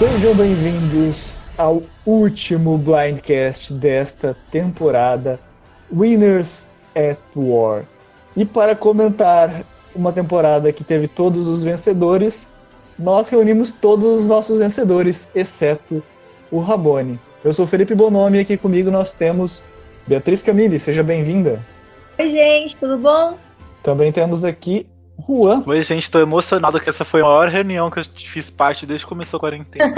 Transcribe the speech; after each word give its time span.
Sejam 0.00 0.34
bem-vindos 0.34 1.42
ao 1.58 1.82
último 2.06 2.78
Blindcast 2.78 3.74
desta 3.74 4.34
temporada, 4.50 5.38
Winners 5.94 6.70
at 6.94 7.18
War. 7.36 7.84
E 8.34 8.46
para 8.46 8.74
comentar 8.74 9.62
uma 9.94 10.10
temporada 10.10 10.72
que 10.72 10.82
teve 10.82 11.06
todos 11.06 11.46
os 11.46 11.62
vencedores, 11.62 12.48
nós 12.98 13.28
reunimos 13.28 13.72
todos 13.72 14.20
os 14.20 14.26
nossos 14.26 14.56
vencedores, 14.56 15.30
exceto 15.34 16.02
o 16.50 16.60
Rabone. 16.60 17.20
Eu 17.44 17.52
sou 17.52 17.66
Felipe 17.66 17.94
Bonomi 17.94 18.38
e 18.38 18.40
aqui 18.40 18.56
comigo 18.56 18.90
nós 18.90 19.12
temos 19.12 19.62
Beatriz 20.06 20.42
Camille, 20.42 20.78
seja 20.78 21.02
bem-vinda. 21.02 21.60
Oi, 22.18 22.26
gente, 22.26 22.74
tudo 22.74 22.96
bom? 22.96 23.36
Também 23.82 24.10
temos 24.10 24.46
aqui 24.46 24.86
Juan. 25.26 25.62
Oi, 25.66 25.82
gente, 25.82 26.10
tô 26.10 26.20
emocionado 26.20 26.80
que 26.80 26.88
essa 26.88 27.04
foi 27.04 27.20
a 27.20 27.24
maior 27.24 27.48
reunião 27.48 27.90
que 27.90 28.00
eu 28.00 28.04
fiz 28.04 28.50
parte 28.50 28.86
desde 28.86 29.04
que 29.04 29.08
começou 29.08 29.38
a 29.38 29.40
quarentena. 29.40 29.94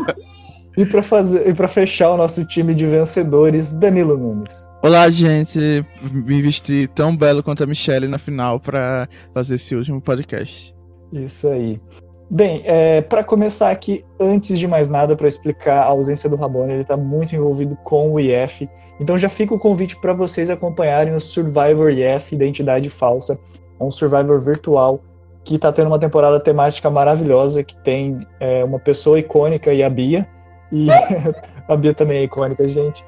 e 0.76 0.84
para 0.84 1.02
fazer 1.02 1.48
e 1.48 1.54
para 1.54 1.68
fechar 1.68 2.10
o 2.10 2.16
nosso 2.16 2.44
time 2.46 2.74
de 2.74 2.86
vencedores, 2.86 3.72
Danilo 3.72 4.16
Nunes. 4.16 4.66
Olá, 4.82 5.10
gente. 5.10 5.84
Me 6.12 6.42
vesti 6.42 6.88
tão 6.94 7.16
belo 7.16 7.42
quanto 7.42 7.64
a 7.64 7.66
Michelle 7.66 8.08
na 8.08 8.18
final 8.18 8.60
para 8.60 9.08
fazer 9.34 9.56
esse 9.56 9.74
último 9.74 10.00
podcast. 10.00 10.74
Isso 11.12 11.48
aí. 11.48 11.80
Bem, 12.28 12.62
é, 12.64 13.02
para 13.02 13.22
começar 13.22 13.70
aqui, 13.70 14.04
antes 14.18 14.58
de 14.58 14.66
mais 14.66 14.88
nada, 14.88 15.14
para 15.14 15.28
explicar 15.28 15.82
a 15.82 15.86
ausência 15.86 16.28
do 16.28 16.34
Rabone, 16.34 16.72
ele 16.72 16.82
está 16.82 16.96
muito 16.96 17.36
envolvido 17.36 17.76
com 17.84 18.12
o 18.12 18.18
IF. 18.18 18.68
Então 18.98 19.16
já 19.16 19.28
fica 19.28 19.54
o 19.54 19.58
convite 19.58 19.96
para 20.00 20.12
vocês 20.12 20.50
acompanharem 20.50 21.14
o 21.14 21.20
Survivor 21.20 21.90
IF, 21.90 22.34
Identidade 22.34 22.90
Falsa. 22.90 23.38
É 23.78 23.84
um 23.84 23.90
Survivor 23.90 24.40
virtual 24.40 25.00
que 25.44 25.54
está 25.54 25.72
tendo 25.72 25.86
uma 25.86 25.98
temporada 25.98 26.40
temática 26.40 26.90
maravilhosa, 26.90 27.62
que 27.62 27.76
tem 27.76 28.18
é, 28.40 28.64
uma 28.64 28.80
pessoa 28.80 29.18
icônica 29.18 29.72
e 29.72 29.82
a 29.82 29.88
Bia. 29.88 30.28
E 30.72 30.88
a 31.68 31.76
Bia 31.76 31.94
também 31.94 32.18
é 32.18 32.22
icônica, 32.24 32.68
gente. 32.68 33.04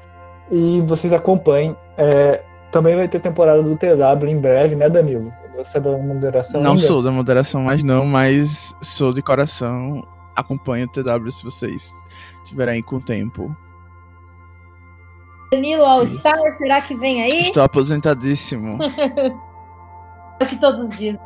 E 0.49 0.81
vocês 0.81 1.11
acompanhem. 1.11 1.75
É, 1.97 2.41
também 2.71 2.95
vai 2.95 3.07
ter 3.07 3.19
temporada 3.19 3.61
do 3.61 3.75
TW 3.75 4.25
em 4.27 4.39
breve, 4.39 4.75
né, 4.75 4.89
Danilo? 4.89 5.33
Você 5.57 5.79
é 5.79 5.81
da 5.81 5.91
moderação? 5.97 6.61
Não 6.61 6.71
ainda? 6.71 6.81
sou 6.83 7.01
da 7.01 7.11
moderação 7.11 7.63
mais 7.63 7.83
não, 7.83 8.05
mas 8.05 8.73
sou 8.81 9.11
de 9.11 9.21
coração. 9.21 10.01
Acompanho 10.33 10.85
o 10.85 10.89
TW 10.89 11.29
se 11.29 11.43
vocês 11.43 11.91
tiverem 12.45 12.81
com 12.81 13.01
tempo. 13.01 13.53
Danilo 15.51 15.83
All 15.83 16.07
Star, 16.07 16.37
será 16.57 16.81
que 16.81 16.95
vem 16.95 17.21
aí? 17.21 17.41
Estou 17.41 17.63
aposentadíssimo. 17.63 18.77
é 20.39 20.43
o 20.43 20.47
que 20.47 20.57
todos 20.57 20.89
dizem. 20.91 21.19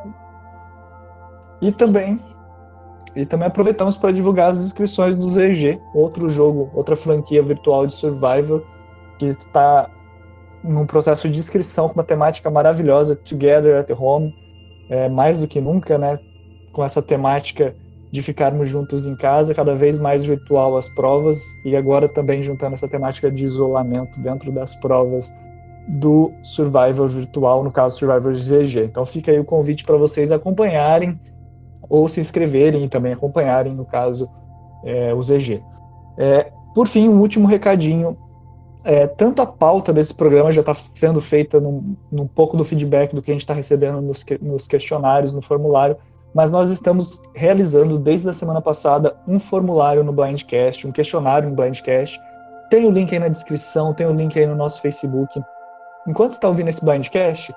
E 1.61 1.72
também 1.72 2.19
e 3.16 3.25
também 3.25 3.47
aproveitamos 3.47 3.95
para 3.95 4.11
divulgar 4.11 4.50
as 4.50 4.59
inscrições 4.59 5.16
do 5.16 5.30
ZG, 5.30 5.80
outro 5.94 6.28
jogo, 6.28 6.72
outra 6.73 6.95
franquia 6.95 7.44
virtual 7.44 7.86
de 7.86 7.94
Survival 7.94 8.64
que 9.19 9.28
está 9.28 9.89
num 10.64 10.86
processo 10.86 11.30
de 11.30 11.38
inscrição 11.38 11.88
com 11.88 11.95
uma 11.95 12.03
temática 12.03 12.50
maravilhosa, 12.50 13.16
Together 13.16 13.80
at 13.80 13.89
Home, 13.91 14.34
é, 14.89 15.09
mais 15.09 15.38
do 15.38 15.47
que 15.47 15.61
nunca, 15.61 15.97
né? 15.97 16.19
Com 16.72 16.84
essa 16.84 17.02
temática 17.02 17.75
de 18.11 18.22
ficarmos 18.22 18.69
juntos 18.69 19.06
em 19.06 19.16
casa, 19.16 19.53
cada 19.53 19.75
vez 19.75 20.00
mais 20.00 20.23
virtual 20.23 20.78
as 20.78 20.88
provas, 20.89 21.39
e 21.66 21.75
agora 21.75 22.08
também 22.08 22.41
juntando 22.41 22.75
essa 22.75 22.88
temática 22.88 23.30
de 23.30 23.44
isolamento 23.44 24.19
dentro 24.22 24.52
das 24.52 24.75
provas 24.75 25.31
do 25.87 26.31
Survivor 26.41 27.07
virtual, 27.07 27.63
no 27.63 27.71
caso 27.71 27.97
Survivor 27.97 28.33
GG. 28.33 28.85
Então 28.85 29.05
fica 29.05 29.31
aí 29.31 29.39
o 29.39 29.45
convite 29.45 29.83
para 29.83 29.97
vocês 29.97 30.31
acompanharem 30.31 31.19
ou 31.89 32.07
se 32.07 32.19
inscreverem 32.19 32.85
e 32.85 32.89
também 32.89 33.13
acompanharem, 33.13 33.73
no 33.73 33.85
caso, 33.85 34.29
é, 34.83 35.13
o 35.13 35.21
ZG. 35.21 35.61
É, 36.17 36.51
por 36.73 36.88
fim, 36.88 37.09
um 37.09 37.19
último 37.19 37.47
recadinho 37.47 38.17
é, 38.83 39.07
tanto 39.07 39.41
a 39.41 39.45
pauta 39.45 39.93
desse 39.93 40.13
programa 40.13 40.51
já 40.51 40.59
está 40.59 40.73
sendo 40.73 41.22
feita 41.22 41.59
num, 41.59 41.95
num, 42.11 42.27
pouco 42.27 42.57
do 42.57 42.66
feedback 42.66 43.16
do 43.16 43.22
que 43.22 43.31
a 43.31 43.33
gente 43.33 43.41
está 43.41 43.53
recebendo 43.53 44.01
nos, 44.01 44.25
nos, 44.41 44.67
questionários, 44.67 45.31
no 45.31 45.41
formulário, 45.41 45.95
mas 46.35 46.51
nós 46.51 46.69
estamos 46.69 47.22
realizando 47.33 47.97
desde 47.97 48.27
a 48.27 48.33
semana 48.33 48.61
passada 48.61 49.16
um 49.25 49.39
formulário 49.39 50.03
no 50.03 50.11
Blindcast, 50.11 50.85
um 50.85 50.91
questionário 50.91 51.49
no 51.49 51.55
Blindcast. 51.55 52.19
Tem 52.69 52.85
o 52.85 52.91
link 52.91 53.13
aí 53.13 53.19
na 53.19 53.29
descrição, 53.29 53.93
tem 53.93 54.05
o 54.05 54.11
link 54.11 54.38
aí 54.38 54.45
no 54.45 54.55
nosso 54.55 54.81
Facebook. 54.81 55.39
Enquanto 56.08 56.31
está 56.31 56.47
ouvindo 56.47 56.68
esse 56.68 56.84
Blindcast, 56.84 57.56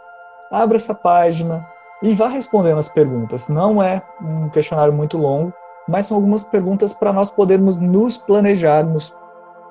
abra 0.50 0.76
essa 0.76 0.94
página 0.94 1.66
e 2.02 2.14
vá 2.14 2.28
respondendo 2.28 2.78
as 2.78 2.88
perguntas. 2.88 3.48
Não 3.48 3.82
é 3.82 4.02
um 4.22 4.48
questionário 4.48 4.92
muito 4.92 5.18
longo, 5.18 5.52
mas 5.88 6.06
são 6.06 6.16
algumas 6.16 6.42
perguntas 6.42 6.92
para 6.92 7.12
nós 7.12 7.30
podermos 7.30 7.76
nos 7.76 8.16
planejarmos 8.16 9.14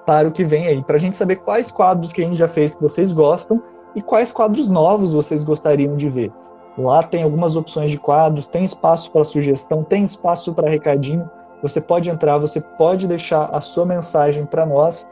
para 0.06 0.28
o 0.28 0.31
que 0.31 0.44
vem 0.44 0.68
aí, 0.68 0.84
para 0.84 0.97
a 0.97 1.00
gente 1.00 1.16
saber 1.16 1.38
quais 1.38 1.72
quadros 1.72 2.13
que 2.13 2.22
a 2.22 2.25
gente 2.25 2.38
já 2.38 2.47
fez 2.47 2.75
que 2.75 2.81
vocês 2.81 3.12
gostam 3.12 3.62
e 3.96 4.02
quais 4.02 4.31
quadros 4.31 4.68
novos 4.68 5.13
vocês 5.13 5.44
gostariam 5.44 5.96
de 5.96 6.09
ver. 6.09 6.31
Lá 6.78 7.02
tem 7.02 7.24
algumas 7.24 7.56
opções 7.56 7.90
de 7.90 7.97
quadros, 7.97 8.47
tem 8.47 8.63
espaço 8.63 9.09
para 9.12 9.24
sugestão, 9.24 9.84
tem 9.84 10.03
espaço 10.03 10.53
para 10.53 10.69
recadinho. 10.69 11.30
Você 11.62 11.80
pode 11.80 12.09
entrar, 12.09 12.38
você 12.38 12.59
pode 12.59 13.07
deixar 13.07 13.50
a 13.52 13.62
sua 13.62 13.86
mensagem 13.86 14.46
para 14.46 14.66
nós, 14.66 15.09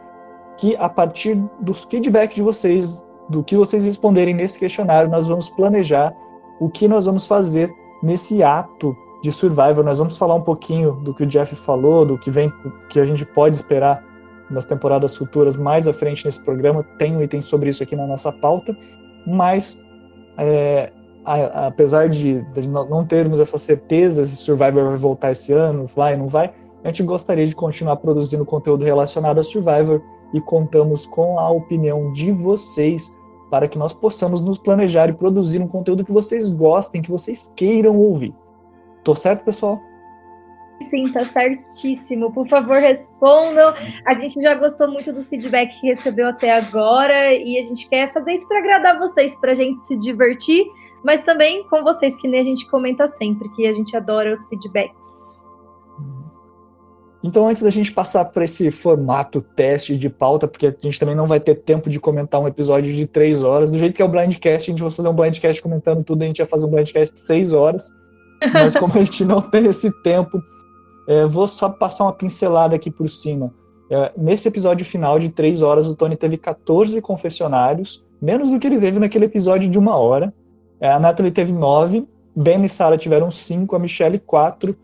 que 0.58 0.76
a 0.76 0.90
partir 0.90 1.36
do 1.62 1.74
feedback 1.74 2.36
de 2.36 2.42
vocês, 2.42 3.04
do 3.30 3.44
que 3.44 3.56
vocês 3.56 3.84
responderem 3.84 4.34
nesse 4.34 4.60
questionário, 4.60 5.10
nós 5.10 5.28
vamos 5.28 5.50
planejar 5.50 6.14
o 6.60 6.70
que 6.70 6.88
nós 6.88 7.06
vamos 7.06 7.26
fazer 7.26 7.74
nesse 8.02 8.44
ato 8.44 8.96
de 9.24 9.32
Survivor. 9.32 9.84
Nós 9.84 10.00
vamos 10.00 10.18
falar 10.18 10.36
um 10.36 10.42
pouquinho 10.42 10.94
do 10.94 11.14
que 11.14 11.24
o 11.24 11.26
Jeff 11.26 11.56
falou, 11.56 12.06
do 12.06 12.18
que 12.18 12.30
vem, 12.30 12.52
que 12.90 13.00
a 13.00 13.06
gente 13.06 13.26
pode 13.26 13.56
esperar 13.56 14.04
nas 14.50 14.66
temporadas 14.66 15.16
futuras 15.16 15.56
mais 15.56 15.88
à 15.88 15.94
frente 15.94 16.26
nesse 16.26 16.44
programa. 16.44 16.84
Tem 16.98 17.16
um 17.16 17.22
item 17.22 17.42
sobre 17.42 17.70
isso 17.70 17.82
aqui 17.82 17.96
na 17.96 18.06
nossa 18.06 18.32
pauta, 18.32 18.78
mas 19.26 19.80
é, 20.38 20.92
a, 21.26 21.68
apesar 21.68 22.10
de, 22.10 22.42
de, 22.52 22.68
não 22.68 23.06
termos 23.06 23.40
essa 23.40 23.58
certeza 23.58 24.26
se 24.26 24.36
Survivor 24.36 24.86
vai 24.86 24.98
voltar 24.98 25.32
esse 25.32 25.54
ano, 25.54 25.86
vai, 25.96 26.18
não 26.18 26.28
vai, 26.28 26.54
a 26.84 26.88
gente 26.88 27.04
gostaria 27.04 27.46
de 27.46 27.56
continuar 27.56 27.96
produzindo 27.98 28.46
conteúdo 28.46 28.84
relacionado 28.84 29.40
a 29.40 29.44
Survivor 29.44 30.02
e 30.34 30.42
contamos 30.42 31.06
com 31.06 31.40
a 31.40 31.50
opinião 31.50 32.12
de 32.12 32.32
vocês 32.32 33.16
para 33.50 33.68
que 33.68 33.78
nós 33.78 33.94
possamos 33.94 34.42
nos 34.42 34.58
planejar 34.58 35.10
e 35.10 35.14
produzir 35.14 35.62
um 35.62 35.68
conteúdo 35.68 36.04
que 36.04 36.12
vocês 36.12 36.50
gostem, 36.50 37.02
que 37.02 37.12
vocês 37.12 37.54
queiram 37.56 37.98
ouvir. 37.98 38.34
Tô 39.04 39.14
certo, 39.14 39.44
pessoal? 39.44 39.80
Sim, 40.90 41.12
tá 41.12 41.24
certíssimo. 41.26 42.32
Por 42.32 42.48
favor, 42.48 42.78
respondam. 42.78 43.74
A 44.08 44.14
gente 44.16 44.42
já 44.42 44.56
gostou 44.56 44.88
muito 44.88 45.14
do 45.14 45.24
feedback 45.24 45.80
que 45.80 45.88
recebeu 45.88 46.28
até 46.28 46.52
agora 46.52 47.34
e 47.34 47.60
a 47.60 47.64
gente 47.64 47.88
quer 47.88 48.12
fazer 48.12 48.34
isso 48.34 48.48
para 48.48 48.60
agradar 48.60 48.98
vocês, 48.98 49.36
para 49.36 49.52
a 49.52 49.56
gente 49.56 49.86
se 49.86 49.98
divertir, 49.98 50.66
mas 51.04 51.22
também 51.22 51.64
com 51.68 51.84
vocês, 51.84 52.16
que 52.16 52.28
nem 52.28 52.40
a 52.40 52.44
gente 52.44 52.68
comenta 52.70 53.08
sempre, 53.08 53.50
que 53.50 53.68
a 53.68 53.74
gente 53.74 53.96
adora 53.96 54.34
os 54.34 54.46
feedbacks. 54.48 55.23
Então, 57.24 57.48
antes 57.48 57.62
da 57.62 57.70
gente 57.70 57.92
passar 57.92 58.26
para 58.26 58.44
esse 58.44 58.70
formato 58.70 59.42
teste 59.56 59.96
de 59.96 60.10
pauta, 60.10 60.46
porque 60.48 60.68
a 60.68 60.76
gente 60.82 61.00
também 61.00 61.16
não 61.16 61.26
vai 61.26 61.40
ter 61.40 61.56
tempo 61.56 61.90
de 61.90 62.00
comentar 62.00 62.42
um 62.42 62.48
episódio 62.48 62.94
de 62.94 63.06
três 63.06 63.44
horas, 63.44 63.72
do 63.72 63.78
jeito 63.78 63.96
que 63.96 64.02
é 64.02 64.06
o 64.06 64.10
Blindcast, 64.10 64.70
a 64.70 64.74
gente 64.74 64.82
vai 64.82 64.92
fazer 64.92 65.08
um 65.08 65.14
Blindcast 65.14 65.62
comentando 65.62 66.04
tudo, 66.04 66.22
a 66.24 66.26
gente 66.26 66.40
vai 66.40 66.48
fazer 66.48 66.66
um 66.66 66.70
Blindcast 66.70 67.14
de 67.14 67.22
seis 67.22 67.54
horas. 67.54 67.94
Mas 68.54 68.76
como 68.76 68.94
a 68.94 69.00
gente 69.00 69.24
não 69.24 69.40
tem 69.42 69.66
esse 69.68 69.90
tempo, 70.02 70.42
é, 71.08 71.26
vou 71.26 71.48
só 71.48 71.70
passar 71.70 72.04
uma 72.04 72.14
pincelada 72.14 72.76
aqui 72.76 72.92
por 72.92 73.10
cima. 73.10 73.54
É, 73.90 74.12
nesse 74.18 74.48
episódio 74.48 74.86
final 74.86 75.18
de 75.18 75.30
três 75.30 75.62
horas, 75.62 75.88
o 75.88 75.96
Tony 75.96 76.18
teve 76.18 76.38
14 76.38 77.00
confessionários, 77.02 78.04
menos 78.22 78.50
do 78.52 78.60
que 78.60 78.68
ele 78.68 78.80
teve 78.80 79.00
naquele 79.00 79.26
episódio 79.26 79.70
de 79.70 79.78
uma 79.78 79.96
hora. 79.96 80.34
É, 80.80 80.92
a 80.92 81.00
Natalie 81.00 81.32
teve 81.32 81.54
nove, 81.54 82.08
Ben 82.36 82.64
e 82.66 82.70
Sarah 82.70 82.98
tiveram 82.98 83.30
cinco, 83.32 83.76
a 83.76 83.80
Michelle 83.80 84.20
quatro, 84.20 84.76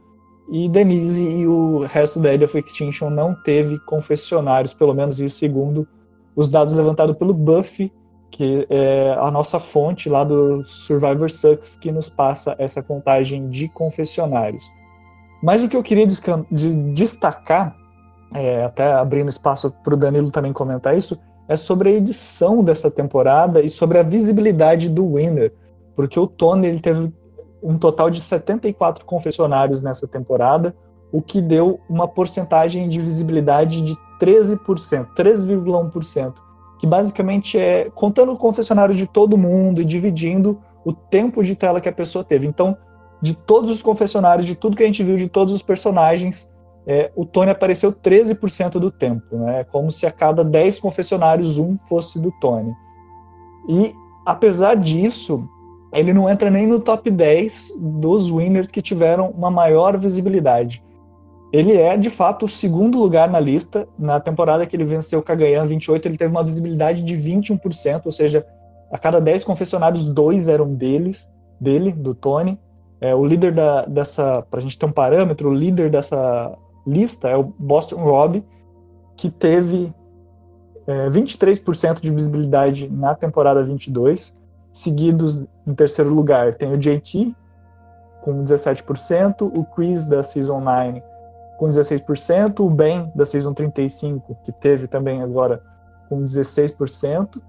e 0.51 0.67
Denise 0.67 1.23
e 1.23 1.47
o 1.47 1.85
resto 1.85 2.19
da 2.19 2.33
Edge 2.33 2.43
of 2.43 2.57
Extinction 2.57 3.09
não 3.09 3.35
teve 3.35 3.79
confessionários, 3.79 4.73
pelo 4.73 4.93
menos 4.93 5.19
isso 5.19 5.37
segundo 5.37 5.87
os 6.35 6.49
dados 6.49 6.73
levantados 6.73 7.15
pelo 7.17 7.33
Buffy, 7.33 7.91
que 8.31 8.65
é 8.69 9.15
a 9.19 9.29
nossa 9.29 9.59
fonte 9.59 10.07
lá 10.07 10.23
do 10.23 10.63
Survivor 10.63 11.29
Sucks, 11.29 11.75
que 11.75 11.91
nos 11.91 12.09
passa 12.09 12.55
essa 12.57 12.81
contagem 12.81 13.49
de 13.49 13.67
confessionários. 13.69 14.71
Mas 15.41 15.63
o 15.63 15.69
que 15.69 15.75
eu 15.75 15.83
queria 15.83 16.05
de 16.07 16.75
destacar, 16.93 17.75
é, 18.33 18.63
até 18.63 18.91
abrindo 18.93 19.29
espaço 19.29 19.71
para 19.83 19.93
o 19.93 19.97
Danilo 19.97 20.31
também 20.31 20.53
comentar 20.53 20.95
isso, 20.95 21.17
é 21.47 21.55
sobre 21.55 21.89
a 21.89 21.93
edição 21.93 22.63
dessa 22.63 22.91
temporada 22.91 23.61
e 23.61 23.69
sobre 23.69 23.97
a 23.97 24.03
visibilidade 24.03 24.89
do 24.89 25.15
Winner, 25.15 25.53
porque 25.95 26.19
o 26.19 26.27
Tony 26.27 26.67
ele 26.67 26.79
teve 26.79 27.11
um 27.61 27.77
total 27.77 28.09
de 28.09 28.21
74 28.21 29.05
confessionários 29.05 29.81
nessa 29.81 30.07
temporada, 30.07 30.75
o 31.11 31.21
que 31.21 31.41
deu 31.41 31.79
uma 31.89 32.07
porcentagem 32.07 32.87
de 32.87 33.01
visibilidade 33.01 33.81
de 33.81 33.95
13%, 34.19 35.07
3,1%, 35.15 36.33
que 36.79 36.87
basicamente 36.87 37.57
é 37.57 37.89
contando 37.93 38.35
confessionários 38.37 38.97
de 38.97 39.07
todo 39.07 39.37
mundo 39.37 39.81
e 39.81 39.85
dividindo 39.85 40.59
o 40.85 40.93
tempo 40.93 41.43
de 41.43 41.55
tela 41.55 41.81
que 41.81 41.89
a 41.89 41.93
pessoa 41.93 42.23
teve. 42.23 42.47
Então, 42.47 42.77
de 43.21 43.33
todos 43.35 43.69
os 43.69 43.81
confessionários, 43.81 44.45
de 44.45 44.55
tudo 44.55 44.77
que 44.77 44.83
a 44.83 44.85
gente 44.85 45.03
viu, 45.03 45.17
de 45.17 45.27
todos 45.27 45.53
os 45.53 45.61
personagens, 45.61 46.49
é, 46.87 47.11
o 47.15 47.25
Tony 47.25 47.51
apareceu 47.51 47.91
13% 47.91 48.79
do 48.79 48.89
tempo, 48.89 49.37
né? 49.37 49.63
Como 49.65 49.91
se 49.91 50.05
a 50.05 50.11
cada 50.11 50.43
10 50.43 50.79
confessionários 50.79 51.57
um 51.57 51.77
fosse 51.87 52.19
do 52.19 52.31
Tony. 52.39 52.73
E 53.67 53.93
apesar 54.25 54.75
disso, 54.75 55.47
ele 55.93 56.13
não 56.13 56.29
entra 56.29 56.49
nem 56.49 56.67
no 56.67 56.79
top 56.79 57.09
10 57.09 57.73
dos 57.79 58.29
winners 58.29 58.67
que 58.67 58.81
tiveram 58.81 59.29
uma 59.29 59.49
maior 59.49 59.97
visibilidade. 59.97 60.83
Ele 61.51 61.75
é, 61.75 61.97
de 61.97 62.09
fato, 62.09 62.45
o 62.45 62.47
segundo 62.49 62.99
lugar 62.99 63.27
na 63.29 63.39
lista. 63.39 63.87
Na 63.97 64.19
temporada 64.19 64.65
que 64.65 64.75
ele 64.75 64.83
venceu 64.83 65.19
o 65.19 65.23
Kagayan 65.23 65.65
28, 65.65 66.07
ele 66.07 66.17
teve 66.17 66.31
uma 66.31 66.43
visibilidade 66.43 67.01
de 67.01 67.15
21%, 67.15 68.05
ou 68.05 68.11
seja, 68.11 68.45
a 68.91 68.97
cada 68.97 69.19
10 69.19 69.43
confessionários, 69.43 70.05
dois 70.05 70.47
eram 70.47 70.73
deles, 70.73 71.31
dele, 71.59 71.91
do 71.91 72.13
Tony. 72.13 72.59
É, 73.01 73.15
o 73.15 73.25
líder 73.25 73.53
da, 73.53 73.83
dessa, 73.85 74.43
para 74.43 74.59
a 74.59 74.61
gente 74.61 74.77
ter 74.77 74.85
um 74.85 74.91
parâmetro, 74.91 75.49
o 75.49 75.53
líder 75.53 75.89
dessa 75.89 76.55
lista 76.85 77.29
é 77.29 77.37
o 77.37 77.43
Boston 77.43 77.97
Rob, 77.97 78.43
que 79.17 79.29
teve 79.29 79.91
é, 80.85 81.09
23% 81.09 81.99
de 81.99 82.11
visibilidade 82.11 82.89
na 82.89 83.15
temporada 83.15 83.63
22. 83.63 84.37
Seguidos 84.71 85.43
em 85.65 85.73
terceiro 85.73 86.13
lugar 86.13 86.55
tem 86.55 86.71
o 86.71 86.77
JT, 86.77 87.35
com 88.21 88.43
17%, 88.43 89.41
o 89.41 89.63
Chris 89.63 90.05
da 90.05 90.23
Season 90.23 90.59
9 90.59 91.01
com 91.59 91.69
16%, 91.69 92.61
o 92.61 92.69
Ben 92.69 93.11
da 93.13 93.25
Season 93.25 93.53
35, 93.53 94.37
que 94.45 94.51
teve 94.51 94.87
também 94.87 95.21
agora 95.21 95.61
com 96.07 96.23
16%. 96.23 97.41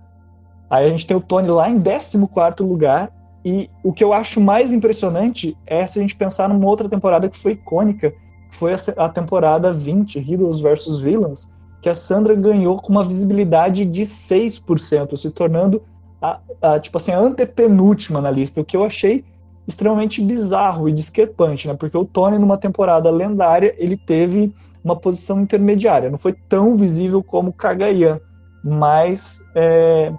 Aí 0.68 0.86
a 0.86 0.88
gente 0.88 1.06
tem 1.06 1.16
o 1.16 1.20
Tony 1.20 1.48
lá 1.48 1.70
em 1.70 1.80
14 1.80 2.26
lugar, 2.60 3.12
e 3.44 3.70
o 3.84 3.92
que 3.92 4.02
eu 4.02 4.12
acho 4.12 4.40
mais 4.40 4.72
impressionante 4.72 5.56
é 5.64 5.86
se 5.86 5.98
a 5.98 6.02
gente 6.02 6.16
pensar 6.16 6.48
numa 6.48 6.66
outra 6.66 6.88
temporada 6.88 7.28
que 7.28 7.38
foi 7.38 7.52
icônica, 7.52 8.10
que 8.50 8.56
foi 8.56 8.74
a 8.96 9.08
temporada 9.08 9.72
20, 9.72 10.18
Heroes 10.18 10.60
vs 10.60 11.00
Villains, 11.00 11.52
que 11.80 11.88
a 11.88 11.94
Sandra 11.94 12.34
ganhou 12.34 12.78
com 12.82 12.90
uma 12.92 13.04
visibilidade 13.04 13.86
de 13.86 14.02
6%, 14.02 15.16
se 15.16 15.30
tornando 15.30 15.82
a, 16.20 16.40
a, 16.60 16.80
tipo 16.80 16.96
assim, 16.96 17.12
a 17.12 17.18
antepenúltima 17.18 18.20
na 18.20 18.30
lista, 18.30 18.60
o 18.60 18.64
que 18.64 18.76
eu 18.76 18.84
achei 18.84 19.24
extremamente 19.66 20.22
bizarro 20.22 20.88
e 20.88 20.92
discrepante, 20.92 21.68
né? 21.68 21.74
Porque 21.74 21.96
o 21.96 22.04
Tony, 22.04 22.38
numa 22.38 22.58
temporada 22.58 23.10
lendária, 23.10 23.74
ele 23.78 23.96
teve 23.96 24.52
uma 24.82 24.96
posição 24.96 25.40
intermediária. 25.40 26.10
Não 26.10 26.18
foi 26.18 26.32
tão 26.32 26.76
visível 26.76 27.22
como 27.22 27.50
o 27.50 27.52
Kagayan, 27.52 28.18
mas 28.64 29.40
é, 29.54 30.12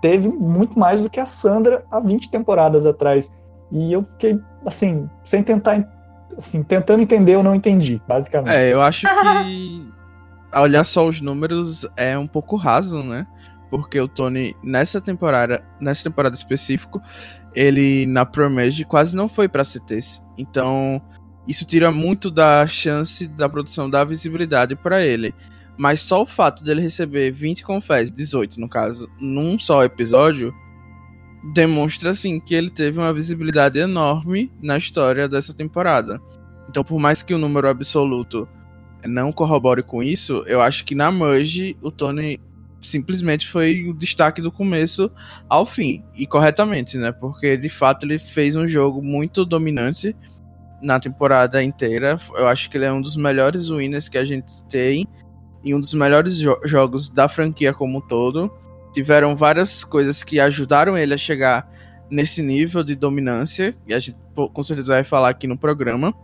teve 0.00 0.28
muito 0.28 0.78
mais 0.78 1.00
do 1.00 1.10
que 1.10 1.20
a 1.20 1.26
Sandra 1.26 1.84
há 1.90 2.00
20 2.00 2.30
temporadas 2.30 2.86
atrás. 2.86 3.32
E 3.70 3.92
eu 3.92 4.02
fiquei, 4.02 4.38
assim, 4.64 5.08
sem 5.24 5.42
tentar. 5.42 5.92
Assim, 6.36 6.62
tentando 6.62 7.02
entender, 7.02 7.34
eu 7.34 7.42
não 7.42 7.54
entendi, 7.54 8.02
basicamente. 8.08 8.54
É, 8.54 8.72
eu 8.72 8.80
acho 8.80 9.06
que. 9.06 9.94
olhar 10.60 10.84
só 10.84 11.06
os 11.06 11.20
números 11.20 11.86
é 11.96 12.16
um 12.16 12.26
pouco 12.26 12.56
raso, 12.56 13.02
né? 13.02 13.26
Porque 13.74 14.00
o 14.00 14.06
Tony, 14.06 14.54
nessa 14.62 15.00
temporada, 15.00 15.60
nessa 15.80 16.04
temporada 16.04 16.36
específica, 16.36 17.02
ele 17.52 18.06
na 18.06 18.24
Promage 18.24 18.84
quase 18.84 19.16
não 19.16 19.28
foi 19.28 19.48
para 19.48 19.64
CTs. 19.64 20.22
Então, 20.38 21.02
isso 21.48 21.66
tira 21.66 21.90
muito 21.90 22.30
da 22.30 22.64
chance 22.68 23.26
da 23.26 23.48
produção 23.48 23.90
da 23.90 24.04
visibilidade 24.04 24.76
para 24.76 25.04
ele. 25.04 25.34
Mas 25.76 26.00
só 26.00 26.22
o 26.22 26.26
fato 26.26 26.62
dele 26.62 26.82
receber 26.82 27.32
20 27.32 27.64
confés, 27.64 28.12
18 28.12 28.60
no 28.60 28.68
caso, 28.68 29.10
num 29.20 29.58
só 29.58 29.82
episódio, 29.82 30.54
demonstra 31.52 32.10
assim 32.10 32.38
que 32.38 32.54
ele 32.54 32.70
teve 32.70 33.00
uma 33.00 33.12
visibilidade 33.12 33.80
enorme 33.80 34.52
na 34.62 34.78
história 34.78 35.28
dessa 35.28 35.52
temporada. 35.52 36.22
Então, 36.68 36.84
por 36.84 37.00
mais 37.00 37.24
que 37.24 37.34
o 37.34 37.38
número 37.38 37.68
absoluto 37.68 38.48
não 39.04 39.32
corrobore 39.32 39.82
com 39.82 40.00
isso, 40.00 40.44
eu 40.46 40.60
acho 40.62 40.84
que 40.84 40.94
na 40.94 41.10
Merge 41.10 41.76
o 41.82 41.90
Tony 41.90 42.40
simplesmente 42.86 43.48
foi 43.48 43.88
o 43.88 43.94
destaque 43.94 44.40
do 44.40 44.52
começo 44.52 45.10
ao 45.48 45.64
fim. 45.64 46.04
E 46.14 46.26
corretamente, 46.26 46.98
né? 46.98 47.12
Porque 47.12 47.56
de 47.56 47.68
fato 47.68 48.06
ele 48.06 48.18
fez 48.18 48.54
um 48.54 48.68
jogo 48.68 49.02
muito 49.02 49.44
dominante 49.44 50.14
na 50.82 51.00
temporada 51.00 51.62
inteira. 51.62 52.18
Eu 52.34 52.46
acho 52.46 52.68
que 52.68 52.76
ele 52.76 52.84
é 52.84 52.92
um 52.92 53.00
dos 53.00 53.16
melhores 53.16 53.70
winners 53.70 54.08
que 54.08 54.18
a 54.18 54.24
gente 54.24 54.62
tem 54.68 55.06
e 55.64 55.74
um 55.74 55.80
dos 55.80 55.94
melhores 55.94 56.36
jo 56.36 56.56
jogos 56.64 57.08
da 57.08 57.28
franquia 57.28 57.72
como 57.72 57.98
um 57.98 58.00
todo. 58.00 58.52
Tiveram 58.92 59.34
várias 59.34 59.82
coisas 59.82 60.22
que 60.22 60.38
ajudaram 60.38 60.96
ele 60.96 61.14
a 61.14 61.18
chegar 61.18 61.68
nesse 62.10 62.42
nível 62.42 62.84
de 62.84 62.94
dominância, 62.94 63.74
e 63.86 63.94
a 63.94 63.98
gente 63.98 64.16
com 64.34 64.62
certeza 64.62 64.94
vai 64.94 65.04
falar 65.04 65.30
aqui 65.30 65.46
no 65.46 65.58
programa. 65.58 66.14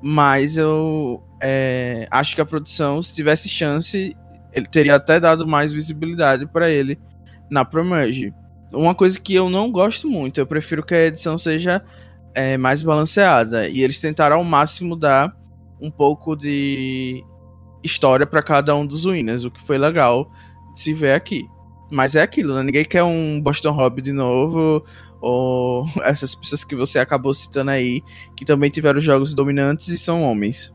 Mas 0.00 0.56
eu 0.56 1.22
é, 1.42 2.06
acho 2.10 2.34
que 2.34 2.40
a 2.40 2.46
produção, 2.46 3.02
se 3.02 3.14
tivesse 3.14 3.48
chance, 3.48 4.16
ele 4.56 4.66
teria 4.66 4.94
até 4.94 5.20
dado 5.20 5.46
mais 5.46 5.70
visibilidade 5.70 6.46
para 6.46 6.70
ele 6.70 6.98
na 7.50 7.62
Promerge. 7.64 8.32
Uma 8.72 8.94
coisa 8.94 9.20
que 9.20 9.34
eu 9.34 9.50
não 9.50 9.70
gosto 9.70 10.08
muito, 10.08 10.40
eu 10.40 10.46
prefiro 10.46 10.82
que 10.82 10.94
a 10.94 11.06
edição 11.06 11.36
seja 11.36 11.84
é, 12.34 12.56
mais 12.56 12.80
balanceada. 12.80 13.68
E 13.68 13.82
eles 13.82 14.00
tentaram 14.00 14.36
ao 14.38 14.44
máximo 14.44 14.96
dar 14.96 15.36
um 15.80 15.90
pouco 15.90 16.34
de 16.34 17.22
história 17.84 18.26
para 18.26 18.42
cada 18.42 18.74
um 18.74 18.86
dos 18.86 19.04
winners, 19.04 19.44
o 19.44 19.50
que 19.50 19.62
foi 19.62 19.76
legal 19.76 20.30
de 20.72 20.80
se 20.80 20.94
ver 20.94 21.12
aqui. 21.12 21.46
Mas 21.90 22.16
é 22.16 22.22
aquilo, 22.22 22.54
né? 22.54 22.62
Ninguém 22.62 22.84
quer 22.84 23.04
um 23.04 23.40
Boston 23.40 23.70
Hobby 23.70 24.02
de 24.02 24.12
novo, 24.12 24.84
ou 25.20 25.84
essas 26.02 26.34
pessoas 26.34 26.64
que 26.64 26.74
você 26.74 26.98
acabou 26.98 27.32
citando 27.34 27.70
aí, 27.70 28.02
que 28.34 28.44
também 28.44 28.70
tiveram 28.70 29.00
jogos 29.00 29.34
dominantes 29.34 29.88
e 29.88 29.98
são 29.98 30.22
homens. 30.22 30.74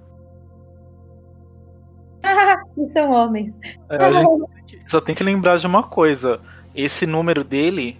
São 2.91 3.11
homens. 3.11 3.57
É, 3.89 4.13
gente 4.13 4.83
só 4.87 5.01
tem 5.01 5.15
que 5.15 5.23
lembrar 5.23 5.57
de 5.57 5.67
uma 5.67 5.83
coisa: 5.83 6.39
esse 6.75 7.05
número 7.05 7.43
dele, 7.43 7.97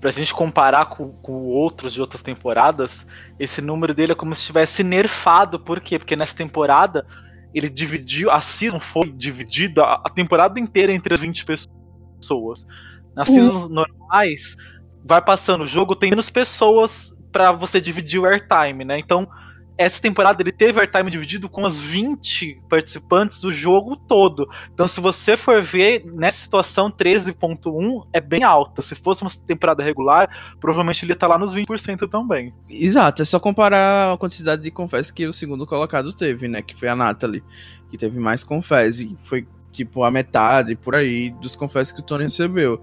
pra 0.00 0.10
gente 0.10 0.32
comparar 0.32 0.86
com, 0.86 1.10
com 1.22 1.44
outros 1.44 1.92
de 1.92 2.00
outras 2.00 2.22
temporadas, 2.22 3.06
esse 3.38 3.60
número 3.60 3.94
dele 3.94 4.12
é 4.12 4.14
como 4.14 4.34
se 4.34 4.42
estivesse 4.42 4.82
nerfado. 4.82 5.58
Por 5.58 5.80
quê? 5.80 5.98
Porque 5.98 6.16
nessa 6.16 6.36
temporada 6.36 7.06
ele 7.54 7.68
dividiu, 7.68 8.30
a 8.30 8.40
season 8.40 8.80
foi 8.80 9.10
dividida 9.10 9.84
a 9.84 10.08
temporada 10.08 10.58
inteira 10.58 10.92
entre 10.92 11.12
as 11.12 11.20
20 11.20 11.44
pessoas. 11.44 12.66
Nas 13.14 13.28
uhum. 13.28 13.34
seasons 13.34 13.68
normais, 13.68 14.56
vai 15.04 15.20
passando 15.20 15.64
o 15.64 15.66
jogo, 15.66 15.94
tem 15.94 16.10
menos 16.10 16.30
pessoas 16.30 17.14
para 17.30 17.52
você 17.52 17.80
dividir 17.80 18.20
o 18.20 18.26
airtime, 18.26 18.84
né? 18.84 18.98
Então, 18.98 19.28
essa 19.76 20.00
temporada 20.00 20.42
ele 20.42 20.52
teve 20.52 20.78
airtime 20.78 21.10
dividido 21.10 21.48
com 21.48 21.64
as 21.64 21.80
20 21.80 22.62
participantes 22.68 23.40
do 23.40 23.50
jogo 23.50 23.96
todo. 23.96 24.48
Então, 24.72 24.86
se 24.86 25.00
você 25.00 25.36
for 25.36 25.62
ver, 25.62 26.04
nessa 26.04 26.38
situação, 26.38 26.90
13.1 26.90 28.06
é 28.12 28.20
bem 28.20 28.44
alta. 28.44 28.82
Se 28.82 28.94
fosse 28.94 29.22
uma 29.22 29.30
temporada 29.46 29.82
regular, 29.82 30.56
provavelmente 30.60 31.04
ele 31.04 31.12
ia 31.12 31.14
estar 31.14 31.28
tá 31.28 31.34
lá 31.34 31.38
nos 31.38 31.54
20% 31.54 32.08
também. 32.08 32.52
Exato, 32.68 33.22
é 33.22 33.24
só 33.24 33.40
comparar 33.40 34.12
a 34.12 34.18
quantidade 34.18 34.62
de 34.62 34.70
confés 34.70 35.10
que 35.10 35.26
o 35.26 35.32
segundo 35.32 35.66
colocado 35.66 36.12
teve, 36.14 36.48
né? 36.48 36.62
Que 36.62 36.74
foi 36.74 36.88
a 36.88 36.96
Natalie, 36.96 37.42
que 37.88 37.96
teve 37.96 38.18
mais 38.18 38.44
confés. 38.44 39.00
E 39.00 39.16
foi 39.22 39.46
tipo 39.72 40.04
a 40.04 40.10
metade 40.10 40.76
por 40.76 40.94
aí 40.94 41.30
dos 41.30 41.56
confés 41.56 41.90
que 41.90 42.00
o 42.00 42.02
Tony 42.02 42.24
recebeu. 42.24 42.82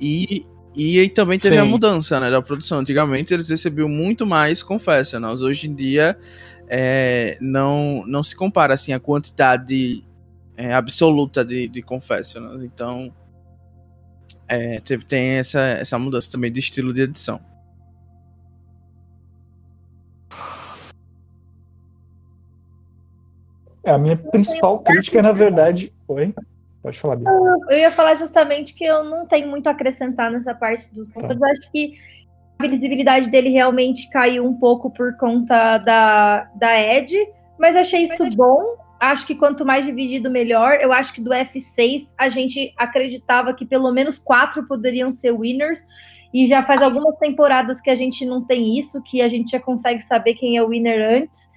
E 0.00 0.46
e 0.78 1.00
aí 1.00 1.08
também 1.08 1.40
teve 1.40 1.56
Sim. 1.56 1.60
a 1.60 1.64
mudança 1.64 2.20
né, 2.20 2.30
da 2.30 2.40
produção. 2.40 2.78
Antigamente 2.78 3.34
eles 3.34 3.50
recebiam 3.50 3.88
muito 3.88 4.24
mais 4.24 4.62
confessionals. 4.62 5.42
Hoje 5.42 5.68
em 5.68 5.74
dia 5.74 6.16
é, 6.68 7.36
não, 7.40 8.04
não 8.06 8.22
se 8.22 8.36
compara 8.36 8.74
assim 8.74 8.92
a 8.92 9.00
quantidade 9.00 10.04
é, 10.56 10.72
absoluta 10.72 11.44
de, 11.44 11.66
de 11.66 11.82
confessionals. 11.82 12.62
Então 12.62 13.12
é, 14.46 14.78
teve, 14.78 15.04
tem 15.04 15.30
essa, 15.30 15.60
essa 15.60 15.98
mudança 15.98 16.30
também 16.30 16.52
de 16.52 16.60
estilo 16.60 16.94
de 16.94 17.02
edição. 17.02 17.40
É, 23.82 23.90
a 23.90 23.98
minha 23.98 24.16
principal 24.16 24.78
crítica, 24.78 25.20
na 25.22 25.32
verdade. 25.32 25.92
Oi? 26.06 26.32
Pode 26.82 26.98
falar, 26.98 27.16
Bia. 27.16 27.28
Eu 27.70 27.78
ia 27.78 27.90
falar 27.90 28.14
justamente 28.14 28.74
que 28.74 28.84
eu 28.84 29.04
não 29.04 29.26
tenho 29.26 29.48
muito 29.48 29.66
a 29.66 29.70
acrescentar 29.70 30.30
nessa 30.30 30.54
parte 30.54 30.92
dos 30.94 31.10
contas. 31.10 31.38
Tá. 31.38 31.46
Acho 31.50 31.70
que 31.72 31.98
a 32.58 32.66
visibilidade 32.66 33.30
dele 33.30 33.50
realmente 33.50 34.08
caiu 34.10 34.44
um 34.46 34.54
pouco 34.54 34.90
por 34.90 35.16
conta 35.16 35.78
da, 35.78 36.50
da 36.54 36.80
Ed, 36.80 37.16
mas 37.58 37.76
achei 37.76 38.02
isso 38.02 38.24
mas 38.24 38.34
bom. 38.34 38.76
Acho 39.00 39.26
que 39.26 39.34
quanto 39.34 39.64
mais 39.64 39.86
dividido, 39.86 40.28
melhor. 40.28 40.78
Eu 40.80 40.92
acho 40.92 41.12
que 41.12 41.20
do 41.20 41.30
F6 41.30 42.12
a 42.18 42.28
gente 42.28 42.74
acreditava 42.76 43.54
que 43.54 43.64
pelo 43.64 43.92
menos 43.92 44.18
quatro 44.18 44.66
poderiam 44.66 45.12
ser 45.12 45.30
winners. 45.30 45.84
E 46.34 46.46
já 46.46 46.62
faz 46.62 46.82
algumas 46.82 47.16
temporadas 47.16 47.80
que 47.80 47.88
a 47.88 47.94
gente 47.94 48.26
não 48.26 48.44
tem 48.44 48.76
isso, 48.76 49.02
que 49.02 49.22
a 49.22 49.28
gente 49.28 49.52
já 49.52 49.60
consegue 49.60 50.02
saber 50.02 50.34
quem 50.34 50.56
é 50.56 50.62
o 50.62 50.68
winner 50.68 51.22
antes. 51.22 51.50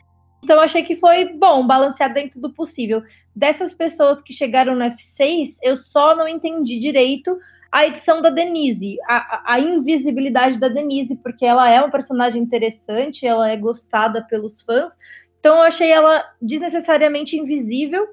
Então 0.43 0.59
achei 0.59 0.83
que 0.83 0.95
foi 0.95 1.33
bom, 1.33 1.65
balanceado 1.65 2.13
dentro 2.13 2.39
do 2.39 2.53
possível. 2.53 3.03
Dessas 3.35 3.73
pessoas 3.73 4.21
que 4.21 4.33
chegaram 4.33 4.75
no 4.75 4.83
F6, 4.83 5.57
eu 5.63 5.77
só 5.77 6.15
não 6.15 6.27
entendi 6.27 6.79
direito 6.79 7.37
a 7.71 7.87
edição 7.87 8.21
da 8.21 8.29
Denise, 8.29 8.97
a, 9.07 9.53
a, 9.53 9.59
invisibilidade 9.59 10.59
da 10.59 10.67
Denise, 10.67 11.15
porque 11.15 11.45
ela 11.45 11.69
é 11.69 11.79
uma 11.79 11.89
personagem 11.89 12.41
interessante, 12.41 13.25
ela 13.25 13.49
é 13.49 13.55
gostada 13.55 14.21
pelos 14.21 14.61
fãs. 14.61 14.97
Então 15.39 15.55
eu 15.55 15.61
achei 15.61 15.89
ela 15.89 16.23
desnecessariamente 16.41 17.37
invisível. 17.37 18.05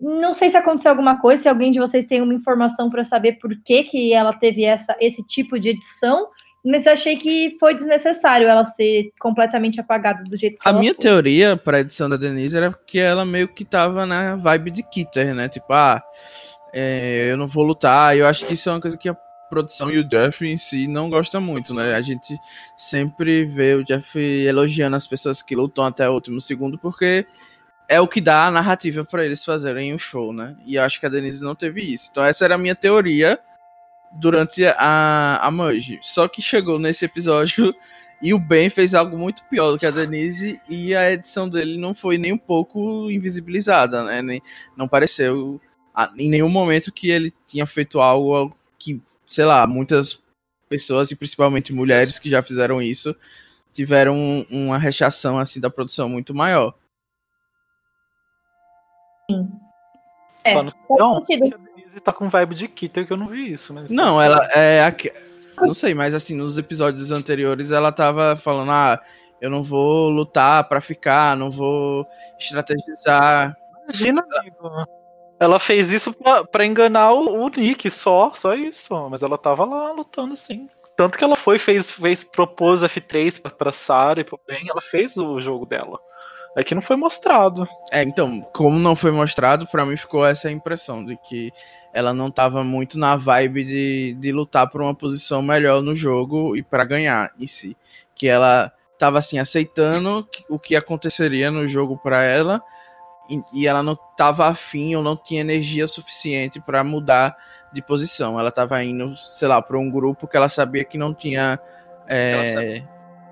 Não 0.00 0.34
sei 0.34 0.48
se 0.48 0.56
aconteceu 0.56 0.90
alguma 0.90 1.20
coisa, 1.20 1.42
se 1.42 1.48
alguém 1.48 1.70
de 1.70 1.78
vocês 1.78 2.06
tem 2.06 2.20
uma 2.20 2.34
informação 2.34 2.90
para 2.90 3.04
saber 3.04 3.38
por 3.38 3.54
que, 3.62 3.84
que 3.84 4.12
ela 4.12 4.32
teve 4.32 4.64
essa, 4.64 4.96
esse 5.00 5.22
tipo 5.22 5.60
de 5.60 5.70
edição, 5.70 6.28
mas 6.64 6.86
eu 6.86 6.92
achei 6.92 7.16
que 7.16 7.56
foi 7.58 7.74
desnecessário 7.74 8.46
ela 8.48 8.64
ser 8.64 9.12
completamente 9.18 9.80
apagada 9.80 10.24
do 10.24 10.36
jeito 10.36 10.60
que 10.62 10.68
A 10.68 10.72
ela 10.72 10.80
minha 10.80 10.92
foi. 10.92 11.00
teoria 11.00 11.56
pra 11.56 11.80
edição 11.80 12.08
da 12.08 12.16
Denise 12.16 12.56
era 12.56 12.72
que 12.86 12.98
ela 12.98 13.24
meio 13.24 13.48
que 13.48 13.64
tava 13.64 14.04
na 14.04 14.36
vibe 14.36 14.70
de 14.70 14.82
Kitter, 14.82 15.34
né? 15.34 15.48
Tipo, 15.48 15.72
ah, 15.72 16.02
é, 16.72 17.28
eu 17.30 17.36
não 17.36 17.46
vou 17.46 17.64
lutar. 17.64 18.16
Eu 18.16 18.26
acho 18.26 18.44
que 18.44 18.54
isso 18.54 18.68
é 18.68 18.72
uma 18.72 18.80
coisa 18.80 18.96
que 18.96 19.08
a 19.08 19.16
produção 19.48 19.90
e 19.90 19.98
o 19.98 20.04
Jeff 20.04 20.44
em 20.46 20.58
si 20.58 20.86
não 20.86 21.08
gosta 21.08 21.40
muito, 21.40 21.72
né? 21.74 21.94
A 21.94 22.02
gente 22.02 22.36
sempre 22.76 23.46
vê 23.46 23.74
o 23.74 23.84
Jeff 23.84 24.18
elogiando 24.18 24.96
as 24.96 25.06
pessoas 25.06 25.40
que 25.40 25.56
lutam 25.56 25.84
até 25.84 26.08
o 26.08 26.12
último 26.12 26.40
segundo, 26.40 26.78
porque 26.78 27.24
é 27.88 27.98
o 27.98 28.06
que 28.06 28.20
dá 28.20 28.46
a 28.46 28.50
narrativa 28.50 29.04
pra 29.04 29.24
eles 29.24 29.42
fazerem 29.42 29.94
o 29.94 29.98
show, 29.98 30.32
né? 30.34 30.54
E 30.66 30.74
eu 30.74 30.82
acho 30.82 31.00
que 31.00 31.06
a 31.06 31.08
Denise 31.08 31.42
não 31.42 31.54
teve 31.54 31.80
isso. 31.80 32.08
Então 32.10 32.22
essa 32.22 32.44
era 32.44 32.56
a 32.56 32.58
minha 32.58 32.74
teoria 32.74 33.38
durante 34.12 34.64
a, 34.66 35.40
a 35.42 35.50
Merge. 35.50 35.98
Só 36.02 36.26
que 36.28 36.40
chegou 36.42 36.78
nesse 36.78 37.04
episódio 37.04 37.74
e 38.22 38.32
o 38.34 38.38
Ben 38.38 38.68
fez 38.70 38.94
algo 38.94 39.16
muito 39.16 39.42
pior 39.44 39.72
do 39.72 39.78
que 39.78 39.86
a 39.86 39.90
Denise 39.90 40.60
e 40.68 40.94
a 40.94 41.10
edição 41.12 41.48
dele 41.48 41.78
não 41.78 41.94
foi 41.94 42.18
nem 42.18 42.32
um 42.32 42.38
pouco 42.38 43.10
invisibilizada, 43.10 44.02
né? 44.04 44.20
Nem, 44.22 44.42
não 44.76 44.88
pareceu 44.88 45.60
a- 45.94 46.12
em 46.18 46.28
nenhum 46.28 46.48
momento 46.48 46.92
que 46.92 47.10
ele 47.10 47.32
tinha 47.46 47.66
feito 47.66 48.00
algo 48.00 48.56
que, 48.78 49.00
sei 49.26 49.44
lá, 49.44 49.66
muitas 49.66 50.22
pessoas 50.68 51.10
e 51.10 51.16
principalmente 51.16 51.72
mulheres 51.72 52.18
que 52.18 52.28
já 52.28 52.42
fizeram 52.42 52.82
isso 52.82 53.14
tiveram 53.72 54.16
um- 54.16 54.46
uma 54.50 54.78
rechação 54.78 55.38
assim 55.38 55.60
da 55.60 55.70
produção 55.70 56.08
muito 56.08 56.34
maior. 56.34 56.74
É, 60.44 60.52
Só 60.52 60.62
no 60.62 60.70
não, 60.98 61.24
a 61.88 61.90
Denise 61.90 62.00
tá 62.00 62.12
com 62.12 62.28
vibe 62.28 62.54
de 62.54 62.68
Kitter 62.68 63.06
que 63.06 63.12
eu 63.12 63.16
não 63.16 63.26
vi 63.26 63.52
isso, 63.52 63.72
mas. 63.72 63.90
Não, 63.90 64.20
ela 64.20 64.38
é. 64.54 64.84
aque- 64.84 65.12
Não 65.60 65.74
sei, 65.74 65.94
mas 65.94 66.14
assim, 66.14 66.36
nos 66.36 66.56
episódios 66.58 67.10
anteriores 67.10 67.70
ela 67.72 67.90
tava 67.90 68.36
falando: 68.36 68.70
ah, 68.70 69.00
eu 69.40 69.50
não 69.50 69.62
vou 69.62 70.08
lutar 70.10 70.64
pra 70.68 70.80
ficar, 70.80 71.36
não 71.36 71.50
vou 71.50 72.06
estrategizar. 72.38 73.56
Imagina, 73.84 74.24
amigo. 74.38 74.70
Ela 75.40 75.58
fez 75.60 75.92
isso 75.92 76.12
pra, 76.12 76.44
pra 76.44 76.66
enganar 76.66 77.12
o, 77.12 77.44
o 77.44 77.48
Nick, 77.48 77.88
só, 77.90 78.32
só 78.34 78.54
isso. 78.54 79.08
Mas 79.08 79.22
ela 79.22 79.38
tava 79.38 79.64
lá 79.64 79.92
lutando 79.92 80.34
sim. 80.34 80.68
Tanto 80.96 81.16
que 81.16 81.22
ela 81.22 81.36
foi, 81.36 81.60
fez, 81.60 81.90
fez 81.92 82.24
propôs 82.24 82.80
F3 82.82 83.40
pra, 83.40 83.50
pra 83.52 83.72
Sarah 83.72 84.20
e 84.20 84.24
pro 84.24 84.40
Ben, 84.48 84.66
ela 84.68 84.80
fez 84.80 85.16
o 85.16 85.40
jogo 85.40 85.64
dela. 85.64 85.98
É 86.56 86.64
que 86.64 86.74
não 86.74 86.82
foi 86.82 86.96
mostrado. 86.96 87.68
É, 87.92 88.02
então, 88.02 88.40
como 88.52 88.78
não 88.78 88.96
foi 88.96 89.12
mostrado, 89.12 89.66
pra 89.66 89.86
mim 89.86 89.96
ficou 89.96 90.26
essa 90.26 90.50
impressão 90.50 91.04
de 91.04 91.16
que 91.16 91.52
ela 91.92 92.12
não 92.12 92.30
tava 92.30 92.64
muito 92.64 92.98
na 92.98 93.16
vibe 93.16 93.64
de, 93.64 94.16
de 94.18 94.32
lutar 94.32 94.68
por 94.68 94.82
uma 94.82 94.94
posição 94.94 95.40
melhor 95.40 95.82
no 95.82 95.94
jogo 95.94 96.56
e 96.56 96.62
pra 96.62 96.84
ganhar 96.84 97.30
em 97.38 97.46
si. 97.46 97.76
Que 98.14 98.26
ela 98.26 98.72
tava 98.98 99.18
assim, 99.18 99.38
aceitando 99.38 100.26
o 100.48 100.58
que 100.58 100.74
aconteceria 100.74 101.50
no 101.50 101.68
jogo 101.68 101.96
pra 101.96 102.24
ela 102.24 102.60
e, 103.30 103.40
e 103.52 103.66
ela 103.68 103.82
não 103.82 103.96
tava 104.16 104.46
afim 104.46 104.96
ou 104.96 105.02
não 105.02 105.16
tinha 105.16 105.40
energia 105.40 105.86
suficiente 105.86 106.60
pra 106.60 106.82
mudar 106.82 107.36
de 107.72 107.80
posição. 107.82 108.38
Ela 108.40 108.50
tava 108.50 108.82
indo, 108.82 109.14
sei 109.16 109.46
lá, 109.46 109.62
pra 109.62 109.78
um 109.78 109.90
grupo 109.90 110.26
que 110.26 110.36
ela 110.36 110.48
sabia 110.48 110.84
que 110.84 110.98
não 110.98 111.14
tinha 111.14 111.60
é, 112.08 112.82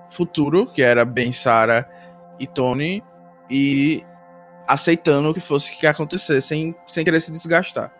futuro, 0.09 0.67
que 0.67 0.81
era 0.81 1.03
Ben, 1.03 1.33
Sarah 1.33 1.96
e 2.39 2.47
Tony, 2.47 3.03
e 3.49 4.03
aceitando 4.67 5.29
o 5.29 5.33
que 5.33 5.39
fosse 5.39 5.75
que 5.77 5.87
acontecesse, 5.87 6.47
sem, 6.47 6.75
sem 6.85 7.03
querer 7.03 7.21
se 7.21 7.31
desgastar. 7.31 7.91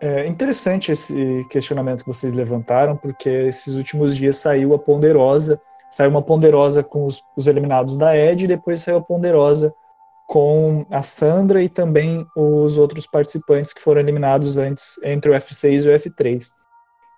É 0.00 0.26
interessante 0.26 0.92
esse 0.92 1.46
questionamento 1.50 2.02
que 2.02 2.08
vocês 2.08 2.34
levantaram, 2.34 2.96
porque 2.96 3.28
esses 3.28 3.74
últimos 3.74 4.14
dias 4.14 4.36
saiu 4.36 4.74
a 4.74 4.78
Ponderosa, 4.78 5.60
saiu 5.90 6.10
uma 6.10 6.22
Ponderosa 6.22 6.82
com 6.82 7.06
os, 7.06 7.22
os 7.36 7.46
eliminados 7.46 7.96
da 7.96 8.16
Ed, 8.16 8.44
e 8.44 8.48
depois 8.48 8.82
saiu 8.82 8.98
a 8.98 9.02
Ponderosa 9.02 9.74
com 10.26 10.84
a 10.90 11.02
Sandra 11.02 11.62
e 11.62 11.68
também 11.68 12.26
os 12.36 12.78
outros 12.78 13.06
participantes 13.06 13.72
que 13.72 13.80
foram 13.80 14.00
eliminados 14.00 14.56
antes 14.56 14.98
entre 15.02 15.30
o 15.30 15.34
F6 15.34 15.84
e 15.84 15.88
o 15.88 15.92
F3. 15.98 16.48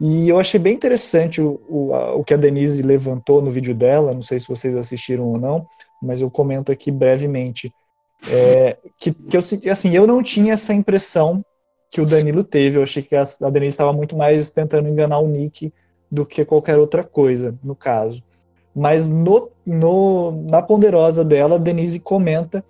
E 0.00 0.28
eu 0.28 0.38
achei 0.38 0.60
bem 0.60 0.74
interessante 0.74 1.40
o, 1.40 1.60
o, 1.68 1.94
a- 1.94 2.14
o 2.14 2.24
que 2.24 2.34
a 2.34 2.36
Denise 2.36 2.82
levantou 2.82 3.40
no 3.40 3.50
vídeo 3.50 3.74
dela, 3.74 4.12
não 4.12 4.22
sei 4.22 4.38
se 4.38 4.48
vocês 4.48 4.76
assistiram 4.76 5.24
ou 5.24 5.38
não, 5.38 5.66
mas 6.02 6.20
eu 6.20 6.30
comento 6.30 6.70
aqui 6.70 6.90
brevemente. 6.90 7.72
É, 8.30 8.76
que, 8.98 9.12
que 9.12 9.36
eu, 9.36 9.42
assim, 9.70 9.94
eu 9.94 10.06
não 10.06 10.22
tinha 10.22 10.54
essa 10.54 10.74
impressão 10.74 11.44
que 11.90 12.00
o 12.00 12.06
Danilo 12.06 12.44
teve. 12.44 12.78
Eu 12.78 12.82
achei 12.82 13.02
que 13.02 13.14
a, 13.16 13.22
a 13.22 13.50
Denise 13.50 13.74
estava 13.74 13.92
muito 13.92 14.16
mais 14.16 14.50
tentando 14.50 14.88
enganar 14.88 15.18
o 15.20 15.28
Nick 15.28 15.72
do 16.10 16.26
que 16.26 16.44
qualquer 16.44 16.78
outra 16.78 17.02
coisa, 17.02 17.54
no 17.62 17.74
caso. 17.74 18.22
Mas 18.74 19.08
no, 19.08 19.50
no, 19.64 20.32
na 20.50 20.60
ponderosa 20.60 21.24
dela, 21.24 21.56
a 21.56 21.58
Denise 21.58 21.98
comenta 21.98 22.62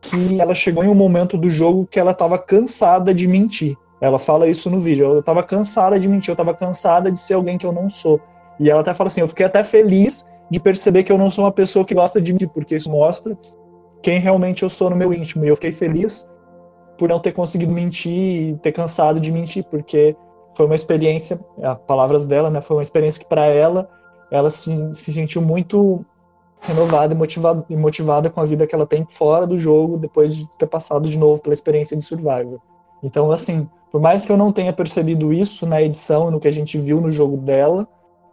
que 0.00 0.40
ela 0.40 0.54
chegou 0.54 0.84
em 0.84 0.88
um 0.88 0.94
momento 0.94 1.36
do 1.36 1.50
jogo 1.50 1.86
que 1.86 1.98
ela 1.98 2.12
estava 2.12 2.38
cansada 2.38 3.12
de 3.12 3.26
mentir. 3.26 3.76
Ela 4.00 4.18
fala 4.18 4.48
isso 4.48 4.70
no 4.70 4.78
vídeo. 4.78 5.06
Eu 5.06 5.20
estava 5.20 5.42
cansada 5.42 5.98
de 5.98 6.08
mentir, 6.08 6.30
eu 6.30 6.34
estava 6.34 6.54
cansada 6.54 7.10
de 7.12 7.20
ser 7.20 7.34
alguém 7.34 7.58
que 7.58 7.66
eu 7.66 7.72
não 7.72 7.88
sou. 7.88 8.20
E 8.58 8.70
ela 8.70 8.80
até 8.80 8.94
fala 8.94 9.08
assim: 9.08 9.20
eu 9.20 9.28
fiquei 9.28 9.46
até 9.46 9.62
feliz 9.62 10.28
de 10.50 10.58
perceber 10.58 11.04
que 11.04 11.12
eu 11.12 11.18
não 11.18 11.30
sou 11.30 11.44
uma 11.44 11.52
pessoa 11.52 11.84
que 11.84 11.94
gosta 11.94 12.20
de 12.20 12.32
mentir, 12.32 12.48
porque 12.48 12.74
isso 12.74 12.90
mostra 12.90 13.36
quem 14.02 14.18
realmente 14.18 14.62
eu 14.62 14.70
sou 14.70 14.90
no 14.90 14.96
meu 14.96 15.12
íntimo. 15.12 15.44
E 15.44 15.48
eu 15.48 15.56
fiquei 15.56 15.72
feliz 15.72 16.30
por 16.98 17.08
não 17.08 17.18
ter 17.18 17.32
conseguido 17.32 17.72
mentir 17.72 18.12
e 18.12 18.56
ter 18.58 18.72
cansado 18.72 19.20
de 19.20 19.30
mentir, 19.30 19.64
porque 19.64 20.16
foi 20.54 20.66
uma 20.66 20.74
experiência, 20.74 21.40
as 21.62 21.78
palavras 21.86 22.26
dela, 22.26 22.50
né, 22.50 22.60
foi 22.60 22.76
uma 22.76 22.82
experiência 22.82 23.22
que 23.22 23.28
para 23.28 23.46
ela, 23.46 23.88
ela 24.30 24.50
se, 24.50 24.94
se 24.94 25.12
sentiu 25.12 25.40
muito 25.40 26.04
renovada 26.60 27.14
e 27.14 27.16
motivada, 27.16 27.64
e 27.70 27.76
motivada 27.76 28.28
com 28.28 28.40
a 28.40 28.44
vida 28.44 28.66
que 28.66 28.74
ela 28.74 28.86
tem 28.86 29.06
fora 29.08 29.46
do 29.46 29.56
jogo, 29.56 29.96
depois 29.96 30.36
de 30.36 30.46
ter 30.58 30.66
passado 30.66 31.08
de 31.08 31.18
novo 31.18 31.40
pela 31.40 31.54
experiência 31.54 31.96
de 31.96 32.04
Survivor. 32.04 32.60
Então, 33.02 33.32
assim, 33.32 33.66
por 33.90 34.00
mais 34.00 34.24
que 34.24 34.32
eu 34.32 34.36
não 34.36 34.52
tenha 34.52 34.72
percebido 34.72 35.32
isso 35.32 35.66
na 35.66 35.82
edição, 35.82 36.30
no 36.30 36.40
que 36.40 36.48
a 36.48 36.52
gente 36.52 36.78
viu 36.78 37.00
no 37.00 37.10
jogo 37.10 37.36
dela, 37.36 37.86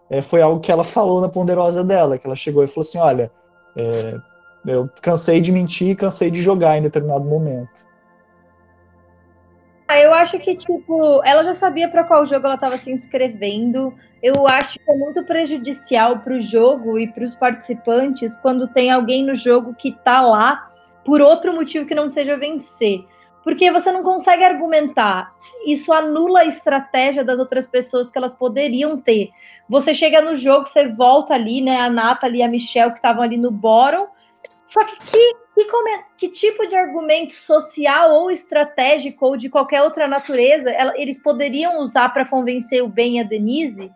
é, 0.10 0.22
foi 0.22 0.42
algo 0.42 0.60
que 0.60 0.72
ela 0.72 0.84
falou 0.84 1.20
na 1.20 1.30
ponderosa 1.30 1.84
dela, 1.84 2.18
que 2.18 2.26
ela 2.26 2.36
chegou 2.36 2.64
e 2.64 2.68
falou 2.68 2.82
assim, 2.82 2.98
olha, 2.98 3.32
é, 3.76 4.16
eu 4.66 4.90
cansei 5.02 5.42
de 5.42 5.52
mentir, 5.52 5.96
cansei 5.96 6.30
de 6.30 6.42
jogar 6.42 6.78
em 6.78 6.82
determinado 6.82 7.26
momento. 7.26 7.88
Ah, 9.88 10.00
eu 10.02 10.14
acho 10.14 10.38
que, 10.40 10.56
tipo, 10.56 11.24
ela 11.24 11.42
já 11.44 11.54
sabia 11.54 11.88
para 11.88 12.04
qual 12.04 12.26
jogo 12.26 12.46
ela 12.46 12.56
estava 12.56 12.78
se 12.78 12.92
inscrevendo. 12.92 13.94
Eu 14.22 14.46
acho 14.46 14.78
que 14.78 14.92
é 14.92 14.96
muito 14.96 15.24
prejudicial 15.24 16.20
para 16.20 16.34
o 16.34 16.40
jogo 16.42 17.00
e 17.00 17.08
para 17.08 17.24
os 17.24 17.34
participantes 17.36 18.36
quando 18.38 18.68
tem 18.68 18.92
alguém 18.92 19.26
no 19.26 19.34
jogo 19.34 19.74
que 19.74 19.94
tá 20.04 20.20
lá 20.20 20.70
por 21.06 21.22
outro 21.22 21.54
motivo 21.54 21.86
que 21.86 21.96
não 21.96 22.10
seja 22.10 22.36
vencer. 22.36 23.06
Porque 23.48 23.72
você 23.72 23.94
não 23.94 24.04
consegue 24.04 24.44
argumentar. 24.44 25.34
Isso 25.66 25.94
anula 25.94 26.42
a 26.42 26.46
estratégia 26.46 27.24
das 27.24 27.40
outras 27.40 27.66
pessoas 27.66 28.12
que 28.12 28.18
elas 28.18 28.34
poderiam 28.34 29.00
ter. 29.00 29.30
Você 29.70 29.94
chega 29.94 30.22
no 30.22 30.36
jogo, 30.36 30.66
você 30.66 30.90
volta 30.90 31.34
ali, 31.34 31.62
né? 31.62 31.80
A 31.80 31.90
Nathalie 31.90 32.42
e 32.42 32.44
a 32.44 32.48
Michelle 32.50 32.92
que 32.92 32.98
estavam 32.98 33.24
ali 33.24 33.38
no 33.38 33.50
bottom. 33.50 34.10
Só 34.66 34.84
que 34.84 34.98
que 34.98 35.34
que, 35.56 35.66
que 36.18 36.28
tipo 36.28 36.68
de 36.68 36.76
argumento 36.76 37.32
social 37.36 38.12
ou 38.12 38.30
estratégico 38.30 39.26
ou 39.26 39.38
de 39.38 39.50
qualquer 39.50 39.82
outra 39.82 40.10
natureza 40.10 40.70
ela- 40.70 40.94
eles 40.98 41.18
poderiam 41.24 41.80
usar 41.80 42.10
para 42.10 42.26
convencer 42.26 42.84
o 42.84 42.90
Ben 42.90 43.16
e 43.16 43.22
a 43.22 43.24
Denise? 43.24 43.90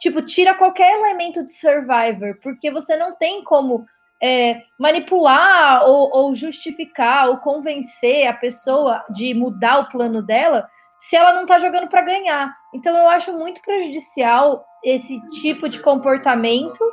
Tipo, 0.00 0.22
tira 0.22 0.56
qualquer 0.56 0.98
elemento 0.98 1.44
de 1.44 1.52
Survivor, 1.52 2.36
porque 2.42 2.68
você 2.68 2.96
não 2.96 3.14
tem 3.14 3.44
como 3.44 3.86
é, 4.22 4.62
manipular 4.78 5.84
ou, 5.88 6.10
ou 6.12 6.34
justificar 6.34 7.28
ou 7.28 7.38
convencer 7.38 8.26
a 8.26 8.32
pessoa 8.32 9.04
de 9.10 9.32
mudar 9.34 9.78
o 9.78 9.88
plano 9.88 10.22
dela 10.22 10.68
se 10.98 11.14
ela 11.14 11.32
não 11.32 11.46
tá 11.46 11.58
jogando 11.58 11.88
para 11.88 12.02
ganhar. 12.02 12.52
Então 12.74 12.96
eu 12.96 13.08
acho 13.08 13.32
muito 13.32 13.62
prejudicial 13.62 14.64
esse 14.84 15.20
tipo 15.30 15.68
de 15.68 15.80
comportamento 15.80 16.84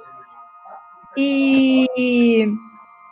e 1.18 1.88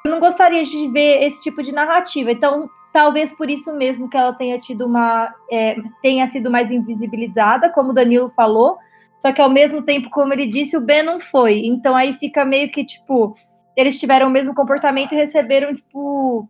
eu 0.05 0.11
não 0.11 0.19
gostaria 0.19 0.63
de 0.63 0.87
ver 0.89 1.23
esse 1.23 1.41
tipo 1.41 1.63
de 1.63 1.71
narrativa. 1.71 2.31
Então, 2.31 2.69
talvez 2.91 3.31
por 3.31 3.49
isso 3.49 3.73
mesmo 3.73 4.09
que 4.09 4.17
ela 4.17 4.33
tenha 4.33 4.59
tido 4.59 4.85
uma. 4.85 5.33
é, 5.49 5.75
tenha 6.01 6.27
sido 6.27 6.51
mais 6.51 6.69
invisibilizada, 6.71 7.69
como 7.69 7.91
o 7.91 7.93
Danilo 7.93 8.29
falou. 8.29 8.77
Só 9.19 9.31
que 9.31 9.41
ao 9.41 9.49
mesmo 9.49 9.81
tempo, 9.81 10.09
como 10.09 10.33
ele 10.33 10.47
disse, 10.47 10.75
o 10.75 10.81
Ben 10.81 11.01
não 11.01 11.21
foi. 11.21 11.65
Então 11.65 11.95
aí 11.95 12.13
fica 12.15 12.43
meio 12.43 12.69
que, 12.69 12.83
tipo, 12.83 13.35
eles 13.75 13.99
tiveram 13.99 14.27
o 14.27 14.31
mesmo 14.31 14.53
comportamento 14.53 15.13
e 15.13 15.15
receberam, 15.15 15.73
tipo, 15.75 16.47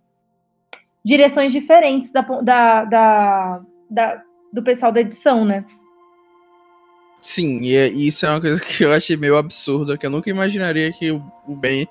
direções 1.04 1.52
diferentes 1.52 2.12
da, 2.12 2.22
da, 2.22 2.86
da, 2.86 3.62
da- 3.90 4.24
do 4.52 4.64
pessoal 4.64 4.92
da 4.92 5.02
edição, 5.02 5.44
né? 5.46 5.66
Sim, 7.22 7.62
e, 7.62 7.76
é- 7.76 7.90
e 7.90 8.08
isso 8.08 8.26
é 8.26 8.30
uma 8.30 8.42
coisa 8.42 8.60
que 8.64 8.84
eu 8.84 8.94
achei 8.94 9.16
meio 9.18 9.38
absurda, 9.38 9.98
que 9.98 10.06
eu 10.06 10.10
nunca 10.10 10.30
imaginaria 10.30 10.92
que 10.92 11.12
o, 11.12 11.24
o 11.48 11.56
Ben 11.56 11.88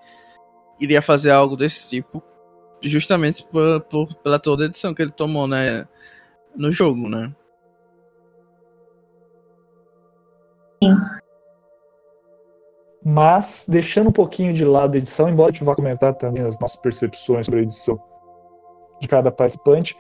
iria 0.79 1.01
fazer 1.01 1.31
algo 1.31 1.57
desse 1.57 1.89
tipo, 1.89 2.23
justamente 2.83 3.45
por, 3.47 3.81
por, 3.83 4.15
pela 4.17 4.39
toda 4.39 4.65
a 4.65 4.67
edição 4.67 4.93
que 4.95 5.03
ele 5.03 5.13
tomou, 5.13 5.47
né? 5.47 5.87
No 6.55 6.71
jogo, 6.71 7.09
né? 7.09 7.33
Sim. 10.83 11.22
Mas, 13.05 13.67
deixando 13.69 14.09
um 14.09 14.13
pouquinho 14.13 14.53
de 14.53 14.65
lado 14.65 14.95
a 14.95 14.99
edição, 14.99 15.29
embora 15.29 15.51
a 15.51 15.53
gente 15.53 15.65
vá 15.65 15.75
comentar 15.75 16.15
também 16.15 16.45
as 16.45 16.59
nossas 16.59 16.77
percepções 16.77 17.47
sobre 17.47 17.61
a 17.61 17.63
edição 17.65 18.01
de 19.01 19.09
cada 19.09 19.31
participante, 19.31 19.97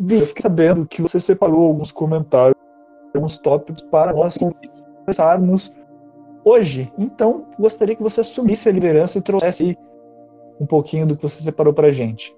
eu 0.00 0.26
fiquei 0.26 0.42
sabendo 0.42 0.86
que 0.86 1.02
você 1.02 1.20
separou 1.20 1.66
alguns 1.66 1.92
comentários, 1.92 2.56
alguns 3.14 3.36
tópicos 3.36 3.82
para 3.82 4.12
nós 4.12 4.38
conversarmos 4.38 5.72
hoje. 6.44 6.90
Então, 6.98 7.46
gostaria 7.58 7.94
que 7.94 8.02
você 8.02 8.22
assumisse 8.22 8.68
a 8.68 8.72
liderança 8.72 9.18
e 9.18 9.22
trouxesse 9.22 9.76
um 10.58 10.66
pouquinho 10.66 11.06
do 11.06 11.16
que 11.16 11.22
você 11.22 11.42
separou 11.42 11.74
para 11.74 11.88
a 11.88 11.90
gente. 11.90 12.34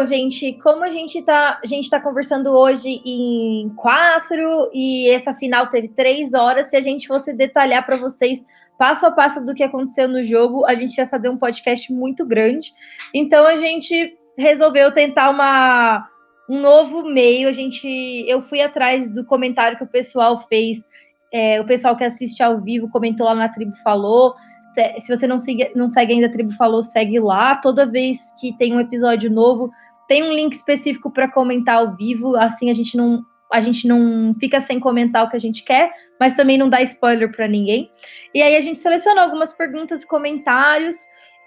Então, 0.00 0.08
gente, 0.08 0.54
como 0.62 0.82
a 0.82 0.88
gente 0.88 1.20
tá, 1.20 1.60
a 1.62 1.66
gente 1.66 1.90
tá 1.90 2.00
conversando 2.00 2.48
hoje 2.52 3.02
em 3.04 3.68
quatro 3.76 4.70
e 4.72 5.10
essa 5.10 5.34
final 5.34 5.66
teve 5.66 5.88
três 5.88 6.32
horas, 6.32 6.70
se 6.70 6.76
a 6.76 6.80
gente 6.80 7.06
fosse 7.06 7.34
detalhar 7.34 7.84
para 7.84 7.98
vocês 7.98 8.42
passo 8.78 9.04
a 9.04 9.10
passo 9.10 9.44
do 9.44 9.54
que 9.54 9.62
aconteceu 9.62 10.08
no 10.08 10.22
jogo, 10.22 10.64
a 10.64 10.74
gente 10.74 10.96
ia 10.96 11.06
fazer 11.06 11.28
um 11.28 11.36
podcast 11.36 11.92
muito 11.92 12.24
grande. 12.24 12.72
Então 13.12 13.46
a 13.46 13.58
gente 13.58 14.16
resolveu 14.38 14.90
tentar 14.90 15.28
uma, 15.28 16.08
um 16.48 16.58
novo 16.58 17.04
meio. 17.04 17.46
A 17.46 17.52
gente, 17.52 17.86
eu 18.26 18.40
fui 18.40 18.62
atrás 18.62 19.12
do 19.12 19.22
comentário 19.22 19.76
que 19.76 19.84
o 19.84 19.86
pessoal 19.86 20.46
fez, 20.48 20.82
é, 21.30 21.60
o 21.60 21.66
pessoal 21.66 21.94
que 21.94 22.04
assiste 22.04 22.42
ao 22.42 22.58
vivo 22.58 22.88
comentou 22.88 23.26
lá 23.26 23.34
na 23.34 23.50
tribo 23.50 23.76
falou. 23.84 24.34
Se, 24.72 25.14
você 25.14 25.26
não 25.26 25.38
segue, 25.38 25.70
não 25.74 25.90
segue 25.90 26.14
ainda 26.14 26.28
a 26.28 26.32
tribo 26.32 26.52
falou, 26.52 26.82
segue 26.82 27.20
lá. 27.20 27.54
Toda 27.56 27.84
vez 27.84 28.32
que 28.40 28.56
tem 28.56 28.72
um 28.72 28.80
episódio 28.80 29.30
novo, 29.30 29.70
tem 30.10 30.24
um 30.24 30.32
link 30.32 30.54
específico 30.54 31.08
para 31.08 31.30
comentar 31.30 31.76
ao 31.76 31.94
vivo. 31.94 32.36
Assim 32.36 32.68
a 32.68 32.72
gente 32.72 32.96
não 32.96 33.24
a 33.52 33.60
gente 33.60 33.86
não 33.86 34.34
fica 34.38 34.60
sem 34.60 34.78
comentar 34.78 35.24
o 35.24 35.30
que 35.30 35.36
a 35.36 35.40
gente 35.40 35.64
quer, 35.64 35.92
mas 36.18 36.34
também 36.34 36.58
não 36.58 36.68
dá 36.68 36.82
spoiler 36.82 37.30
para 37.30 37.48
ninguém. 37.48 37.90
E 38.34 38.42
aí 38.42 38.56
a 38.56 38.60
gente 38.60 38.78
selecionou 38.78 39.22
algumas 39.22 39.52
perguntas 39.52 40.02
e 40.02 40.06
comentários 40.06 40.96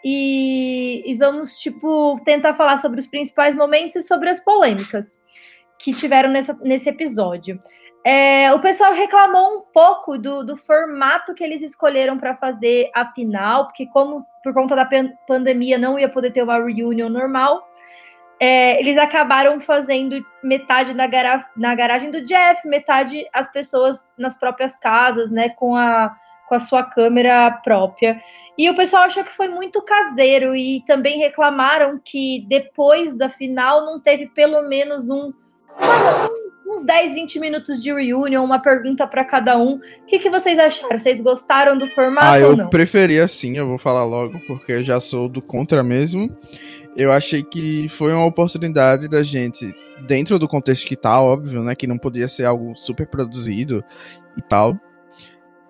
e, 0.03 1.01
e, 1.05 1.15
vamos, 1.15 1.57
tipo, 1.59 2.17
tentar 2.25 2.55
falar 2.55 2.77
sobre 2.77 2.99
os 2.99 3.07
principais 3.07 3.55
momentos 3.55 3.95
e 3.95 4.03
sobre 4.03 4.29
as 4.29 4.41
polêmicas 4.41 5.17
que 5.79 5.93
tiveram 5.93 6.29
nessa, 6.29 6.53
nesse 6.61 6.89
episódio. 6.89 7.57
É, 8.05 8.53
o 8.53 8.59
pessoal 8.59 8.93
reclamou 8.93 9.59
um 9.59 9.61
pouco 9.73 10.17
do, 10.17 10.43
do 10.43 10.57
formato 10.57 11.33
que 11.33 11.43
eles 11.43 11.61
escolheram 11.63 12.17
para 12.17 12.35
fazer 12.35 12.91
a 12.93 13.05
final, 13.13 13.67
porque 13.67 13.85
como 13.87 14.25
por 14.43 14.53
conta 14.53 14.75
da 14.75 14.89
pandemia 15.25 15.77
não 15.77 15.97
ia 15.97 16.09
poder 16.09 16.31
ter 16.31 16.43
uma 16.43 16.57
reunião 16.57 17.07
normal, 17.07 17.65
é, 18.39 18.79
eles 18.79 18.97
acabaram 18.97 19.61
fazendo 19.61 20.23
metade 20.43 20.93
na, 20.93 21.07
gara 21.07 21.45
na 21.55 21.73
garagem 21.75 22.11
do 22.11 22.25
Jeff, 22.25 22.67
metade 22.67 23.25
as 23.31 23.51
pessoas 23.51 24.11
nas 24.17 24.37
próprias 24.37 24.75
casas, 24.75 25.31
né, 25.31 25.49
com 25.49 25.75
a, 25.75 26.15
com 26.47 26.55
a 26.55 26.59
sua 26.59 26.83
câmera 26.83 27.51
própria. 27.63 28.21
E 28.57 28.69
o 28.69 28.75
pessoal 28.75 29.03
achou 29.03 29.23
que 29.23 29.31
foi 29.31 29.47
muito 29.47 29.81
caseiro 29.81 30.55
e 30.55 30.83
também 30.85 31.19
reclamaram 31.19 31.99
que 32.03 32.45
depois 32.47 33.17
da 33.17 33.29
final 33.29 33.85
não 33.85 33.99
teve 33.99 34.27
pelo 34.27 34.61
menos 34.67 35.09
um, 35.09 35.33
uns 36.67 36.85
10, 36.85 37.15
20 37.15 37.39
minutos 37.39 37.81
de 37.81 37.91
reunion, 37.91 38.43
uma 38.43 38.59
pergunta 38.59 39.07
para 39.07 39.23
cada 39.23 39.57
um. 39.57 39.75
O 39.75 40.05
que, 40.05 40.19
que 40.19 40.29
vocês 40.29 40.59
acharam? 40.59 40.99
Vocês 40.99 41.19
gostaram 41.19 41.77
do 41.77 41.87
formato 41.87 42.27
ah, 42.27 42.47
ou 42.47 42.55
não? 42.55 42.65
eu 42.65 42.69
preferia 42.69 43.27
sim, 43.27 43.57
eu 43.57 43.67
vou 43.67 43.79
falar 43.79 44.05
logo, 44.05 44.39
porque 44.45 44.83
já 44.83 44.99
sou 44.99 45.27
do 45.27 45.41
contra 45.41 45.83
mesmo 45.83 46.29
eu 46.95 47.11
achei 47.11 47.43
que 47.43 47.87
foi 47.89 48.13
uma 48.13 48.25
oportunidade 48.25 49.07
da 49.07 49.23
gente, 49.23 49.73
dentro 50.07 50.37
do 50.37 50.47
contexto 50.47 50.87
que 50.87 50.95
tá, 50.95 51.19
óbvio, 51.19 51.63
né, 51.63 51.75
que 51.75 51.87
não 51.87 51.97
podia 51.97 52.27
ser 52.27 52.45
algo 52.45 52.75
super 52.75 53.07
produzido 53.07 53.83
e 54.37 54.41
tal, 54.41 54.77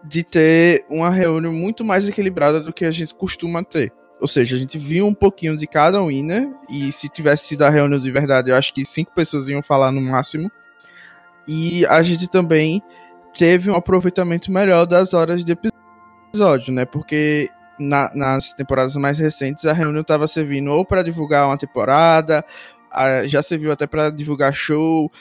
de 0.03 0.23
ter 0.23 0.85
uma 0.89 1.09
reunião 1.09 1.53
muito 1.53 1.83
mais 1.85 2.07
equilibrada 2.07 2.59
do 2.59 2.73
que 2.73 2.85
a 2.85 2.91
gente 2.91 3.13
costuma 3.13 3.63
ter. 3.63 3.91
Ou 4.19 4.27
seja, 4.27 4.55
a 4.55 4.59
gente 4.59 4.77
viu 4.77 5.05
um 5.05 5.13
pouquinho 5.13 5.57
de 5.57 5.67
cada 5.67 6.01
winner, 6.01 6.49
e 6.69 6.91
se 6.91 7.09
tivesse 7.09 7.47
sido 7.47 7.63
a 7.63 7.69
reunião 7.69 7.99
de 7.99 8.11
verdade, 8.11 8.51
eu 8.51 8.55
acho 8.55 8.73
que 8.73 8.85
cinco 8.85 9.13
pessoas 9.13 9.49
iam 9.49 9.61
falar 9.61 9.91
no 9.91 10.01
máximo. 10.01 10.49
E 11.45 11.85
a 11.87 12.01
gente 12.01 12.29
também 12.29 12.81
teve 13.37 13.69
um 13.69 13.75
aproveitamento 13.75 14.51
melhor 14.51 14.85
das 14.85 15.13
horas 15.13 15.43
de 15.43 15.57
episódio, 16.33 16.73
né? 16.73 16.85
Porque 16.85 17.49
na, 17.79 18.11
nas 18.13 18.53
temporadas 18.53 18.95
mais 18.95 19.17
recentes, 19.19 19.65
a 19.65 19.73
reunião 19.73 20.01
estava 20.01 20.27
servindo 20.27 20.71
ou 20.71 20.85
para 20.85 21.03
divulgar 21.03 21.47
uma 21.47 21.57
temporada, 21.57 22.43
a, 22.91 23.25
já 23.25 23.41
serviu 23.41 23.71
até 23.71 23.87
para 23.87 24.09
divulgar 24.09 24.53
show 24.53 25.11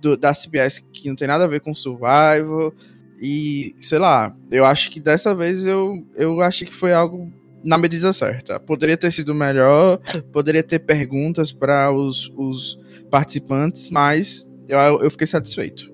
do, 0.00 0.16
da 0.16 0.32
CBS 0.32 0.78
que 0.92 1.08
não 1.08 1.16
tem 1.16 1.28
nada 1.28 1.44
a 1.44 1.48
ver 1.48 1.60
com 1.60 1.74
Survival. 1.74 2.72
E, 3.20 3.74
sei 3.80 3.98
lá, 3.98 4.34
eu 4.50 4.64
acho 4.64 4.90
que 4.90 5.00
dessa 5.00 5.34
vez 5.34 5.64
eu, 5.64 6.04
eu 6.14 6.40
acho 6.40 6.64
que 6.64 6.74
foi 6.74 6.92
algo 6.92 7.32
na 7.64 7.78
medida 7.78 8.12
certa. 8.12 8.60
Poderia 8.60 8.96
ter 8.96 9.10
sido 9.12 9.34
melhor, 9.34 9.98
poderia 10.32 10.62
ter 10.62 10.80
perguntas 10.80 11.52
para 11.52 11.90
os, 11.90 12.30
os 12.36 12.78
participantes, 13.10 13.88
mas 13.88 14.46
eu, 14.68 14.78
eu 15.00 15.10
fiquei 15.10 15.26
satisfeito. 15.26 15.93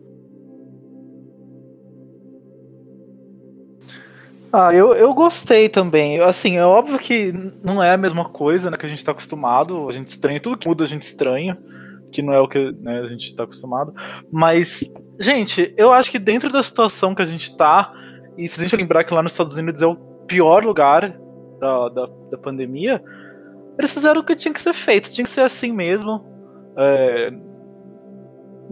Ah, 4.53 4.75
eu, 4.75 4.95
eu 4.95 5.15
gostei 5.15 5.69
também. 5.69 6.21
Assim, 6.21 6.57
é 6.57 6.65
óbvio 6.65 6.99
que 6.99 7.33
não 7.63 7.83
é 7.83 7.93
a 7.93 7.97
mesma 7.97 8.25
coisa 8.25 8.71
né, 8.71 8.77
que 8.77 8.87
a 8.87 8.89
gente 8.89 9.05
tá 9.05 9.13
acostumado. 9.13 9.89
A 9.89 9.93
gente 9.93 10.09
estranha, 10.09 10.41
tudo 10.41 10.59
que 10.59 10.69
muda 10.69 10.85
a 10.85 10.89
gente 10.89 11.03
estranha, 11.03 11.57
que 12.11 12.21
não 12.21 12.33
é 12.33 12.41
o 12.41 12.49
que 12.49 12.73
né, 12.81 13.01
a 13.01 13.09
gente 13.09 13.35
tá 13.37 13.45
acostumado. 13.45 13.95
Mas, 14.31 14.93
gente, 15.21 15.73
eu 15.77 15.93
acho 15.93 16.11
que 16.11 16.19
dentro 16.19 16.51
da 16.51 16.63
situação 16.63 17.15
que 17.15 17.23
a 17.23 17.27
gente 17.27 17.57
tá, 17.57 17.93
e 18.37 18.49
se 18.49 18.61
a 18.61 18.63
gente 18.65 18.77
lembrar 18.77 19.05
que 19.05 19.15
lá 19.15 19.23
nos 19.23 19.33
Estados 19.33 19.57
Unidos 19.57 19.83
é 19.83 19.87
o 19.87 19.97
pior 20.27 20.65
lugar 20.65 21.17
da, 21.61 21.89
da, 21.89 22.07
da 22.31 22.39
pandemia, 22.39 23.01
eles 23.79 23.95
fizeram 23.95 24.21
o 24.21 24.25
que 24.25 24.35
tinha 24.35 24.53
que 24.53 24.61
ser 24.61 24.73
feito, 24.73 25.13
tinha 25.13 25.25
que 25.25 25.31
ser 25.31 25.43
assim 25.43 25.73
mesmo. 25.73 26.25
É, 26.77 27.33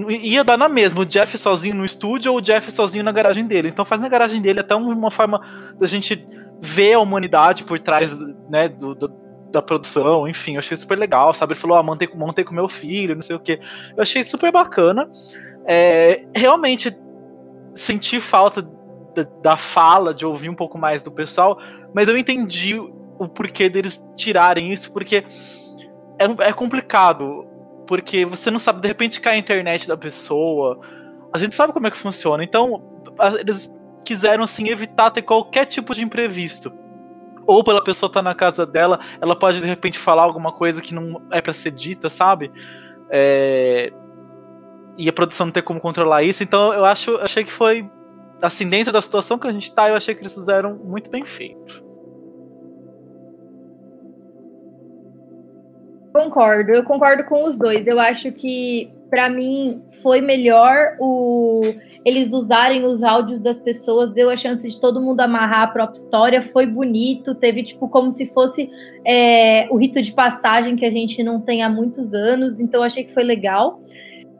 ia 0.09 0.45
dar 0.45 0.57
na 0.57 0.69
mesma, 0.69 1.01
o 1.01 1.07
Jeff 1.07 1.37
sozinho 1.37 1.75
no 1.75 1.85
estúdio 1.85 2.33
ou 2.33 2.39
o 2.39 2.41
Jeff 2.41 2.71
sozinho 2.71 3.03
na 3.03 3.13
garagem 3.13 3.47
dele. 3.47 3.69
Então 3.69 3.85
faz 3.85 4.01
na 4.01 4.09
garagem 4.09 4.41
dele 4.41 4.61
até 4.61 4.75
uma 4.75 5.11
forma 5.11 5.41
da 5.79 5.87
gente 5.87 6.25
ver 6.61 6.95
a 6.95 7.01
humanidade 7.01 7.65
por 7.65 7.79
trás 7.81 8.17
né, 8.49 8.69
do, 8.69 8.95
do, 8.95 9.09
da 9.51 9.63
produção, 9.63 10.29
enfim, 10.29 10.55
eu 10.55 10.59
achei 10.59 10.77
super 10.77 10.99
legal, 10.99 11.33
sabe? 11.33 11.53
Ele 11.53 11.61
falou, 11.61 11.77
ah, 11.77 11.83
montei, 11.83 12.09
montei 12.15 12.45
com 12.45 12.55
meu 12.55 12.69
filho, 12.69 13.15
não 13.15 13.23
sei 13.23 13.37
o 13.37 13.41
que. 13.41 13.61
Eu 13.97 14.03
achei 14.03 14.23
super 14.23 14.53
bacana. 14.53 15.11
É, 15.67 16.25
realmente 16.35 16.97
senti 17.75 18.21
falta 18.21 18.63
da, 19.15 19.23
da 19.43 19.57
fala, 19.57 20.13
de 20.13 20.27
ouvir 20.27 20.49
um 20.49 20.55
pouco 20.55 20.79
mais 20.79 21.03
do 21.03 21.11
pessoal, 21.11 21.59
mas 21.95 22.09
eu 22.09 22.17
entendi 22.17 22.79
o 22.79 23.29
porquê 23.29 23.69
deles 23.69 24.05
tirarem 24.17 24.73
isso, 24.73 24.93
porque 24.93 25.25
é, 26.19 26.49
é 26.49 26.53
complicado 26.53 27.48
porque 27.89 28.27
você 28.27 28.51
não 28.51 28.59
sabe, 28.59 28.83
de 28.83 28.87
repente 28.87 29.19
cai 29.19 29.37
a 29.37 29.39
internet 29.39 29.89
da 29.89 29.97
pessoa. 29.97 30.79
A 31.33 31.39
gente 31.39 31.57
sabe 31.57 31.73
como 31.73 31.87
é 31.87 31.91
que 31.91 31.97
funciona. 31.97 32.45
Então, 32.45 32.83
eles 33.41 33.73
quiseram 34.05 34.45
assim 34.45 34.69
evitar 34.69 35.11
ter 35.11 35.23
qualquer 35.23 35.65
tipo 35.65 35.95
de 35.95 36.05
imprevisto. 36.05 36.71
Ou 37.47 37.65
pela 37.65 37.83
pessoa 37.83 38.09
estar 38.09 38.21
tá 38.21 38.23
na 38.23 38.35
casa 38.35 38.67
dela, 38.67 39.01
ela 39.23 39.35
pode 39.35 39.61
de 39.61 39.67
repente 39.67 39.99
falar 39.99 40.23
alguma 40.23 40.53
coisa 40.53 40.83
que 40.83 40.95
não 40.95 41.23
é 41.33 41.41
para 41.41 41.55
ser 41.55 41.71
dita, 41.71 42.11
sabe? 42.11 42.53
É... 43.11 43.91
E 44.99 45.09
a 45.09 45.13
produção 45.13 45.47
não 45.47 45.53
ter 45.53 45.63
como 45.63 45.81
controlar 45.81 46.23
isso. 46.23 46.43
Então 46.43 46.75
eu 46.75 46.85
acho, 46.85 47.17
achei 47.17 47.43
que 47.43 47.53
foi 47.53 47.91
assim 48.43 48.69
dentro 48.69 48.93
da 48.93 49.01
situação 49.01 49.39
que 49.39 49.47
a 49.47 49.53
gente 49.53 49.75
tá, 49.75 49.89
eu 49.89 49.97
achei 49.97 50.15
que 50.15 50.21
eles 50.21 50.35
fizeram 50.35 50.75
muito 50.77 51.11
bem 51.11 51.23
feito. 51.23 51.88
Concordo, 56.19 56.73
eu 56.73 56.83
concordo 56.83 57.23
com 57.27 57.45
os 57.45 57.57
dois. 57.57 57.87
Eu 57.87 58.01
acho 58.01 58.33
que 58.33 58.91
para 59.09 59.31
mim 59.31 59.81
foi 60.03 60.21
melhor 60.21 60.97
o 60.99 61.63
eles 62.05 62.33
usarem 62.33 62.85
os 62.85 63.05
áudios 63.05 63.39
das 63.39 63.61
pessoas, 63.61 64.13
deu 64.13 64.29
a 64.29 64.37
chance 64.37 64.67
de 64.69 64.81
todo 64.81 65.01
mundo 65.01 65.21
amarrar 65.21 65.63
a 65.63 65.67
própria 65.69 65.99
história, 65.99 66.43
foi 66.43 66.67
bonito, 66.67 67.37
teve 67.37 67.63
tipo 67.63 67.89
como 67.89 68.11
se 68.11 68.27
fosse 68.27 68.69
é, 69.05 69.69
o 69.71 69.77
rito 69.77 70.03
de 70.03 70.13
passagem 70.13 70.75
que 70.75 70.85
a 70.85 70.91
gente 70.91 71.23
não 71.23 71.41
tem 71.41 71.63
há 71.63 71.69
muitos 71.69 72.13
anos, 72.13 72.59
então 72.59 72.83
achei 72.83 73.05
que 73.05 73.15
foi 73.15 73.23
legal. 73.23 73.81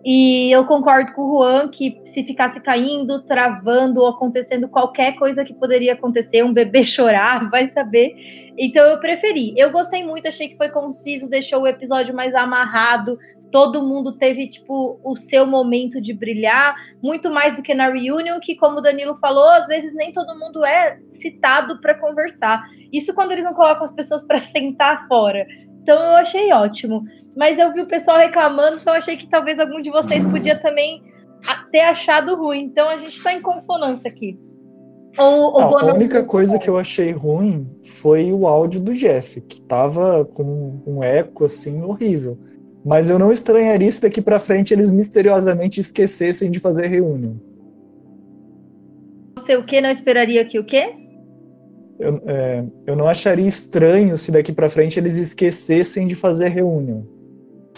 E 0.05 0.51
eu 0.51 0.65
concordo 0.65 1.13
com 1.13 1.23
o 1.23 1.39
Juan 1.39 1.69
que 1.69 2.01
se 2.05 2.23
ficasse 2.23 2.61
caindo, 2.61 3.23
travando 3.23 4.01
ou 4.01 4.09
acontecendo 4.09 4.69
qualquer 4.69 5.17
coisa 5.17 5.45
que 5.45 5.53
poderia 5.53 5.95
acontecer, 5.95 6.43
um 6.45 6.53
bebê 6.53 6.83
chorar, 6.85 7.51
vai 7.51 7.69
saber. 7.69 8.15
Então 8.57 8.85
eu 8.85 8.99
preferi. 9.01 9.53
Eu 9.57 9.71
gostei 9.71 10.05
muito, 10.05 10.29
achei 10.29 10.49
que 10.49 10.57
foi 10.57 10.69
conciso, 10.69 11.29
deixou 11.29 11.63
o 11.63 11.67
episódio 11.67 12.15
mais 12.15 12.35
amarrado, 12.35 13.19
todo 13.51 13.83
mundo 13.83 14.17
teve, 14.17 14.49
tipo, 14.49 15.01
o 15.03 15.17
seu 15.17 15.47
momento 15.47 16.01
de 16.01 16.13
brilhar, 16.13 16.75
muito 17.03 17.31
mais 17.31 17.55
do 17.57 17.63
que 17.63 17.75
na 17.75 17.89
reunion, 17.89 18.41
que, 18.41 18.55
como 18.55 18.79
o 18.79 18.81
Danilo 18.81 19.17
falou, 19.17 19.49
às 19.51 19.67
vezes 19.67 19.95
nem 19.95 20.13
todo 20.13 20.39
mundo 20.39 20.65
é 20.65 20.99
citado 21.09 21.81
para 21.81 21.95
conversar. 21.95 22.63
Isso 22.93 23.15
quando 23.15 23.33
eles 23.33 23.45
não 23.45 23.55
colocam 23.55 23.85
as 23.85 23.93
pessoas 23.93 24.23
para 24.23 24.39
sentar 24.39 25.07
fora. 25.09 25.47
Então 25.89 26.03
eu 26.03 26.17
achei 26.17 26.53
ótimo. 26.53 27.03
Mas 27.35 27.59
eu 27.59 27.73
vi 27.73 27.81
o 27.81 27.87
pessoal 27.87 28.19
reclamando, 28.19 28.77
então 28.77 28.93
eu 28.93 28.99
achei 28.99 29.17
que 29.17 29.27
talvez 29.27 29.59
algum 29.59 29.81
de 29.81 29.91
vocês 29.91 30.23
podia 30.27 30.61
também 30.61 31.03
ter 31.73 31.81
achado 31.81 32.37
ruim. 32.37 32.65
Então 32.65 32.91
a 32.91 32.99
gente 32.99 33.17
está 33.17 33.33
em 33.33 33.41
consonância 33.41 34.11
aqui. 34.11 34.39
Ou, 35.17 35.55
ou 35.55 35.79
a 35.79 35.95
única 35.95 36.23
coisa 36.23 36.59
que 36.59 36.69
eu 36.69 36.77
achei 36.77 37.11
ruim 37.11 37.67
foi 37.83 38.31
o 38.31 38.47
áudio 38.47 38.81
do 38.81 38.93
Jeff, 38.93 39.41
que 39.41 39.63
tava 39.63 40.27
com 40.27 40.83
um 40.87 41.03
eco 41.03 41.47
assim 41.47 41.83
horrível. 41.83 42.39
Mas 42.85 43.09
eu 43.09 43.19
não 43.19 43.33
estranharia 43.33 43.91
se 43.91 44.03
daqui 44.03 44.21
para 44.21 44.39
frente 44.39 44.75
eles 44.75 44.91
misteriosamente 44.91 45.81
esquecessem 45.81 46.51
de 46.51 46.61
fazer 46.61 46.87
reunião. 46.87 47.41
Você 49.39 49.57
o 49.57 49.65
que 49.65 49.81
não 49.81 49.91
esperaria 49.91 50.45
que 50.45 50.59
o 50.59 50.65
quê? 50.65 51.08
Eu, 51.99 52.23
é, 52.27 52.65
eu 52.87 52.97
não 52.97 53.09
acharia 53.09 53.47
estranho 53.47 54.17
se 54.17 54.31
daqui 54.31 54.53
para 54.53 54.69
frente 54.69 54.99
eles 54.99 55.17
esquecessem 55.17 56.07
de 56.07 56.15
fazer 56.15 56.49
reunião. 56.49 57.07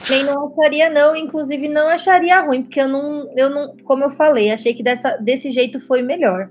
Nem 0.09 0.25
não 0.25 0.49
acharia 0.49 0.89
não, 0.89 1.15
inclusive 1.15 1.69
não 1.69 1.89
acharia 1.89 2.41
ruim, 2.41 2.63
porque 2.63 2.81
eu 2.81 2.89
não, 2.89 3.31
eu 3.37 3.51
não, 3.51 3.77
como 3.85 4.05
eu 4.05 4.11
falei, 4.11 4.51
achei 4.51 4.73
que 4.75 4.83
dessa, 4.83 5.17
desse 5.17 5.51
jeito 5.51 5.81
foi 5.81 6.03
melhor. 6.03 6.51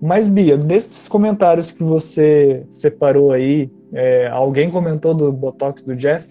Mas 0.00 0.26
Bia, 0.26 0.56
desses 0.56 1.08
comentários 1.08 1.70
que 1.70 1.82
você 1.82 2.64
separou 2.70 3.32
aí, 3.32 3.70
é, 3.92 4.28
alguém 4.28 4.70
comentou 4.70 5.14
do 5.14 5.32
Botox 5.32 5.84
do 5.84 5.94
Jeff? 5.96 6.26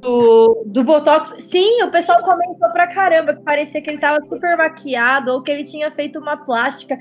Do, 0.00 0.62
do 0.66 0.82
Botox, 0.82 1.36
sim, 1.40 1.82
o 1.82 1.90
pessoal 1.90 2.22
comentou 2.22 2.70
pra 2.70 2.86
caramba 2.86 3.34
que 3.34 3.42
parecia 3.42 3.82
que 3.82 3.90
ele 3.90 3.98
tava 3.98 4.24
super 4.26 4.56
maquiado 4.56 5.32
ou 5.32 5.42
que 5.42 5.52
ele 5.52 5.64
tinha 5.64 5.90
feito 5.90 6.18
uma 6.18 6.38
plástica. 6.38 6.98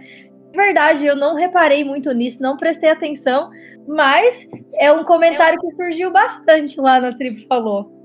Verdade, 0.53 1.05
eu 1.05 1.15
não 1.15 1.35
reparei 1.35 1.83
muito 1.83 2.11
nisso, 2.11 2.41
não 2.41 2.57
prestei 2.57 2.89
atenção, 2.89 3.51
mas 3.87 4.47
é 4.73 4.91
um 4.91 5.03
comentário 5.03 5.59
que 5.59 5.71
surgiu 5.75 6.11
bastante 6.11 6.79
lá 6.79 6.99
na 6.99 7.15
tribo 7.15 7.39
falou. 7.47 7.99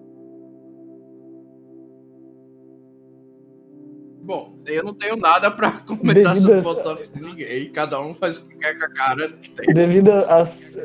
Bom, 4.25 4.59
eu 4.65 4.83
não 4.83 4.95
tenho 4.95 5.17
nada 5.17 5.51
para 5.51 5.71
comentar 5.71 6.33
Devido 6.35 6.41
sobre 6.41 6.59
o 6.59 6.63
Botox 6.63 7.13
de 7.13 7.23
ninguém. 7.23 7.71
Cada 7.71 8.01
um 8.01 8.15
faz 8.15 8.39
o 8.39 8.49
que 8.49 8.57
quer 8.57 8.79
com 8.79 8.85
a 8.87 8.89
cara. 8.89 9.35
Devido 9.75 10.11
às. 10.11 10.79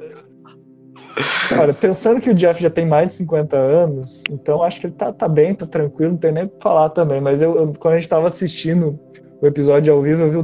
Olha, 1.57 1.73
pensando 1.73 2.19
que 2.19 2.29
o 2.29 2.35
Jeff 2.35 2.61
já 2.61 2.69
tem 2.69 2.85
mais 2.85 3.07
de 3.07 3.13
50 3.15 3.55
anos, 3.55 4.23
então 4.29 4.61
acho 4.61 4.81
que 4.81 4.87
ele 4.87 4.93
tá, 4.93 5.13
tá 5.13 5.27
bem, 5.27 5.55
tá 5.55 5.65
tranquilo, 5.65 6.11
não 6.11 6.17
tem 6.17 6.33
nem 6.33 6.43
o 6.45 6.49
que 6.49 6.61
falar 6.61 6.89
também. 6.89 7.21
Mas 7.21 7.41
eu, 7.41 7.55
eu, 7.55 7.73
quando 7.79 7.93
a 7.93 7.99
gente 7.99 8.09
tava 8.09 8.27
assistindo 8.27 8.99
o 9.41 9.47
episódio 9.47 9.93
ao 9.93 10.01
vivo, 10.01 10.23
eu 10.23 10.29
vi 10.29 10.37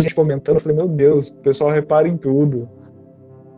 a 0.00 0.02
gente 0.02 0.14
comentando, 0.14 0.56
eu 0.56 0.60
falei, 0.60 0.76
meu 0.76 0.88
Deus, 0.88 1.28
o 1.28 1.40
pessoal 1.40 1.70
repara 1.70 2.08
em 2.08 2.16
tudo. 2.16 2.68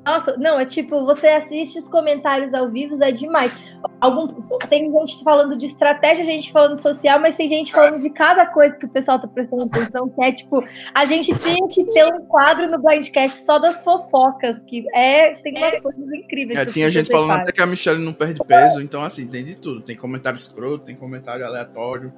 Nossa, 0.05 0.37
não, 0.37 0.59
é 0.59 0.67
tipo, 0.67 1.05
você 1.05 1.29
assiste 1.29 1.79
os 1.79 1.89
comentários 1.89 2.53
ao 2.53 2.69
vivo, 2.69 3.01
é 3.03 3.13
demais. 3.13 3.53
Algum, 4.01 4.43
tem 4.69 4.91
gente 4.91 5.23
falando 5.23 5.57
de 5.57 5.67
estratégia, 5.67 6.25
gente 6.25 6.51
falando 6.51 6.75
de 6.75 6.81
social, 6.81 7.21
mas 7.21 7.37
tem 7.37 7.49
gente 7.49 7.73
falando 7.73 8.01
de 8.01 8.11
cada 8.11 8.47
coisa 8.47 8.77
que 8.77 8.85
o 8.85 8.89
pessoal 8.89 9.21
tá 9.21 9.29
prestando 9.29 9.63
atenção, 9.63 10.09
que 10.09 10.25
é 10.25 10.33
tipo, 10.33 10.65
a 10.93 11.05
gente 11.05 11.33
tinha 11.39 11.69
que 11.69 11.85
ter 11.87 12.05
um 12.05 12.27
quadro 12.27 12.69
no 12.69 12.83
Blindcast 12.83 13.45
só 13.45 13.61
das 13.61 13.83
fofocas, 13.83 14.59
que 14.65 14.85
é, 14.93 15.35
tem 15.35 15.55
umas 15.57 15.79
coisas 15.79 16.13
incríveis. 16.13 16.59
É, 16.59 16.67
tinha 16.67 16.91
gente 16.91 17.09
falando 17.09 17.31
até 17.31 17.53
que 17.53 17.63
a 17.63 17.67
Michelle 17.67 18.05
não 18.05 18.13
perde 18.13 18.41
peso, 18.45 18.81
então 18.81 19.05
assim, 19.05 19.27
tem 19.29 19.45
de 19.45 19.55
tudo. 19.55 19.83
Tem 19.83 19.97
comentário 19.97 20.37
escroto, 20.37 20.85
tem 20.85 20.97
comentário 20.97 21.47
aleatório. 21.47 22.13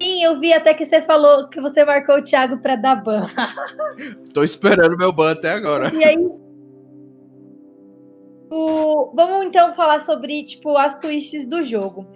Sim, 0.00 0.22
eu 0.22 0.38
vi 0.38 0.52
até 0.52 0.72
que 0.74 0.84
você 0.84 1.02
falou 1.02 1.48
que 1.48 1.60
você 1.60 1.84
marcou 1.84 2.16
o 2.16 2.22
Thiago 2.22 2.58
para 2.58 2.76
dar 2.76 2.96
ban. 2.96 3.26
Tô 4.32 4.44
esperando 4.44 4.96
meu 4.96 5.12
ban 5.12 5.32
até 5.32 5.50
agora. 5.50 5.92
E 5.92 6.04
aí? 6.04 6.16
O... 8.50 9.12
Vamos 9.14 9.46
então 9.46 9.74
falar 9.74 9.98
sobre 10.00 10.44
tipo 10.44 10.76
as 10.76 10.98
twists 10.98 11.46
do 11.46 11.62
jogo. 11.62 12.06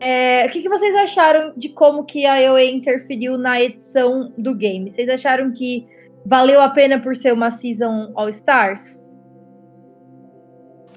É... 0.00 0.46
O 0.46 0.50
que, 0.50 0.62
que, 0.62 0.68
vocês 0.68 0.94
acharam 0.94 1.54
de 1.56 1.70
como 1.70 2.04
que 2.04 2.26
a 2.26 2.40
EOE 2.40 2.70
interferiu 2.70 3.38
na 3.38 3.60
edição 3.60 4.32
do 4.36 4.54
game? 4.54 4.90
Vocês 4.90 5.08
acharam 5.08 5.50
que 5.50 5.86
valeu 6.26 6.60
a 6.60 6.68
pena 6.68 7.00
por 7.00 7.16
ser 7.16 7.32
uma 7.32 7.50
season 7.50 8.12
All 8.14 8.28
Stars? 8.28 9.02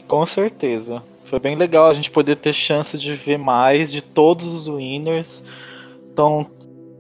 Com 0.07 0.25
certeza. 0.25 1.01
Foi 1.23 1.39
bem 1.39 1.55
legal 1.55 1.89
a 1.89 1.93
gente 1.93 2.11
poder 2.11 2.37
ter 2.37 2.53
chance 2.53 2.97
de 2.97 3.13
ver 3.13 3.37
mais 3.37 3.91
de 3.91 4.01
todos 4.01 4.53
os 4.53 4.67
winners 4.67 5.43
então, 6.17 6.47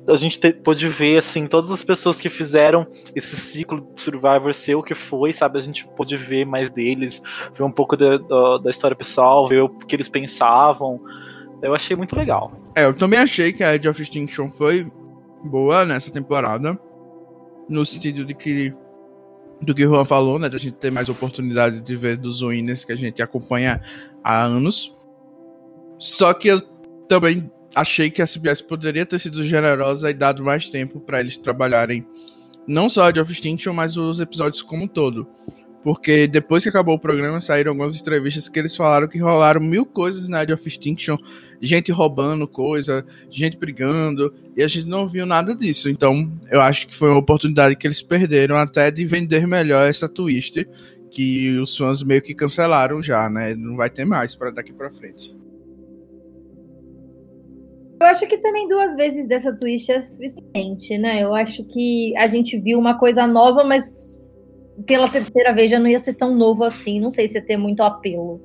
a 0.07 0.15
gente 0.15 0.39
te, 0.39 0.53
pôde 0.53 0.87
ver, 0.87 1.17
assim, 1.17 1.47
todas 1.47 1.71
as 1.71 1.83
pessoas 1.83 2.19
que 2.19 2.29
fizeram 2.29 2.85
esse 3.15 3.35
ciclo 3.35 3.81
de 3.95 3.99
Survivor 3.99 4.53
ser 4.53 4.75
o 4.75 4.83
que 4.83 4.93
foi, 4.93 5.33
sabe? 5.33 5.57
A 5.57 5.61
gente 5.61 5.87
pôde 5.97 6.15
ver 6.15 6.45
mais 6.45 6.69
deles, 6.69 7.19
ver 7.55 7.63
um 7.63 7.71
pouco 7.71 7.97
da, 7.97 8.17
da, 8.59 8.69
história 8.69 8.95
pessoal, 8.95 9.47
ver 9.47 9.63
o 9.63 9.69
que 9.69 9.95
eles 9.95 10.07
pensavam. 10.07 11.01
Eu 11.63 11.73
achei 11.73 11.95
muito 11.95 12.15
legal. 12.15 12.51
É, 12.75 12.85
eu 12.85 12.93
também 12.93 13.17
achei 13.17 13.51
que 13.51 13.63
a 13.63 13.73
Edge 13.73 13.89
of 13.89 13.99
Extinction 13.99 14.51
foi 14.51 14.89
boa 15.43 15.83
nessa 15.83 16.13
temporada. 16.13 16.79
No 17.67 17.83
sentido 17.83 18.23
de 18.23 18.35
que. 18.35 18.71
Do 19.59 19.73
que 19.73 19.83
o 19.83 19.89
Juan 19.89 20.05
falou, 20.05 20.37
né? 20.37 20.47
Da 20.47 20.59
gente 20.59 20.75
ter 20.75 20.91
mais 20.91 21.09
oportunidade 21.09 21.81
de 21.81 21.95
ver 21.95 22.17
dos 22.17 22.43
winners 22.43 22.85
que 22.85 22.91
a 22.91 22.95
gente 22.95 23.19
acompanha 23.23 23.81
há 24.23 24.43
anos. 24.43 24.95
Só 25.97 26.31
que 26.35 26.47
eu 26.47 26.61
também 27.07 27.49
achei 27.79 28.09
que 28.09 28.21
a 28.21 28.25
CBS 28.25 28.61
poderia 28.61 29.05
ter 29.05 29.19
sido 29.19 29.43
generosa 29.43 30.09
e 30.09 30.13
dado 30.13 30.43
mais 30.43 30.69
tempo 30.69 30.99
para 30.99 31.19
eles 31.19 31.37
trabalharem 31.37 32.05
não 32.67 32.89
só 32.89 33.09
a 33.09 33.21
of 33.21 33.31
Extinction, 33.31 33.73
mas 33.73 33.95
os 33.95 34.19
episódios 34.19 34.61
como 34.61 34.83
um 34.83 34.87
todo. 34.87 35.27
Porque 35.83 36.27
depois 36.27 36.63
que 36.63 36.69
acabou 36.69 36.95
o 36.95 36.99
programa, 36.99 37.39
saíram 37.39 37.71
algumas 37.71 37.97
entrevistas 37.99 38.49
que 38.49 38.59
eles 38.59 38.75
falaram 38.75 39.07
que 39.07 39.19
rolaram 39.19 39.61
mil 39.61 39.85
coisas 39.85 40.27
na 40.27 40.39
Age 40.39 40.51
of 40.51 40.67
Extinction, 40.67 41.15
gente 41.61 41.93
roubando 41.93 42.45
coisa, 42.45 43.05
gente 43.29 43.55
brigando, 43.55 44.33
e 44.57 44.61
a 44.61 44.67
gente 44.67 44.85
não 44.85 45.07
viu 45.07 45.25
nada 45.25 45.55
disso. 45.55 45.87
Então, 45.87 46.29
eu 46.51 46.59
acho 46.59 46.87
que 46.87 46.95
foi 46.95 47.09
uma 47.09 47.19
oportunidade 47.19 47.75
que 47.77 47.87
eles 47.87 48.01
perderam 48.01 48.57
até 48.57 48.91
de 48.91 49.05
vender 49.05 49.47
melhor 49.47 49.87
essa 49.87 50.09
twist, 50.09 50.67
que 51.09 51.57
os 51.57 51.77
fãs 51.77 52.03
meio 52.03 52.21
que 52.21 52.35
cancelaram 52.35 53.01
já, 53.01 53.29
né? 53.29 53.55
Não 53.55 53.77
vai 53.77 53.89
ter 53.89 54.03
mais 54.03 54.35
para 54.35 54.51
daqui 54.51 54.73
para 54.73 54.91
frente. 54.91 55.33
Eu 57.99 58.07
acho 58.07 58.27
que 58.27 58.37
também 58.37 58.67
duas 58.67 58.95
vezes 58.95 59.27
dessa 59.27 59.51
twist 59.55 59.91
é 59.91 60.01
suficiente, 60.01 60.97
né? 60.97 61.23
Eu 61.23 61.33
acho 61.33 61.63
que 61.63 62.15
a 62.15 62.27
gente 62.27 62.57
viu 62.59 62.77
uma 62.77 62.97
coisa 62.97 63.25
nova, 63.25 63.63
mas 63.63 64.15
pela 64.85 65.09
terceira 65.09 65.51
vez 65.53 65.71
já 65.71 65.79
não 65.79 65.87
ia 65.87 65.97
ser 65.97 66.13
tão 66.13 66.35
novo 66.35 66.63
assim. 66.63 66.99
Não 66.99 67.09
sei 67.09 67.27
se 67.27 67.37
ia 67.37 67.45
ter 67.45 67.57
muito 67.57 67.81
apelo. 67.81 68.39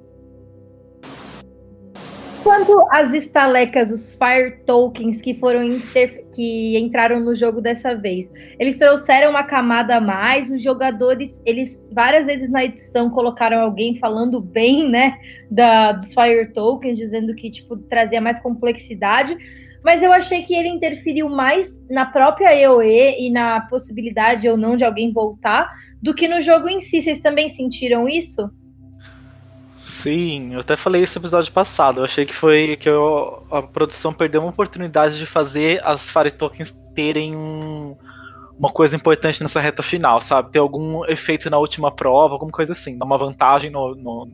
Quanto 2.42 2.86
às 2.90 3.12
estalecas, 3.12 3.90
os 3.92 4.10
Fire 4.10 4.64
Tokens 4.66 5.20
que 5.22 5.34
foram 5.34 5.62
inter... 5.62 6.24
que 6.34 6.76
entraram 6.76 7.20
no 7.20 7.36
jogo 7.36 7.60
dessa 7.60 7.94
vez, 7.94 8.28
eles 8.58 8.78
trouxeram 8.78 9.30
uma 9.30 9.44
camada 9.44 9.96
a 9.96 10.00
mais. 10.00 10.50
Os 10.50 10.60
jogadores, 10.60 11.40
eles 11.46 11.88
várias 11.92 12.26
vezes 12.26 12.50
na 12.50 12.64
edição 12.64 13.10
colocaram 13.10 13.60
alguém 13.60 13.96
falando 13.98 14.40
bem, 14.40 14.90
né, 14.90 15.16
da, 15.48 15.92
dos 15.92 16.12
Fire 16.12 16.52
Tokens, 16.52 16.98
dizendo 16.98 17.32
que 17.34 17.48
tipo 17.48 17.76
trazia 17.76 18.20
mais 18.20 18.40
complexidade. 18.40 19.36
Mas 19.84 20.02
eu 20.02 20.12
achei 20.12 20.42
que 20.42 20.54
ele 20.54 20.68
interferiu 20.68 21.28
mais 21.28 21.72
na 21.88 22.06
própria 22.06 22.54
EOE 22.54 23.26
e 23.26 23.30
na 23.30 23.60
possibilidade 23.62 24.48
ou 24.48 24.56
não 24.56 24.76
de 24.76 24.84
alguém 24.84 25.12
voltar 25.12 25.70
do 26.00 26.14
que 26.14 26.26
no 26.26 26.40
jogo 26.40 26.68
em 26.68 26.80
si. 26.80 27.00
Vocês 27.00 27.20
também 27.20 27.48
sentiram 27.48 28.08
isso? 28.08 28.50
Sim, 29.82 30.54
eu 30.54 30.60
até 30.60 30.76
falei 30.76 31.02
isso 31.02 31.18
no 31.18 31.22
episódio 31.22 31.52
passado. 31.52 31.98
Eu 31.98 32.04
achei 32.04 32.24
que 32.24 32.32
foi 32.32 32.76
que 32.76 32.88
eu, 32.88 33.44
a 33.50 33.60
produção 33.60 34.14
perdeu 34.14 34.40
uma 34.40 34.50
oportunidade 34.50 35.18
de 35.18 35.26
fazer 35.26 35.84
as 35.84 36.08
Fire 36.08 36.30
Tokens 36.30 36.70
terem 36.94 37.34
um, 37.34 37.96
uma 38.56 38.70
coisa 38.70 38.94
importante 38.94 39.42
nessa 39.42 39.60
reta 39.60 39.82
final, 39.82 40.20
sabe? 40.20 40.52
Ter 40.52 40.60
algum 40.60 41.04
efeito 41.06 41.50
na 41.50 41.58
última 41.58 41.90
prova, 41.90 42.34
alguma 42.34 42.52
coisa 42.52 42.74
assim, 42.74 42.96
dar 42.96 43.04
uma 43.04 43.18
vantagem 43.18 43.72
no, 43.72 43.92
no 43.96 44.28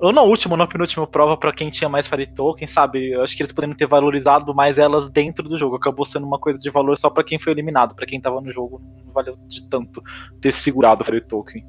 ou 0.00 0.10
na 0.10 0.22
última, 0.22 0.54
ou 0.54 0.58
na 0.58 0.66
penúltima 0.66 1.06
prova 1.06 1.36
para 1.36 1.52
quem 1.52 1.68
tinha 1.68 1.90
mais 1.90 2.06
Fire 2.06 2.26
Token, 2.34 2.66
sabe? 2.66 3.10
Eu 3.10 3.22
acho 3.22 3.36
que 3.36 3.42
eles 3.42 3.52
poderiam 3.52 3.76
ter 3.76 3.86
valorizado 3.86 4.54
mais 4.54 4.78
elas 4.78 5.06
dentro 5.06 5.50
do 5.50 5.58
jogo. 5.58 5.76
Acabou 5.76 6.06
sendo 6.06 6.26
uma 6.26 6.38
coisa 6.38 6.58
de 6.58 6.70
valor 6.70 6.96
só 6.96 7.10
para 7.10 7.22
quem 7.22 7.38
foi 7.38 7.52
eliminado, 7.52 7.94
para 7.94 8.06
quem 8.06 8.18
tava 8.18 8.40
no 8.40 8.50
jogo 8.50 8.80
não 9.04 9.12
valeu 9.12 9.36
de 9.46 9.68
tanto 9.68 10.02
ter 10.40 10.50
segurado 10.50 11.02
o 11.02 11.04
Fire 11.04 11.20
Token. 11.20 11.62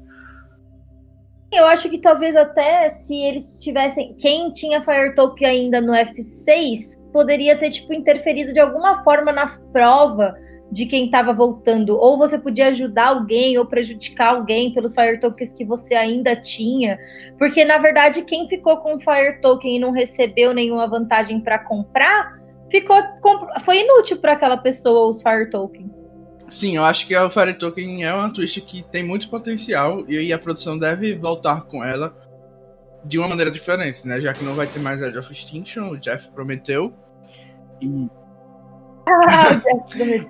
Eu 1.54 1.66
acho 1.66 1.88
que 1.88 1.98
talvez 1.98 2.34
até 2.36 2.88
se 2.88 3.14
eles 3.14 3.60
tivessem. 3.62 4.14
Quem 4.14 4.52
tinha 4.52 4.84
Fire 4.84 5.14
Talk 5.14 5.44
ainda 5.44 5.80
no 5.80 5.92
F6 5.92 7.00
poderia 7.12 7.56
ter, 7.58 7.70
tipo, 7.70 7.92
interferido 7.92 8.52
de 8.52 8.60
alguma 8.60 9.02
forma 9.04 9.30
na 9.30 9.58
prova 9.72 10.34
de 10.74 10.86
quem 10.86 11.04
estava 11.04 11.32
voltando, 11.32 11.96
ou 11.96 12.18
você 12.18 12.36
podia 12.36 12.66
ajudar 12.68 13.08
alguém 13.08 13.56
ou 13.56 13.64
prejudicar 13.64 14.34
alguém 14.34 14.74
pelos 14.74 14.92
Fire 14.92 15.20
Tokens 15.20 15.52
que 15.52 15.64
você 15.64 15.94
ainda 15.94 16.34
tinha, 16.34 16.98
porque 17.38 17.64
na 17.64 17.78
verdade 17.78 18.22
quem 18.22 18.48
ficou 18.48 18.78
com 18.78 18.98
Fire 18.98 19.40
Token 19.40 19.76
e 19.76 19.78
não 19.78 19.92
recebeu 19.92 20.52
nenhuma 20.52 20.88
vantagem 20.88 21.40
para 21.40 21.60
comprar, 21.60 22.40
ficou 22.68 22.96
foi 23.64 23.82
inútil 23.82 24.16
para 24.16 24.32
aquela 24.32 24.56
pessoa 24.56 25.10
os 25.10 25.22
Fire 25.22 25.48
Tokens. 25.48 26.03
Sim, 26.54 26.76
eu 26.76 26.84
acho 26.84 27.08
que 27.08 27.16
o 27.16 27.28
Fire 27.28 27.52
Token 27.52 28.04
é 28.04 28.14
uma 28.14 28.32
twist 28.32 28.60
que 28.60 28.84
tem 28.84 29.02
muito 29.02 29.28
potencial 29.28 30.08
e 30.08 30.32
a 30.32 30.38
produção 30.38 30.78
deve 30.78 31.16
voltar 31.16 31.62
com 31.62 31.82
ela 31.82 32.16
de 33.04 33.18
uma 33.18 33.26
maneira 33.26 33.50
diferente, 33.50 34.06
né? 34.06 34.20
Já 34.20 34.32
que 34.32 34.44
não 34.44 34.54
vai 34.54 34.68
ter 34.68 34.78
mais 34.78 35.02
Edge 35.02 35.18
of 35.18 35.32
Extinction, 35.32 35.90
o 35.90 35.98
Jeff 35.98 36.28
prometeu. 36.30 36.94
E... 37.82 38.06
Ah, 39.06 39.60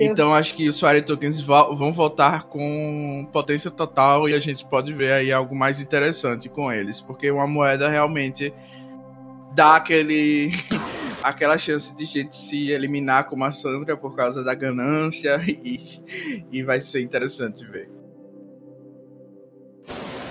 então 0.00 0.34
acho 0.34 0.54
que 0.56 0.66
os 0.66 0.80
Fire 0.80 1.00
Tokens 1.02 1.40
vão 1.40 1.92
voltar 1.92 2.42
com 2.44 3.28
potência 3.32 3.70
total 3.70 4.28
e 4.28 4.34
a 4.34 4.40
gente 4.40 4.66
pode 4.66 4.92
ver 4.92 5.12
aí 5.12 5.32
algo 5.32 5.54
mais 5.54 5.80
interessante 5.80 6.48
com 6.48 6.72
eles, 6.72 7.00
porque 7.00 7.30
uma 7.30 7.46
moeda 7.46 7.88
realmente 7.88 8.52
dá 9.54 9.76
aquele 9.76 10.50
aquela 11.24 11.56
chance 11.56 11.96
de 11.96 12.04
gente 12.04 12.36
se 12.36 12.70
eliminar 12.70 13.24
como 13.24 13.44
a 13.44 13.50
Sandra 13.50 13.96
por 13.96 14.14
causa 14.14 14.44
da 14.44 14.54
ganância 14.54 15.40
e, 15.48 15.80
e 16.52 16.62
vai 16.62 16.82
ser 16.82 17.00
interessante 17.00 17.64
ver. 17.64 17.90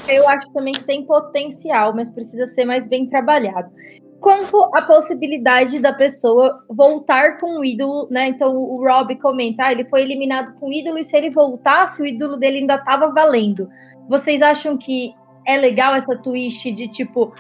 Eu 0.08 0.28
acho 0.28 0.52
também 0.54 0.74
que 0.74 0.84
tem 0.84 1.04
potencial, 1.04 1.96
mas 1.96 2.12
precisa 2.12 2.46
ser 2.46 2.66
mais 2.66 2.86
bem 2.86 3.08
trabalhado. 3.08 3.72
Quanto 4.20 4.64
à 4.76 4.82
possibilidade 4.84 5.80
da 5.80 5.94
pessoa 5.94 6.64
voltar 6.70 7.38
com 7.40 7.60
o 7.60 7.66
ídolo, 7.66 8.08
né? 8.12 8.28
Então 8.28 8.56
o 8.56 8.76
Rob 8.86 9.16
comenta, 9.16 9.66
ah, 9.66 9.72
ele 9.72 9.86
foi 9.86 10.02
eliminado 10.02 10.54
com 10.60 10.68
o 10.68 10.74
ídolo 10.74 11.00
e 11.00 11.04
se 11.04 11.18
ele 11.18 11.30
voltasse, 11.30 12.02
o 12.02 12.06
ídolo 12.06 12.38
dele 12.38 12.60
ainda 12.60 12.76
estava 12.76 13.08
valendo. 13.08 13.68
Vocês 14.08 14.42
acham 14.42 14.78
que 14.78 15.14
é 15.46 15.58
legal 15.58 15.96
essa 15.96 16.16
twist 16.16 16.72
de 16.72 16.88
tipo, 16.88 17.34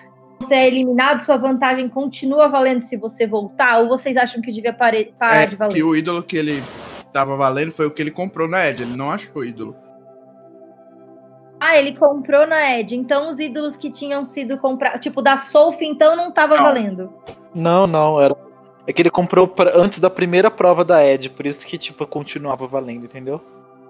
você 0.43 0.55
é 0.55 0.67
eliminado, 0.67 1.21
sua 1.21 1.37
vantagem 1.37 1.87
continua 1.89 2.47
valendo 2.47 2.83
se 2.83 2.97
você 2.97 3.25
voltar? 3.25 3.79
Ou 3.79 3.87
vocês 3.87 4.17
acham 4.17 4.41
que 4.41 4.51
devia 4.51 4.73
parar 4.73 4.97
é, 4.97 5.45
de 5.45 5.55
valer? 5.55 5.73
Que 5.73 5.83
o 5.83 5.95
ídolo 5.95 6.23
que 6.23 6.37
ele 6.37 6.61
estava 6.99 7.35
valendo 7.35 7.71
foi 7.71 7.85
o 7.85 7.91
que 7.91 8.01
ele 8.01 8.11
comprou 8.11 8.47
na 8.47 8.67
Ed, 8.67 8.83
ele 8.83 8.97
não 8.97 9.11
achou 9.11 9.43
ídolo. 9.43 9.75
Ah, 11.59 11.77
ele 11.77 11.95
comprou 11.95 12.45
na 12.45 12.77
Ed. 12.77 12.95
Então 12.95 13.29
os 13.29 13.39
ídolos 13.39 13.77
que 13.77 13.89
tinham 13.89 14.25
sido 14.25 14.57
comprados, 14.57 14.99
tipo 14.99 15.21
da 15.21 15.37
Solf, 15.37 15.81
então 15.81 16.15
não 16.15 16.31
tava 16.31 16.55
não. 16.57 16.63
valendo. 16.63 17.13
Não, 17.55 17.87
não, 17.87 18.19
era 18.19 18.35
é 18.85 18.91
que 18.91 19.01
ele 19.01 19.09
comprou 19.09 19.47
pra, 19.47 19.71
antes 19.77 19.99
da 19.99 20.09
primeira 20.09 20.51
prova 20.51 20.83
da 20.83 21.03
Ed, 21.05 21.29
por 21.29 21.45
isso 21.45 21.65
que 21.65 21.77
tipo 21.77 22.05
continuava 22.05 22.67
valendo, 22.67 23.05
entendeu? 23.05 23.41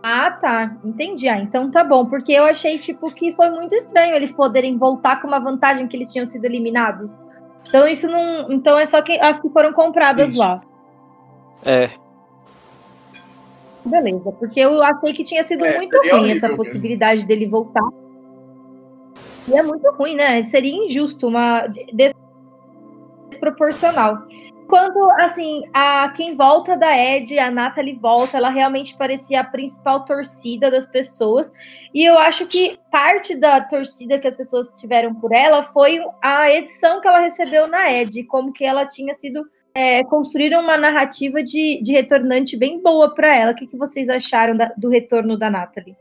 Ah, 0.05 0.31
tá. 0.31 0.75
Entendi. 0.83 1.29
Ah, 1.29 1.39
então 1.39 1.71
tá 1.71 1.81
bom, 1.81 2.05
porque 2.05 2.33
eu 2.33 2.43
achei 2.43 2.77
tipo 2.77 3.09
que 3.09 3.33
foi 3.33 3.49
muito 3.51 3.73
estranho 3.73 4.13
eles 4.13 4.33
poderem 4.33 4.77
voltar 4.77 5.21
com 5.21 5.27
uma 5.29 5.39
vantagem 5.39 5.87
que 5.87 5.95
eles 5.95 6.11
tinham 6.11 6.27
sido 6.27 6.43
eliminados. 6.43 7.17
Então 7.69 7.87
isso 7.87 8.05
não, 8.09 8.51
então 8.51 8.77
é 8.77 8.85
só 8.85 9.01
que 9.01 9.17
as 9.19 9.39
que 9.39 9.47
foram 9.49 9.71
compradas 9.71 10.31
isso. 10.31 10.39
lá. 10.39 10.61
É. 11.65 11.89
Beleza, 13.85 14.29
porque 14.33 14.59
eu 14.59 14.83
achei 14.83 15.13
que 15.13 15.23
tinha 15.23 15.43
sido 15.43 15.63
é, 15.63 15.77
muito 15.77 15.97
ruim 16.09 16.31
essa 16.31 16.53
possibilidade 16.53 17.25
dele 17.25 17.47
voltar. 17.47 17.87
E 19.47 19.57
é 19.57 19.63
muito 19.63 19.89
ruim, 19.91 20.15
né? 20.15 20.43
Seria 20.43 20.85
injusto, 20.85 21.27
uma 21.27 21.65
desproporcional. 23.29 24.25
Quando, 24.73 25.07
assim, 25.11 25.61
a 25.71 26.09
quem 26.15 26.35
volta 26.35 26.75
da 26.75 26.97
Ed, 26.97 27.37
a 27.37 27.51
Natalie 27.51 27.93
volta, 27.93 28.37
ela 28.37 28.49
realmente 28.49 28.97
parecia 28.97 29.41
a 29.41 29.43
principal 29.43 30.03
torcida 30.03 30.71
das 30.71 30.87
pessoas. 30.87 31.53
E 31.93 32.03
eu 32.03 32.17
acho 32.17 32.47
que 32.47 32.79
parte 32.89 33.35
da 33.35 33.61
torcida 33.61 34.17
que 34.17 34.27
as 34.27 34.35
pessoas 34.35 34.69
tiveram 34.69 35.13
por 35.13 35.31
ela 35.31 35.63
foi 35.63 35.99
a 36.19 36.51
edição 36.51 36.99
que 36.99 37.07
ela 37.07 37.19
recebeu 37.19 37.67
na 37.67 37.93
Ed, 37.93 38.23
como 38.23 38.51
que 38.51 38.65
ela 38.65 38.83
tinha 38.87 39.13
sido 39.13 39.45
é, 39.75 40.03
construíram 40.05 40.61
uma 40.61 40.75
narrativa 40.75 41.43
de, 41.43 41.79
de 41.83 41.91
retornante 41.91 42.57
bem 42.57 42.81
boa 42.81 43.13
para 43.13 43.35
ela. 43.35 43.51
O 43.51 43.55
que, 43.55 43.67
que 43.67 43.77
vocês 43.77 44.09
acharam 44.09 44.57
da, 44.57 44.73
do 44.75 44.89
retorno 44.89 45.37
da 45.37 45.51
Natalie? 45.51 45.95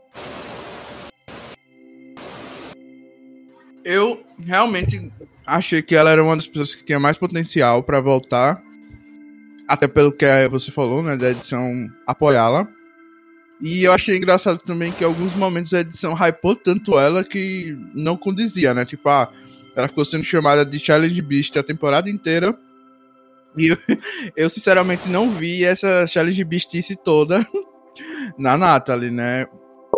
Eu 3.85 4.23
realmente 4.43 5.11
achei 5.45 5.81
que 5.81 5.95
ela 5.95 6.09
era 6.09 6.23
uma 6.23 6.35
das 6.35 6.47
pessoas 6.47 6.73
que 6.73 6.83
tinha 6.83 6.99
mais 6.99 7.17
potencial 7.17 7.83
para 7.83 8.01
voltar. 8.01 8.61
Até 9.67 9.87
pelo 9.87 10.11
que 10.11 10.25
você 10.49 10.71
falou, 10.71 11.01
né, 11.01 11.15
da 11.15 11.31
edição 11.31 11.89
apoiá-la. 12.05 12.67
E 13.61 13.83
eu 13.83 13.93
achei 13.93 14.17
engraçado 14.17 14.59
também 14.59 14.91
que 14.91 15.03
em 15.03 15.07
alguns 15.07 15.33
momentos 15.35 15.73
a 15.73 15.79
edição 15.79 16.13
hypou 16.13 16.55
tanto 16.55 16.99
ela 16.99 17.23
que 17.23 17.77
não 17.93 18.17
condizia, 18.17 18.73
né? 18.73 18.83
Tipo, 18.83 19.07
ah, 19.07 19.31
ela 19.75 19.87
ficou 19.87 20.03
sendo 20.03 20.23
chamada 20.23 20.65
de 20.65 20.77
Challenge 20.79 21.21
Beast 21.21 21.55
a 21.55 21.63
temporada 21.63 22.09
inteira 22.09 22.57
e 23.57 23.69
eu, 23.69 23.77
eu, 24.35 24.49
sinceramente 24.49 25.07
não 25.09 25.29
vi 25.29 25.63
essa 25.63 26.05
challenge 26.07 26.43
beastice 26.43 26.95
toda 26.95 27.45
na 28.37 28.57
Natalie, 28.57 29.11
né? 29.11 29.47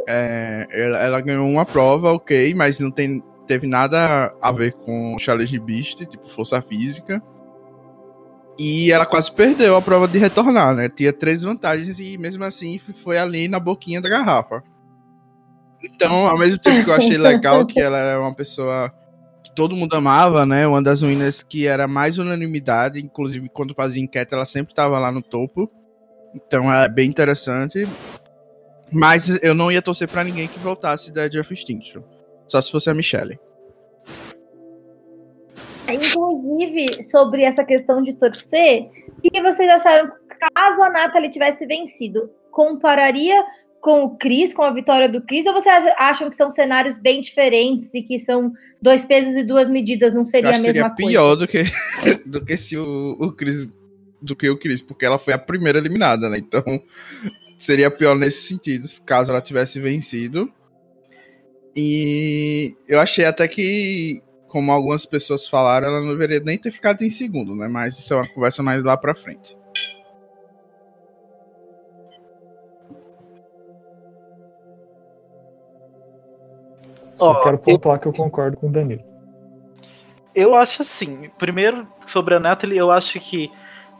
É, 0.08 0.68
ela, 0.70 1.00
ela, 1.00 1.22
ganhou 1.22 1.50
uma 1.50 1.66
prova, 1.66 2.12
ok, 2.12 2.54
mas 2.54 2.80
não 2.80 2.92
tem, 2.92 3.24
teve 3.46 3.68
nada 3.68 4.34
a 4.42 4.52
ver 4.52 4.74
com 4.74 5.18
challenge 5.20 5.58
beast, 5.60 6.06
tipo 6.06 6.28
força 6.28 6.62
física. 6.62 7.22
E 8.58 8.92
ela 8.92 9.06
quase 9.06 9.32
perdeu 9.32 9.76
a 9.76 9.82
prova 9.82 10.08
de 10.08 10.18
retornar, 10.18 10.74
né? 10.74 10.88
Tinha 10.88 11.12
três 11.12 11.44
vantagens 11.44 12.00
e 12.00 12.18
mesmo 12.18 12.44
assim 12.44 12.80
foi 12.80 13.18
ali 13.18 13.48
na 13.48 13.60
boquinha 13.60 14.02
da 14.02 14.10
garrafa. 14.10 14.64
Então, 15.84 16.26
ao 16.28 16.38
mesmo 16.38 16.58
tempo 16.58 16.84
que 16.84 16.90
eu 16.90 16.96
achei 16.96 17.18
legal 17.18 17.66
que 17.66 17.80
ela 17.80 17.98
era 17.98 18.20
uma 18.20 18.34
pessoa 18.34 18.90
todo 19.56 19.76
mundo 19.76 19.96
amava, 19.96 20.46
né? 20.46 20.68
Uma 20.68 20.82
das 20.82 21.02
ruínas 21.02 21.42
que 21.42 21.66
era 21.66 21.88
mais 21.88 22.18
unanimidade, 22.18 23.00
inclusive 23.00 23.50
quando 23.50 23.74
fazia 23.74 24.04
enquete, 24.04 24.34
ela 24.34 24.46
sempre 24.46 24.74
estava 24.74 25.00
lá 25.00 25.12
no 25.12 25.22
topo. 25.22 25.70
Então 26.36 26.72
é 26.72 26.90
bem 26.90 27.10
interessante. 27.10 27.88
Mas 28.92 29.42
eu 29.42 29.56
não 29.56 29.72
ia 29.72 29.82
torcer 29.82 30.08
para 30.08 30.24
ninguém 30.24 30.48
que 30.48 30.60
voltasse 30.60 31.12
da 31.12 31.26
of 31.26 31.54
Extinction. 31.54 32.02
Só 32.48 32.62
se 32.62 32.72
fosse 32.72 32.90
a 32.90 32.94
Michelle. 32.94 33.40
Inclusive, 35.88 37.04
sobre 37.04 37.44
essa 37.44 37.64
questão 37.64 38.02
de 38.02 38.14
torcer, 38.14 38.90
o 39.18 39.22
que 39.22 39.42
vocês 39.42 39.70
acharam 39.70 40.12
caso 40.54 40.82
a 40.82 40.90
Nathalie 40.90 41.30
tivesse 41.30 41.66
vencido? 41.66 42.30
Compararia 42.52 43.44
com 43.82 44.04
o 44.04 44.18
Cris, 44.18 44.52
com 44.52 44.64
a 44.64 44.74
vitória 44.74 45.08
do 45.08 45.22
Cris, 45.22 45.46
ou 45.46 45.54
vocês 45.54 45.86
acham 45.98 46.28
que 46.30 46.36
são 46.36 46.50
cenários 46.50 46.98
bem 46.98 47.22
diferentes 47.22 47.94
e 47.94 48.02
que 48.02 48.18
são 48.18 48.52
dois 48.82 49.06
pesos 49.06 49.38
e 49.38 49.44
duas 49.44 49.70
medidas, 49.70 50.16
não 50.16 50.26
seria 50.26 50.50
a 50.50 50.54
mesma 50.54 50.66
seria 50.66 50.82
coisa? 50.82 50.96
Seria 50.96 51.12
pior 51.12 51.36
do 51.36 51.48
que, 51.48 51.64
do 52.26 52.44
que 52.44 52.58
se 52.58 52.78
o, 52.78 53.16
o 53.20 53.32
Cris 53.32 53.68
do 54.20 54.36
que 54.36 54.50
o 54.50 54.58
Cris, 54.58 54.82
porque 54.82 55.06
ela 55.06 55.20
foi 55.20 55.34
a 55.34 55.38
primeira 55.38 55.78
eliminada, 55.78 56.30
né? 56.30 56.40
Então 56.40 56.64
seria 57.60 57.92
pior 57.92 58.16
nesse 58.16 58.48
sentido, 58.48 58.88
caso 59.06 59.32
ela 59.32 59.42
tivesse 59.42 59.80
vencido. 59.80 60.52
E 61.76 62.76
eu 62.88 63.00
achei 63.00 63.26
até 63.26 63.48
que, 63.48 64.24
como 64.48 64.72
algumas 64.72 65.06
pessoas 65.06 65.48
falaram, 65.48 65.88
ela 65.88 66.00
não 66.00 66.10
deveria 66.10 66.40
nem 66.40 66.58
ter 66.58 66.72
ficado 66.72 67.04
em 67.04 67.10
segundo, 67.10 67.54
né? 67.56 67.68
Mas 67.68 68.00
isso 68.00 68.14
é 68.14 68.18
uma 68.18 68.28
conversa 68.28 68.64
mais 68.64 68.82
lá 68.82 68.96
pra 68.96 69.14
frente. 69.14 69.58
Só 77.16 77.32
oh, 77.32 77.40
quero 77.42 77.58
pontuar 77.58 77.98
eu... 77.98 78.02
que 78.02 78.08
eu 78.08 78.14
concordo 78.14 78.58
com 78.58 78.68
o 78.68 78.72
Danilo. 78.72 79.04
Eu 80.34 80.54
acho 80.54 80.82
assim, 80.82 81.30
primeiro 81.38 81.88
sobre 82.06 82.36
a 82.36 82.40
Natalie, 82.40 82.78
eu 82.78 82.92
acho 82.92 83.20
que 83.22 83.50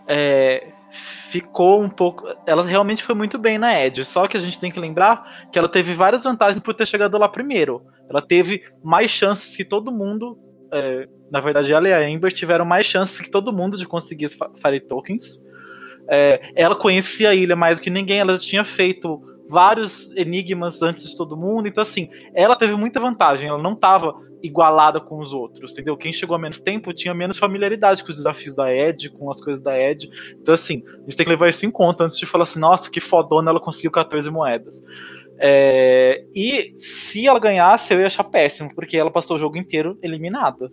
é, 0.08 0.68
ficou 0.92 1.82
um 1.82 1.90
pouco. 1.90 2.26
Ela 2.46 2.64
realmente 2.64 3.04
foi 3.04 3.16
muito 3.16 3.38
bem 3.38 3.58
na 3.58 3.80
Edge, 3.80 4.06
só 4.06 4.28
que 4.28 4.38
a 4.38 4.40
gente 4.40 4.60
tem 4.60 4.72
que 4.72 4.80
lembrar 4.80 5.48
que 5.52 5.60
ela 5.60 5.70
teve 5.70 5.94
várias 5.94 6.24
vantagens 6.24 6.60
por 6.60 6.74
ter 6.74 6.86
chegado 6.88 7.18
lá 7.18 7.28
primeiro. 7.28 7.84
Ela 8.10 8.22
teve 8.22 8.64
mais 8.84 9.12
chances 9.12 9.56
que 9.56 9.66
todo 9.66 9.92
mundo. 9.92 10.38
É, 10.72 11.08
na 11.32 11.40
verdade, 11.40 11.72
ela 11.74 11.88
e 11.88 11.94
a 11.94 12.10
Ember 12.10 12.32
tiveram 12.32 12.66
mais 12.66 12.86
chances 12.86 13.20
que 13.20 13.30
todo 13.30 13.54
mundo 13.54 13.78
de 13.78 13.88
conseguir 13.88 14.26
os 14.26 14.34
Fire 14.34 14.80
Tokens. 14.82 15.40
É, 16.08 16.52
ela 16.56 16.76
conhecia 16.76 17.30
a 17.30 17.36
ilha 17.36 17.56
mais 17.56 17.80
do 17.80 17.84
que 17.84 17.90
ninguém, 17.90 18.20
ela 18.20 18.38
tinha 18.38 18.64
feito 18.64 19.22
vários 19.50 20.12
enigmas 20.16 20.82
antes 20.82 21.10
de 21.10 21.18
todo 21.18 21.38
mundo. 21.38 21.68
Então, 21.68 21.82
assim, 21.82 22.10
ela 22.34 22.56
teve 22.56 22.76
muita 22.76 23.00
vantagem. 23.00 23.50
Ela 23.50 23.62
não 23.62 23.74
estava 23.74 24.16
igualada 24.46 25.00
com 25.00 25.20
os 25.20 25.34
outros, 25.34 25.72
entendeu? 25.72 25.98
Quem 25.98 26.14
chegou 26.14 26.36
a 26.36 26.40
menos 26.40 26.60
tempo 26.60 26.94
tinha 26.94 27.14
menos 27.14 27.38
familiaridade 27.38 28.04
com 28.04 28.12
os 28.12 28.18
desafios 28.18 28.56
da 28.56 28.74
Ed, 28.74 29.10
com 29.12 29.30
as 29.32 29.42
coisas 29.42 29.62
da 29.64 29.78
Ed. 29.80 30.10
Então, 30.42 30.54
assim, 30.54 30.84
a 30.86 31.02
gente 31.02 31.18
tem 31.18 31.26
que 31.26 31.32
levar 31.32 31.50
isso 31.50 31.66
em 31.66 31.72
conta 31.72 32.04
antes 32.04 32.18
de 32.18 32.26
falar 32.26 32.44
assim, 32.44 32.60
nossa, 32.60 32.90
que 32.90 33.00
fodona, 33.00 33.52
ela 33.52 33.60
conseguiu 33.60 33.92
14 33.92 34.30
moedas. 34.30 34.84
É, 35.38 36.24
e 36.34 36.74
se 36.78 37.28
ela 37.28 37.40
ganhasse, 37.40 37.94
eu 37.94 38.00
ia 38.00 38.08
achar 38.08 38.24
péssimo, 38.24 38.74
porque 38.74 38.98
ela 38.98 39.12
passou 39.12 39.36
o 39.36 39.40
jogo 39.40 39.58
inteiro 39.58 39.98
eliminada. 40.02 40.72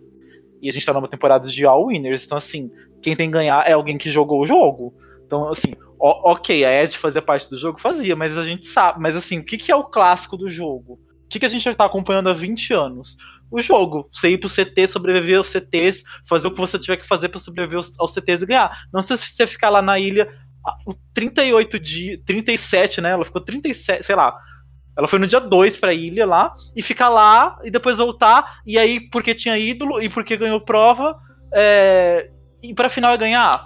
E 0.61 0.69
a 0.69 0.71
gente 0.71 0.85
tá 0.85 0.93
numa 0.93 1.09
temporada 1.09 1.49
de 1.49 1.65
All 1.65 1.87
Winners, 1.87 2.25
então, 2.25 2.37
assim, 2.37 2.71
quem 3.01 3.15
tem 3.15 3.27
que 3.27 3.33
ganhar 3.33 3.67
é 3.67 3.73
alguém 3.73 3.97
que 3.97 4.09
jogou 4.09 4.41
o 4.41 4.45
jogo. 4.45 4.93
Então, 5.25 5.49
assim, 5.49 5.73
ok, 5.99 6.65
a 6.65 6.83
Ed 6.83 6.97
fazia 6.97 7.21
parte 7.21 7.49
do 7.49 7.57
jogo? 7.57 7.79
Fazia, 7.79 8.15
mas 8.15 8.37
a 8.37 8.45
gente 8.45 8.67
sabe. 8.67 9.01
Mas 9.01 9.15
assim, 9.15 9.39
o 9.39 9.43
que, 9.43 9.57
que 9.57 9.71
é 9.71 9.75
o 9.75 9.85
clássico 9.85 10.37
do 10.37 10.49
jogo? 10.49 10.93
O 10.93 11.27
que, 11.29 11.39
que 11.39 11.45
a 11.45 11.49
gente 11.49 11.63
já 11.63 11.73
tá 11.73 11.85
acompanhando 11.85 12.29
há 12.29 12.33
20 12.33 12.73
anos? 12.73 13.17
O 13.53 13.61
jogo. 13.61 14.09
Você 14.11 14.29
ir 14.29 14.39
pro 14.39 14.49
CT, 14.49 14.87
sobreviver 14.87 15.37
aos 15.37 15.49
CTs, 15.49 16.03
fazer 16.27 16.47
o 16.47 16.51
que 16.51 16.59
você 16.59 16.79
tiver 16.79 16.97
que 16.97 17.07
fazer 17.07 17.29
para 17.29 17.39
sobreviver 17.39 17.85
aos 17.99 18.11
CTs 18.11 18.41
e 18.41 18.47
ganhar. 18.47 18.75
Não 18.91 18.99
se 19.03 19.15
você 19.15 19.45
ficar 19.45 19.69
lá 19.69 19.79
na 19.79 19.99
ilha 19.99 20.27
38 21.13 21.79
dias, 21.79 22.19
37, 22.25 22.99
né? 22.99 23.11
Ela 23.11 23.23
ficou 23.23 23.39
37, 23.39 24.03
sei 24.03 24.15
lá. 24.15 24.35
Ela 24.97 25.07
foi 25.07 25.19
no 25.19 25.27
dia 25.27 25.39
2 25.39 25.77
pra 25.77 25.93
ilha 25.93 26.25
lá, 26.25 26.51
e 26.75 26.81
ficar 26.81 27.09
lá, 27.09 27.59
e 27.63 27.69
depois 27.69 27.97
voltar, 27.97 28.59
e 28.65 28.79
aí, 28.79 28.99
porque 28.99 29.35
tinha 29.35 29.57
ídolo, 29.57 30.01
e 30.01 30.09
porque 30.09 30.35
ganhou 30.35 30.59
prova, 30.59 31.15
é, 31.53 32.31
e 32.63 32.73
pra 32.73 32.89
final 32.89 33.13
é 33.13 33.17
ganhar. 33.17 33.63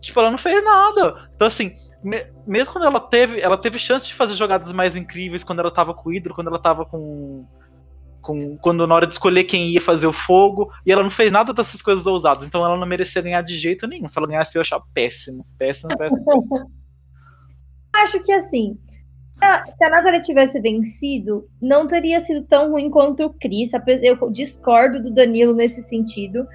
Tipo, 0.00 0.18
ela 0.18 0.32
não 0.32 0.38
fez 0.38 0.64
nada. 0.64 1.28
Então, 1.36 1.46
assim, 1.46 1.76
me, 2.02 2.24
mesmo 2.44 2.72
quando 2.72 2.86
ela 2.86 3.00
teve. 3.00 3.40
Ela 3.40 3.56
teve 3.56 3.78
chance 3.78 4.06
de 4.06 4.14
fazer 4.14 4.34
jogadas 4.34 4.72
mais 4.72 4.96
incríveis 4.96 5.44
quando 5.44 5.60
ela 5.60 5.70
tava 5.70 5.94
com 5.94 6.08
o 6.08 6.12
ídolo, 6.12 6.34
quando 6.34 6.48
ela 6.48 6.58
tava 6.58 6.84
com 6.84 7.44
com, 8.28 8.58
quando 8.58 8.86
na 8.86 8.94
hora 8.94 9.06
de 9.06 9.14
escolher 9.14 9.44
quem 9.44 9.70
ia 9.70 9.80
fazer 9.80 10.06
o 10.06 10.12
fogo, 10.12 10.70
e 10.84 10.92
ela 10.92 11.02
não 11.02 11.10
fez 11.10 11.32
nada 11.32 11.54
dessas 11.54 11.80
coisas 11.80 12.06
ousadas, 12.06 12.46
então 12.46 12.62
ela 12.62 12.76
não 12.76 12.86
merecia 12.86 13.22
ganhar 13.22 13.40
de 13.40 13.56
jeito 13.56 13.86
nenhum. 13.86 14.06
Se 14.06 14.18
ela 14.18 14.28
ganhasse, 14.28 14.54
eu 14.54 14.60
ia 14.60 14.64
achar 14.64 14.82
péssimo, 14.92 15.46
péssimo, 15.58 15.96
péssimo. 15.96 16.22
Acho 17.90 18.22
que 18.22 18.30
assim, 18.30 18.76
se 19.38 19.84
a 19.84 19.88
Nathalie 19.88 20.20
tivesse 20.20 20.60
vencido, 20.60 21.48
não 21.60 21.86
teria 21.86 22.20
sido 22.20 22.44
tão 22.46 22.70
ruim 22.70 22.90
quanto 22.90 23.24
o 23.24 23.32
Chris. 23.32 23.70
Eu 24.02 24.30
discordo 24.30 25.02
do 25.02 25.10
Danilo 25.10 25.54
nesse 25.54 25.80
sentido, 25.80 26.46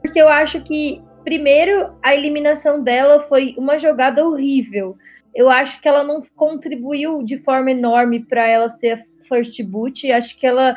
porque 0.00 0.18
eu 0.18 0.30
acho 0.30 0.62
que, 0.62 1.02
primeiro, 1.24 1.92
a 2.02 2.14
eliminação 2.14 2.82
dela 2.82 3.20
foi 3.20 3.54
uma 3.58 3.78
jogada 3.78 4.26
horrível. 4.26 4.96
Eu 5.34 5.50
acho 5.50 5.78
que 5.82 5.86
ela 5.86 6.02
não 6.02 6.22
contribuiu 6.34 7.22
de 7.22 7.36
forma 7.38 7.70
enorme 7.70 8.24
para 8.24 8.48
ela 8.48 8.70
ser 8.70 9.04
first 9.28 9.62
boot. 9.62 10.10
Acho 10.10 10.36
que 10.36 10.46
ela 10.46 10.74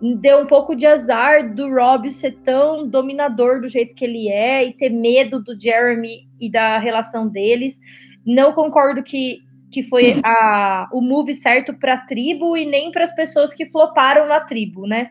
deu 0.00 0.38
um 0.38 0.46
pouco 0.46 0.74
de 0.74 0.86
azar 0.86 1.54
do 1.54 1.68
Rob 1.68 2.10
ser 2.10 2.32
tão 2.44 2.88
dominador 2.88 3.60
do 3.60 3.68
jeito 3.68 3.94
que 3.94 4.04
ele 4.04 4.28
é 4.28 4.64
e 4.64 4.72
ter 4.72 4.88
medo 4.88 5.42
do 5.42 5.58
Jeremy 5.60 6.26
e 6.40 6.50
da 6.50 6.78
relação 6.78 7.28
deles. 7.28 7.78
Não 8.24 8.52
concordo 8.52 9.02
que, 9.02 9.40
que 9.70 9.82
foi 9.82 10.14
a, 10.24 10.88
o 10.92 11.02
move 11.02 11.34
certo 11.34 11.74
para 11.74 11.94
a 11.94 12.06
tribo 12.06 12.56
e 12.56 12.64
nem 12.64 12.90
para 12.90 13.04
as 13.04 13.14
pessoas 13.14 13.52
que 13.52 13.66
floparam 13.66 14.26
na 14.26 14.40
tribo, 14.40 14.86
né? 14.86 15.10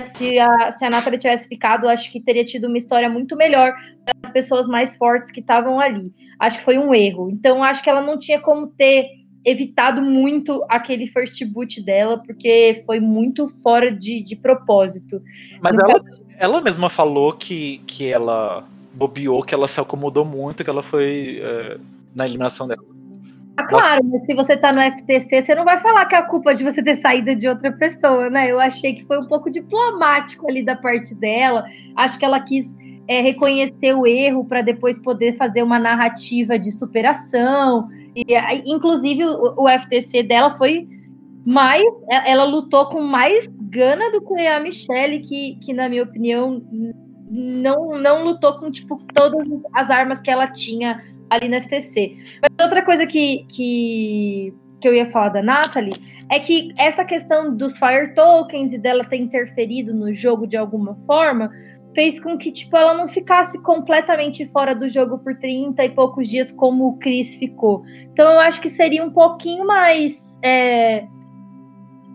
Se 0.00 0.38
a, 0.38 0.70
se 0.72 0.84
a 0.84 0.90
Natalie 0.90 1.18
tivesse 1.18 1.48
ficado, 1.48 1.88
acho 1.88 2.10
que 2.10 2.20
teria 2.20 2.44
tido 2.44 2.66
uma 2.66 2.78
história 2.78 3.08
muito 3.08 3.36
melhor 3.36 3.72
para 4.04 4.14
as 4.24 4.32
pessoas 4.32 4.66
mais 4.66 4.96
fortes 4.96 5.30
que 5.30 5.40
estavam 5.40 5.80
ali. 5.80 6.12
Acho 6.38 6.58
que 6.58 6.64
foi 6.64 6.78
um 6.78 6.94
erro. 6.94 7.30
Então, 7.30 7.62
acho 7.62 7.82
que 7.82 7.90
ela 7.90 8.00
não 8.00 8.18
tinha 8.18 8.40
como 8.40 8.68
ter 8.68 9.21
evitado 9.44 10.00
muito 10.00 10.64
aquele 10.68 11.06
first 11.06 11.44
boot 11.46 11.82
dela, 11.82 12.18
porque 12.18 12.82
foi 12.86 13.00
muito 13.00 13.48
fora 13.62 13.90
de, 13.90 14.22
de 14.22 14.36
propósito. 14.36 15.20
Mas 15.60 15.74
então, 15.74 15.90
ela, 15.90 16.04
ela 16.38 16.60
mesma 16.60 16.88
falou 16.88 17.32
que, 17.32 17.78
que 17.86 18.08
ela 18.08 18.64
bobeou, 18.94 19.42
que 19.42 19.54
ela 19.54 19.66
se 19.66 19.80
acomodou 19.80 20.24
muito, 20.24 20.62
que 20.62 20.70
ela 20.70 20.82
foi 20.82 21.40
é, 21.42 21.78
na 22.14 22.26
eliminação 22.26 22.68
dela. 22.68 22.82
Ah, 23.56 23.64
claro, 23.64 24.02
mas 24.04 24.24
se 24.24 24.34
você 24.34 24.56
tá 24.56 24.72
no 24.72 24.80
FTC, 24.80 25.42
você 25.42 25.54
não 25.54 25.64
vai 25.64 25.78
falar 25.78 26.06
que 26.06 26.14
é 26.14 26.18
a 26.18 26.22
culpa 26.22 26.54
de 26.54 26.64
você 26.64 26.82
ter 26.82 26.96
saído 26.96 27.36
de 27.36 27.46
outra 27.46 27.70
pessoa, 27.70 28.30
né? 28.30 28.50
Eu 28.50 28.58
achei 28.58 28.94
que 28.94 29.04
foi 29.04 29.20
um 29.20 29.26
pouco 29.26 29.50
diplomático 29.50 30.48
ali 30.48 30.64
da 30.64 30.74
parte 30.74 31.14
dela. 31.14 31.64
Acho 31.94 32.18
que 32.18 32.24
ela 32.24 32.40
quis 32.40 32.64
é, 33.06 33.20
reconhecer 33.20 33.94
o 33.94 34.06
erro 34.06 34.44
para 34.44 34.62
depois 34.62 34.98
poder 34.98 35.36
fazer 35.36 35.62
uma 35.62 35.78
narrativa 35.78 36.58
de 36.58 36.72
superação. 36.72 37.90
E, 38.14 38.24
inclusive, 38.66 39.24
o, 39.24 39.68
FTC 39.68 40.22
dela 40.22 40.56
foi 40.56 40.86
mais. 41.46 41.82
Ela 42.26 42.44
lutou 42.44 42.86
com 42.86 43.00
mais 43.00 43.46
gana 43.46 44.10
do 44.10 44.20
que 44.20 44.46
a 44.46 44.60
Michelle, 44.60 45.20
que, 45.20 45.56
que 45.56 45.72
na 45.72 45.88
minha 45.88 46.02
opinião, 46.02 46.62
não, 47.30 47.98
não 47.98 48.24
lutou 48.24 48.58
com 48.58 48.70
tipo, 48.70 48.98
todas 49.14 49.46
as 49.72 49.90
armas 49.90 50.20
que 50.20 50.30
ela 50.30 50.46
tinha 50.46 51.02
ali 51.30 51.48
no 51.48 51.60
FTC. 51.62 52.16
Mas 52.42 52.50
outra 52.64 52.84
coisa 52.84 53.06
que, 53.06 53.46
que, 53.48 54.54
que 54.80 54.88
eu 54.88 54.94
ia 54.94 55.10
falar 55.10 55.30
da 55.30 55.42
Natalie 55.42 55.94
é 56.30 56.38
que 56.38 56.72
essa 56.78 57.04
questão 57.04 57.56
dos 57.56 57.78
Fire 57.78 58.14
Tokens 58.14 58.74
e 58.74 58.78
dela 58.78 59.04
ter 59.04 59.16
interferido 59.16 59.94
no 59.94 60.12
jogo 60.12 60.46
de 60.46 60.56
alguma 60.56 60.94
forma 61.06 61.50
fez 61.94 62.18
com 62.20 62.36
que 62.38 62.50
tipo 62.50 62.76
ela 62.76 62.94
não 62.94 63.08
ficasse 63.08 63.60
completamente 63.62 64.46
fora 64.46 64.74
do 64.74 64.88
jogo 64.88 65.18
por 65.18 65.36
30 65.36 65.84
e 65.84 65.90
poucos 65.90 66.28
dias 66.28 66.52
como 66.52 66.88
o 66.88 66.98
Chris 66.98 67.34
ficou. 67.34 67.84
Então 68.12 68.30
eu 68.32 68.40
acho 68.40 68.60
que 68.60 68.68
seria 68.68 69.04
um 69.04 69.10
pouquinho 69.10 69.66
mais 69.66 70.38
é, 70.42 71.06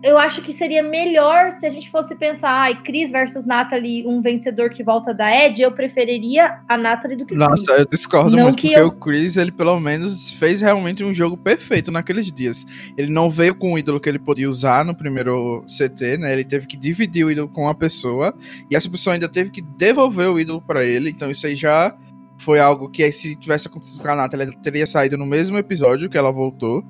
eu 0.02 0.16
acho 0.16 0.42
que 0.42 0.52
seria 0.52 0.82
melhor 0.82 1.50
se 1.52 1.66
a 1.66 1.68
gente 1.68 1.90
fosse 1.90 2.14
pensar, 2.14 2.50
ai, 2.50 2.82
Chris 2.82 3.10
versus 3.10 3.44
Natalie, 3.44 4.06
um 4.06 4.22
vencedor 4.22 4.70
que 4.70 4.84
volta 4.84 5.12
da 5.12 5.28
Ed, 5.28 5.60
eu 5.60 5.72
preferiria 5.72 6.60
a 6.68 6.76
Natalie 6.76 7.16
do 7.16 7.26
que 7.26 7.34
o 7.34 7.36
Nossa, 7.36 7.72
eu 7.72 7.84
discordo 7.84 8.36
não 8.36 8.44
muito, 8.44 8.62
porque 8.62 8.78
eu... 8.78 8.86
o 8.86 8.92
Chris, 8.92 9.36
ele 9.36 9.50
pelo 9.50 9.78
menos 9.80 10.30
fez 10.30 10.60
realmente 10.60 11.02
um 11.02 11.12
jogo 11.12 11.36
perfeito 11.36 11.90
naqueles 11.90 12.30
dias. 12.30 12.64
Ele 12.96 13.10
não 13.10 13.28
veio 13.28 13.56
com 13.56 13.72
o 13.72 13.78
ídolo 13.78 13.98
que 13.98 14.08
ele 14.08 14.20
podia 14.20 14.48
usar 14.48 14.84
no 14.84 14.94
primeiro 14.94 15.64
CT, 15.66 16.18
né? 16.18 16.32
Ele 16.32 16.44
teve 16.44 16.68
que 16.68 16.76
dividir 16.76 17.24
o 17.24 17.30
ídolo 17.30 17.48
com 17.48 17.62
uma 17.62 17.74
pessoa, 17.74 18.32
e 18.70 18.76
essa 18.76 18.88
pessoa 18.88 19.14
ainda 19.14 19.28
teve 19.28 19.50
que 19.50 19.60
devolver 19.60 20.28
o 20.28 20.38
ídolo 20.38 20.62
para 20.62 20.84
ele, 20.84 21.10
então 21.10 21.28
isso 21.28 21.44
aí 21.44 21.56
já 21.56 21.92
foi 22.36 22.60
algo 22.60 22.88
que 22.88 23.10
se 23.10 23.34
tivesse 23.34 23.66
acontecido 23.66 24.00
com 24.00 24.08
a 24.08 24.14
Natalie, 24.14 24.46
ela 24.46 24.56
teria 24.62 24.86
saído 24.86 25.18
no 25.18 25.26
mesmo 25.26 25.58
episódio 25.58 26.08
que 26.08 26.16
ela 26.16 26.30
voltou. 26.30 26.84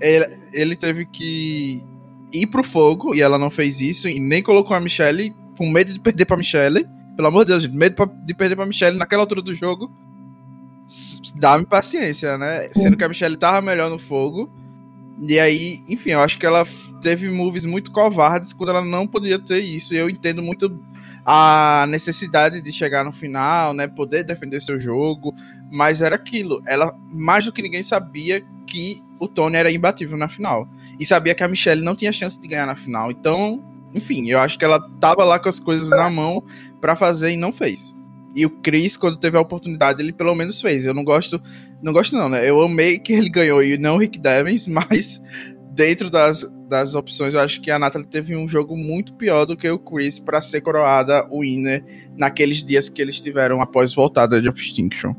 Ele, 0.00 0.38
ele 0.52 0.76
teve 0.76 1.06
que 1.06 1.82
ir 2.42 2.46
pro 2.46 2.62
fogo, 2.62 3.14
e 3.14 3.20
ela 3.20 3.38
não 3.38 3.50
fez 3.50 3.80
isso, 3.80 4.08
e 4.08 4.20
nem 4.20 4.42
colocou 4.42 4.76
a 4.76 4.80
Michelle 4.80 5.34
com 5.56 5.70
medo 5.70 5.92
de 5.92 6.00
perder 6.00 6.24
pra 6.24 6.36
Michelle. 6.36 6.86
Pelo 7.16 7.28
amor 7.28 7.44
de 7.44 7.52
Deus, 7.52 7.66
medo 7.66 8.10
de 8.24 8.34
perder 8.34 8.56
pra 8.56 8.66
Michelle 8.66 8.98
naquela 8.98 9.22
altura 9.22 9.40
do 9.40 9.54
jogo. 9.54 9.90
Dá-me 11.36 11.64
paciência, 11.64 12.36
né? 12.36 12.68
Sendo 12.72 12.96
que 12.96 13.04
a 13.04 13.08
Michelle 13.08 13.36
tava 13.36 13.60
melhor 13.62 13.90
no 13.90 13.98
fogo. 13.98 14.50
E 15.26 15.38
aí, 15.38 15.80
enfim, 15.88 16.10
eu 16.10 16.20
acho 16.20 16.38
que 16.38 16.44
ela 16.44 16.66
teve 17.00 17.30
moves 17.30 17.64
muito 17.64 17.90
covardes 17.90 18.52
quando 18.52 18.68
ela 18.70 18.84
não 18.84 19.06
podia 19.06 19.38
ter 19.38 19.60
isso. 19.60 19.94
E 19.94 19.96
eu 19.96 20.10
entendo 20.10 20.42
muito 20.42 20.78
a 21.28 21.86
necessidade 21.88 22.60
de 22.60 22.72
chegar 22.72 23.04
no 23.04 23.10
final, 23.10 23.74
né? 23.74 23.88
Poder 23.88 24.22
defender 24.22 24.62
seu 24.62 24.78
jogo. 24.78 25.34
Mas 25.72 26.00
era 26.00 26.14
aquilo. 26.14 26.62
Ela, 26.64 26.96
mais 27.12 27.44
do 27.44 27.52
que 27.52 27.60
ninguém, 27.60 27.82
sabia 27.82 28.44
que 28.64 29.02
o 29.18 29.26
Tony 29.26 29.56
era 29.56 29.72
imbatível 29.72 30.16
na 30.16 30.28
final. 30.28 30.68
E 31.00 31.04
sabia 31.04 31.34
que 31.34 31.42
a 31.42 31.48
Michelle 31.48 31.82
não 31.82 31.96
tinha 31.96 32.12
chance 32.12 32.40
de 32.40 32.46
ganhar 32.46 32.66
na 32.66 32.76
final. 32.76 33.10
Então, 33.10 33.60
enfim, 33.92 34.30
eu 34.30 34.38
acho 34.38 34.56
que 34.56 34.64
ela 34.64 34.78
tava 35.00 35.24
lá 35.24 35.36
com 35.40 35.48
as 35.48 35.58
coisas 35.58 35.90
na 35.90 36.08
mão 36.08 36.44
para 36.80 36.94
fazer 36.94 37.32
e 37.32 37.36
não 37.36 37.50
fez. 37.50 37.92
E 38.36 38.46
o 38.46 38.50
Chris, 38.50 38.96
quando 38.96 39.18
teve 39.18 39.36
a 39.36 39.40
oportunidade, 39.40 40.00
ele 40.00 40.12
pelo 40.12 40.34
menos 40.34 40.60
fez. 40.60 40.84
Eu 40.84 40.94
não 40.94 41.02
gosto. 41.02 41.42
Não 41.82 41.92
gosto, 41.92 42.14
não, 42.14 42.28
né? 42.28 42.48
Eu 42.48 42.60
amei 42.60 43.00
que 43.00 43.12
ele 43.12 43.30
ganhou 43.30 43.64
e 43.64 43.76
não 43.76 43.96
o 43.96 43.98
Rick 43.98 44.18
Devens, 44.20 44.66
mas 44.68 45.20
dentro 45.76 46.10
das, 46.10 46.42
das 46.68 46.94
opções, 46.94 47.34
eu 47.34 47.40
acho 47.40 47.60
que 47.60 47.70
a 47.70 47.78
Natalie 47.78 48.08
teve 48.08 48.34
um 48.34 48.48
jogo 48.48 48.76
muito 48.76 49.14
pior 49.14 49.44
do 49.44 49.56
que 49.56 49.68
o 49.70 49.78
Chris 49.78 50.18
para 50.18 50.40
ser 50.40 50.62
coroada 50.62 51.28
winner 51.30 51.84
naqueles 52.16 52.64
dias 52.64 52.88
que 52.88 53.00
eles 53.00 53.20
tiveram 53.20 53.60
após 53.60 53.94
voltada 53.94 54.40
de 54.40 54.48
of 54.48 54.60
Extinction 54.60 55.14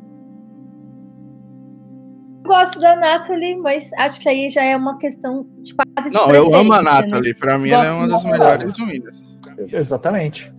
gosto 2.48 2.80
da 2.80 2.96
Natalie, 2.96 3.58
mas 3.58 3.92
acho 3.94 4.20
que 4.22 4.30
aí 4.30 4.50
já 4.50 4.64
é 4.64 4.76
uma 4.76 4.98
questão 4.98 5.46
de 5.62 5.76
quase 5.76 6.14
Não, 6.14 6.34
eu 6.34 6.56
amo 6.56 6.74
a 6.74 6.78
né? 6.78 6.92
Natalie. 6.92 7.34
Né? 7.34 7.38
Pra 7.38 7.58
mim, 7.60 7.70
ela 7.70 7.86
é 7.86 7.92
uma 7.92 8.08
das 8.08 8.24
melhores 8.24 8.78
ruínas. 8.80 9.38
Exatamente. 9.72 10.56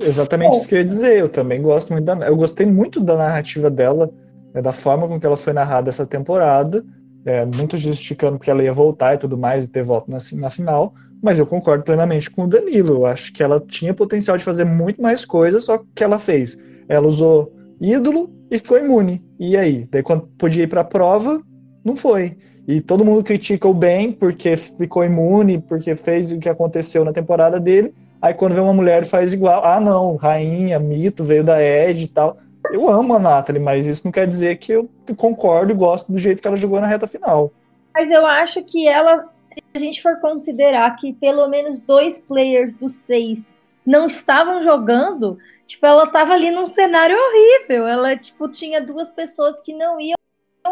Exatamente 0.00 0.56
isso 0.56 0.68
que 0.68 0.76
eu 0.76 0.78
ia 0.78 0.84
dizer. 0.84 1.18
Eu 1.18 1.28
também 1.28 1.60
gosto 1.60 1.92
muito 1.92 2.04
da. 2.04 2.14
Eu 2.26 2.36
gostei 2.36 2.64
muito 2.64 3.00
da 3.00 3.16
narrativa 3.16 3.68
dela, 3.68 4.08
né, 4.54 4.62
da 4.62 4.70
forma 4.70 5.08
com 5.08 5.18
que 5.18 5.26
ela 5.26 5.36
foi 5.36 5.52
narrada 5.52 5.88
essa 5.88 6.06
temporada. 6.06 6.84
É, 7.24 7.44
muito 7.44 7.76
justificando 7.76 8.38
que 8.38 8.50
ela 8.50 8.62
ia 8.62 8.72
voltar 8.72 9.14
e 9.14 9.18
tudo 9.18 9.36
mais, 9.36 9.64
e 9.64 9.68
ter 9.68 9.82
volta 9.82 10.10
na, 10.10 10.18
na 10.40 10.50
final. 10.50 10.94
Mas 11.22 11.38
eu 11.38 11.46
concordo 11.46 11.84
plenamente 11.84 12.30
com 12.30 12.44
o 12.44 12.46
Danilo. 12.48 12.94
Eu 12.94 13.06
acho 13.06 13.32
que 13.32 13.42
ela 13.42 13.60
tinha 13.60 13.92
potencial 13.92 14.36
de 14.36 14.44
fazer 14.44 14.64
muito 14.64 15.02
mais 15.02 15.24
coisas, 15.24 15.64
só 15.64 15.82
que 15.94 16.04
ela 16.04 16.18
fez. 16.18 16.56
Ela 16.88 17.06
usou 17.06 17.52
ídolo 17.80 18.30
e 18.50 18.58
ficou 18.58 18.78
imune. 18.78 19.22
E 19.38 19.56
aí? 19.56 19.86
Daí 19.90 20.02
quando 20.02 20.26
podia 20.38 20.64
ir 20.64 20.68
para 20.68 20.82
a 20.82 20.84
prova, 20.84 21.42
não 21.84 21.96
foi. 21.96 22.36
E 22.66 22.80
todo 22.80 23.04
mundo 23.04 23.22
critica 23.24 23.66
o 23.66 23.74
Ben 23.74 24.12
porque 24.12 24.56
ficou 24.56 25.04
imune, 25.04 25.58
porque 25.58 25.96
fez 25.96 26.30
o 26.32 26.38
que 26.38 26.48
aconteceu 26.48 27.04
na 27.04 27.12
temporada 27.12 27.58
dele. 27.58 27.94
Aí 28.20 28.34
quando 28.34 28.54
vê 28.54 28.60
uma 28.60 28.74
mulher 28.74 29.06
faz 29.06 29.32
igual, 29.32 29.64
ah 29.64 29.80
não, 29.80 30.16
rainha, 30.16 30.78
mito, 30.78 31.24
veio 31.24 31.44
da 31.44 31.62
Ed 31.62 32.02
e 32.02 32.08
tal. 32.08 32.36
Eu 32.72 32.88
amo 32.88 33.14
a 33.14 33.18
Natalie, 33.18 33.60
mas 33.60 33.86
isso 33.86 34.02
não 34.04 34.12
quer 34.12 34.26
dizer 34.26 34.58
que 34.58 34.72
eu 34.72 34.88
concordo 35.16 35.72
e 35.72 35.76
gosto 35.76 36.10
do 36.10 36.18
jeito 36.18 36.42
que 36.42 36.48
ela 36.48 36.56
jogou 36.56 36.80
na 36.80 36.86
reta 36.86 37.06
final. 37.06 37.52
Mas 37.94 38.10
eu 38.10 38.26
acho 38.26 38.62
que 38.64 38.86
ela, 38.86 39.28
se 39.52 39.62
a 39.74 39.78
gente 39.78 40.02
for 40.02 40.20
considerar 40.20 40.96
que 40.96 41.12
pelo 41.14 41.48
menos 41.48 41.80
dois 41.80 42.18
players 42.18 42.74
dos 42.74 42.94
seis 42.94 43.56
não 43.86 44.06
estavam 44.06 44.62
jogando, 44.62 45.38
Tipo, 45.68 45.84
ela 45.84 46.06
tava 46.06 46.32
ali 46.32 46.50
num 46.50 46.64
cenário 46.64 47.14
horrível. 47.14 47.86
Ela, 47.86 48.16
tipo, 48.16 48.48
tinha 48.48 48.80
duas 48.80 49.10
pessoas 49.10 49.60
que 49.60 49.74
não 49.74 50.00
iam 50.00 50.16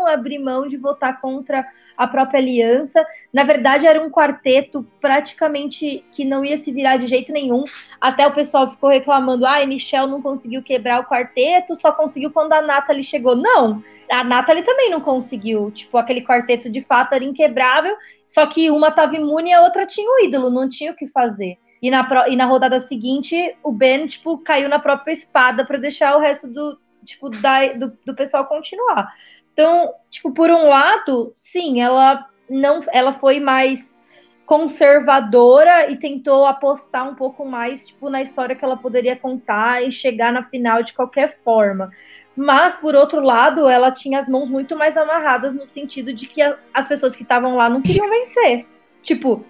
abrir 0.07 0.39
mão 0.39 0.67
de 0.67 0.79
votar 0.79 1.21
contra 1.21 1.71
a 1.97 2.07
própria 2.07 2.41
aliança. 2.41 3.05
Na 3.33 3.45
verdade, 3.45 3.87
era 3.87 4.03
um 4.03 4.11
quarteto 4.11 4.87
praticamente 5.01 6.05
que 6.13 6.25
não 6.25 6.45
ia 6.45 6.57
se 6.57 6.71
virar 6.73 6.97
de 6.97 7.07
jeito 7.07 7.33
nenhum. 7.33 7.65
Até 8.01 8.27
o 8.27 8.35
pessoal 8.35 8.69
ficou 8.71 8.91
reclamando: 8.91 9.47
ah, 9.47 9.65
Michel 9.67 10.07
não 10.07 10.21
conseguiu 10.21 10.63
quebrar 10.63 11.01
o 11.01 11.07
quarteto, 11.07 11.81
só 11.81 11.93
conseguiu 11.93 12.31
quando 12.31 12.53
a 12.53 12.63
Nathalie 12.63 13.03
chegou. 13.03 13.35
Não, 13.35 13.83
a 14.11 14.23
Nathalie 14.23 14.65
também 14.65 14.91
não 14.91 15.01
conseguiu. 15.01 15.71
Tipo, 15.71 15.99
aquele 15.99 16.23
quarteto 16.23 16.71
de 16.71 16.83
fato 16.83 17.15
era 17.15 17.25
inquebrável, 17.25 17.97
só 18.27 18.47
que 18.47 18.71
uma 18.71 18.89
estava 18.89 19.17
imune 19.17 19.51
e 19.51 19.55
a 19.55 19.63
outra 19.63 19.87
tinha 19.87 20.09
o 20.09 20.25
ídolo, 20.25 20.51
não 20.51 20.69
tinha 20.69 20.93
o 20.93 20.97
que 20.97 21.09
fazer. 21.09 21.59
E 21.83 21.91
na, 21.91 22.09
e 22.29 22.37
na 22.37 22.47
rodada 22.47 22.81
seguinte, 22.81 23.55
o 23.63 23.71
Ben, 23.71 24.07
tipo, 24.07 24.39
caiu 24.39 24.69
na 24.69 24.79
própria 24.79 25.13
espada 25.13 25.65
para 25.65 25.79
deixar 25.79 26.17
o 26.17 26.21
resto 26.21 26.49
do, 26.49 26.79
tipo, 27.05 27.29
da, 27.31 27.73
do, 27.75 27.97
do 28.05 28.15
pessoal 28.15 28.47
continuar. 28.47 29.13
Então, 29.57 29.95
tipo, 30.11 30.31
por 30.33 30.51
um 30.51 30.69
lado, 30.69 31.33
sim, 31.35 31.81
ela 31.81 32.29
não, 32.47 32.85
ela 32.93 33.15
foi 33.15 33.41
mais 33.41 33.99
conservadora 34.45 35.91
e 35.91 35.97
tentou 35.97 36.45
apostar 36.45 37.09
um 37.09 37.15
pouco 37.15 37.43
mais, 37.43 37.87
tipo, 37.87 38.11
na 38.11 38.21
história 38.21 38.55
que 38.55 38.63
ela 38.63 38.77
poderia 38.77 39.17
contar 39.17 39.83
e 39.83 39.91
chegar 39.91 40.31
na 40.31 40.43
final 40.43 40.83
de 40.83 40.93
qualquer 40.93 41.39
forma. 41.43 41.91
Mas, 42.37 42.77
por 42.77 42.95
outro 42.95 43.19
lado, 43.21 43.67
ela 43.67 43.91
tinha 43.91 44.19
as 44.19 44.29
mãos 44.29 44.47
muito 44.47 44.77
mais 44.77 44.95
amarradas 44.95 45.55
no 45.55 45.67
sentido 45.67 46.13
de 46.13 46.29
que 46.29 46.43
a, 46.43 46.59
as 46.75 46.87
pessoas 46.87 47.17
que 47.17 47.23
estavam 47.23 47.57
lá 47.57 47.71
não 47.71 47.81
queriam 47.81 48.11
vencer. 48.11 48.67
Tipo, 49.01 49.43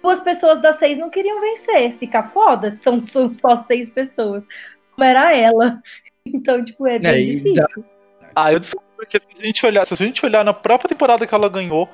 duas 0.00 0.20
pessoas 0.20 0.62
das 0.62 0.76
seis 0.76 0.96
não 0.96 1.10
queriam 1.10 1.40
vencer. 1.40 1.96
Fica 1.98 2.22
foda, 2.22 2.70
são, 2.70 3.04
são 3.04 3.34
só 3.34 3.56
seis 3.56 3.90
pessoas. 3.90 4.46
Como 4.92 5.04
era 5.04 5.36
ela. 5.36 5.82
Então, 6.26 6.64
tipo, 6.64 6.86
é 6.86 6.98
bem 6.98 7.12
é, 7.12 7.34
difícil. 7.34 7.84
Ah, 8.34 8.50
eu 8.50 8.58
desculpo 8.58 8.93
porque 9.04 9.20
se 9.20 9.26
a 9.38 9.44
gente 9.44 9.66
olhar, 9.66 9.84
se 9.84 9.94
a 9.94 9.96
gente 9.96 10.24
olhar 10.24 10.44
na 10.44 10.52
própria 10.52 10.88
temporada 10.88 11.26
que 11.26 11.34
ela 11.34 11.48
ganhou, 11.48 11.88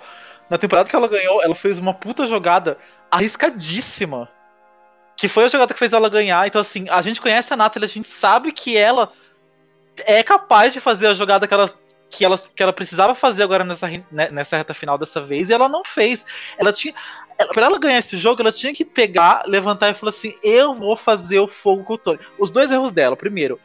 na 0.48 0.58
temporada 0.58 0.88
que 0.88 0.96
ela 0.96 1.08
ganhou, 1.08 1.42
ela 1.42 1.54
fez 1.54 1.78
uma 1.78 1.94
puta 1.94 2.26
jogada 2.26 2.76
arriscadíssima. 3.10 4.28
Que 5.16 5.28
foi 5.28 5.44
a 5.44 5.48
jogada 5.48 5.72
que 5.72 5.78
fez 5.78 5.92
ela 5.92 6.08
ganhar. 6.08 6.46
Então, 6.46 6.60
assim, 6.60 6.88
a 6.88 7.00
gente 7.02 7.20
conhece 7.20 7.52
a 7.52 7.56
Nathalie, 7.56 7.84
a 7.84 7.88
gente 7.88 8.08
sabe 8.08 8.50
que 8.52 8.76
ela 8.76 9.12
é 10.06 10.22
capaz 10.22 10.72
de 10.72 10.80
fazer 10.80 11.08
a 11.08 11.14
jogada 11.14 11.46
que 11.46 11.54
ela, 11.54 11.72
que 12.08 12.24
ela, 12.24 12.38
que 12.38 12.62
ela 12.62 12.72
precisava 12.72 13.14
fazer 13.14 13.42
agora 13.42 13.64
nessa, 13.64 13.86
né, 14.10 14.30
nessa 14.30 14.56
reta 14.56 14.74
final 14.74 14.98
dessa 14.98 15.20
vez, 15.20 15.48
e 15.48 15.52
ela 15.52 15.68
não 15.68 15.84
fez. 15.84 16.24
Ela 16.58 16.72
tinha. 16.72 16.94
Ela, 17.38 17.52
pra 17.52 17.66
ela 17.66 17.78
ganhar 17.78 17.98
esse 17.98 18.16
jogo, 18.16 18.40
ela 18.40 18.52
tinha 18.52 18.72
que 18.72 18.84
pegar, 18.84 19.44
levantar 19.46 19.90
e 19.90 19.94
falar 19.94 20.10
assim: 20.10 20.34
eu 20.42 20.74
vou 20.74 20.96
fazer 20.96 21.38
o 21.38 21.48
fogo 21.48 21.84
com 21.84 21.94
o 21.94 21.98
Tony. 21.98 22.18
Os 22.38 22.50
dois 22.50 22.70
erros 22.70 22.92
dela. 22.92 23.16
Primeiro, 23.16 23.60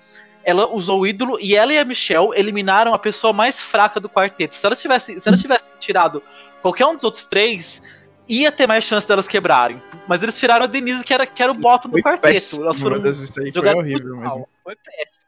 ela 0.45 0.67
usou 0.67 1.01
o 1.01 1.07
ídolo 1.07 1.37
e 1.41 1.55
ela 1.55 1.73
e 1.73 1.77
a 1.77 1.83
Michelle 1.83 2.29
eliminaram 2.35 2.93
a 2.93 2.99
pessoa 2.99 3.33
mais 3.33 3.59
fraca 3.59 3.99
do 3.99 4.07
quarteto. 4.07 4.55
Se 4.55 4.65
ela 4.65 4.75
tivesse, 4.75 5.19
se 5.19 5.27
ela 5.27 5.35
tivesse 5.35 5.71
tirado 5.79 6.21
qualquer 6.61 6.85
um 6.85 6.93
dos 6.93 7.03
outros 7.03 7.25
três, 7.25 7.81
ia 8.29 8.51
ter 8.51 8.67
mais 8.67 8.83
chance 8.83 9.07
delas 9.07 9.27
quebrarem. 9.27 9.81
Mas 10.07 10.21
eles 10.21 10.37
tiraram 10.37 10.65
a 10.65 10.67
Denise, 10.67 11.03
que 11.03 11.13
era, 11.13 11.25
que 11.25 11.41
era 11.41 11.51
o 11.51 11.55
bottom 11.55 11.89
do 11.89 11.97
quarteto. 11.97 12.33
Péssimo, 12.33 12.63
Elas 12.63 12.79
foram 12.79 12.99
Deus, 12.99 13.19
isso 13.19 13.39
aí 13.41 13.51
foi 13.51 13.73
horrível 13.73 14.17
mesmo. 14.17 14.47
Foi 14.63 14.75
péssimo. 14.75 15.25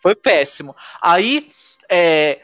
Foi 0.00 0.14
péssimo. 0.14 0.76
Aí, 1.02 1.50
é, 1.90 2.40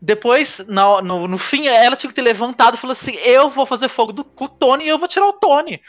depois, 0.00 0.64
no, 0.68 1.00
no, 1.00 1.26
no, 1.26 1.38
fim, 1.38 1.66
ela 1.66 1.96
tinha 1.96 2.10
que 2.10 2.14
ter 2.14 2.22
levantado 2.22 2.74
e 2.74 2.78
falou 2.78 2.92
assim: 2.92 3.16
Eu 3.24 3.50
vou 3.50 3.66
fazer 3.66 3.88
fogo 3.88 4.12
do, 4.12 4.24
com 4.24 4.44
o 4.44 4.48
Tony 4.48 4.84
e 4.84 4.88
eu 4.88 4.98
vou 4.98 5.08
tirar 5.08 5.26
o 5.26 5.32
Tony. 5.32 5.80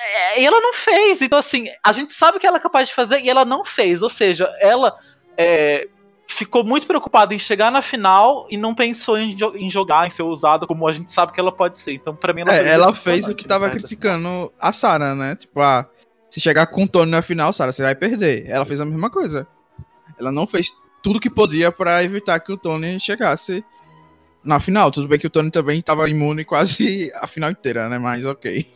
É, 0.00 0.40
e 0.40 0.46
ela 0.46 0.60
não 0.60 0.72
fez. 0.72 1.20
Então, 1.20 1.38
assim, 1.38 1.68
a 1.84 1.92
gente 1.92 2.12
sabe 2.12 2.38
que 2.38 2.46
ela 2.46 2.58
é 2.58 2.60
capaz 2.60 2.88
de 2.88 2.94
fazer 2.94 3.20
e 3.20 3.28
ela 3.28 3.44
não 3.44 3.64
fez. 3.64 4.00
Ou 4.02 4.08
seja, 4.08 4.52
ela 4.60 4.96
é, 5.36 5.88
ficou 6.28 6.62
muito 6.62 6.86
preocupada 6.86 7.34
em 7.34 7.38
chegar 7.38 7.72
na 7.72 7.82
final 7.82 8.46
e 8.50 8.56
não 8.56 8.74
pensou 8.74 9.18
em, 9.18 9.36
em, 9.56 9.70
jogar, 9.70 10.06
em 10.06 10.10
ser 10.10 10.22
usada 10.22 10.66
como 10.66 10.86
a 10.86 10.92
gente 10.92 11.10
sabe 11.10 11.32
que 11.32 11.40
ela 11.40 11.50
pode 11.50 11.78
ser. 11.78 11.94
Então, 11.94 12.14
pra 12.14 12.32
mim, 12.32 12.42
ela, 12.42 12.56
é, 12.56 12.68
ela 12.68 12.94
fez 12.94 13.26
o 13.28 13.34
que 13.34 13.46
tava 13.46 13.70
criticando 13.70 14.52
a 14.60 14.72
Sarah, 14.72 15.14
né? 15.14 15.34
Tipo, 15.34 15.60
ah, 15.60 15.88
se 16.30 16.40
chegar 16.40 16.66
com 16.66 16.84
o 16.84 16.88
Tony 16.88 17.10
na 17.10 17.22
final, 17.22 17.52
Sarah, 17.52 17.72
você 17.72 17.82
vai 17.82 17.94
perder. 17.94 18.46
Ela 18.46 18.64
fez 18.64 18.80
a 18.80 18.84
mesma 18.84 19.10
coisa. 19.10 19.46
Ela 20.18 20.30
não 20.30 20.46
fez 20.46 20.70
tudo 21.02 21.20
que 21.20 21.30
podia 21.30 21.72
para 21.72 22.04
evitar 22.04 22.38
que 22.40 22.52
o 22.52 22.56
Tony 22.56 23.00
chegasse 23.00 23.64
na 24.44 24.60
final. 24.60 24.90
Tudo 24.90 25.08
bem 25.08 25.18
que 25.18 25.26
o 25.26 25.30
Tony 25.30 25.50
também 25.50 25.80
estava 25.80 26.08
imune 26.08 26.44
quase 26.44 27.10
a 27.16 27.26
final 27.26 27.50
inteira, 27.50 27.88
né? 27.88 27.98
Mas 27.98 28.24
ok. 28.24 28.66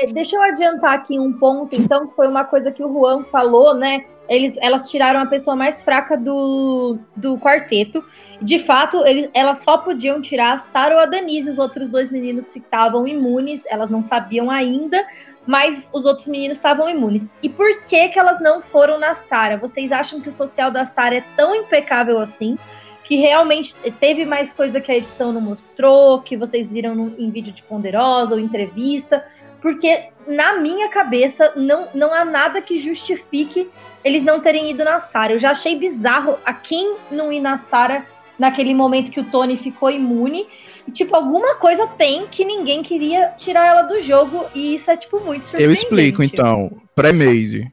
É, 0.00 0.06
deixa 0.06 0.34
eu 0.34 0.42
adiantar 0.42 0.94
aqui 0.94 1.18
um 1.18 1.30
ponto, 1.30 1.76
então, 1.76 2.06
que 2.06 2.16
foi 2.16 2.26
uma 2.26 2.44
coisa 2.44 2.72
que 2.72 2.82
o 2.82 2.90
Juan 2.90 3.22
falou, 3.24 3.74
né? 3.74 4.06
Eles, 4.26 4.56
elas 4.58 4.90
tiraram 4.90 5.20
a 5.20 5.26
pessoa 5.26 5.54
mais 5.54 5.82
fraca 5.82 6.16
do, 6.16 6.98
do 7.14 7.36
quarteto. 7.38 8.02
De 8.40 8.58
fato, 8.58 9.04
eles, 9.04 9.28
elas 9.34 9.62
só 9.62 9.76
podiam 9.76 10.22
tirar 10.22 10.54
a 10.54 10.58
Sarah 10.58 10.94
ou 10.94 11.00
a 11.02 11.06
Denise, 11.06 11.50
os 11.50 11.58
outros 11.58 11.90
dois 11.90 12.10
meninos 12.10 12.54
estavam 12.56 13.06
imunes, 13.06 13.64
elas 13.66 13.90
não 13.90 14.02
sabiam 14.02 14.50
ainda, 14.50 15.04
mas 15.46 15.86
os 15.92 16.06
outros 16.06 16.26
meninos 16.26 16.56
estavam 16.56 16.88
imunes. 16.88 17.30
E 17.42 17.48
por 17.50 17.82
que 17.82 18.08
que 18.08 18.18
elas 18.18 18.40
não 18.40 18.62
foram 18.62 18.98
na 18.98 19.14
Sara? 19.14 19.58
Vocês 19.58 19.92
acham 19.92 20.18
que 20.18 20.30
o 20.30 20.34
social 20.34 20.70
da 20.70 20.86
Sara 20.86 21.16
é 21.16 21.24
tão 21.36 21.54
impecável 21.54 22.18
assim? 22.18 22.56
Que 23.04 23.16
realmente 23.16 23.74
teve 23.98 24.24
mais 24.24 24.50
coisa 24.50 24.80
que 24.80 24.90
a 24.90 24.96
edição 24.96 25.30
não 25.30 25.40
mostrou, 25.42 26.22
que 26.22 26.38
vocês 26.38 26.72
viram 26.72 26.94
no, 26.94 27.14
em 27.18 27.30
vídeo 27.30 27.52
de 27.52 27.62
Ponderosa 27.64 28.32
ou 28.34 28.40
entrevista? 28.40 29.22
Porque 29.60 30.08
na 30.26 30.58
minha 30.58 30.88
cabeça 30.88 31.52
não, 31.56 31.88
não 31.94 32.14
há 32.14 32.24
nada 32.24 32.62
que 32.62 32.78
justifique 32.78 33.68
eles 34.04 34.22
não 34.22 34.40
terem 34.40 34.70
ido 34.70 34.84
na 34.84 34.98
Sara. 35.00 35.32
Eu 35.34 35.38
já 35.38 35.50
achei 35.50 35.78
bizarro 35.78 36.38
a 36.44 36.54
quem 36.54 36.96
não 37.10 37.32
ir 37.32 37.40
na 37.40 37.58
Sara 37.58 38.06
naquele 38.38 38.74
momento 38.74 39.10
que 39.10 39.20
o 39.20 39.24
Tony 39.24 39.58
ficou 39.58 39.90
imune 39.90 40.46
tipo, 40.90 41.14
alguma 41.14 41.54
coisa 41.56 41.86
tem 41.86 42.26
que 42.26 42.44
ninguém 42.44 42.82
queria 42.82 43.32
tirar 43.38 43.66
ela 43.66 43.82
do 43.82 44.00
jogo 44.02 44.46
e 44.54 44.74
isso 44.74 44.90
é, 44.90 44.96
tipo, 44.96 45.20
muito 45.20 45.42
surpreendente. 45.42 45.64
Eu 45.64 45.72
explico, 45.72 46.22
então. 46.22 46.70
Pré-made. 46.94 47.70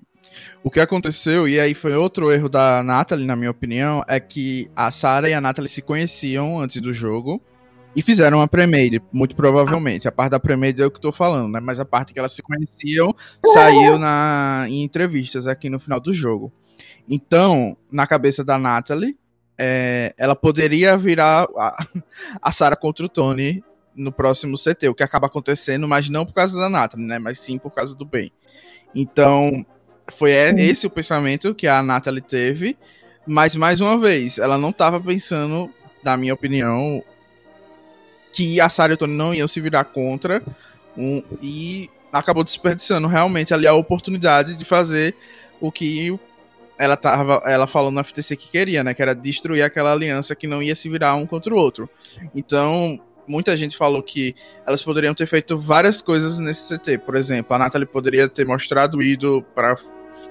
O 0.64 0.72
que 0.72 0.80
aconteceu, 0.80 1.48
e 1.48 1.60
aí 1.60 1.74
foi 1.74 1.96
outro 1.96 2.32
erro 2.32 2.50
da 2.50 2.84
Natalie, 2.84 3.26
na 3.26 3.36
minha 3.36 3.52
opinião, 3.52 4.04
é 4.08 4.20
que 4.20 4.70
a 4.76 4.92
Sarah 4.92 5.30
e 5.30 5.34
a 5.34 5.42
Natalie 5.42 5.70
se 5.70 5.82
conheciam 5.82 6.60
antes 6.60 6.82
do 6.82 6.92
jogo 6.92 7.42
e 7.98 8.02
fizeram 8.04 8.38
uma 8.38 8.48
pre-made, 8.48 9.02
muito 9.12 9.36
provavelmente. 9.36 10.08
A 10.08 10.12
parte 10.12 10.30
da 10.30 10.39
pre-made 10.39 10.80
é 10.80 10.86
o 10.86 10.91
que 10.91 10.98
eu 10.98 11.02
tô 11.02 11.12
falando, 11.12 11.52
né? 11.52 11.60
Mas 11.60 11.80
a 11.80 11.86
parte 11.86 12.14
que 12.14 12.20
elas 12.20 12.32
se 12.32 12.43
conheciam 12.43 13.12
saiu 13.43 13.98
na, 13.98 14.66
em 14.70 14.84
entrevistas 14.84 15.48
aqui 15.48 15.68
no 15.68 15.80
final 15.80 16.00
do 16.00 16.14
jogo. 16.14 16.54
Então, 17.10 17.76
na 17.91 18.06
cabeça 18.06 18.43
da 18.43 18.56
Natalie, 18.60 19.18
é, 19.58 20.14
ela 20.16 20.36
poderia 20.36 20.95
virar 20.95 21.48
a, 21.58 21.88
a 22.39 22.52
Sarah 22.52 22.76
contra 22.76 23.04
o 23.04 23.10
Tony 23.10 23.64
no 23.95 24.12
próximo 24.12 24.58
CT, 24.58 24.89
o 24.89 24.93
que 24.93 25.02
acaba 25.02 25.26
acontecendo, 25.26 25.88
mas 25.88 26.08
não 26.08 26.24
por 26.24 26.34
causa 26.34 26.56
da 26.56 26.70
Natalie, 26.70 27.08
né? 27.08 27.18
Mas 27.18 27.39
sim 27.39 27.58
por 27.58 27.72
causa 27.72 27.95
do 27.95 28.06
Ben. 28.06 28.32
Então, 28.93 29.66
foi 30.12 30.34
esse 30.34 30.86
o 30.86 30.91
pensamento 30.91 31.56
que 31.56 31.66
a 31.66 31.82
Natalie 31.82 32.22
teve, 32.22 32.78
mas 33.26 33.56
mais 33.56 33.82
uma 33.82 33.98
vez, 33.98 34.38
ela 34.38 34.56
não 34.56 34.70
estava 34.70 35.02
pensando, 35.02 35.68
na 36.04 36.16
minha 36.16 36.36
opinião, 36.36 37.04
que 38.32 38.59
a 38.61 38.69
Sarah 38.69 38.93
e 38.93 38.95
o 38.95 38.97
Tony 38.97 39.13
não 39.13 39.34
iam 39.34 39.47
se 39.47 39.59
virar 39.59 39.84
contra 39.86 40.43
um, 40.97 41.23
e 41.41 41.89
acabou 42.11 42.43
desperdiçando 42.43 43.07
realmente 43.07 43.53
ali 43.53 43.67
a 43.67 43.73
oportunidade 43.73 44.55
de 44.55 44.65
fazer 44.65 45.15
o 45.59 45.71
que 45.71 46.17
ela 46.78 46.95
tava, 46.95 47.41
ela 47.45 47.65
falou 47.65 47.91
no 47.91 48.03
FTC 48.03 48.36
que 48.36 48.49
queria, 48.49 48.84
né? 48.84 48.93
Que 48.93 49.01
era 49.01 49.15
destruir 49.15 49.63
aquela 49.63 49.91
aliança 49.91 50.36
que 50.36 50.45
não 50.45 50.61
ia 50.61 50.75
se 50.75 50.88
virar 50.88 51.15
um 51.15 51.25
contra 51.25 51.53
o 51.53 51.57
outro. 51.57 51.89
Então, 52.36 52.99
muita 53.28 53.57
gente 53.57 53.75
falou 53.75 54.01
que 54.03 54.36
elas 54.65 54.84
poderiam 54.84 55.13
ter 55.13 55.25
feito 55.25 55.57
várias 55.57 56.01
coisas 56.01 56.39
nesse 56.39 56.78
CT. 56.78 56.99
Por 56.99 57.15
exemplo, 57.15 57.55
a 57.55 57.59
Natalie 57.59 57.88
poderia 57.88 58.30
ter 58.30 58.45
mostrado 58.45 58.97
o 58.97 59.03
ídolo 59.03 59.41
para 59.55 59.75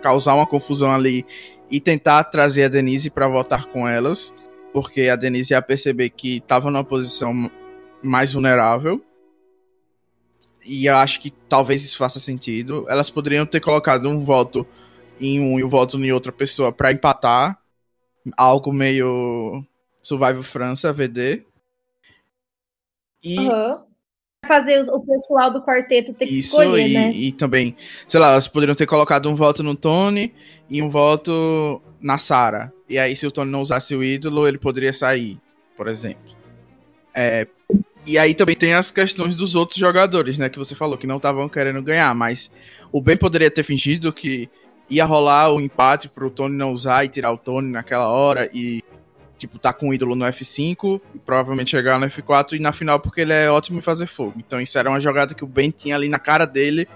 causar 0.01 0.34
uma 0.34 0.47
confusão 0.47 0.90
ali 0.92 1.26
e 1.70 1.80
tentar 1.80 2.22
trazer 2.24 2.64
a 2.64 2.68
Denise 2.68 3.11
para 3.11 3.26
votar 3.26 3.66
com 3.66 3.88
elas, 3.88 4.32
porque 4.72 5.09
a 5.09 5.16
Denise 5.16 5.53
ia 5.53 5.61
perceber 5.61 6.11
que 6.11 6.36
estava 6.36 6.70
numa 6.70 6.84
posição 6.84 7.51
mais 8.07 8.33
vulnerável. 8.33 9.03
E 10.65 10.87
eu 10.87 10.97
acho 10.97 11.21
que 11.21 11.31
talvez 11.31 11.85
isso 11.85 11.97
faça 11.97 12.19
sentido. 12.19 12.85
Elas 12.89 13.09
poderiam 13.09 13.47
ter 13.47 13.61
colocado 13.61 14.09
um 14.09 14.25
voto 14.25 14.67
em 15.21 15.41
um 15.41 15.59
e 15.59 15.65
o 15.65 15.69
voto 15.69 15.97
em 15.97 16.13
outra 16.13 16.33
pessoa 16.33 16.73
para 16.73 16.93
empatar. 16.93 17.59
Algo 18.37 18.73
meio 18.73 19.65
Survival 20.03 20.43
França, 20.43 20.93
VD. 20.93 21.45
E. 23.23 23.39
Uhum. 23.39 23.87
Fazer 24.47 24.81
o 24.91 25.01
pessoal 25.01 25.53
do 25.53 25.61
quarteto 25.61 26.15
ter 26.15 26.27
que 26.27 26.39
Isso, 26.39 26.63
escolher, 26.63 26.89
e, 26.89 26.95
né? 26.95 27.11
E 27.13 27.33
também, 27.33 27.77
sei 28.07 28.21
lá, 28.21 28.29
elas 28.29 28.47
poderiam 28.47 28.77
ter 28.77 28.87
colocado 28.87 29.29
um 29.29 29.35
voto 29.35 29.61
no 29.61 29.75
Tony 29.75 30.33
e 30.71 30.81
um 30.81 30.89
voto 30.89 31.83
na 32.01 32.17
Sarah. 32.17 32.73
E 32.89 32.97
aí, 32.97 33.17
se 33.17 33.27
o 33.27 33.33
Tony 33.33 33.51
não 33.51 33.61
usasse 33.61 33.97
o 33.97 34.05
ídolo, 34.05 34.47
ele 34.47 34.59
poderia 34.59 34.93
sair, 34.93 35.41
por 35.77 35.89
exemplo. 35.89 36.33
É, 37.13 37.49
e 38.07 38.17
aí 38.17 38.35
também 38.35 38.55
tem 38.55 38.73
as 38.73 38.93
questões 38.93 39.35
dos 39.35 39.57
outros 39.57 39.79
jogadores, 39.79 40.39
né? 40.39 40.49
Que 40.49 40.59
você 40.59 40.77
falou 40.77 40.97
que 40.97 41.07
não 41.07 41.17
estavam 41.17 41.49
querendo 41.49 41.83
ganhar, 41.83 42.15
mas 42.15 42.51
o 42.93 43.03
Ben 43.03 43.17
poderia 43.17 43.51
ter 43.51 43.65
fingido 43.65 44.13
que 44.13 44.49
ia 44.89 45.05
rolar 45.05 45.53
o 45.53 45.61
empate 45.61 46.09
pro 46.09 46.31
Tony 46.31 46.57
não 46.57 46.73
usar 46.73 47.05
e 47.05 47.09
tirar 47.09 47.33
o 47.33 47.37
Tony 47.37 47.73
naquela 47.73 48.07
hora 48.07 48.49
e 48.55 48.85
tipo, 49.37 49.59
tá 49.59 49.73
com 49.73 49.89
um 49.89 49.95
ídolo 49.95 50.15
no 50.15 50.25
F5, 50.25 51.01
provavelmente 51.25 51.73
chegar 51.73 51.99
no 51.99 52.07
F4 52.07 52.53
e 52.53 52.59
na 52.61 52.73
final 52.73 53.01
porque 53.01 53.21
ele 53.21 53.33
é 53.33 53.51
ótimo 53.51 53.79
em 53.79 53.83
fazer 53.83 54.07
fogo. 54.07 54.35
Então 54.39 54.61
isso 54.61 54.79
era 54.79 54.89
uma 54.89 55.01
jogada 55.01 55.35
que 55.35 55.45
o 55.45 55.49
Ben 55.49 55.71
tinha 55.71 55.97
ali 55.97 56.09
na 56.09 56.19
cara 56.19 56.47
dele 56.47 56.89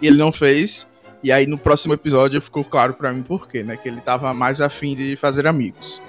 e 0.00 0.06
ele 0.06 0.16
não 0.16 0.32
fez. 0.32 0.86
E 1.22 1.30
aí 1.30 1.46
no 1.46 1.58
próximo 1.58 1.92
episódio 1.92 2.40
ficou 2.40 2.64
claro 2.64 2.94
para 2.94 3.12
mim 3.12 3.22
por 3.22 3.46
quê, 3.46 3.62
né? 3.62 3.76
Que 3.76 3.88
ele 3.88 4.00
tava 4.00 4.32
mais 4.32 4.62
afim 4.62 4.96
de 4.96 5.14
fazer 5.16 5.46
amigos. 5.46 6.00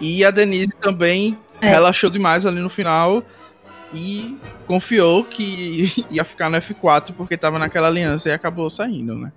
E 0.00 0.24
a 0.24 0.30
Denise 0.30 0.72
também 0.80 1.38
é. 1.60 1.68
relaxou 1.68 2.10
demais 2.10 2.44
ali 2.46 2.60
no 2.60 2.70
final 2.70 3.22
e 3.94 4.36
confiou 4.66 5.24
que 5.24 6.04
ia 6.10 6.24
ficar 6.24 6.50
no 6.50 6.58
F4 6.58 7.14
porque 7.16 7.36
tava 7.36 7.58
naquela 7.58 7.88
aliança 7.88 8.28
e 8.28 8.32
acabou 8.32 8.68
saindo, 8.68 9.14
né? 9.16 9.32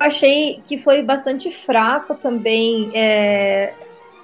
achei 0.00 0.62
que 0.64 0.78
foi 0.78 1.02
bastante 1.02 1.50
fraco 1.50 2.14
também 2.14 2.90
é, 2.94 3.74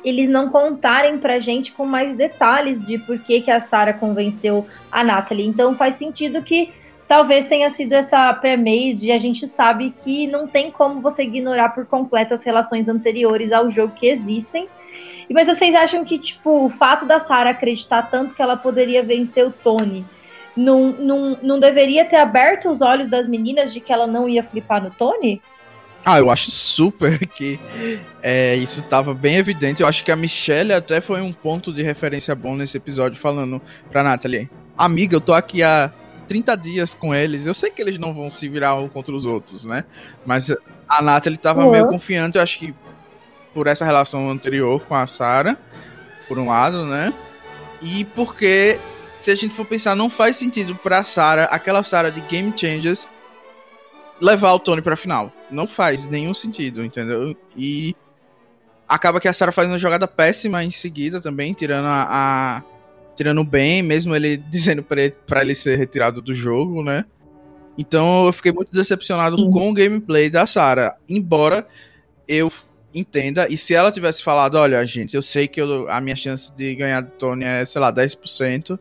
eles 0.03 0.27
não 0.27 0.49
contarem 0.49 1.19
pra 1.19 1.39
gente 1.39 1.73
com 1.73 1.85
mais 1.85 2.17
detalhes 2.17 2.85
de 2.87 2.97
por 2.99 3.19
que, 3.19 3.43
que 3.43 3.51
a 3.51 3.61
Sarah 3.61 3.93
convenceu 3.93 4.67
a 4.91 5.05
Natalie. 5.05 5.47
Então 5.47 5.75
faz 5.75 5.97
sentido 5.97 6.43
que 6.43 6.73
talvez 7.07 7.45
tenha 7.45 7.69
sido 7.69 7.93
essa 7.93 8.33
pré-made 8.35 9.07
e 9.07 9.13
a 9.13 9.19
gente 9.19 9.47
sabe 9.47 9.93
que 10.03 10.27
não 10.27 10.47
tem 10.47 10.71
como 10.71 11.01
você 11.01 11.25
ignorar 11.25 11.71
por 11.71 11.85
completo 11.85 12.33
as 12.33 12.43
relações 12.43 12.89
anteriores 12.89 13.53
ao 13.53 13.71
jogo 13.71 13.95
que 13.95 14.07
existem. 14.07 14.67
Mas 15.31 15.49
vocês 15.49 15.75
acham 15.75 16.05
que, 16.05 16.19
tipo, 16.19 16.67
o 16.67 16.71
fato 16.71 17.05
da 17.05 17.19
Sarah 17.19 17.51
acreditar 17.51 18.03
tanto 18.03 18.35
que 18.35 18.43
ela 18.43 18.57
poderia 18.57 19.03
vencer 19.03 19.47
o 19.47 19.51
Tony 19.51 20.05
não, 20.57 20.93
não, 20.93 21.39
não 21.43 21.61
deveria 21.61 22.05
ter 22.05 22.17
aberto 22.17 22.71
os 22.71 22.81
olhos 22.81 23.11
das 23.11 23.29
meninas 23.29 23.73
de 23.73 23.81
que 23.81 23.93
ela 23.93 24.07
não 24.07 24.29
ia 24.29 24.43
flipar 24.43 24.83
no 24.83 24.91
Tony? 24.91 25.43
Ah, 26.05 26.19
eu 26.19 26.31
acho 26.31 26.51
super 26.51 27.19
que 27.27 27.59
é, 28.23 28.55
isso 28.55 28.81
estava 28.81 29.13
bem 29.13 29.37
evidente. 29.37 29.83
Eu 29.83 29.89
acho 29.89 30.05
que 30.05 30.13
a 30.13 30.17
Michelle 30.17 30.73
até 30.73 31.01
foi 31.01 31.21
um 31.21 31.33
ponto 31.33 31.73
de 31.73 31.83
referência 31.83 32.35
bom 32.35 32.55
nesse 32.55 32.77
episódio, 32.77 33.19
falando 33.19 33.61
pra 33.91 34.05
Natalie: 34.05 34.49
Amiga, 34.79 35.17
eu 35.17 35.21
tô 35.21 35.35
aqui 35.35 35.65
há 35.65 35.93
30 36.29 36.57
dias 36.57 36.95
com 36.95 37.13
eles. 37.13 37.47
Eu 37.47 37.55
sei 37.55 37.71
que 37.71 37.83
eles 37.83 37.99
não 37.99 38.15
vão 38.15 38.31
se 38.31 38.49
virar 38.49 38.77
um 38.77 38.89
contra 38.89 39.13
os 39.13 39.27
outros, 39.27 39.65
né? 39.65 39.85
Mas 40.25 40.55
a 40.89 41.03
Natalie 41.03 41.37
tava 41.37 41.65
uhum. 41.65 41.73
meio 41.73 41.89
confiante, 41.89 42.37
eu 42.37 42.43
acho 42.43 42.61
que 42.61 42.73
por 43.57 43.69
essa 43.69 43.87
relação 43.87 44.29
anterior 44.29 44.85
com 44.85 44.95
a 44.95 45.07
Sarah, 45.07 45.57
por 46.29 46.39
um 46.39 46.49
lado, 46.49 46.85
né? 46.85 47.11
E 47.81 48.05
porque, 48.05 48.79
se 49.19 49.31
a 49.31 49.35
gente 49.35 49.55
for 49.55 49.65
pensar, 49.65 49.97
não 49.97 50.11
faz 50.11 50.37
sentido 50.37 50.75
pra 50.75 51.03
Sarah, 51.03 51.45
aquela 51.45 51.83
Sarah 51.83 52.11
de 52.11 52.21
Game 52.21 52.53
Changers 52.55 53.09
levar 54.21 54.53
o 54.53 54.59
Tony 54.59 54.83
pra 54.83 54.95
final. 54.95 55.33
Não 55.51 55.67
faz 55.67 56.05
nenhum 56.05 56.35
sentido, 56.35 56.85
entendeu? 56.85 57.35
E 57.57 57.97
acaba 58.87 59.19
que 59.19 59.27
a 59.27 59.33
Sarah 59.33 59.53
faz 59.53 59.71
uma 59.71 59.79
jogada 59.79 60.07
péssima 60.07 60.63
em 60.63 60.71
seguida 60.71 61.19
também, 61.19 61.55
tirando 61.55 61.87
a, 61.87 62.09
a 62.11 62.63
tirando 63.17 63.43
bem, 63.43 63.83
mesmo 63.83 64.15
ele 64.15 64.37
dizendo 64.53 64.83
pra 64.83 65.01
ele, 65.01 65.15
pra 65.27 65.41
ele 65.41 65.55
ser 65.55 65.79
retirado 65.79 66.21
do 66.21 66.35
jogo, 66.35 66.85
né? 66.85 67.07
Então 67.79 68.27
eu 68.27 68.35
fiquei 68.35 68.53
muito 68.53 68.71
decepcionado 68.71 69.37
com 69.51 69.71
o 69.71 69.73
gameplay 69.73 70.29
da 70.29 70.45
Sarah. 70.45 70.95
Embora 71.09 71.67
eu 72.29 72.53
entenda, 72.97 73.47
e 73.51 73.59
se 73.59 73.75
ela 73.75 73.93
tivesse 73.93 74.23
falado, 74.23 74.57
olha, 74.57 74.85
gente, 74.87 75.15
eu 75.15 75.21
sei 75.21 75.47
que 75.47 75.61
eu, 75.61 75.89
a 75.91 76.01
minha 76.01 76.17
chance 76.17 76.51
de 76.57 76.75
ganhar 76.75 77.03
do 77.03 77.11
Tony 77.11 77.45
é, 77.45 77.65
sei 77.65 77.81
lá, 77.81 77.93
10%, 77.93 78.79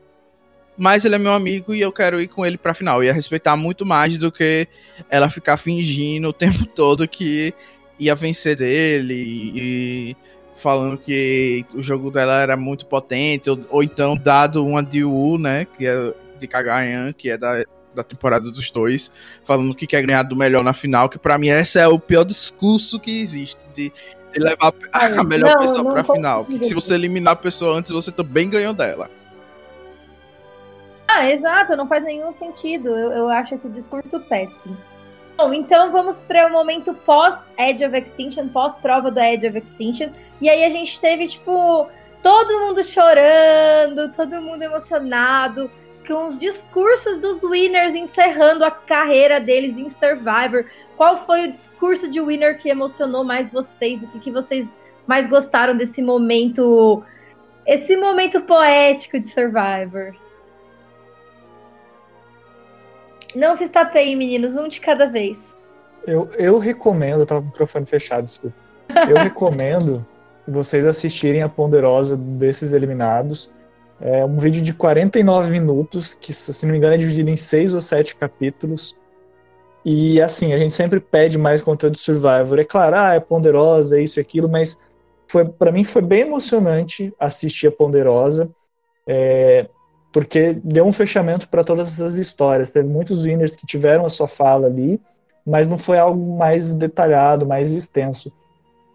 mas 0.77 1.03
ele 1.03 1.15
é 1.15 1.17
meu 1.17 1.33
amigo 1.33 1.75
e 1.75 1.81
eu 1.81 1.91
quero 1.91 2.21
ir 2.21 2.27
com 2.27 2.45
ele 2.45 2.57
pra 2.57 2.73
final. 2.73 3.03
Ia 3.03 3.13
respeitar 3.13 3.55
muito 3.55 3.85
mais 3.85 4.17
do 4.17 4.31
que 4.31 4.67
ela 5.09 5.29
ficar 5.29 5.57
fingindo 5.57 6.29
o 6.29 6.33
tempo 6.33 6.65
todo 6.65 7.07
que 7.07 7.53
ia 7.99 8.15
vencer 8.15 8.55
dele 8.55 9.13
e 9.55 10.17
falando 10.55 10.97
que 10.97 11.65
o 11.73 11.81
jogo 11.81 12.09
dela 12.09 12.41
era 12.41 12.55
muito 12.55 12.85
potente, 12.85 13.49
ou, 13.49 13.59
ou 13.69 13.83
então 13.83 14.15
dado 14.15 14.65
uma 14.65 14.81
de 14.81 15.03
Wu, 15.03 15.37
né, 15.37 15.67
que 15.77 15.85
é 15.85 16.13
de 16.39 16.47
Kagayan, 16.47 17.11
que 17.13 17.29
é 17.29 17.37
da, 17.37 17.61
da 17.95 18.03
temporada 18.03 18.51
dos 18.51 18.69
dois, 18.69 19.11
falando 19.43 19.73
que 19.73 19.87
quer 19.87 20.05
ganhar 20.05 20.23
do 20.23 20.35
melhor 20.35 20.63
na 20.63 20.73
final, 20.73 21.09
que 21.09 21.17
para 21.17 21.37
mim 21.37 21.47
esse 21.47 21.79
é 21.79 21.87
o 21.87 21.97
pior 21.97 22.23
discurso 22.23 22.99
que 22.99 23.21
existe, 23.21 23.59
de, 23.75 23.91
de 24.33 24.39
levar 24.39 24.73
a, 24.91 25.23
melhor 25.23 25.53
não, 25.53 25.59
pessoa 25.59 25.83
não 25.83 25.93
pra 25.93 26.03
final. 26.03 26.45
se 26.61 26.73
você 26.73 26.93
eliminar 26.93 27.33
a 27.33 27.37
pessoa 27.37 27.77
antes, 27.77 27.91
você 27.91 28.11
também 28.11 28.49
ganhou 28.49 28.73
dela. 28.73 29.09
Ah, 31.07 31.29
exato, 31.31 31.75
não 31.75 31.87
faz 31.87 32.03
nenhum 32.03 32.31
sentido. 32.31 32.89
Eu, 32.89 33.11
eu 33.11 33.29
acho 33.29 33.55
esse 33.55 33.69
discurso 33.69 34.19
péssimo. 34.21 34.77
Bom, 35.37 35.53
então 35.53 35.91
vamos 35.91 36.19
para 36.19 36.47
o 36.47 36.51
momento 36.51 36.93
pós-Edge 36.93 37.85
of 37.85 37.97
Extinction, 37.97 38.47
pós-prova 38.47 39.11
do 39.11 39.19
Edge 39.19 39.47
of 39.47 39.57
Extinction. 39.57 40.09
E 40.41 40.49
aí 40.49 40.63
a 40.63 40.69
gente 40.69 40.99
teve, 40.99 41.27
tipo, 41.27 41.89
todo 42.23 42.59
mundo 42.59 42.83
chorando, 42.83 44.11
todo 44.15 44.41
mundo 44.41 44.63
emocionado, 44.63 45.69
com 46.05 46.27
os 46.27 46.39
discursos 46.39 47.17
dos 47.17 47.43
winners 47.43 47.95
encerrando 47.95 48.63
a 48.63 48.71
carreira 48.71 49.39
deles 49.39 49.77
em 49.77 49.89
Survivor. 49.89 50.65
Qual 50.95 51.25
foi 51.25 51.47
o 51.47 51.51
discurso 51.51 52.09
de 52.09 52.21
winner 52.21 52.57
que 52.57 52.69
emocionou 52.69 53.23
mais 53.23 53.51
vocês? 53.51 54.03
O 54.03 54.07
que, 54.07 54.19
que 54.19 54.31
vocês 54.31 54.67
mais 55.05 55.27
gostaram 55.27 55.75
desse 55.75 56.01
momento, 56.01 57.03
esse 57.65 57.97
momento 57.97 58.41
poético 58.41 59.19
de 59.19 59.27
Survivor? 59.27 60.15
Não 63.35 63.55
se 63.55 63.65
estapeiem, 63.65 64.15
meninos, 64.15 64.55
um 64.55 64.67
de 64.67 64.79
cada 64.79 65.07
vez. 65.07 65.37
Eu, 66.07 66.29
eu 66.37 66.57
recomendo, 66.57 67.21
eu 67.21 67.25
tava 67.25 67.41
com 67.41 67.47
o 67.47 67.49
microfone 67.51 67.85
fechado, 67.85 68.23
desculpa. 68.23 68.55
Eu 69.09 69.17
recomendo 69.17 70.05
vocês 70.47 70.85
assistirem 70.85 71.41
a 71.41 71.49
Ponderosa 71.49 72.15
desses 72.15 72.71
eliminados. 72.71 73.51
É 73.99 74.25
um 74.25 74.37
vídeo 74.37 74.61
de 74.61 74.73
49 74.73 75.51
minutos, 75.51 76.13
que, 76.13 76.33
se 76.33 76.65
não 76.65 76.71
me 76.73 76.77
engano, 76.77 76.95
é 76.95 76.97
dividido 76.97 77.29
em 77.29 77.35
seis 77.35 77.73
ou 77.73 77.81
sete 77.81 78.15
capítulos. 78.15 78.95
E 79.85 80.21
assim, 80.21 80.53
a 80.53 80.57
gente 80.57 80.73
sempre 80.73 80.99
pede 80.99 81.37
mais 81.37 81.61
conteúdo 81.61 81.93
de 81.93 81.99
Survivor. 81.99 82.59
É 82.59 82.63
claro, 82.63 82.95
ah, 82.97 83.13
é 83.13 83.19
Ponderosa, 83.19 83.99
é 83.99 84.03
isso 84.03 84.19
e 84.19 84.21
aquilo, 84.21 84.49
mas 84.49 84.77
foi 85.27 85.45
para 85.45 85.71
mim 85.71 85.83
foi 85.83 86.01
bem 86.01 86.21
emocionante 86.21 87.13
assistir 87.19 87.67
a 87.67 87.71
Ponderosa. 87.71 88.49
É, 89.07 89.67
porque 90.11 90.53
deu 90.63 90.85
um 90.85 90.93
fechamento 90.93 91.47
para 91.49 91.63
todas 91.63 91.87
essas 91.87 92.15
histórias. 92.15 92.71
Teve 92.71 92.87
muitos 92.87 93.25
winners 93.25 93.55
que 93.55 93.67
tiveram 93.67 94.05
a 94.05 94.09
sua 94.09 94.27
fala 94.27 94.67
ali, 94.67 94.99
mas 95.45 95.67
não 95.67 95.77
foi 95.77 95.99
algo 95.99 96.37
mais 96.37 96.73
detalhado, 96.73 97.45
mais 97.45 97.73
extenso. 97.73 98.31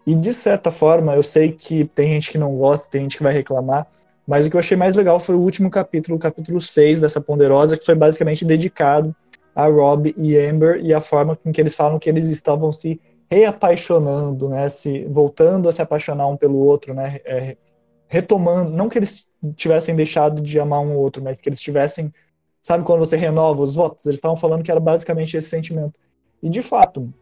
E 0.05 0.15
de 0.15 0.33
certa 0.33 0.71
forma, 0.71 1.15
eu 1.15 1.23
sei 1.23 1.51
que 1.51 1.85
tem 1.85 2.13
gente 2.13 2.31
que 2.31 2.37
não 2.37 2.57
gosta, 2.57 2.87
tem 2.89 3.03
gente 3.03 3.17
que 3.17 3.23
vai 3.23 3.33
reclamar, 3.33 3.87
mas 4.31 4.45
o 4.45 4.49
que 4.49 4.55
eu 4.55 4.59
achei 4.59 4.77
mais 4.77 4.95
legal 4.95 5.19
foi 5.19 5.35
o 5.35 5.41
último 5.41 5.69
capítulo, 5.69 6.15
o 6.15 6.19
capítulo 6.19 6.61
6 6.61 7.01
dessa 7.01 7.19
Ponderosa, 7.19 7.75
que 7.75 7.85
foi 7.85 7.95
basicamente 7.95 8.45
dedicado 8.45 9.13
a 9.53 9.67
Rob 9.67 10.15
e 10.17 10.37
Amber 10.37 10.79
e 10.81 10.93
a 10.93 11.01
forma 11.01 11.35
com 11.35 11.51
que 11.51 11.59
eles 11.59 11.75
falam 11.75 11.99
que 11.99 12.09
eles 12.09 12.27
estavam 12.27 12.71
se 12.71 12.97
reapaixonando, 13.29 14.47
né, 14.47 14.69
se 14.69 15.03
voltando 15.03 15.67
a 15.67 15.73
se 15.73 15.81
apaixonar 15.81 16.29
um 16.29 16.37
pelo 16.37 16.59
outro, 16.59 16.93
né, 16.93 17.19
é, 17.25 17.57
retomando, 18.07 18.71
não 18.71 18.87
que 18.87 18.99
eles 18.99 19.27
tivessem 19.57 19.97
deixado 19.97 20.41
de 20.41 20.57
amar 20.61 20.79
um 20.79 20.95
outro, 20.95 21.21
mas 21.21 21.41
que 21.41 21.49
eles 21.49 21.59
tivessem, 21.59 22.09
sabe 22.61 22.85
quando 22.85 22.99
você 22.99 23.17
renova 23.17 23.61
os 23.61 23.75
votos? 23.75 24.05
Eles 24.05 24.19
estavam 24.19 24.37
falando 24.37 24.63
que 24.63 24.71
era 24.71 24.79
basicamente 24.79 25.35
esse 25.35 25.49
sentimento. 25.49 25.99
E 26.41 26.47
de 26.47 26.61
fato, 26.61 27.13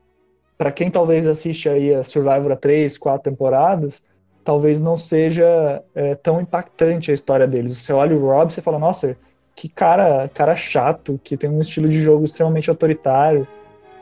para 0.55 0.72
quem 0.72 0.91
talvez 0.91 1.28
assiste 1.28 1.68
aí 1.68 1.91
a 1.91 2.03
Survivor 2.03 2.51
a 2.51 2.55
três, 2.55 2.99
quatro 2.99 3.32
temporadas, 3.32 4.03
talvez 4.44 4.80
não 4.80 4.98
seja 4.98 5.84
é, 5.94 6.16
tão 6.16 6.42
impactante 6.42 7.12
a 7.12 7.14
história 7.14 7.48
deles. 7.48 7.78
Você 7.78 7.94
olha 7.94 8.16
o 8.16 8.20
Rob 8.20 8.52
e 8.52 8.62
fala, 8.62 8.80
nossa, 8.80 9.16
que 9.56 9.68
cara, 9.68 10.30
cara 10.34 10.56
chato, 10.56 11.20
que 11.24 11.38
tem 11.38 11.50
um 11.50 11.60
estilo 11.60 11.90
de 11.90 12.02
jogo 12.02 12.24
extremamente 12.24 12.70
autoritário, 12.70 13.48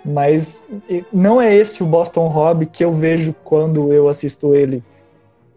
mas 0.06 0.68
não 1.12 1.42
é 1.42 1.54
esse 1.54 1.84
o 1.84 1.86
Boston 1.86 2.28
Rob 2.28 2.66
que 2.66 2.84
eu 2.84 2.92
vejo 2.92 3.36
quando 3.44 3.92
eu 3.92 4.08
assisto 4.08 4.56
ele 4.56 4.84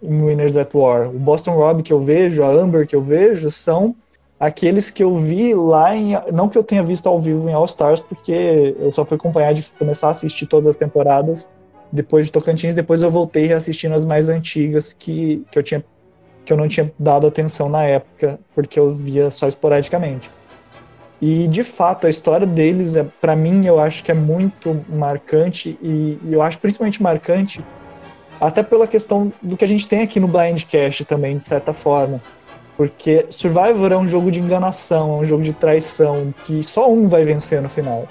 em 0.03 0.23
Winners 0.23 0.57
at 0.57 0.75
War. 0.75 1.09
O 1.09 1.19
Boston 1.19 1.53
Rob 1.53 1.83
que 1.83 1.93
eu 1.93 2.01
vejo, 2.01 2.43
a 2.43 2.49
Amber 2.49 2.87
que 2.87 2.97
eu 2.97 3.03
vejo, 3.03 3.51
são 3.51 3.95
aqueles 4.39 4.91
que 4.91 5.05
eu 5.05 5.15
vi 5.15 5.55
lá 5.55 5.95
em. 5.95 6.15
Não 6.33 6.49
que 6.49 6.57
eu 6.57 6.65
tenha 6.65 6.83
visto 6.83 7.07
ao 7.07 7.21
vivo 7.21 7.49
em 7.49 7.53
All 7.53 7.67
Stars, 7.67 8.01
porque 8.01 8.75
eu 8.81 8.91
só 8.91 9.05
fui 9.05 9.17
acompanhar 9.17 9.53
de 9.53 9.63
começar 9.79 10.09
a 10.09 10.13
assistir 10.13 10.47
todas 10.47 10.67
as 10.67 10.77
temporadas 10.77 11.49
depois 11.93 12.27
de 12.27 12.33
Tocantins, 12.33 12.75
depois 12.75 13.03
eu 13.03 13.11
voltei 13.11 13.47
reassistindo 13.47 13.95
as 13.95 14.05
mais 14.05 14.29
antigas 14.29 14.93
que, 14.93 15.45
que 15.51 15.59
eu 15.59 15.63
tinha 15.63 15.85
que 16.45 16.53
eu 16.53 16.57
não 16.57 16.67
tinha 16.67 16.91
dado 16.99 17.27
atenção 17.27 17.69
na 17.69 17.85
época, 17.85 18.41
porque 18.55 18.79
eu 18.79 18.91
via 18.91 19.31
só 19.31 19.47
esporadicamente. 19.47 20.31
E 21.21 21.47
de 21.47 21.63
fato, 21.63 22.07
a 22.07 22.11
história 22.11 22.47
deles, 22.47 22.97
é, 22.97 23.05
para 23.21 23.37
mim, 23.37 23.67
eu 23.67 23.79
acho 23.79 24.03
que 24.03 24.11
é 24.11 24.15
muito 24.15 24.85
marcante, 24.89 25.79
e, 25.83 26.19
e 26.25 26.33
eu 26.33 26.41
acho 26.41 26.59
principalmente 26.59 27.03
marcante 27.03 27.63
até 28.41 28.63
pela 28.63 28.87
questão 28.87 29.31
do 29.43 29.57
que 29.57 29.65
a 29.65 29.69
gente 29.69 29.87
tem 29.87 30.01
aqui 30.01 30.19
no 30.19 30.27
Blindcast 30.27 31.05
também, 31.05 31.37
de 31.37 31.45
certa 31.45 31.75
forma. 31.75 32.23
Porque 32.75 33.27
Survivor 33.29 33.93
é 33.93 33.97
um 33.99 34.09
jogo 34.09 34.31
de 34.31 34.41
enganação, 34.41 35.19
é 35.19 35.21
um 35.21 35.25
jogo 35.25 35.43
de 35.43 35.53
traição, 35.53 36.33
que 36.47 36.65
só 36.65 36.91
um 36.91 37.07
vai 37.07 37.23
vencer 37.25 37.61
no 37.61 37.69
final. 37.69 38.09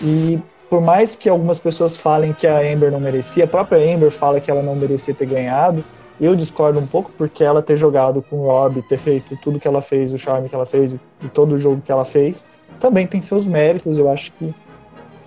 E 0.00 0.38
por 0.68 0.80
mais 0.80 1.14
que 1.14 1.28
algumas 1.28 1.58
pessoas 1.58 1.96
falem 1.96 2.32
que 2.32 2.46
a 2.46 2.58
Amber 2.58 2.90
não 2.90 3.00
merecia, 3.00 3.44
a 3.44 3.46
própria 3.46 3.78
Amber 3.78 4.10
fala 4.10 4.40
que 4.40 4.50
ela 4.50 4.62
não 4.62 4.74
merecia 4.74 5.14
ter 5.14 5.26
ganhado. 5.26 5.84
Eu 6.20 6.34
discordo 6.34 6.78
um 6.78 6.86
pouco 6.86 7.12
porque 7.16 7.44
ela 7.44 7.62
ter 7.62 7.76
jogado 7.76 8.22
com 8.22 8.36
o 8.36 8.46
Rob, 8.46 8.82
ter 8.82 8.96
feito 8.96 9.36
tudo 9.36 9.60
que 9.60 9.68
ela 9.68 9.82
fez, 9.82 10.12
o 10.12 10.18
charme 10.18 10.48
que 10.48 10.54
ela 10.54 10.64
fez 10.64 10.94
e 10.94 11.28
todo 11.32 11.54
o 11.54 11.58
jogo 11.58 11.82
que 11.84 11.92
ela 11.92 12.04
fez, 12.04 12.46
também 12.80 13.06
tem 13.06 13.20
seus 13.20 13.46
méritos. 13.46 13.98
Eu 13.98 14.10
acho 14.10 14.32
que 14.32 14.54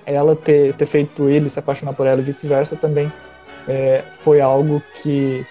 ela 0.05 0.35
ter, 0.35 0.73
ter 0.73 0.85
feito 0.87 1.29
ele 1.29 1.49
se 1.49 1.59
apaixonar 1.59 1.93
por 1.93 2.07
ela 2.07 2.19
e 2.19 2.23
vice-versa 2.23 2.75
também 2.75 3.11
é, 3.67 4.03
foi 4.21 4.41
algo 4.41 4.81
que, 4.95 5.45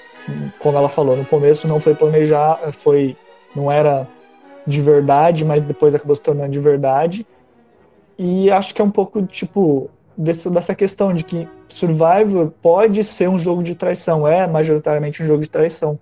como 0.58 0.76
ela 0.76 0.88
falou, 0.88 1.16
no 1.16 1.24
começo 1.24 1.68
não 1.68 1.78
foi 1.78 1.94
planejar, 1.94 2.58
foi 2.72 3.16
não 3.54 3.70
era 3.70 4.06
de 4.66 4.82
verdade, 4.82 5.44
mas 5.44 5.64
depois 5.64 5.94
acabou 5.94 6.14
se 6.14 6.22
tornando 6.22 6.50
de 6.50 6.58
verdade. 6.58 7.26
E 8.18 8.50
acho 8.50 8.74
que 8.74 8.82
é 8.82 8.84
um 8.84 8.90
pouco 8.90 9.22
tipo 9.22 9.88
desse, 10.16 10.50
dessa 10.50 10.74
questão 10.74 11.14
de 11.14 11.24
que 11.24 11.48
Survivor 11.68 12.50
pode 12.60 13.04
ser 13.04 13.28
um 13.28 13.38
jogo 13.38 13.62
de 13.62 13.76
traição, 13.76 14.26
é 14.26 14.46
majoritariamente 14.48 15.22
um 15.22 15.26
jogo 15.26 15.42
de 15.42 15.48
traição, 15.48 15.98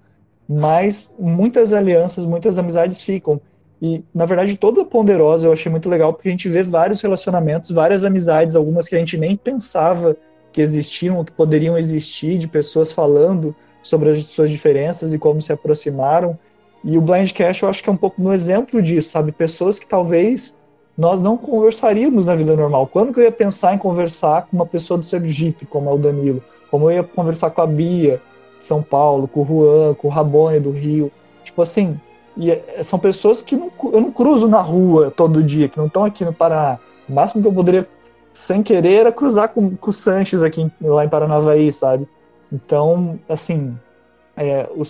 mas 0.49 1.11
muitas 1.19 1.73
alianças, 1.73 2.25
muitas 2.25 2.59
amizades 2.59 3.03
ficam. 3.03 3.41
E, 3.83 4.03
na 4.15 4.25
verdade, 4.25 4.57
toda 4.57 4.85
Ponderosa 4.87 5.47
eu 5.47 5.53
achei 5.53 5.71
muito 5.71 5.89
legal, 5.89 6.15
porque 6.15 6.29
a 6.29 6.31
gente 6.31 6.49
vê 6.49 6.63
vários 6.63 7.03
relacionamentos, 7.03 7.71
várias 7.71 8.05
amizades, 8.05 8.57
algumas 8.57 8.89
que 8.89 8.95
a 8.95 8.99
gente 8.99 9.19
nem 9.19 9.37
pensava 9.37 10.17
que 10.51 10.63
existiam, 10.63 11.23
que 11.23 11.33
poderiam 11.33 11.77
existir, 11.77 12.39
de 12.39 12.49
pessoas 12.49 12.91
falando 12.91 13.55
sobre 13.83 14.11
as 14.11 14.23
suas 14.25 14.51
diferenças 14.51 15.13
e 15.13 15.19
como 15.19 15.43
se 15.43 15.53
aproximaram. 15.53 16.39
E 16.83 16.97
o 16.97 17.03
Blind 17.03 17.31
Cash 17.33 17.61
eu 17.61 17.69
acho 17.69 17.83
que 17.83 17.91
é 17.91 17.93
um 17.93 17.97
pouco 17.97 18.23
no 18.23 18.33
exemplo 18.33 18.81
disso, 18.81 19.11
sabe? 19.11 19.33
Pessoas 19.33 19.79
que 19.79 19.87
talvez 19.87 20.57
nós 20.97 21.21
não 21.21 21.37
conversaríamos 21.37 22.27
na 22.27 22.35
vida 22.35 22.57
normal. 22.57 22.87
Quando 22.87 23.13
que 23.13 23.21
eu 23.21 23.25
ia 23.25 23.33
pensar 23.33 23.75
em 23.75 23.79
conversar 23.79 24.47
com 24.47 24.57
uma 24.57 24.67
pessoa 24.67 24.99
do 24.99 25.05
Sergipe, 25.05 25.67
como 25.67 25.91
é 25.91 25.93
o 25.93 25.99
Danilo? 25.99 26.43
Como 26.71 26.91
eu 26.91 26.97
ia 26.97 27.05
conversar 27.05 27.51
com 27.51 27.61
a 27.61 27.67
Bia, 27.67 28.21
de 28.57 28.65
São 28.65 28.83
Paulo, 28.83 29.29
com 29.29 29.43
o 29.43 29.47
Juan, 29.47 29.95
com 29.95 30.09
o 30.09 30.11
Rabone, 30.11 30.59
do 30.59 30.71
Rio? 30.71 31.13
Tipo 31.45 31.63
assim, 31.63 32.01
e 32.37 32.51
é, 32.51 32.83
são 32.83 32.99
pessoas 32.99 33.43
que 33.43 33.57
não, 33.57 33.71
eu 33.93 34.01
não 34.01 34.11
cruzo 34.11 34.49
na 34.49 34.61
rua 34.61 35.11
todo 35.11 35.43
dia, 35.43 35.69
que 35.69 35.79
não 35.79 35.87
estão 35.87 36.05
aqui 36.05 36.25
no 36.25 36.33
Paraná. 36.33 36.79
O 37.09 37.13
máximo 37.13 37.43
que 37.43 37.49
eu 37.49 37.53
poderia, 37.53 37.89
sem 38.33 38.63
querer, 38.63 39.01
era 39.01 39.13
cruzar 39.13 39.51
com, 39.51 39.77
com 39.77 39.91
o 39.91 39.93
Sanches 39.93 40.43
aqui 40.43 40.71
lá 40.81 41.05
em 41.05 41.09
Paranavaí, 41.09 41.71
sabe? 41.73 42.09
Então, 42.51 43.19
assim, 43.29 43.77
é, 44.37 44.69
o 44.75 44.83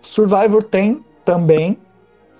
Survivor 0.00 0.62
tem 0.62 1.04
também, 1.24 1.78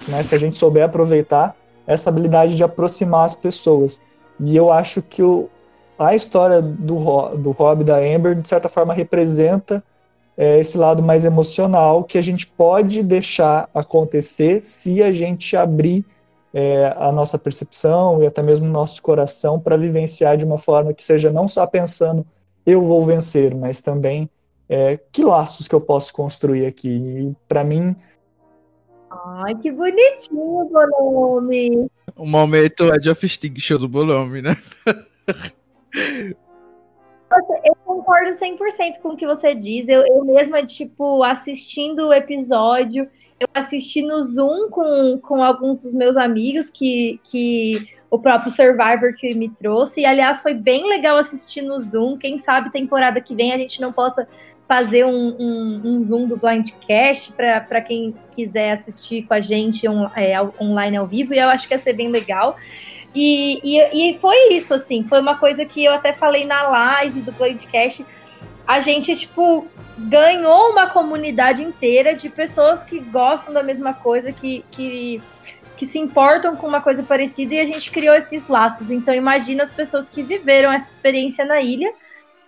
né, 0.08 0.22
se 0.22 0.34
a 0.34 0.38
gente 0.38 0.56
souber 0.56 0.84
aproveitar, 0.84 1.56
essa 1.86 2.10
habilidade 2.10 2.56
de 2.56 2.64
aproximar 2.64 3.24
as 3.24 3.34
pessoas. 3.34 4.00
E 4.40 4.56
eu 4.56 4.72
acho 4.72 5.02
que 5.02 5.22
o, 5.22 5.48
a 5.98 6.14
história 6.14 6.60
do, 6.60 6.96
do 7.36 7.50
Rob 7.50 7.84
da 7.84 7.98
Amber, 7.98 8.34
de 8.34 8.48
certa 8.48 8.68
forma, 8.68 8.94
representa 8.94 9.82
é, 10.36 10.58
esse 10.58 10.78
lado 10.78 11.02
mais 11.02 11.24
emocional 11.24 12.04
que 12.04 12.18
a 12.18 12.22
gente 12.22 12.46
pode 12.46 13.02
deixar 13.02 13.68
acontecer 13.74 14.60
se 14.60 15.02
a 15.02 15.12
gente 15.12 15.56
abrir 15.56 16.04
é, 16.54 16.94
a 16.98 17.10
nossa 17.10 17.38
percepção 17.38 18.22
e 18.22 18.26
até 18.26 18.42
mesmo 18.42 18.66
o 18.66 18.70
nosso 18.70 19.02
coração 19.02 19.58
para 19.58 19.76
vivenciar 19.76 20.36
de 20.36 20.44
uma 20.44 20.58
forma 20.58 20.92
que 20.92 21.02
seja 21.02 21.30
não 21.30 21.48
só 21.48 21.66
pensando 21.66 22.26
eu 22.64 22.82
vou 22.82 23.04
vencer, 23.04 23.54
mas 23.54 23.80
também 23.80 24.30
é, 24.68 24.98
que 25.10 25.24
laços 25.24 25.66
que 25.66 25.74
eu 25.74 25.80
posso 25.80 26.12
construir 26.12 26.66
aqui. 26.66 26.88
E 26.88 27.36
para 27.48 27.64
mim, 27.64 27.94
Ai, 29.44 29.54
que 29.56 29.70
bonitinho, 29.70 30.68
Bolome. 30.70 31.90
O 32.16 32.26
momento 32.26 32.84
é 32.84 32.98
de 32.98 33.10
Extinction 33.10 33.78
do 33.78 33.88
Bolome, 33.88 34.40
né? 34.40 34.56
Eu 37.64 37.74
concordo 37.84 38.36
100% 38.36 39.00
com 39.02 39.10
o 39.10 39.16
que 39.16 39.26
você 39.26 39.54
diz. 39.54 39.88
Eu, 39.88 40.04
eu 40.06 40.24
mesma, 40.24 40.64
tipo, 40.64 41.22
assistindo 41.22 42.08
o 42.08 42.12
episódio, 42.12 43.08
eu 43.40 43.48
assisti 43.54 44.02
no 44.02 44.22
Zoom 44.24 44.68
com, 44.70 45.18
com 45.18 45.42
alguns 45.42 45.82
dos 45.82 45.94
meus 45.94 46.16
amigos 46.16 46.70
que, 46.70 47.20
que 47.24 47.88
o 48.10 48.18
próprio 48.18 48.50
Survivor 48.50 49.14
que 49.16 49.34
me 49.34 49.48
trouxe. 49.48 50.02
E, 50.02 50.06
aliás, 50.06 50.42
foi 50.42 50.54
bem 50.54 50.88
legal 50.88 51.16
assistir 51.16 51.62
no 51.62 51.80
Zoom. 51.80 52.18
Quem 52.18 52.38
sabe 52.38 52.70
temporada 52.70 53.20
que 53.20 53.34
vem 53.34 53.52
a 53.52 53.58
gente 53.58 53.80
não 53.80 53.92
possa 53.92 54.28
fazer 54.72 55.04
um, 55.04 55.36
um, 55.38 55.80
um 55.84 56.02
Zoom 56.02 56.26
do 56.26 56.34
Blindcast 56.34 57.30
para 57.34 57.82
quem 57.82 58.14
quiser 58.34 58.72
assistir 58.72 59.20
com 59.24 59.34
a 59.34 59.40
gente 59.40 59.86
on, 59.86 60.08
é, 60.16 60.40
online 60.58 60.96
ao 60.96 61.06
vivo, 61.06 61.34
e 61.34 61.38
eu 61.38 61.50
acho 61.50 61.68
que 61.68 61.74
ia 61.74 61.78
ser 61.78 61.92
bem 61.92 62.08
legal. 62.08 62.56
E, 63.14 63.60
e, 63.62 64.12
e, 64.12 64.18
foi 64.18 64.54
isso, 64.54 64.72
assim, 64.72 65.04
foi 65.04 65.20
uma 65.20 65.36
coisa 65.36 65.66
que 65.66 65.84
eu 65.84 65.92
até 65.92 66.14
falei 66.14 66.46
na 66.46 66.62
live 66.62 67.20
do 67.20 67.32
Blindcast. 67.32 68.06
A 68.66 68.80
gente, 68.80 69.14
tipo, 69.14 69.66
ganhou 69.98 70.70
uma 70.70 70.86
comunidade 70.86 71.62
inteira 71.62 72.14
de 72.14 72.30
pessoas 72.30 72.82
que 72.82 72.98
gostam 72.98 73.52
da 73.52 73.62
mesma 73.62 73.92
coisa, 73.92 74.32
que, 74.32 74.64
que, 74.70 75.20
que 75.76 75.84
se 75.84 75.98
importam 75.98 76.56
com 76.56 76.66
uma 76.66 76.80
coisa 76.80 77.02
parecida, 77.02 77.56
e 77.56 77.60
a 77.60 77.66
gente 77.66 77.90
criou 77.90 78.14
esses 78.14 78.48
laços. 78.48 78.90
Então, 78.90 79.12
imagina 79.12 79.64
as 79.64 79.70
pessoas 79.70 80.08
que 80.08 80.22
viveram 80.22 80.72
essa 80.72 80.90
experiência 80.90 81.44
na 81.44 81.60
ilha 81.60 81.92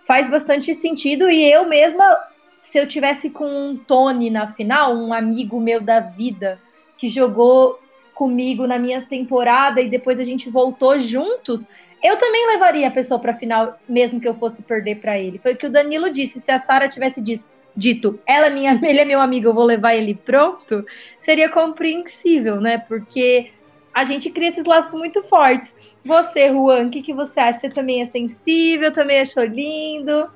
faz 0.05 0.29
bastante 0.29 0.73
sentido. 0.73 1.29
E 1.29 1.43
eu 1.43 1.67
mesma, 1.67 2.17
se 2.61 2.77
eu 2.77 2.87
tivesse 2.87 3.29
com 3.29 3.45
um 3.45 3.77
Tony 3.77 4.29
na 4.29 4.47
final, 4.47 4.95
um 4.95 5.13
amigo 5.13 5.59
meu 5.59 5.81
da 5.81 5.99
vida, 5.99 6.59
que 6.97 7.07
jogou 7.07 7.79
comigo 8.13 8.65
na 8.65 8.79
minha 8.79 9.01
temporada 9.01 9.81
e 9.81 9.89
depois 9.89 10.19
a 10.19 10.23
gente 10.23 10.49
voltou 10.49 10.97
juntos, 10.97 11.61
eu 12.01 12.17
também 12.17 12.47
levaria 12.47 12.87
a 12.87 12.91
pessoa 12.91 13.19
para 13.19 13.33
final, 13.33 13.77
mesmo 13.89 14.21
que 14.21 14.27
eu 14.27 14.35
fosse 14.35 14.61
perder 14.61 14.97
para 14.97 15.19
ele. 15.19 15.39
Foi 15.39 15.53
o 15.53 15.57
que 15.57 15.65
o 15.65 15.71
Danilo 15.71 16.11
disse. 16.11 16.39
Se 16.39 16.51
a 16.51 16.59
Sara 16.59 16.87
tivesse 16.87 17.21
dito, 17.21 17.51
dito, 17.75 18.19
ela 18.25 18.47
é 18.47 18.49
minha, 18.49 18.79
ele 18.83 18.99
é 18.99 19.05
meu 19.05 19.19
amigo, 19.19 19.49
eu 19.49 19.53
vou 19.53 19.65
levar 19.65 19.95
ele 19.95 20.13
pronto, 20.13 20.85
seria 21.19 21.49
compreensível, 21.49 22.61
né? 22.61 22.77
Porque 22.77 23.51
a 23.95 24.03
gente 24.03 24.29
cria 24.29 24.49
esses 24.49 24.65
laços 24.65 24.93
muito 24.93 25.23
fortes. 25.23 25.73
Você, 26.03 26.49
Juan, 26.49 26.87
o 26.87 26.89
que, 26.91 27.01
que 27.01 27.13
você 27.13 27.39
acha? 27.39 27.59
Você 27.59 27.69
também 27.69 28.01
é 28.01 28.07
sensível, 28.07 28.91
também 28.91 29.21
achou 29.21 29.45
lindo? 29.45 30.29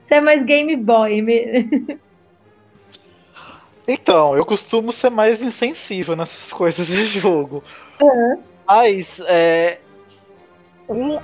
Você 0.00 0.14
é 0.14 0.20
mais 0.22 0.42
Game 0.42 0.74
Boy 0.74 1.20
mesmo? 1.20 2.00
Então, 3.86 4.34
eu 4.34 4.46
costumo 4.46 4.90
ser 4.90 5.10
mais 5.10 5.42
insensível 5.42 6.16
nessas 6.16 6.50
coisas 6.56 6.86
de 6.86 7.04
jogo. 7.04 7.62
Uhum. 8.00 8.42
Mas, 8.66 9.20
é. 9.26 9.78
Um, 10.88 11.20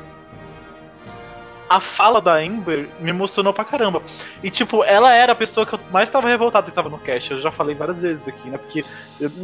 a 1.67 1.81
fala 1.81 2.21
da 2.21 2.35
Amber 2.35 2.87
me 3.01 3.09
emocionou 3.09 3.55
pra 3.55 3.65
caramba. 3.65 4.03
E, 4.43 4.51
tipo, 4.51 4.85
ela 4.85 5.11
era 5.15 5.33
a 5.33 5.35
pessoa 5.35 5.65
que 5.65 5.73
eu 5.73 5.81
mais 5.91 6.11
tava 6.11 6.29
revoltada 6.29 6.69
que 6.69 6.77
tava 6.77 6.91
no 6.91 6.99
cast. 6.99 7.31
Eu 7.31 7.39
já 7.39 7.51
falei 7.51 7.75
várias 7.75 8.03
vezes 8.03 8.29
aqui, 8.29 8.51
né? 8.51 8.59
Porque 8.59 8.85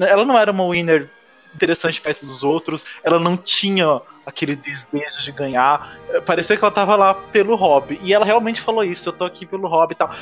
ela 0.06 0.26
não 0.26 0.36
era 0.36 0.52
uma 0.52 0.68
winner 0.68 1.08
interessante 1.56 2.00
perto 2.00 2.26
dos 2.26 2.42
outros, 2.42 2.84
ela 3.02 3.18
não 3.18 3.36
tinha 3.36 4.00
aquele 4.24 4.56
desejo 4.56 5.22
de 5.22 5.32
ganhar, 5.32 5.98
parecia 6.24 6.56
que 6.56 6.64
ela 6.64 6.72
tava 6.72 6.96
lá 6.96 7.14
pelo 7.14 7.54
hobby, 7.56 8.00
e 8.02 8.12
ela 8.12 8.24
realmente 8.24 8.60
falou 8.60 8.84
isso, 8.84 9.08
eu 9.08 9.12
tô 9.12 9.24
aqui 9.24 9.46
pelo 9.46 9.68
hobby 9.68 9.92
e 9.92 9.96
tal. 9.96 10.14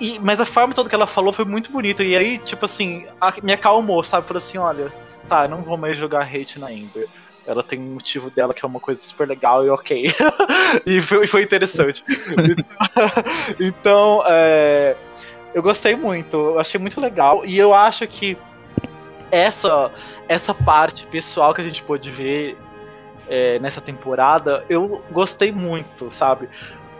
E, 0.00 0.18
mas 0.20 0.40
a 0.40 0.46
forma 0.46 0.74
toda 0.74 0.88
que 0.88 0.94
ela 0.94 1.06
falou 1.06 1.32
foi 1.32 1.44
muito 1.44 1.72
bonita, 1.72 2.04
e 2.04 2.16
aí, 2.16 2.38
tipo 2.38 2.64
assim, 2.64 3.06
a, 3.20 3.32
me 3.42 3.52
acalmou, 3.52 4.02
sabe? 4.04 4.26
Falou 4.26 4.38
assim, 4.38 4.58
olha, 4.58 4.92
tá, 5.28 5.48
não 5.48 5.62
vou 5.62 5.76
mais 5.76 5.98
jogar 5.98 6.22
hate 6.22 6.58
na 6.58 6.72
Ember 6.72 7.08
ela 7.48 7.62
tem 7.62 7.80
um 7.80 7.94
motivo 7.94 8.28
dela 8.28 8.52
que 8.52 8.62
é 8.62 8.68
uma 8.68 8.78
coisa 8.78 9.00
super 9.00 9.26
legal 9.26 9.64
e 9.64 9.70
ok. 9.70 10.04
e 10.84 11.00
foi, 11.00 11.26
foi 11.26 11.42
interessante. 11.42 12.04
então, 13.58 14.22
é, 14.26 14.94
eu 15.54 15.62
gostei 15.62 15.96
muito, 15.96 16.36
eu 16.36 16.60
achei 16.60 16.78
muito 16.78 17.00
legal. 17.00 17.46
E 17.46 17.56
eu 17.56 17.72
acho 17.72 18.06
que 18.06 18.36
essa 19.30 19.90
essa 20.28 20.52
parte 20.52 21.06
pessoal 21.06 21.54
que 21.54 21.60
a 21.60 21.64
gente 21.64 21.82
pôde 21.82 22.10
ver 22.10 22.56
é, 23.28 23.58
nessa 23.58 23.80
temporada, 23.80 24.64
eu 24.68 25.02
gostei 25.10 25.52
muito, 25.52 26.10
sabe? 26.10 26.48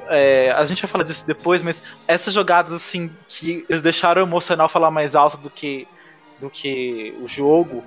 É, 0.08 0.50
a 0.52 0.64
gente 0.64 0.80
vai 0.82 0.88
falar 0.88 1.04
disso 1.04 1.26
depois, 1.26 1.62
mas 1.62 1.82
essas 2.06 2.32
jogadas 2.32 2.72
assim 2.72 3.10
que 3.28 3.64
eles 3.68 3.82
deixaram 3.82 4.22
o 4.22 4.26
emocional 4.26 4.68
falar 4.68 4.90
mais 4.90 5.14
alto 5.14 5.36
do 5.38 5.50
que 5.50 5.86
do 6.40 6.48
que 6.48 7.14
o 7.20 7.26
jogo. 7.26 7.82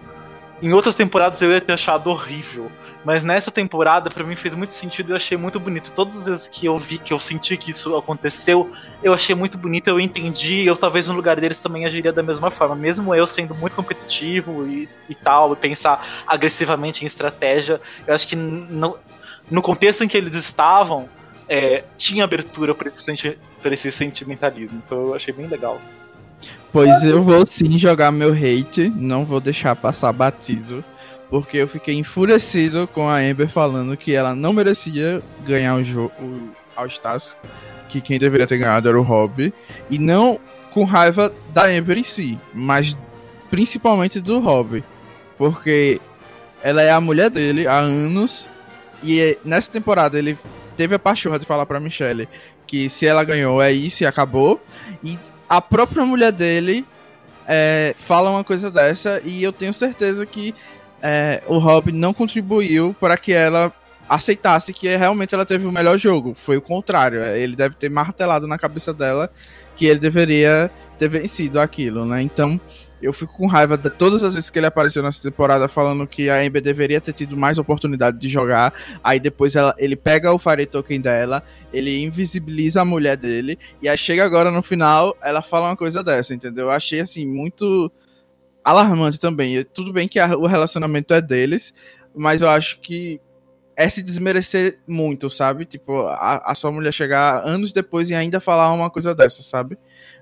Em 0.61 0.73
outras 0.73 0.95
temporadas 0.95 1.41
eu 1.41 1.51
ia 1.51 1.61
ter 1.61 1.73
achado 1.73 2.09
horrível. 2.09 2.71
Mas 3.03 3.23
nessa 3.23 3.49
temporada, 3.49 4.09
para 4.09 4.23
mim, 4.23 4.35
fez 4.35 4.53
muito 4.53 4.73
sentido 4.73 5.09
e 5.09 5.11
eu 5.13 5.15
achei 5.15 5.35
muito 5.35 5.59
bonito. 5.59 5.91
Todas 5.91 6.19
as 6.19 6.25
vezes 6.25 6.47
que 6.47 6.67
eu 6.67 6.77
vi, 6.77 6.99
que 6.99 7.11
eu 7.11 7.19
senti 7.19 7.57
que 7.57 7.71
isso 7.71 7.95
aconteceu, 7.95 8.71
eu 9.01 9.11
achei 9.11 9.33
muito 9.33 9.57
bonito, 9.57 9.87
eu 9.87 9.99
entendi, 9.99 10.65
eu 10.65 10.77
talvez 10.77 11.07
no 11.07 11.15
lugar 11.15 11.39
deles 11.39 11.57
também 11.57 11.85
agiria 11.85 12.13
da 12.13 12.21
mesma 12.21 12.51
forma. 12.51 12.75
Mesmo 12.75 13.15
eu 13.15 13.25
sendo 13.25 13.55
muito 13.55 13.75
competitivo 13.75 14.67
e, 14.67 14.87
e 15.09 15.15
tal, 15.15 15.53
e 15.53 15.55
pensar 15.55 16.23
agressivamente 16.27 17.03
em 17.03 17.07
estratégia, 17.07 17.81
eu 18.05 18.13
acho 18.13 18.27
que 18.27 18.35
no, 18.35 18.97
no 19.49 19.61
contexto 19.61 20.03
em 20.03 20.07
que 20.07 20.17
eles 20.17 20.35
estavam, 20.35 21.09
é, 21.49 21.83
tinha 21.97 22.23
abertura 22.23 22.75
para 22.75 22.87
esse, 22.87 23.01
senti 23.01 23.37
esse 23.65 23.91
sentimentalismo. 23.91 24.81
Então 24.85 25.07
eu 25.07 25.15
achei 25.15 25.33
bem 25.33 25.47
legal. 25.47 25.81
Pois 26.71 27.03
eu 27.03 27.21
vou 27.21 27.45
sim 27.45 27.77
jogar 27.77 28.11
meu 28.11 28.31
hate, 28.31 28.89
não 28.95 29.25
vou 29.25 29.41
deixar 29.41 29.75
passar 29.75 30.13
batido 30.13 30.85
porque 31.31 31.57
eu 31.57 31.67
fiquei 31.67 31.95
enfurecido 31.95 32.87
com 32.87 33.07
a 33.09 33.15
Amber 33.15 33.47
falando 33.47 33.95
que 33.95 34.13
ela 34.13 34.35
não 34.35 34.51
merecia 34.51 35.23
ganhar 35.47 35.75
o 35.75 35.83
jogo 35.83 36.11
All 36.75 36.85
Stars, 36.87 37.37
que 37.87 38.01
quem 38.01 38.19
deveria 38.19 38.45
ter 38.45 38.57
ganhado 38.57 38.89
era 38.89 38.99
o 38.99 39.03
Rob, 39.03 39.53
e 39.89 39.97
não 39.97 40.37
com 40.73 40.83
raiva 40.83 41.33
da 41.53 41.65
Amber 41.65 41.97
em 41.97 42.03
si, 42.03 42.37
mas 42.53 42.97
principalmente 43.49 44.19
do 44.19 44.39
Rob, 44.39 44.83
porque 45.37 46.01
ela 46.61 46.81
é 46.81 46.91
a 46.91 46.99
mulher 46.99 47.29
dele 47.29 47.65
há 47.65 47.79
anos 47.79 48.45
e 49.01 49.37
nessa 49.43 49.71
temporada 49.71 50.19
ele 50.19 50.37
teve 50.75 50.95
a 50.95 50.99
pachorra 50.99 51.39
de 51.39 51.45
falar 51.45 51.65
para 51.65 51.79
Michelle 51.79 52.27
que 52.67 52.89
se 52.89 53.05
ela 53.05 53.23
ganhou 53.23 53.61
é 53.61 53.71
isso 53.71 54.03
e 54.03 54.05
acabou. 54.05 54.61
E 55.03 55.17
a 55.49 55.59
própria 55.59 56.05
mulher 56.05 56.31
dele 56.31 56.85
é, 57.45 57.93
fala 57.99 58.29
uma 58.29 58.43
coisa 58.43 58.71
dessa 58.71 59.21
e 59.25 59.43
eu 59.43 59.51
tenho 59.51 59.73
certeza 59.73 60.25
que 60.25 60.55
é, 61.01 61.41
o 61.47 61.57
Rob 61.57 61.91
não 61.91 62.13
contribuiu 62.13 62.95
para 62.99 63.17
que 63.17 63.33
ela 63.33 63.73
aceitasse 64.07 64.73
que 64.73 64.93
realmente 64.95 65.33
ela 65.33 65.45
teve 65.45 65.65
o 65.65 65.71
melhor 65.71 65.97
jogo. 65.97 66.35
Foi 66.35 66.57
o 66.57 66.61
contrário. 66.61 67.23
Ele 67.23 67.55
deve 67.55 67.75
ter 67.75 67.89
martelado 67.89 68.45
na 68.47 68.57
cabeça 68.57 68.93
dela 68.93 69.31
que 69.75 69.85
ele 69.85 69.99
deveria 69.99 70.69
ter 70.97 71.07
vencido 71.07 71.59
aquilo, 71.59 72.05
né? 72.05 72.21
Então, 72.21 72.59
eu 73.01 73.11
fico 73.11 73.33
com 73.33 73.47
raiva 73.47 73.77
de 73.77 73.89
todas 73.89 74.21
as 74.23 74.35
vezes 74.35 74.49
que 74.49 74.59
ele 74.59 74.67
apareceu 74.67 75.01
nessa 75.01 75.23
temporada 75.23 75.67
falando 75.67 76.05
que 76.05 76.29
a 76.29 76.45
Ember 76.45 76.61
deveria 76.61 77.01
ter 77.01 77.13
tido 77.13 77.35
mais 77.35 77.57
oportunidade 77.57 78.19
de 78.19 78.29
jogar. 78.29 78.73
Aí 79.03 79.19
depois 79.19 79.55
ela, 79.55 79.73
ele 79.77 79.95
pega 79.95 80.31
o 80.31 80.37
Fire 80.37 80.65
Token 80.65 81.01
dela, 81.01 81.41
ele 81.73 82.03
invisibiliza 82.03 82.81
a 82.81 82.85
mulher 82.85 83.17
dele, 83.17 83.57
e 83.81 83.89
aí 83.89 83.97
chega 83.97 84.23
agora 84.23 84.51
no 84.51 84.61
final, 84.61 85.17
ela 85.23 85.41
fala 85.41 85.69
uma 85.69 85.75
coisa 85.75 86.03
dessa, 86.03 86.35
entendeu? 86.35 86.65
Eu 86.65 86.71
achei 86.71 86.99
assim, 86.99 87.25
muito 87.25 87.91
alarmante 88.63 89.19
também. 89.19 89.63
Tudo 89.63 89.91
bem 89.93 90.07
que 90.07 90.19
a, 90.19 90.35
o 90.35 90.45
relacionamento 90.45 91.13
é 91.13 91.21
deles, 91.21 91.73
mas 92.15 92.41
eu 92.41 92.49
acho 92.49 92.79
que 92.79 93.19
é 93.75 93.87
se 93.89 94.01
desmerecer 94.01 94.79
muito, 94.87 95.29
sabe? 95.29 95.65
Tipo, 95.65 96.01
a, 96.07 96.51
a 96.51 96.55
sua 96.55 96.71
mulher 96.71 96.93
chegar 96.93 97.45
anos 97.47 97.73
depois 97.73 98.09
e 98.09 98.15
ainda 98.15 98.39
falar 98.39 98.71
uma 98.73 98.89
coisa 98.89 99.15
dessa, 99.15 99.41
sabe? 99.41 99.77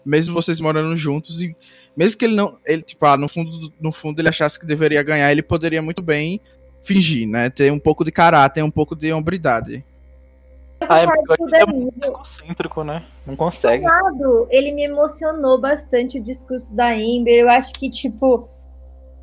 Mesmo 0.05 0.33
vocês 0.33 0.59
morando 0.59 0.95
juntos 0.95 1.41
e 1.41 1.55
mesmo 1.95 2.17
que 2.17 2.25
ele 2.25 2.35
não. 2.35 2.57
Ele, 2.65 2.81
tipo, 2.81 3.05
ah, 3.05 3.17
no 3.17 3.27
fundo, 3.27 3.73
no 3.79 3.91
fundo 3.91 4.21
ele 4.21 4.29
achasse 4.29 4.59
que 4.59 4.65
deveria 4.65 5.03
ganhar, 5.03 5.31
ele 5.31 5.43
poderia 5.43 5.81
muito 5.81 6.01
bem 6.01 6.39
fingir, 6.83 7.27
né? 7.27 7.49
Ter 7.49 7.71
um 7.71 7.79
pouco 7.79 8.05
de 8.05 8.11
caráter, 8.11 8.63
um 8.63 8.71
pouco 8.71 8.95
de 8.95 9.11
hombridade. 9.11 9.83
Ah, 10.81 11.01
é 11.01 11.05
é 11.05 11.65
muito 11.65 12.03
egocêntrico, 12.03 12.83
né? 12.83 13.03
Não 13.25 13.35
consegue. 13.35 13.85
Lado, 13.85 14.47
ele 14.49 14.71
me 14.71 14.83
emocionou 14.83 15.59
bastante 15.59 16.19
o 16.19 16.23
discurso 16.23 16.75
da 16.75 16.95
Ember. 16.95 17.33
Eu 17.33 17.49
acho 17.49 17.73
que, 17.73 17.89
tipo, 17.89 18.49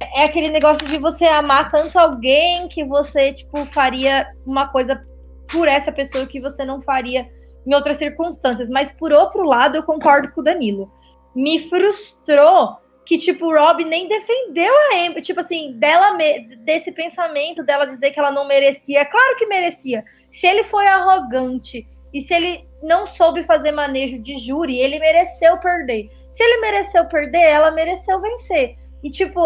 é 0.01 0.25
aquele 0.25 0.51
negócio 0.51 0.87
de 0.87 0.99
você 0.99 1.25
amar 1.25 1.71
tanto 1.71 1.99
alguém 1.99 2.69
que 2.69 2.85
você, 2.85 3.33
tipo, 3.33 3.65
faria 3.73 4.27
uma 4.45 4.69
coisa 4.69 5.03
por 5.51 5.67
essa 5.67 5.91
pessoa 5.91 6.27
que 6.27 6.41
você 6.41 6.65
não 6.65 6.83
faria 6.83 7.27
em 7.67 7.75
outras 7.75 7.97
circunstâncias. 7.97 8.69
Mas, 8.69 8.93
por 8.93 9.13
outro 9.13 9.45
lado, 9.45 9.77
eu 9.77 9.83
concordo 9.83 10.31
com 10.33 10.41
o 10.41 10.45
Danilo 10.45 10.91
me 11.37 11.69
frustrou 11.69 12.79
que, 13.07 13.17
tipo, 13.17 13.47
o 13.47 13.55
Rob 13.55 13.85
nem 13.85 14.09
defendeu 14.09 14.75
a 14.75 15.07
Amber, 15.07 15.23
tipo 15.23 15.39
assim, 15.39 15.73
dela 15.75 16.19
desse 16.65 16.91
pensamento 16.91 17.63
dela 17.63 17.87
dizer 17.87 18.11
que 18.11 18.19
ela 18.19 18.33
não 18.33 18.47
merecia. 18.49 19.07
Claro 19.07 19.37
que 19.37 19.47
merecia. 19.47 20.05
Se 20.29 20.45
ele 20.45 20.65
foi 20.65 20.89
arrogante 20.89 21.87
e 22.13 22.21
se 22.21 22.35
ele 22.35 22.67
não 22.83 23.07
soube 23.07 23.45
fazer 23.45 23.71
manejo 23.71 24.19
de 24.19 24.37
júri, 24.37 24.79
ele 24.79 24.99
mereceu 24.99 25.57
perder. 25.59 26.11
Se 26.29 26.43
ele 26.43 26.61
mereceu 26.61 27.05
perder, 27.07 27.43
ela 27.43 27.71
mereceu 27.71 28.21
vencer. 28.21 28.77
E, 29.05 29.09
tipo, 29.09 29.41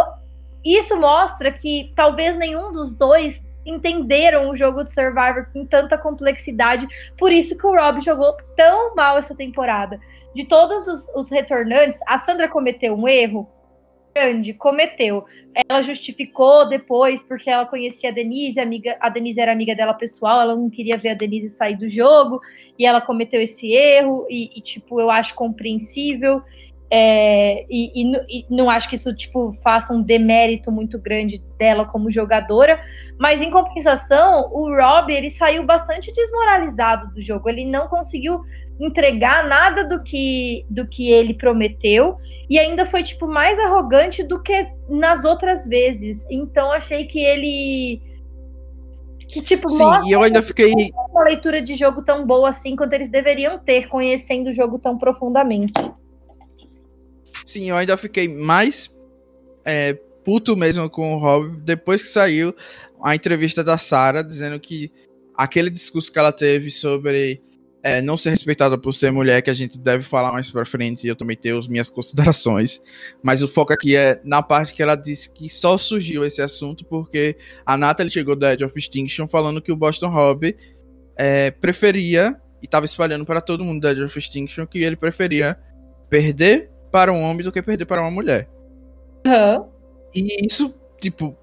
isso 0.64 0.96
mostra 0.96 1.52
que 1.52 1.92
talvez 1.94 2.34
nenhum 2.36 2.72
dos 2.72 2.94
dois 2.94 3.44
entenderam 3.66 4.48
o 4.48 4.56
jogo 4.56 4.82
de 4.84 4.92
Survivor 4.92 5.46
com 5.52 5.66
tanta 5.66 5.98
complexidade. 5.98 6.88
Por 7.18 7.30
isso 7.30 7.56
que 7.58 7.66
o 7.66 7.74
Rob 7.74 8.00
jogou 8.00 8.34
tão 8.56 8.94
mal 8.94 9.18
essa 9.18 9.34
temporada 9.34 10.00
de 10.34 10.44
todos 10.44 10.86
os, 10.86 11.08
os 11.14 11.30
retornantes, 11.30 12.00
a 12.06 12.18
Sandra 12.18 12.48
cometeu 12.48 12.94
um 12.94 13.08
erro 13.08 13.48
grande, 14.14 14.52
cometeu. 14.52 15.24
Ela 15.68 15.82
justificou 15.82 16.68
depois 16.68 17.22
porque 17.22 17.50
ela 17.50 17.66
conhecia 17.66 18.10
a 18.10 18.12
Denise, 18.12 18.60
a, 18.60 18.62
amiga, 18.62 18.96
a 19.00 19.08
Denise 19.08 19.40
era 19.40 19.52
amiga 19.52 19.74
dela 19.74 19.94
pessoal, 19.94 20.40
ela 20.40 20.54
não 20.54 20.68
queria 20.68 20.96
ver 20.96 21.10
a 21.10 21.14
Denise 21.14 21.50
sair 21.50 21.76
do 21.76 21.88
jogo 21.88 22.40
e 22.78 22.86
ela 22.86 23.00
cometeu 23.00 23.40
esse 23.40 23.72
erro 23.72 24.26
e, 24.28 24.50
e 24.56 24.60
tipo, 24.60 25.00
eu 25.00 25.10
acho 25.10 25.34
compreensível. 25.34 26.42
É, 26.92 27.66
e, 27.70 28.02
e, 28.02 28.12
e, 28.28 28.46
não 28.50 28.68
acho 28.68 28.88
que 28.88 28.96
isso 28.96 29.14
tipo 29.14 29.52
faça 29.62 29.94
um 29.94 30.02
demérito 30.02 30.72
muito 30.72 30.98
grande 30.98 31.40
dela 31.56 31.84
como 31.84 32.10
jogadora, 32.10 32.82
mas 33.16 33.40
em 33.40 33.48
compensação, 33.48 34.50
o 34.52 34.74
Rob 34.74 35.12
ele 35.12 35.30
saiu 35.30 35.64
bastante 35.64 36.12
desmoralizado 36.12 37.14
do 37.14 37.20
jogo. 37.20 37.48
Ele 37.48 37.64
não 37.64 37.86
conseguiu 37.86 38.40
entregar 38.80 39.46
nada 39.46 39.84
do 39.84 40.02
que 40.02 40.64
do 40.70 40.86
que 40.86 41.10
ele 41.10 41.34
prometeu 41.34 42.16
e 42.48 42.58
ainda 42.58 42.86
foi 42.86 43.02
tipo 43.02 43.26
mais 43.26 43.58
arrogante 43.58 44.22
do 44.22 44.42
que 44.42 44.66
nas 44.88 45.22
outras 45.22 45.66
vezes. 45.66 46.24
Então 46.30 46.72
achei 46.72 47.04
que 47.04 47.20
ele 47.20 48.02
que 49.28 49.40
tipo 49.42 49.68
Sim, 49.68 49.84
e 50.06 50.12
eu 50.12 50.22
ainda 50.22 50.42
fiquei 50.42 50.72
uma 51.10 51.22
leitura 51.22 51.62
de 51.62 51.74
jogo 51.74 52.02
tão 52.02 52.26
boa 52.26 52.48
assim 52.48 52.74
quanto 52.74 52.94
eles 52.94 53.10
deveriam 53.10 53.58
ter 53.58 53.86
conhecendo 53.88 54.50
o 54.50 54.52
jogo 54.52 54.78
tão 54.78 54.98
profundamente. 54.98 55.74
Sim, 57.44 57.70
eu 57.70 57.76
ainda 57.76 57.96
fiquei 57.96 58.26
mais 58.26 58.90
é, 59.64 59.94
puto 60.24 60.56
mesmo 60.56 60.88
com 60.88 61.14
o 61.14 61.18
Rob 61.18 61.56
depois 61.58 62.02
que 62.02 62.08
saiu 62.08 62.54
a 63.02 63.14
entrevista 63.14 63.62
da 63.62 63.78
Sarah 63.78 64.22
dizendo 64.22 64.58
que 64.58 64.90
aquele 65.36 65.70
discurso 65.70 66.12
que 66.12 66.18
ela 66.18 66.32
teve 66.32 66.70
sobre 66.70 67.40
é, 67.82 68.00
não 68.00 68.16
ser 68.16 68.30
respeitada 68.30 68.76
por 68.76 68.92
ser 68.92 69.10
mulher, 69.10 69.42
que 69.42 69.50
a 69.50 69.54
gente 69.54 69.78
deve 69.78 70.04
falar 70.04 70.32
mais 70.32 70.50
pra 70.50 70.66
frente, 70.66 71.04
e 71.04 71.08
eu 71.08 71.16
também 71.16 71.36
tenho 71.36 71.58
as 71.58 71.68
minhas 71.68 71.88
considerações. 71.90 72.80
Mas 73.22 73.42
o 73.42 73.48
foco 73.48 73.72
aqui 73.72 73.96
é 73.96 74.20
na 74.24 74.42
parte 74.42 74.74
que 74.74 74.82
ela 74.82 74.94
disse 74.94 75.32
que 75.32 75.48
só 75.48 75.76
surgiu 75.78 76.24
esse 76.24 76.42
assunto 76.42 76.84
porque 76.84 77.36
a 77.64 77.76
Natalie 77.76 78.10
chegou 78.10 78.36
da 78.36 78.52
Edge 78.52 78.64
of 78.64 78.78
Extinction 78.78 79.26
falando 79.26 79.62
que 79.62 79.72
o 79.72 79.76
Boston 79.76 80.08
Rob 80.08 80.56
é, 81.16 81.50
preferia, 81.50 82.40
e 82.62 82.66
tava 82.66 82.84
espalhando 82.84 83.24
para 83.24 83.40
todo 83.40 83.64
mundo 83.64 83.80
da 83.80 83.92
Edge 83.92 84.02
of 84.02 84.18
Extinction, 84.18 84.66
que 84.66 84.82
ele 84.82 84.96
preferia 84.96 85.58
perder 86.08 86.70
para 86.90 87.12
um 87.12 87.22
homem 87.22 87.42
do 87.42 87.52
que 87.52 87.62
perder 87.62 87.86
para 87.86 88.02
uma 88.02 88.10
mulher. 88.10 88.48
Uhum. 89.26 89.68
E 90.14 90.46
isso, 90.46 90.74
tipo, 91.00 91.36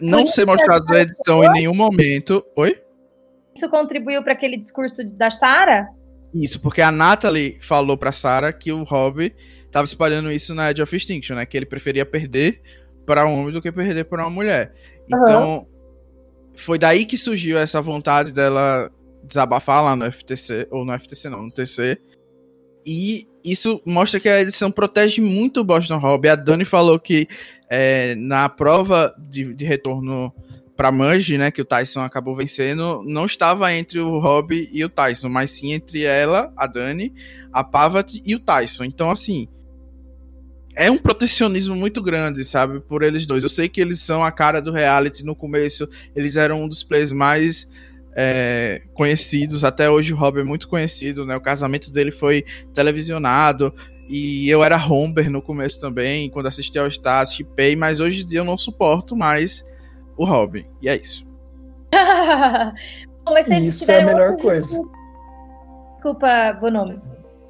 não 0.00 0.26
ser 0.26 0.44
mostrado 0.44 0.84
na 0.86 1.00
edição 1.00 1.42
em 1.44 1.52
nenhum 1.52 1.74
momento. 1.74 2.44
Oi? 2.56 2.80
Isso 3.58 3.68
contribuiu 3.68 4.22
para 4.22 4.32
aquele 4.32 4.56
discurso 4.56 5.04
da 5.04 5.30
Sarah? 5.30 5.88
Isso, 6.32 6.60
porque 6.60 6.80
a 6.80 6.92
Natalie 6.92 7.58
falou 7.60 7.96
pra 7.96 8.12
Sarah 8.12 8.52
que 8.52 8.72
o 8.72 8.84
Rob 8.84 9.34
tava 9.70 9.84
espalhando 9.84 10.30
isso 10.30 10.54
na 10.54 10.70
Edge 10.70 10.82
of 10.82 10.94
Extinction, 10.94 11.36
né? 11.36 11.44
Que 11.44 11.56
ele 11.56 11.66
preferia 11.66 12.06
perder 12.06 12.60
para 13.04 13.26
um 13.26 13.40
homem 13.40 13.52
do 13.52 13.60
que 13.60 13.72
perder 13.72 14.04
para 14.04 14.22
uma 14.22 14.30
mulher. 14.30 14.72
Então, 15.06 15.58
uhum. 15.58 15.66
foi 16.54 16.78
daí 16.78 17.04
que 17.04 17.18
surgiu 17.18 17.58
essa 17.58 17.80
vontade 17.80 18.32
dela 18.32 18.90
desabafar 19.24 19.82
lá 19.82 19.96
no 19.96 20.10
FTC, 20.10 20.68
ou 20.70 20.84
no 20.84 20.98
FTC 20.98 21.28
não, 21.28 21.42
no 21.42 21.50
TC. 21.50 21.98
E 22.86 23.26
isso 23.44 23.80
mostra 23.84 24.20
que 24.20 24.28
a 24.28 24.40
edição 24.40 24.70
protege 24.70 25.20
muito 25.20 25.60
o 25.60 25.64
Boston 25.64 25.98
Rob. 25.98 26.28
A 26.28 26.36
Dani 26.36 26.64
falou 26.64 26.98
que 26.98 27.26
é, 27.68 28.14
na 28.14 28.48
prova 28.48 29.14
de, 29.18 29.54
de 29.54 29.64
retorno 29.64 30.32
para 30.78 30.92
Manji, 30.92 31.36
né, 31.36 31.50
que 31.50 31.60
o 31.60 31.64
Tyson 31.64 32.02
acabou 32.02 32.36
vencendo, 32.36 33.02
não 33.04 33.26
estava 33.26 33.74
entre 33.74 33.98
o 33.98 34.20
Rob 34.20 34.68
e 34.72 34.84
o 34.84 34.88
Tyson, 34.88 35.28
mas 35.28 35.50
sim 35.50 35.72
entre 35.72 36.04
ela, 36.04 36.52
a 36.56 36.68
Dani, 36.68 37.12
a 37.52 37.64
Pavat 37.64 38.22
e 38.24 38.36
o 38.36 38.38
Tyson. 38.38 38.84
Então, 38.84 39.10
assim, 39.10 39.48
é 40.76 40.88
um 40.88 40.96
protecionismo 40.96 41.74
muito 41.74 42.00
grande, 42.00 42.44
sabe, 42.44 42.78
por 42.78 43.02
eles 43.02 43.26
dois. 43.26 43.42
Eu 43.42 43.48
sei 43.48 43.68
que 43.68 43.80
eles 43.80 44.00
são 44.00 44.22
a 44.22 44.30
cara 44.30 44.62
do 44.62 44.70
reality 44.70 45.24
no 45.24 45.34
começo, 45.34 45.88
eles 46.14 46.36
eram 46.36 46.62
um 46.62 46.68
dos 46.68 46.84
players 46.84 47.10
mais 47.10 47.68
é, 48.16 48.82
conhecidos, 48.94 49.64
até 49.64 49.90
hoje 49.90 50.12
o 50.12 50.16
Rob 50.16 50.38
é 50.38 50.44
muito 50.44 50.68
conhecido, 50.68 51.26
né, 51.26 51.34
o 51.34 51.40
casamento 51.40 51.90
dele 51.90 52.12
foi 52.12 52.44
televisionado, 52.72 53.74
e 54.08 54.48
eu 54.48 54.62
era 54.62 54.76
Homber 54.76 55.28
no 55.28 55.42
começo 55.42 55.80
também, 55.80 56.30
quando 56.30 56.46
assisti 56.46 56.78
ao 56.78 56.86
Stars, 56.86 57.32
chipei, 57.32 57.74
mas 57.74 57.98
hoje 57.98 58.22
em 58.22 58.26
dia 58.28 58.38
eu 58.38 58.44
não 58.44 58.56
suporto 58.56 59.16
mais 59.16 59.66
o 60.18 60.24
Robin. 60.24 60.66
E 60.82 60.88
é 60.88 60.96
isso. 60.96 61.24
Bom, 63.24 63.38
isso 63.62 63.90
é 63.90 64.00
a 64.00 64.04
melhor 64.04 64.36
coisa. 64.36 64.82
Desculpa, 65.94 66.52
Bonome. 66.60 67.00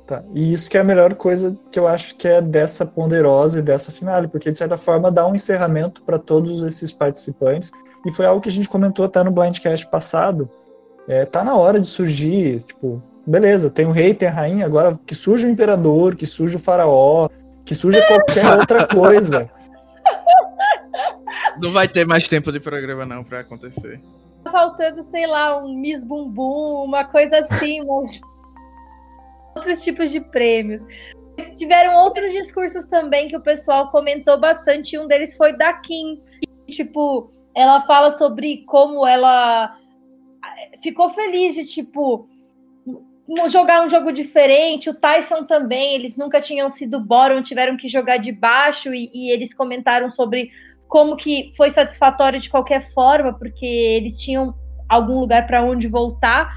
Tá. 0.07 0.23
E 0.35 0.53
isso 0.53 0.71
que 0.71 0.79
é 0.79 0.81
a 0.81 0.85
melhor 0.85 1.15
coisa 1.15 1.55
que 1.71 1.79
eu 1.79 1.87
acho 1.87 2.17
que 2.17 2.27
é 2.27 2.41
dessa 2.41 2.87
ponderosa 2.87 3.59
e 3.59 3.63
dessa 3.63 3.93
finale, 3.93 4.27
porque 4.27 4.51
de 4.51 4.57
certa 4.57 4.77
forma 4.77 5.11
dá 5.11 5.27
um 5.27 5.35
encerramento 5.35 6.03
para 6.03 6.19
todos 6.19 6.63
esses 6.63 6.91
participantes. 6.91 7.71
E 8.07 8.13
foi 8.13 8.25
algo 8.25 8.41
que 8.41 8.49
a 8.49 8.53
gente 8.53 8.69
comentou 8.69 9.05
até 9.05 9.23
no 9.23 9.31
Blindcast 9.31 9.87
passado. 9.89 10.49
É, 11.07 11.27
tá 11.27 11.45
na 11.45 11.57
hora 11.57 11.79
de 11.79 11.87
surgir, 11.87 12.63
tipo, 12.63 13.03
beleza, 13.27 13.69
tem 13.69 13.87
o 13.87 13.91
rei, 13.91 14.15
tem 14.15 14.29
a 14.29 14.33
rainha, 14.33 14.65
agora 14.65 14.99
que 15.07 15.15
surja 15.15 15.47
o 15.47 15.51
imperador, 15.51 16.17
que 16.17 16.25
surja 16.27 16.57
o 16.57 16.61
faraó, 16.61 17.29
que 17.65 17.75
surja 17.75 18.03
qualquer 18.07 18.47
outra 18.59 18.87
coisa. 18.87 19.51
Não 21.61 21.73
vai 21.73 21.89
ter 21.89 22.07
mais 22.07 22.29
tempo 22.29 22.53
de 22.53 22.61
programa, 22.61 23.05
não, 23.05 23.25
pra 23.25 23.41
acontecer. 23.41 24.01
Tá 24.45 24.51
faltando, 24.51 25.03
sei 25.03 25.27
lá, 25.27 25.63
um 25.63 25.75
Miss 25.75 26.05
Bumbum, 26.05 26.85
uma 26.85 27.05
coisa 27.05 27.39
assim, 27.39 27.81
mas. 27.87 28.21
outros 29.55 29.83
tipos 29.83 30.11
de 30.11 30.21
prêmios. 30.21 30.83
Tiveram 31.57 31.95
outros 32.03 32.33
discursos 32.33 32.85
também 32.87 33.29
que 33.29 33.37
o 33.37 33.43
pessoal 33.43 33.91
comentou 33.91 34.39
bastante. 34.39 34.99
Um 34.99 35.07
deles 35.07 35.37
foi 35.37 35.57
da 35.57 35.73
Kim. 35.75 36.21
Que, 36.67 36.75
tipo, 36.75 37.31
ela 37.55 37.83
fala 37.87 38.11
sobre 38.13 38.65
como 38.67 39.07
ela 39.07 39.77
ficou 40.83 41.11
feliz 41.11 41.55
de, 41.55 41.65
tipo, 41.65 42.29
jogar 43.49 43.85
um 43.85 43.89
jogo 43.89 44.13
diferente. 44.13 44.91
O 44.91 44.95
Tyson 44.95 45.45
também, 45.45 45.95
eles 45.95 46.17
nunca 46.17 46.41
tinham 46.41 46.71
sido 46.71 47.01
Boron, 47.01 47.43
tiveram 47.43 47.77
que 47.77 47.89
jogar 47.89 48.19
de 48.19 48.33
baixo 48.33 48.95
e, 48.95 49.11
e, 49.13 49.31
eles 49.31 49.53
comentaram 49.53 50.11
sobre 50.11 50.51
como 50.89 51.17
que 51.17 51.53
foi 51.57 51.71
satisfatório 51.71 52.41
de 52.41 52.51
qualquer 52.51 52.91
forma, 52.93 53.33
porque 53.33 53.67
eles 53.67 54.19
tinham 54.19 54.55
algum 54.89 55.21
lugar 55.21 55.47
para 55.47 55.63
onde 55.63 55.87
voltar. 55.87 56.51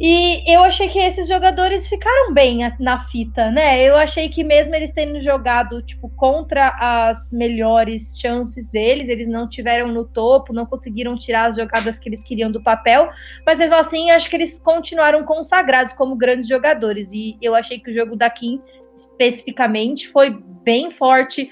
E 0.00 0.42
eu 0.52 0.64
achei 0.64 0.88
que 0.88 0.98
esses 0.98 1.28
jogadores 1.28 1.86
ficaram 1.86 2.32
bem 2.32 2.58
na 2.80 3.06
fita, 3.06 3.50
né? 3.52 3.80
Eu 3.82 3.96
achei 3.96 4.28
que 4.28 4.42
mesmo 4.42 4.74
eles 4.74 4.90
tendo 4.90 5.20
jogado 5.20 5.82
tipo 5.82 6.08
contra 6.16 6.74
as 6.80 7.30
melhores 7.30 8.18
chances 8.18 8.66
deles, 8.66 9.08
eles 9.08 9.28
não 9.28 9.48
tiveram 9.48 9.88
no 9.88 10.04
topo, 10.04 10.52
não 10.52 10.66
conseguiram 10.66 11.16
tirar 11.16 11.50
as 11.50 11.56
jogadas 11.56 11.98
que 11.98 12.08
eles 12.08 12.24
queriam 12.24 12.50
do 12.50 12.62
papel, 12.64 13.10
mas 13.46 13.58
mesmo 13.58 13.76
assim 13.76 14.10
acho 14.10 14.28
que 14.28 14.34
eles 14.34 14.58
continuaram 14.58 15.24
consagrados 15.24 15.92
como 15.92 16.16
grandes 16.16 16.48
jogadores. 16.48 17.12
E 17.12 17.36
eu 17.40 17.54
achei 17.54 17.78
que 17.78 17.90
o 17.90 17.94
jogo 17.94 18.16
da 18.16 18.28
Kim 18.28 18.60
especificamente 18.96 20.08
foi 20.08 20.30
bem 20.64 20.90
forte 20.90 21.48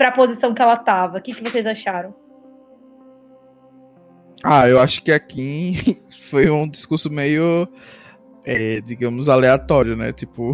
para 0.00 0.08
a 0.08 0.12
posição 0.12 0.54
que 0.54 0.62
ela 0.62 0.76
estava. 0.76 1.18
O 1.18 1.20
que, 1.20 1.34
que 1.34 1.42
vocês 1.42 1.66
acharam? 1.66 2.14
Ah, 4.42 4.66
eu 4.66 4.80
acho 4.80 5.02
que 5.02 5.12
aqui 5.12 6.00
foi 6.30 6.48
um 6.48 6.66
discurso 6.66 7.10
meio, 7.10 7.68
é, 8.42 8.80
digamos, 8.80 9.28
aleatório, 9.28 9.94
né? 9.94 10.10
Tipo, 10.10 10.52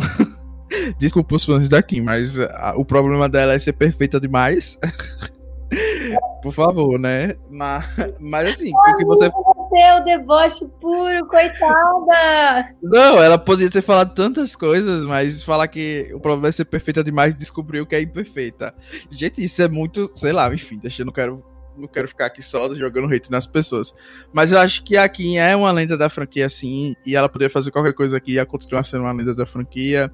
desculpa 0.99 1.37
os 1.37 1.45
fãs 1.45 1.69
daqui, 1.69 2.01
mas 2.01 2.41
a, 2.41 2.75
o 2.77 2.85
problema 2.85 3.29
dela 3.29 3.53
é 3.53 3.59
ser 3.61 3.75
perfeita 3.75 4.19
demais. 4.19 4.77
Por 6.43 6.53
favor, 6.53 6.99
né? 6.99 7.35
Mas, 7.49 7.87
mas 8.19 8.49
assim, 8.49 8.73
o 8.75 8.97
que 8.97 9.05
você. 9.05 9.31
O 9.75 10.05
deboche 10.05 10.67
puro, 10.81 11.27
coitada! 11.27 12.75
Não, 12.83 13.23
ela 13.23 13.39
poderia 13.39 13.71
ter 13.71 13.83
falado 13.83 14.15
tantas 14.15 14.55
coisas, 14.55 15.05
mas 15.05 15.43
falar 15.43 15.69
que 15.69 16.11
o 16.15 16.21
problema 16.21 16.49
é 16.49 16.53
ser 16.53 16.65
perfeita 16.65 17.03
demais 17.03 17.35
e 17.35 17.37
descobriu 17.37 17.87
que 17.87 17.95
é 17.95 18.01
imperfeita. 18.01 18.75
Gente, 19.11 19.43
isso 19.43 19.61
é 19.63 19.69
muito, 19.69 20.11
sei 20.15 20.33
lá, 20.33 20.53
enfim, 20.53 20.79
deixa 20.79 21.03
eu 21.03 21.07
não 21.07 21.13
quero 21.13 21.45
não 21.79 21.87
quero 21.87 22.09
ficar 22.09 22.27
aqui 22.27 22.43
só 22.43 22.75
jogando 22.75 23.13
hate 23.13 23.31
nas 23.31 23.47
pessoas. 23.47 23.95
Mas 24.33 24.53
eu 24.53 24.59
acho 24.59 24.83
que 24.83 24.97
a 24.97 25.09
Kim 25.09 25.37
é 25.37 25.55
uma 25.55 25.71
lenda 25.71 25.97
da 25.97 26.09
franquia, 26.09 26.49
sim, 26.49 26.95
e 27.05 27.15
ela 27.15 27.29
poderia 27.29 27.51
fazer 27.51 27.71
qualquer 27.71 27.93
coisa 27.93 28.17
aqui 28.17 28.33
e 28.33 28.35
ia 28.35 28.47
continuar 28.47 28.83
sendo 28.83 29.03
uma 29.03 29.13
lenda 29.13 29.35
da 29.35 29.47
franquia. 29.47 30.11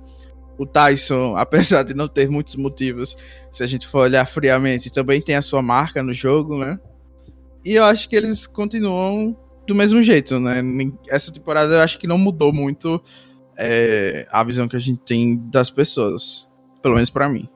O 0.58 0.66
Tyson, 0.66 1.36
apesar 1.38 1.82
de 1.82 1.94
não 1.94 2.08
ter 2.08 2.28
muitos 2.28 2.56
motivos, 2.56 3.16
se 3.50 3.62
a 3.62 3.66
gente 3.66 3.86
for 3.86 4.00
olhar 4.00 4.26
friamente, 4.26 4.90
também 4.90 5.20
tem 5.20 5.36
a 5.36 5.42
sua 5.42 5.62
marca 5.62 6.02
no 6.02 6.12
jogo, 6.12 6.58
né? 6.58 6.78
E 7.64 7.74
eu 7.74 7.84
acho 7.84 8.08
que 8.08 8.16
eles 8.16 8.46
continuam 8.46 9.36
do 9.66 9.74
mesmo 9.74 10.02
jeito, 10.02 10.40
né? 10.40 10.62
Essa 11.08 11.32
temporada 11.32 11.74
eu 11.74 11.80
acho 11.80 11.98
que 11.98 12.06
não 12.06 12.18
mudou 12.18 12.52
muito 12.52 13.00
é, 13.56 14.26
a 14.30 14.42
visão 14.42 14.68
que 14.68 14.76
a 14.76 14.80
gente 14.80 15.00
tem 15.00 15.36
das 15.36 15.70
pessoas. 15.70 16.48
Pelo 16.82 16.94
menos 16.94 17.10
para 17.10 17.28
mim. 17.28 17.48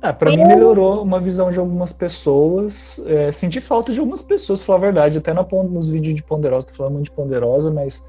Ah, 0.00 0.12
para 0.12 0.30
mim 0.30 0.44
melhorou 0.44 1.02
uma 1.02 1.18
visão 1.18 1.50
de 1.50 1.58
algumas 1.58 1.92
pessoas. 1.92 3.02
É, 3.06 3.32
senti 3.32 3.60
falta 3.60 3.90
de 3.90 3.98
algumas 3.98 4.20
pessoas, 4.20 4.58
pra 4.58 4.66
falar 4.66 4.78
a 4.78 4.82
verdade. 4.82 5.18
Até 5.18 5.32
na, 5.32 5.44
nos 5.64 5.88
vídeos 5.88 6.14
de 6.14 6.22
Ponderosa, 6.22 6.66
tô 6.66 6.74
falando 6.74 6.94
muito 6.94 7.06
de 7.06 7.12
Ponderosa, 7.12 7.72
mas 7.72 8.04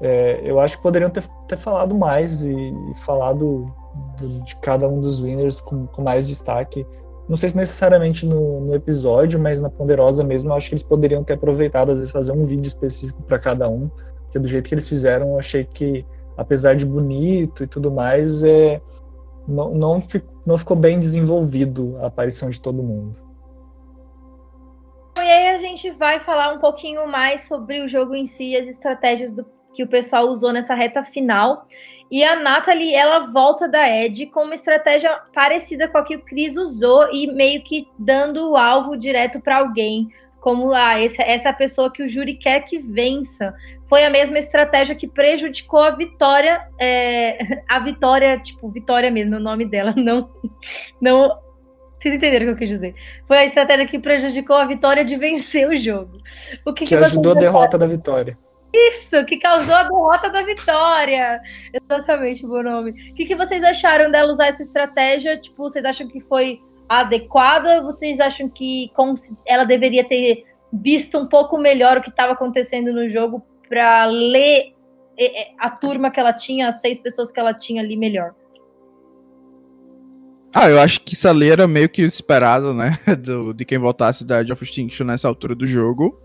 é, 0.00 0.40
eu 0.44 0.58
acho 0.58 0.76
que 0.76 0.82
poderiam 0.82 1.08
ter, 1.08 1.22
ter 1.48 1.56
falado 1.56 1.94
mais 1.94 2.42
e, 2.42 2.52
e 2.52 2.98
falado 3.04 3.72
do, 4.18 4.42
de 4.42 4.56
cada 4.56 4.88
um 4.88 5.00
dos 5.00 5.20
winners 5.20 5.60
com, 5.60 5.86
com, 5.86 6.02
mais 6.02 6.26
destaque. 6.26 6.86
Não 7.28 7.36
sei 7.36 7.48
se 7.48 7.56
necessariamente 7.56 8.24
no, 8.24 8.60
no, 8.60 8.74
episódio, 8.74 9.38
mas 9.38 9.60
na 9.60 9.68
Ponderosa 9.68 10.22
mesmo, 10.22 10.52
acho 10.52 10.68
que 10.68 10.74
eles 10.74 10.82
poderiam 10.82 11.24
ter 11.24 11.34
aproveitado, 11.34 11.92
às 11.92 11.98
vezes, 11.98 12.12
fazer 12.12 12.32
um 12.32 12.44
vídeo 12.44 12.68
específico 12.68 13.22
para 13.22 13.38
cada 13.38 13.68
um. 13.68 13.90
Porque 14.24 14.38
do 14.38 14.46
jeito 14.46 14.68
que 14.68 14.74
eles 14.74 14.88
fizeram, 14.88 15.30
eu 15.30 15.38
achei 15.38 15.64
que, 15.64 16.06
apesar 16.36 16.76
de 16.76 16.86
bonito 16.86 17.64
e 17.64 17.66
tudo 17.66 17.90
mais, 17.90 18.44
é, 18.44 18.80
não, 19.46 19.70
não, 19.74 20.02
não 20.46 20.58
ficou 20.58 20.76
bem 20.76 21.00
desenvolvido 21.00 21.96
a 22.00 22.06
aparição 22.06 22.50
de 22.50 22.60
todo 22.60 22.82
mundo. 22.82 23.16
E 25.16 25.20
aí 25.20 25.54
a 25.54 25.58
gente 25.58 25.90
vai 25.92 26.20
falar 26.20 26.52
um 26.52 26.58
pouquinho 26.58 27.08
mais 27.08 27.48
sobre 27.48 27.80
o 27.80 27.88
jogo 27.88 28.14
em 28.14 28.26
si, 28.26 28.54
as 28.56 28.68
estratégias 28.68 29.34
do, 29.34 29.46
que 29.72 29.82
o 29.82 29.88
pessoal 29.88 30.26
usou 30.26 30.52
nessa 30.52 30.74
reta 30.74 31.04
final. 31.04 31.66
E 32.10 32.22
a 32.22 32.36
Natalie, 32.36 32.94
ela 32.94 33.26
volta 33.30 33.68
da 33.68 33.88
Ed 33.88 34.26
com 34.26 34.44
uma 34.44 34.54
estratégia 34.54 35.10
parecida 35.34 35.88
com 35.88 35.98
a 35.98 36.04
que 36.04 36.16
o 36.16 36.22
Chris 36.22 36.56
usou 36.56 37.12
e 37.12 37.26
meio 37.32 37.62
que 37.62 37.88
dando 37.98 38.50
o 38.50 38.56
alvo 38.56 38.96
direto 38.96 39.40
para 39.40 39.58
alguém 39.58 40.08
como 40.46 40.72
ah, 40.72 40.96
essa, 41.02 41.22
essa 41.22 41.52
pessoa 41.52 41.92
que 41.92 42.04
o 42.04 42.06
júri 42.06 42.34
quer 42.34 42.60
que 42.60 42.78
vença. 42.78 43.52
Foi 43.88 44.04
a 44.04 44.10
mesma 44.10 44.38
estratégia 44.38 44.94
que 44.94 45.08
prejudicou 45.08 45.80
a 45.80 45.90
vitória, 45.90 46.68
é, 46.78 47.62
a 47.68 47.80
vitória, 47.80 48.38
tipo, 48.38 48.70
vitória 48.70 49.10
mesmo, 49.10 49.34
é 49.34 49.38
o 49.38 49.42
nome 49.42 49.64
dela, 49.64 49.92
não, 49.98 50.30
não. 51.00 51.36
Vocês 51.98 52.14
entenderam 52.14 52.44
o 52.44 52.48
que 52.50 52.52
eu 52.52 52.58
quis 52.58 52.68
dizer? 52.68 52.94
Foi 53.26 53.38
a 53.38 53.44
estratégia 53.44 53.88
que 53.88 53.98
prejudicou 53.98 54.54
a 54.54 54.66
vitória 54.66 55.04
de 55.04 55.16
vencer 55.16 55.68
o 55.68 55.74
jogo. 55.74 56.18
O 56.64 56.72
que, 56.72 56.84
que, 56.84 56.90
que 56.90 56.94
ajudou 56.94 57.32
a 57.32 57.34
derrota 57.34 57.76
da 57.76 57.86
vitória. 57.88 58.38
Isso, 58.76 59.24
que 59.24 59.38
causou 59.38 59.74
a 59.74 59.84
derrota 59.84 60.28
da 60.28 60.42
vitória. 60.42 61.40
Exatamente, 61.72 62.46
bom 62.46 62.62
nome. 62.62 62.90
O 62.90 63.14
que, 63.14 63.24
que 63.24 63.34
vocês 63.34 63.64
acharam 63.64 64.10
dela 64.10 64.30
usar 64.30 64.48
essa 64.48 64.62
estratégia? 64.62 65.40
Tipo, 65.40 65.62
vocês 65.62 65.84
acham 65.84 66.06
que 66.06 66.20
foi 66.20 66.60
adequada? 66.88 67.80
Vocês 67.82 68.20
acham 68.20 68.48
que 68.48 68.90
ela 69.46 69.64
deveria 69.64 70.04
ter 70.04 70.44
visto 70.72 71.16
um 71.18 71.26
pouco 71.26 71.56
melhor 71.56 71.96
o 71.96 72.02
que 72.02 72.10
estava 72.10 72.32
acontecendo 72.32 72.92
no 72.92 73.08
jogo 73.08 73.42
para 73.68 74.04
ler 74.06 74.74
a 75.58 75.70
turma 75.70 76.10
que 76.10 76.20
ela 76.20 76.32
tinha, 76.32 76.68
as 76.68 76.80
seis 76.80 76.98
pessoas 76.98 77.32
que 77.32 77.40
ela 77.40 77.54
tinha 77.54 77.80
ali 77.80 77.96
melhor? 77.96 78.34
Ah, 80.52 80.70
eu 80.70 80.80
acho 80.80 81.00
que 81.00 81.14
isso 81.14 81.28
ali 81.28 81.50
era 81.50 81.66
meio 81.66 81.88
que 81.88 82.02
esperado, 82.02 82.74
né? 82.74 82.98
Do, 83.18 83.54
de 83.54 83.64
quem 83.64 83.78
voltasse 83.78 84.24
da 84.24 84.38
Age 84.38 84.52
of 84.52 84.62
Extinction 84.62 85.06
nessa 85.06 85.28
altura 85.28 85.54
do 85.54 85.66
jogo. 85.66 86.20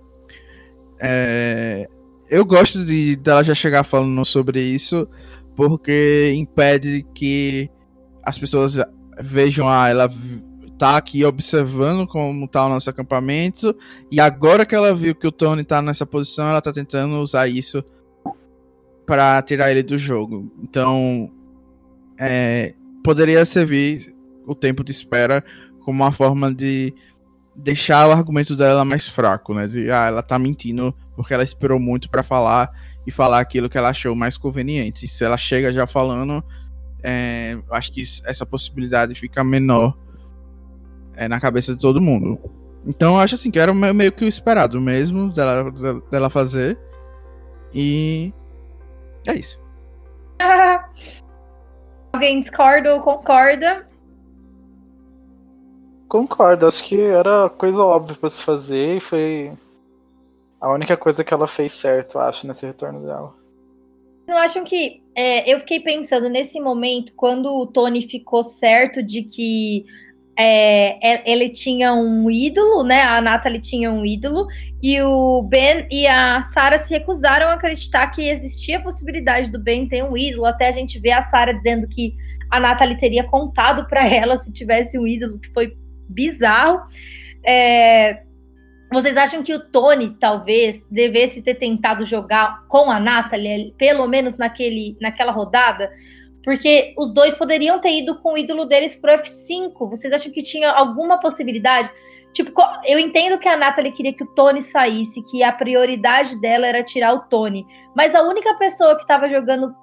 É, 1.00 1.90
eu 2.32 2.46
gosto 2.46 2.86
de 2.86 3.18
dela 3.18 3.44
já 3.44 3.54
chegar 3.54 3.84
falando 3.84 4.24
sobre 4.24 4.62
isso, 4.62 5.06
porque 5.54 6.34
impede 6.34 7.06
que 7.14 7.70
as 8.24 8.40
pessoas 8.40 8.78
vejam, 9.20 9.68
ah, 9.68 9.90
ela 9.90 10.10
tá 10.78 10.96
aqui 10.96 11.26
observando 11.26 12.08
como 12.08 12.48
tá 12.48 12.66
o 12.66 12.70
nosso 12.70 12.90
acampamento. 12.90 13.76
E 14.10 14.22
agora 14.22 14.66
que 14.66 14.74
ela 14.74 14.96
viu 14.96 15.14
que 15.14 15.28
o 15.28 15.32
Tony 15.32 15.66
tá 15.66 15.82
nessa 15.82 16.06
posição, 16.06 16.48
ela 16.48 16.62
tá 16.62 16.72
tentando 16.72 17.16
usar 17.16 17.50
isso 17.50 17.84
para 19.06 19.42
tirar 19.42 19.70
ele 19.70 19.84
do 19.84 19.98
jogo. 19.98 20.50
Então, 20.64 21.30
é, 22.18 22.74
poderia 23.04 23.44
servir 23.44 24.16
o 24.48 24.56
tempo 24.56 24.86
de 24.86 24.92
espera 24.92 25.44
como 25.82 26.02
uma 26.02 26.14
forma 26.14 26.54
de 26.54 26.94
deixar 27.54 28.08
o 28.08 28.12
argumento 28.12 28.56
dela 28.56 28.86
mais 28.86 29.06
fraco, 29.06 29.54
né? 29.54 29.68
De, 29.68 29.92
ah, 29.92 30.08
ela 30.08 30.24
tá 30.24 30.40
mentindo 30.40 30.96
porque 31.16 31.34
ela 31.34 31.44
esperou 31.44 31.80
muito 31.80 32.10
para 32.10 32.24
falar 32.24 32.72
e 33.06 33.12
falar 33.12 33.40
aquilo 33.40 33.70
que 33.70 33.78
ela 33.78 33.90
achou 33.90 34.16
mais 34.16 34.38
conveniente. 34.38 35.08
Se 35.08 35.24
ela 35.24 35.38
chega 35.38 35.72
já 35.74 35.88
falando, 35.88 36.44
é, 37.04 37.58
acho 37.72 37.92
que 37.92 38.04
essa 38.26 38.46
possibilidade 38.46 39.16
fica 39.16 39.44
menor 39.44 39.98
é, 41.16 41.28
na 41.28 41.40
cabeça 41.40 41.74
de 41.74 41.82
todo 41.82 42.02
mundo. 42.02 42.40
Então 42.86 43.16
eu 43.16 43.20
acho 43.20 43.36
assim 43.36 43.52
que 43.52 43.60
era 43.60 43.74
meio 43.74 44.12
que 44.12 44.26
o 44.26 44.28
esperado 44.28 44.80
mesmo 44.80 45.32
dela, 45.32 45.72
dela 46.10 46.30
fazer. 46.30 46.78
E 47.74 48.34
é 49.28 49.34
isso. 49.34 49.60
Alguém 52.14 52.42
discorda 52.42 52.94
ou 52.94 53.02
concorda? 53.02 53.88
Concordo, 56.08 56.68
acho 56.68 56.84
que 56.84 57.00
era 57.00 57.50
coisa 57.50 57.82
óbvia 57.82 58.18
para 58.20 58.30
se 58.30 58.44
fazer 58.44 58.98
e 58.98 59.00
foi 59.00 59.52
a 60.62 60.72
única 60.72 60.96
coisa 60.96 61.24
que 61.24 61.34
ela 61.34 61.48
fez 61.48 61.74
certo, 61.74 62.20
acho, 62.20 62.46
nesse 62.46 62.66
retorno 62.66 63.04
dela. 63.04 63.34
Não 64.28 64.38
acham 64.38 64.64
que. 64.64 65.02
É, 65.14 65.52
eu 65.52 65.60
fiquei 65.60 65.80
pensando 65.80 66.30
nesse 66.30 66.60
momento, 66.60 67.12
quando 67.18 67.48
o 67.48 67.68
Tony 67.68 68.04
ficou 68.04 68.44
certo 68.44 69.04
de 69.04 69.24
que 69.24 69.86
é, 70.40 71.30
ele 71.30 71.50
tinha 71.50 71.94
um 71.94 72.30
ídolo, 72.30 72.84
né? 72.84 73.02
A 73.02 73.20
Natalie 73.20 73.60
tinha 73.60 73.92
um 73.92 74.06
ídolo, 74.06 74.48
e 74.82 75.02
o 75.02 75.42
Ben 75.42 75.88
e 75.92 76.08
a 76.08 76.42
Sarah 76.44 76.78
se 76.78 76.94
recusaram 76.94 77.48
a 77.48 77.54
acreditar 77.54 78.08
que 78.12 78.30
existia 78.30 78.78
a 78.78 78.84
possibilidade 78.84 79.50
do 79.50 79.60
Ben 79.60 79.88
ter 79.88 80.04
um 80.04 80.16
ídolo. 80.16 80.46
Até 80.46 80.68
a 80.68 80.72
gente 80.72 81.00
vê 81.00 81.12
a 81.12 81.24
Sarah 81.24 81.54
dizendo 81.54 81.88
que 81.88 82.16
a 82.50 82.60
Natalie 82.60 83.00
teria 83.00 83.24
contado 83.24 83.88
para 83.88 84.08
ela 84.08 84.38
se 84.38 84.54
tivesse 84.54 84.98
um 84.98 85.08
ídolo, 85.08 85.40
que 85.40 85.50
foi 85.50 85.76
bizarro. 86.08 86.82
É, 87.44 88.24
vocês 88.92 89.16
acham 89.16 89.42
que 89.42 89.54
o 89.54 89.60
Tony 89.72 90.18
talvez 90.20 90.84
devesse 90.92 91.42
ter 91.42 91.56
tentado 91.56 92.04
jogar 92.04 92.66
com 92.68 92.92
a 92.92 93.00
Natalie, 93.00 93.74
pelo 93.78 94.06
menos 94.06 94.36
naquele, 94.36 94.98
naquela 95.00 95.32
rodada? 95.32 95.90
Porque 96.44 96.94
os 96.98 97.14
dois 97.14 97.34
poderiam 97.36 97.80
ter 97.80 98.00
ido 98.00 98.20
com 98.22 98.34
o 98.34 98.38
ídolo 98.38 98.66
deles 98.66 98.96
pro 98.96 99.14
F5. 99.14 99.90
Vocês 99.90 100.12
acham 100.12 100.32
que 100.32 100.44
tinha 100.44 100.70
alguma 100.70 101.20
possibilidade? 101.20 101.90
Tipo, 102.34 102.52
eu 102.86 103.00
entendo 103.00 103.40
que 103.40 103.48
a 103.48 103.56
Natalie 103.56 103.94
queria 103.94 104.14
que 104.14 104.24
o 104.24 104.34
Tony 104.36 104.62
saísse, 104.62 105.24
que 105.24 105.42
a 105.42 105.54
prioridade 105.54 106.40
dela 106.42 106.68
era 106.68 106.84
tirar 106.84 107.14
o 107.14 107.20
Tony. 107.22 107.66
Mas 107.96 108.14
a 108.14 108.24
única 108.24 108.54
pessoa 108.56 108.96
que 108.96 109.04
estava 109.04 109.30
jogando, 109.30 109.74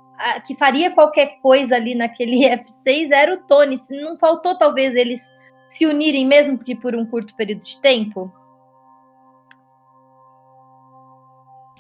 que 0.47 0.55
faria 0.57 0.91
qualquer 0.91 1.39
coisa 1.41 1.77
ali 1.77 1.95
naquele 1.95 2.45
F6 2.45 3.11
era 3.11 3.33
o 3.33 3.39
Tony. 3.47 3.77
Não 3.91 4.19
faltou, 4.19 4.57
talvez, 4.59 4.95
eles 4.95 5.21
se 5.67 5.87
unirem, 5.87 6.27
mesmo 6.27 6.59
que 6.59 6.75
por 6.75 6.95
um 6.95 7.07
curto 7.07 7.35
período 7.37 7.63
de 7.63 7.81
tempo? 7.81 8.33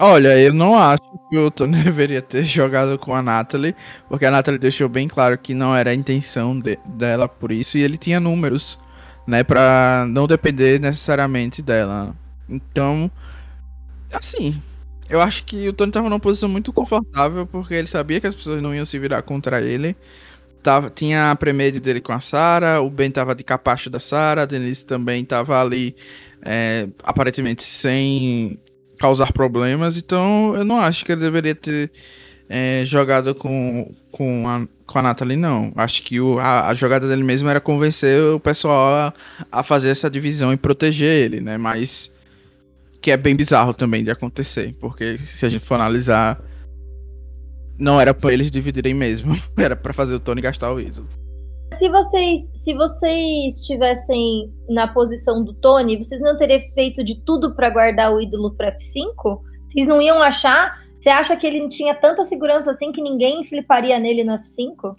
Olha, 0.00 0.38
eu 0.40 0.52
não 0.54 0.78
acho 0.78 1.02
que 1.28 1.36
o 1.36 1.50
Tony 1.50 1.82
deveria 1.82 2.22
ter 2.22 2.44
jogado 2.44 2.98
com 2.98 3.14
a 3.14 3.22
Natalie, 3.22 3.74
porque 4.08 4.24
a 4.24 4.30
Natalie 4.30 4.58
deixou 4.58 4.88
bem 4.88 5.08
claro 5.08 5.36
que 5.38 5.54
não 5.54 5.74
era 5.74 5.90
a 5.90 5.94
intenção 5.94 6.58
de, 6.58 6.78
dela 6.84 7.28
por 7.28 7.50
isso, 7.50 7.76
e 7.76 7.82
ele 7.82 7.98
tinha 7.98 8.20
números, 8.20 8.78
né, 9.26 9.42
pra 9.42 10.06
não 10.08 10.26
depender 10.26 10.80
necessariamente 10.80 11.60
dela. 11.62 12.14
Então, 12.48 13.10
assim, 14.12 14.60
eu 15.08 15.20
acho 15.20 15.44
que 15.44 15.68
o 15.68 15.72
Tony 15.72 15.92
tava 15.92 16.08
numa 16.08 16.20
posição 16.20 16.48
muito 16.48 16.72
confortável, 16.72 17.46
porque 17.46 17.74
ele 17.74 17.88
sabia 17.88 18.20
que 18.20 18.26
as 18.26 18.34
pessoas 18.34 18.62
não 18.62 18.74
iam 18.74 18.84
se 18.86 18.98
virar 18.98 19.22
contra 19.22 19.60
ele. 19.62 19.96
Tava, 20.62 20.90
tinha 20.90 21.30
a 21.30 21.36
premede 21.36 21.80
dele 21.80 22.00
com 22.00 22.12
a 22.12 22.20
Sarah, 22.20 22.80
o 22.82 22.90
Ben 22.90 23.10
tava 23.10 23.34
de 23.34 23.44
capacho 23.44 23.90
da 23.90 24.00
Sarah, 24.00 24.42
a 24.42 24.46
Denise 24.46 24.84
também 24.84 25.24
tava 25.24 25.60
ali, 25.60 25.96
é, 26.42 26.88
aparentemente 27.04 27.62
sem 27.64 28.60
causar 28.98 29.32
problemas, 29.32 29.96
então 29.96 30.54
eu 30.56 30.64
não 30.64 30.80
acho 30.80 31.04
que 31.04 31.12
ele 31.12 31.20
deveria 31.20 31.54
ter 31.54 31.90
é, 32.48 32.82
jogado 32.84 33.34
com, 33.34 33.94
com, 34.10 34.48
a, 34.48 34.66
com 34.86 34.98
a 34.98 35.02
Natalie, 35.02 35.36
não. 35.36 35.72
Acho 35.76 36.02
que 36.02 36.20
o, 36.20 36.38
a, 36.38 36.68
a, 36.68 36.74
jogada 36.74 37.06
dele 37.06 37.22
mesmo 37.22 37.48
era 37.48 37.60
convencer 37.60 38.20
o 38.22 38.40
pessoal 38.40 38.94
a, 38.94 39.14
a 39.52 39.62
fazer 39.62 39.90
essa 39.90 40.10
divisão 40.10 40.52
e 40.52 40.56
proteger 40.56 41.24
ele, 41.24 41.40
né? 41.40 41.58
Mas 41.58 42.10
que 43.00 43.10
é 43.10 43.16
bem 43.16 43.36
bizarro 43.36 43.72
também 43.72 44.02
de 44.02 44.10
acontecer, 44.10 44.74
porque 44.80 45.18
se 45.18 45.46
a 45.46 45.48
gente 45.48 45.64
for 45.64 45.74
analisar, 45.74 46.42
não 47.78 48.00
era 48.00 48.12
para 48.12 48.32
eles 48.32 48.50
dividirem 48.50 48.94
mesmo, 48.94 49.36
era 49.56 49.76
para 49.76 49.92
fazer 49.92 50.14
o 50.14 50.20
Tony 50.20 50.40
gastar 50.40 50.72
o 50.72 50.80
ídolo. 50.80 51.08
Se 51.76 51.88
vocês, 51.88 52.40
se 52.56 52.74
vocês 52.74 53.60
estivessem 53.60 54.52
na 54.68 54.88
posição 54.88 55.44
do 55.44 55.54
Tony, 55.54 55.96
vocês 55.96 56.20
não 56.20 56.36
teriam 56.36 56.60
feito 56.74 57.04
de 57.04 57.14
tudo 57.24 57.54
para 57.54 57.70
guardar 57.70 58.12
o 58.12 58.20
ídolo 58.20 58.54
para 58.54 58.76
F5? 58.76 59.40
Vocês 59.68 59.86
não 59.86 60.02
iam 60.02 60.22
achar? 60.22 60.82
Você 60.98 61.08
acha 61.08 61.36
que 61.36 61.46
ele 61.46 61.68
tinha 61.68 61.94
tanta 61.94 62.24
segurança 62.24 62.72
assim 62.72 62.90
que 62.90 63.00
ninguém 63.00 63.44
fliparia 63.44 63.98
nele 63.98 64.24
no 64.24 64.32
F5? 64.38 64.96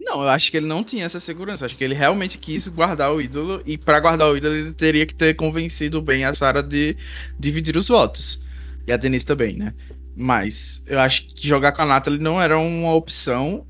Não, 0.00 0.22
eu 0.22 0.28
acho 0.28 0.50
que 0.50 0.56
ele 0.56 0.66
não 0.66 0.84
tinha 0.84 1.04
essa 1.04 1.20
segurança. 1.20 1.66
Acho 1.66 1.76
que 1.76 1.84
ele 1.84 1.94
realmente 1.94 2.38
quis 2.38 2.68
guardar 2.68 3.12
o 3.12 3.20
ídolo 3.20 3.60
e 3.66 3.76
para 3.76 4.00
guardar 4.00 4.30
o 4.30 4.36
ídolo 4.36 4.54
ele 4.54 4.72
teria 4.72 5.04
que 5.04 5.14
ter 5.14 5.34
convencido 5.34 6.00
bem 6.00 6.24
a 6.24 6.32
Sarah 6.32 6.62
de 6.62 6.96
dividir 7.38 7.76
os 7.76 7.88
votos. 7.88 8.40
E 8.86 8.92
a 8.92 8.96
Denise 8.96 9.26
também, 9.26 9.56
né? 9.56 9.74
Mas 10.16 10.82
eu 10.86 10.98
acho 11.00 11.26
que 11.26 11.46
jogar 11.46 11.72
com 11.72 11.82
a 11.82 11.86
Natalie 11.86 12.20
não 12.20 12.40
era 12.40 12.56
uma 12.56 12.94
opção 12.94 13.66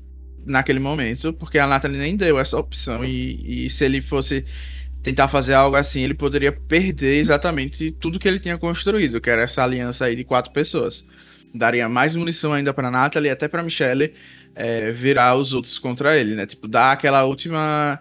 naquele 0.47 0.79
momento, 0.79 1.33
porque 1.33 1.59
a 1.59 1.67
Natalie 1.67 1.97
nem 1.97 2.15
deu 2.15 2.39
essa 2.39 2.57
opção. 2.57 3.03
E, 3.03 3.65
e 3.65 3.69
se 3.69 3.85
ele 3.85 4.01
fosse 4.01 4.45
tentar 5.03 5.27
fazer 5.27 5.53
algo 5.53 5.75
assim, 5.75 6.01
ele 6.01 6.13
poderia 6.13 6.51
perder 6.51 7.17
exatamente 7.17 7.91
tudo 7.91 8.19
que 8.19 8.27
ele 8.27 8.39
tinha 8.39 8.57
construído, 8.57 9.21
que 9.21 9.29
era 9.29 9.43
essa 9.43 9.63
aliança 9.63 10.05
aí 10.05 10.15
de 10.15 10.23
quatro 10.23 10.51
pessoas. 10.51 11.05
Daria 11.53 11.87
mais 11.87 12.15
munição 12.15 12.53
ainda 12.53 12.73
para 12.73 12.91
Natalie 12.91 13.29
e 13.29 13.31
até 13.31 13.47
para 13.47 13.63
Michelle 13.63 14.13
é, 14.55 14.91
virar 14.91 15.35
os 15.35 15.53
outros 15.53 15.77
contra 15.77 16.17
ele, 16.17 16.35
né? 16.35 16.45
Tipo, 16.45 16.67
dar 16.67 16.91
aquela 16.91 17.23
última. 17.23 17.99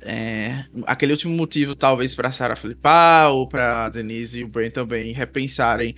É, 0.00 0.64
aquele 0.86 1.12
último 1.12 1.34
motivo, 1.34 1.74
talvez, 1.74 2.14
para 2.14 2.30
Sarah 2.30 2.56
flipar, 2.56 3.30
ou 3.30 3.48
para 3.48 3.88
Denise 3.88 4.38
e 4.38 4.44
o 4.44 4.48
Brent 4.48 4.72
também 4.72 5.12
repensarem 5.12 5.94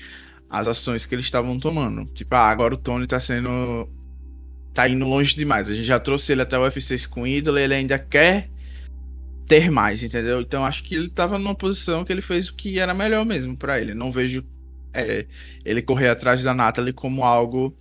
as 0.48 0.66
ações 0.66 1.06
que 1.06 1.14
eles 1.14 1.26
estavam 1.26 1.58
tomando. 1.60 2.06
Tipo, 2.12 2.34
ah, 2.34 2.48
agora 2.48 2.74
o 2.74 2.78
Tony 2.78 3.06
tá 3.06 3.20
sendo 3.20 3.88
tá 4.80 4.88
indo 4.88 5.04
longe 5.04 5.34
demais. 5.34 5.68
A 5.68 5.74
gente 5.74 5.86
já 5.86 6.00
trouxe 6.00 6.32
ele 6.32 6.40
até 6.40 6.58
o 6.58 6.62
F6 6.62 7.06
com 7.06 7.26
ídolo 7.26 7.58
ele 7.58 7.74
ainda 7.74 7.98
quer 7.98 8.48
ter 9.46 9.70
mais, 9.70 10.02
entendeu? 10.02 10.40
Então 10.40 10.64
acho 10.64 10.82
que 10.82 10.94
ele 10.94 11.10
tava 11.10 11.38
numa 11.38 11.54
posição 11.54 12.04
que 12.04 12.12
ele 12.12 12.22
fez 12.22 12.48
o 12.48 12.56
que 12.56 12.78
era 12.78 12.94
melhor 12.94 13.26
mesmo 13.26 13.56
para 13.56 13.78
ele. 13.78 13.92
Não 13.92 14.10
vejo 14.10 14.42
é, 14.94 15.26
ele 15.64 15.82
correr 15.82 16.08
atrás 16.08 16.42
da 16.42 16.54
Natalie 16.54 16.94
como 16.94 17.24
algo 17.24 17.76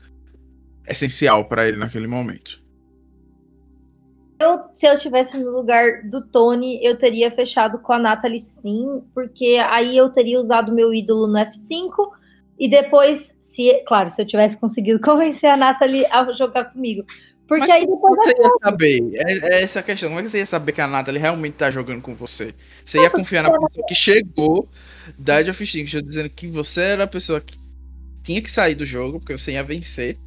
essencial 0.86 1.46
para 1.46 1.68
ele 1.68 1.78
naquele 1.78 2.08
momento. 2.08 2.62
Eu, 4.42 4.64
se 4.74 4.86
eu 4.86 4.94
estivesse 4.94 5.38
no 5.38 5.52
lugar 5.52 6.04
do 6.10 6.22
Tony, 6.22 6.80
eu 6.84 6.98
teria 6.98 7.30
fechado 7.32 7.80
com 7.80 7.94
a 7.94 8.00
Natalie 8.00 8.40
sim, 8.40 9.04
porque 9.14 9.58
aí 9.70 9.96
eu 9.96 10.10
teria 10.10 10.40
usado 10.40 10.74
meu 10.74 10.94
ídolo 10.94 11.28
no 11.28 11.38
F5 11.38 12.19
e 12.60 12.70
depois 12.70 13.34
se, 13.40 13.84
claro, 13.88 14.12
se 14.12 14.22
eu 14.22 14.26
tivesse 14.26 14.58
conseguido 14.58 15.00
convencer 15.02 15.50
a 15.50 15.58
Nathalie 15.58 16.06
a 16.08 16.32
jogar 16.34 16.66
comigo. 16.66 17.04
Porque 17.48 17.62
Mas 17.62 17.72
aí 17.72 17.88
depois. 17.88 18.16
Você 18.16 18.30
ia 18.38 18.50
saber, 18.64 19.12
é, 19.16 19.56
é, 19.56 19.64
essa 19.64 19.80
a 19.80 19.84
questão. 19.84 20.10
Como 20.10 20.20
é 20.20 20.24
que 20.24 20.30
você 20.30 20.38
ia 20.38 20.46
saber 20.46 20.72
que 20.72 20.82
a 20.82 20.88
Nathalie 20.88 21.20
realmente 21.20 21.56
tá 21.56 21.72
jogando 21.72 22.00
com 22.00 22.14
você? 22.14 22.54
Você 22.86 23.02
ia 23.02 23.10
confiar 23.10 23.42
na 23.42 23.52
pessoa 23.52 23.88
que 23.88 23.96
chegou 23.96 24.70
da 25.18 25.42
Edge 25.42 25.50
of 25.50 25.64
Extinction 25.64 26.02
dizendo 26.02 26.30
que 26.30 26.48
você 26.48 26.82
era 26.82 27.06
a 27.06 27.08
pessoa 27.08 27.42
que 27.42 27.58
tinha 28.24 28.40
que 28.40 28.52
sair 28.52 28.76
do 28.76 28.86
jogo, 28.86 29.20
porque 29.20 29.36
você 29.36 29.54
ia 29.54 29.64
vencer. 29.64 30.20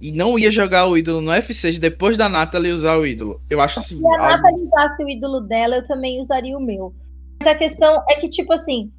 E 0.00 0.12
não 0.12 0.38
ia 0.38 0.50
jogar 0.50 0.86
o 0.86 0.96
ídolo 0.96 1.20
no 1.20 1.32
F6 1.32 1.78
depois 1.80 2.16
da 2.16 2.28
Nathalie 2.28 2.72
usar 2.72 2.98
o 2.98 3.06
ídolo. 3.06 3.40
Eu 3.50 3.60
acho 3.60 3.80
assim. 3.80 3.98
Se 3.98 4.06
a 4.06 4.10
algo... 4.10 4.22
Nathalie 4.22 4.66
usasse 4.66 5.02
o 5.02 5.08
ídolo 5.08 5.40
dela, 5.40 5.76
eu 5.76 5.84
também 5.84 6.20
usaria 6.20 6.56
o 6.56 6.60
meu. 6.60 6.94
Mas 7.40 7.48
a 7.48 7.54
questão 7.56 8.04
é 8.08 8.14
que, 8.16 8.28
tipo 8.28 8.52
assim, 8.52 8.92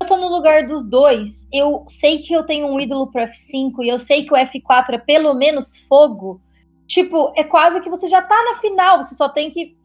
eu 0.00 0.06
tô 0.06 0.16
no 0.16 0.28
lugar 0.28 0.66
dos 0.66 0.84
dois, 0.84 1.48
eu 1.52 1.84
sei 1.88 2.18
que 2.18 2.32
eu 2.32 2.44
tenho 2.44 2.66
um 2.66 2.78
ídolo 2.78 3.10
pro 3.10 3.22
F5 3.22 3.82
e 3.82 3.88
eu 3.88 3.98
sei 3.98 4.24
que 4.24 4.32
o 4.32 4.36
F4 4.36 4.94
é 4.94 4.98
pelo 4.98 5.34
menos 5.34 5.70
fogo. 5.88 6.40
Tipo, 6.86 7.32
é 7.34 7.42
quase 7.42 7.80
que 7.80 7.90
você 7.90 8.06
já 8.06 8.22
tá 8.22 8.36
na 8.44 8.60
final, 8.60 9.02
você 9.02 9.14
só 9.14 9.28
tem 9.28 9.50
que 9.50 9.76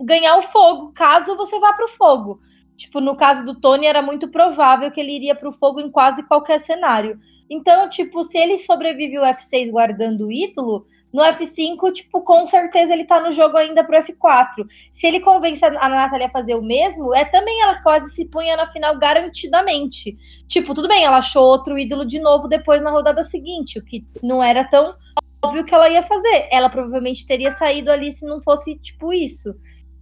ganhar 0.00 0.38
o 0.38 0.42
fogo, 0.44 0.92
caso 0.92 1.36
você 1.36 1.58
vá 1.58 1.72
pro 1.72 1.88
fogo. 1.88 2.40
Tipo, 2.76 3.00
no 3.00 3.16
caso 3.16 3.44
do 3.44 3.58
Tony, 3.58 3.86
era 3.86 4.02
muito 4.02 4.28
provável 4.28 4.90
que 4.90 5.00
ele 5.00 5.16
iria 5.16 5.34
pro 5.34 5.52
fogo 5.52 5.80
em 5.80 5.90
quase 5.90 6.22
qualquer 6.22 6.60
cenário. 6.60 7.18
Então, 7.48 7.88
tipo, 7.88 8.22
se 8.24 8.36
ele 8.36 8.58
sobrevive 8.58 9.18
o 9.18 9.22
F6 9.22 9.70
guardando 9.70 10.26
o 10.26 10.32
ídolo, 10.32 10.86
no 11.16 11.22
F5, 11.22 11.94
tipo, 11.94 12.20
com 12.20 12.46
certeza 12.46 12.92
ele 12.92 13.06
tá 13.06 13.18
no 13.18 13.32
jogo 13.32 13.56
ainda 13.56 13.82
pro 13.82 13.96
F4. 13.96 14.66
Se 14.92 15.06
ele 15.06 15.20
convence 15.20 15.64
a 15.64 15.88
Natália 15.88 16.26
a 16.26 16.30
fazer 16.30 16.54
o 16.54 16.62
mesmo, 16.62 17.14
é 17.14 17.24
também 17.24 17.58
ela 17.62 17.82
quase 17.82 18.14
se 18.14 18.26
punha 18.26 18.54
na 18.54 18.70
final 18.70 18.98
garantidamente. 18.98 20.14
Tipo, 20.46 20.74
tudo 20.74 20.88
bem, 20.88 21.04
ela 21.04 21.16
achou 21.16 21.42
outro 21.42 21.78
ídolo 21.78 22.04
de 22.04 22.20
novo 22.20 22.48
depois 22.48 22.82
na 22.82 22.90
rodada 22.90 23.24
seguinte, 23.24 23.78
o 23.78 23.82
que 23.82 24.06
não 24.22 24.42
era 24.42 24.62
tão 24.64 24.94
óbvio 25.42 25.64
que 25.64 25.74
ela 25.74 25.88
ia 25.88 26.02
fazer. 26.02 26.48
Ela 26.52 26.68
provavelmente 26.68 27.26
teria 27.26 27.50
saído 27.52 27.90
ali 27.90 28.12
se 28.12 28.26
não 28.26 28.42
fosse, 28.42 28.76
tipo, 28.76 29.10
isso. 29.10 29.54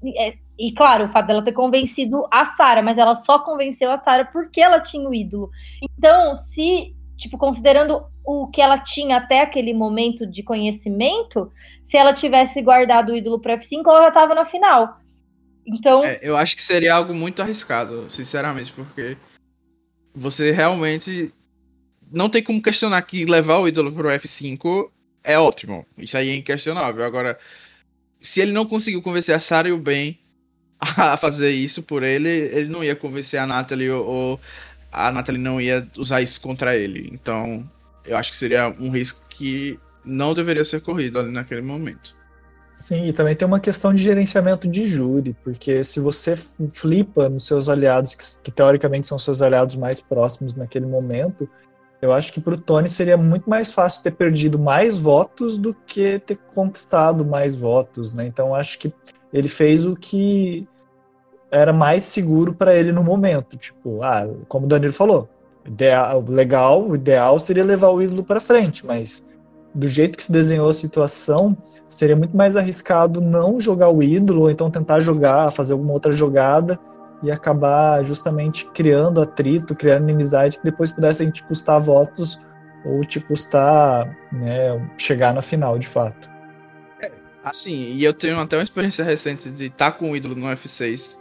E, 0.02 0.20
é, 0.20 0.34
e 0.58 0.72
claro, 0.72 1.04
o 1.04 1.12
fato 1.12 1.28
dela 1.28 1.44
ter 1.44 1.52
convencido 1.52 2.26
a 2.28 2.44
Sara, 2.44 2.82
mas 2.82 2.98
ela 2.98 3.14
só 3.14 3.38
convenceu 3.38 3.92
a 3.92 3.98
Sara 3.98 4.24
porque 4.24 4.60
ela 4.60 4.80
tinha 4.80 5.08
o 5.08 5.14
ídolo. 5.14 5.48
Então, 5.80 6.36
se 6.36 6.92
tipo, 7.16 7.38
considerando 7.38 8.04
o 8.24 8.46
que 8.48 8.60
ela 8.60 8.78
tinha 8.78 9.18
até 9.18 9.40
aquele 9.40 9.72
momento 9.72 10.26
de 10.26 10.42
conhecimento, 10.42 11.50
se 11.84 11.96
ela 11.96 12.14
tivesse 12.14 12.60
guardado 12.62 13.12
o 13.12 13.16
ídolo 13.16 13.40
para 13.40 13.58
F5, 13.58 13.82
ela 13.86 14.02
já 14.02 14.08
estava 14.08 14.34
na 14.34 14.44
final. 14.44 14.98
Então. 15.66 16.04
É, 16.04 16.18
eu 16.22 16.36
acho 16.36 16.56
que 16.56 16.62
seria 16.62 16.94
algo 16.94 17.14
muito 17.14 17.40
arriscado, 17.40 18.08
sinceramente, 18.10 18.72
porque 18.72 19.16
você 20.14 20.50
realmente 20.50 21.32
não 22.10 22.28
tem 22.28 22.42
como 22.42 22.62
questionar 22.62 23.02
que 23.02 23.24
levar 23.24 23.58
o 23.58 23.68
ídolo 23.68 23.92
pro 23.92 24.08
F5 24.08 24.90
é 25.22 25.38
ótimo. 25.38 25.86
Isso 25.96 26.16
aí 26.16 26.28
é 26.28 26.36
inquestionável. 26.36 27.04
Agora, 27.04 27.38
se 28.20 28.40
ele 28.40 28.52
não 28.52 28.66
conseguiu 28.66 29.02
convencer 29.02 29.34
a 29.34 29.38
Sarah 29.38 29.68
e 29.68 29.72
o 29.72 29.78
Ben 29.78 30.18
a 30.78 31.16
fazer 31.16 31.50
isso 31.50 31.82
por 31.82 32.02
ele, 32.02 32.28
ele 32.28 32.68
não 32.68 32.84
ia 32.84 32.94
convencer 32.94 33.40
a 33.40 33.46
Natalie 33.46 33.90
ou, 33.90 34.06
ou 34.06 34.40
a 34.94 35.10
Natalie 35.10 35.40
não 35.40 35.60
ia 35.60 35.88
usar 35.98 36.22
isso 36.22 36.40
contra 36.40 36.76
ele. 36.76 37.10
Então, 37.12 37.68
eu 38.04 38.16
acho 38.16 38.30
que 38.30 38.36
seria 38.36 38.68
um 38.78 38.90
risco 38.90 39.20
que 39.28 39.78
não 40.04 40.32
deveria 40.32 40.64
ser 40.64 40.80
corrido 40.80 41.18
ali 41.18 41.32
naquele 41.32 41.62
momento. 41.62 42.14
Sim, 42.72 43.06
e 43.06 43.12
também 43.12 43.34
tem 43.36 43.46
uma 43.46 43.60
questão 43.60 43.92
de 43.94 44.02
gerenciamento 44.02 44.68
de 44.68 44.84
júri, 44.84 45.36
porque 45.44 45.82
se 45.84 46.00
você 46.00 46.36
flipa 46.72 47.28
nos 47.28 47.46
seus 47.46 47.68
aliados, 47.68 48.14
que, 48.14 48.24
que 48.44 48.50
teoricamente 48.50 49.06
são 49.06 49.18
seus 49.18 49.42
aliados 49.42 49.76
mais 49.76 50.00
próximos 50.00 50.54
naquele 50.54 50.86
momento, 50.86 51.48
Eu 52.04 52.12
acho 52.12 52.34
que 52.34 52.40
pro 52.40 52.58
Tony 52.58 52.86
seria 52.86 53.16
muito 53.16 53.48
mais 53.48 53.72
fácil 53.72 54.02
ter 54.02 54.10
perdido 54.10 54.58
mais 54.58 54.94
votos 54.94 55.56
do 55.56 55.72
que 55.72 56.18
ter 56.18 56.36
conquistado 56.36 57.24
mais 57.24 57.56
votos, 57.56 58.12
né? 58.12 58.26
Então 58.26 58.54
acho 58.54 58.78
que 58.78 58.92
ele 59.32 59.48
fez 59.48 59.86
o 59.86 59.96
que 59.96 60.68
era 61.54 61.72
mais 61.72 62.02
seguro 62.04 62.54
para 62.54 62.74
ele 62.74 62.92
no 62.92 63.02
momento. 63.02 63.56
Tipo, 63.56 64.02
ah, 64.02 64.28
como 64.48 64.66
o 64.66 64.68
Danilo 64.68 64.92
falou, 64.92 65.28
ideal, 65.66 66.24
legal, 66.26 66.86
o 66.86 66.94
ideal 66.94 67.38
seria 67.38 67.64
levar 67.64 67.88
o 67.88 68.02
ídolo 68.02 68.24
para 68.24 68.40
frente, 68.40 68.84
mas 68.84 69.26
do 69.74 69.88
jeito 69.88 70.16
que 70.16 70.22
se 70.22 70.32
desenhou 70.32 70.68
a 70.68 70.74
situação, 70.74 71.56
seria 71.88 72.16
muito 72.16 72.36
mais 72.36 72.56
arriscado 72.56 73.20
não 73.20 73.60
jogar 73.60 73.90
o 73.90 74.02
ídolo, 74.02 74.42
ou 74.42 74.50
então 74.50 74.70
tentar 74.70 75.00
jogar, 75.00 75.50
fazer 75.50 75.72
alguma 75.72 75.92
outra 75.92 76.12
jogada 76.12 76.78
e 77.22 77.30
acabar 77.30 78.02
justamente 78.04 78.66
criando 78.66 79.20
atrito, 79.20 79.74
criando 79.74 80.04
inimizade 80.04 80.58
que 80.58 80.64
depois 80.64 80.90
pudessem 80.90 81.30
te 81.30 81.42
custar 81.44 81.80
votos 81.80 82.38
ou 82.84 83.00
te 83.04 83.18
custar 83.18 84.14
né, 84.30 84.90
chegar 84.98 85.32
na 85.32 85.40
final 85.40 85.78
de 85.78 85.86
fato. 85.86 86.30
É, 87.00 87.10
assim, 87.42 87.94
e 87.94 88.04
eu 88.04 88.12
tenho 88.12 88.38
até 88.38 88.56
uma 88.56 88.62
experiência 88.62 89.04
recente 89.04 89.50
de 89.50 89.66
estar 89.66 89.92
tá 89.92 89.98
com 89.98 90.10
o 90.10 90.16
ídolo 90.16 90.34
no 90.34 90.46
F6 90.46 91.16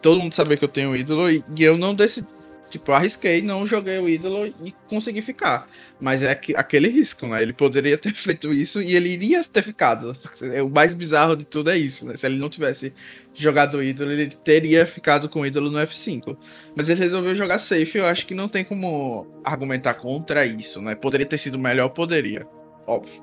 todo 0.00 0.20
mundo 0.20 0.34
saber 0.34 0.56
que 0.56 0.64
eu 0.64 0.68
tenho 0.68 0.90
um 0.90 0.96
ídolo 0.96 1.30
e, 1.30 1.44
e 1.56 1.64
eu 1.64 1.76
não 1.76 1.94
decidi. 1.94 2.28
Tipo, 2.68 2.90
arrisquei, 2.90 3.40
não 3.40 3.64
joguei 3.64 3.98
o 4.00 4.08
ídolo 4.08 4.46
e 4.46 4.74
consegui 4.88 5.22
ficar. 5.22 5.68
Mas 6.00 6.22
é 6.24 6.32
aquele 6.56 6.88
risco, 6.88 7.24
né? 7.26 7.40
Ele 7.40 7.52
poderia 7.52 7.96
ter 7.96 8.12
feito 8.14 8.52
isso 8.52 8.82
e 8.82 8.96
ele 8.96 9.08
iria 9.08 9.44
ter 9.44 9.62
ficado. 9.62 10.16
O 10.64 10.68
mais 10.68 10.92
bizarro 10.92 11.36
de 11.36 11.44
tudo 11.44 11.70
é 11.70 11.78
isso, 11.78 12.04
né? 12.04 12.16
Se 12.16 12.26
ele 12.26 12.38
não 12.38 12.50
tivesse 12.50 12.92
jogado 13.34 13.76
o 13.78 13.82
ídolo, 13.82 14.10
ele 14.10 14.30
teria 14.42 14.84
ficado 14.84 15.28
com 15.28 15.42
o 15.42 15.46
ídolo 15.46 15.70
no 15.70 15.78
F5. 15.78 16.36
Mas 16.74 16.88
ele 16.88 17.00
resolveu 17.00 17.34
jogar 17.34 17.58
safe, 17.58 17.98
eu 17.98 18.06
acho 18.06 18.26
que 18.26 18.34
não 18.34 18.48
tem 18.48 18.64
como 18.64 19.26
argumentar 19.44 19.94
contra 19.94 20.44
isso, 20.44 20.82
né? 20.82 20.96
Poderia 20.96 21.26
ter 21.26 21.38
sido 21.38 21.58
melhor, 21.58 21.90
poderia. 21.90 22.46
Óbvio. 22.86 23.22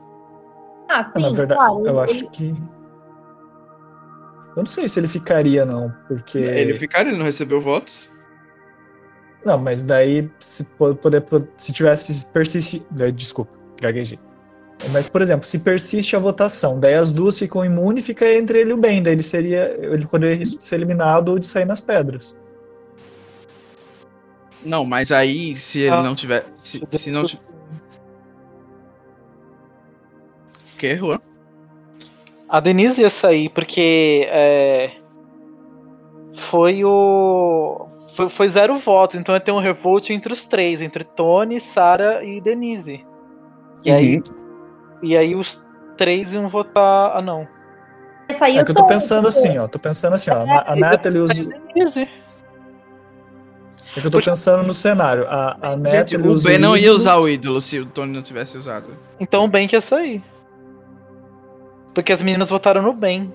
Ah, 0.90 1.04
sim, 1.04 1.20
Na 1.20 1.30
verdade, 1.30 1.60
claro. 1.60 1.86
eu 1.86 2.00
acho 2.00 2.30
que 2.30 2.54
eu 4.56 4.62
não 4.62 4.68
sei 4.68 4.88
se 4.88 5.00
ele 5.00 5.08
ficaria, 5.08 5.66
não, 5.66 5.94
porque. 6.08 6.38
Ele 6.38 6.76
ficaria, 6.76 7.12
ele 7.12 7.18
não 7.18 7.26
recebeu 7.26 7.60
votos? 7.60 8.12
Não, 9.44 9.58
mas 9.58 9.84
daí, 9.84 10.30
se, 10.40 10.64
poder, 10.64 11.24
se 11.58 11.74
tivesse 11.74 12.26
persistir. 12.28 12.84
Desculpa, 13.14 13.52
gaguejei. 13.82 14.20
Mas, 14.92 15.08
por 15.08 15.22
exemplo, 15.22 15.48
se 15.48 15.60
persiste 15.60 16.16
a 16.16 16.20
votação, 16.20 16.80
daí 16.80 16.94
as 16.94 17.12
duas 17.12 17.38
ficam 17.38 17.66
imunes, 17.66 18.06
fica 18.06 18.32
entre 18.32 18.62
ele 18.62 18.72
e 18.72 18.74
o 18.74 18.78
Ben, 18.78 19.02
daí 19.02 19.14
ele 19.14 19.24
seria. 19.24 19.76
Ele 19.82 20.06
poderia 20.06 20.46
ser 20.46 20.76
eliminado 20.76 21.30
ou 21.30 21.40
de 21.40 21.48
sair 21.48 21.66
nas 21.66 21.82
pedras. 21.82 22.38
Não, 24.64 24.86
mas 24.86 25.12
aí, 25.12 25.56
se 25.56 25.80
ele 25.82 25.92
ah, 25.92 26.04
não 26.04 26.16
tiver. 26.16 26.46
Se, 26.56 26.82
se 26.92 27.12
não 27.12 27.26
tiver. 27.26 27.44
O 30.74 30.86
que, 30.86 30.98
Juan? 30.98 31.22
A 32.54 32.60
Denise 32.60 33.02
ia 33.02 33.10
sair 33.10 33.50
porque 33.50 34.28
é, 34.30 34.92
foi 36.36 36.86
o. 36.86 37.88
Foi, 38.14 38.30
foi, 38.30 38.48
zero 38.48 38.78
votos, 38.78 39.16
então 39.16 39.34
ia 39.34 39.42
ter 39.42 39.52
um 39.52 39.58
revolt 39.58 40.12
entre 40.12 40.32
os 40.32 40.46
três, 40.46 40.80
entre 40.80 41.04
Tony, 41.04 41.60
Sarah 41.60 42.24
e 42.24 42.40
Denise. 42.40 43.04
E 43.84 43.90
uhum. 43.90 43.98
aí. 43.98 44.24
E 45.02 45.18
aí 45.18 45.36
os 45.36 45.66
três 45.98 46.32
iam 46.32 46.48
votar. 46.48 47.18
Ah, 47.18 47.24
não. 47.24 47.48
É 48.30 48.64
que 48.64 48.70
eu 48.70 48.76
tô 48.76 48.86
pensando 48.86 49.28
assim, 49.28 49.58
ó. 49.58 49.68
Tô 49.68 49.80
pensando 49.80 50.14
assim, 50.14 50.30
ó. 50.30 50.46
A, 50.46 50.74
a 50.74 50.76
Natalie 50.76 51.22
usa. 51.22 51.50
É 53.96 54.00
que 54.00 54.06
eu 54.06 54.12
tô 54.12 54.22
pensando 54.22 54.62
no 54.62 54.76
cenário. 54.76 55.26
A, 55.28 55.58
a 55.60 55.76
Natalie 55.76 56.30
o 56.30 56.40
Ben 56.40 56.60
não 56.60 56.78
ia 56.78 56.94
usar 56.94 57.18
o 57.18 57.28
ídolo 57.28 57.60
se 57.60 57.80
o 57.80 57.86
Tony 57.88 58.14
não 58.14 58.22
tivesse 58.22 58.56
usado. 58.60 58.96
Então 59.20 59.44
o 59.44 59.48
Ben 59.48 59.68
ia 59.72 59.82
sair. 59.82 60.22
Porque 61.94 62.12
as 62.12 62.22
meninas 62.22 62.50
votaram 62.50 62.82
no 62.82 62.94
bem. 62.94 63.32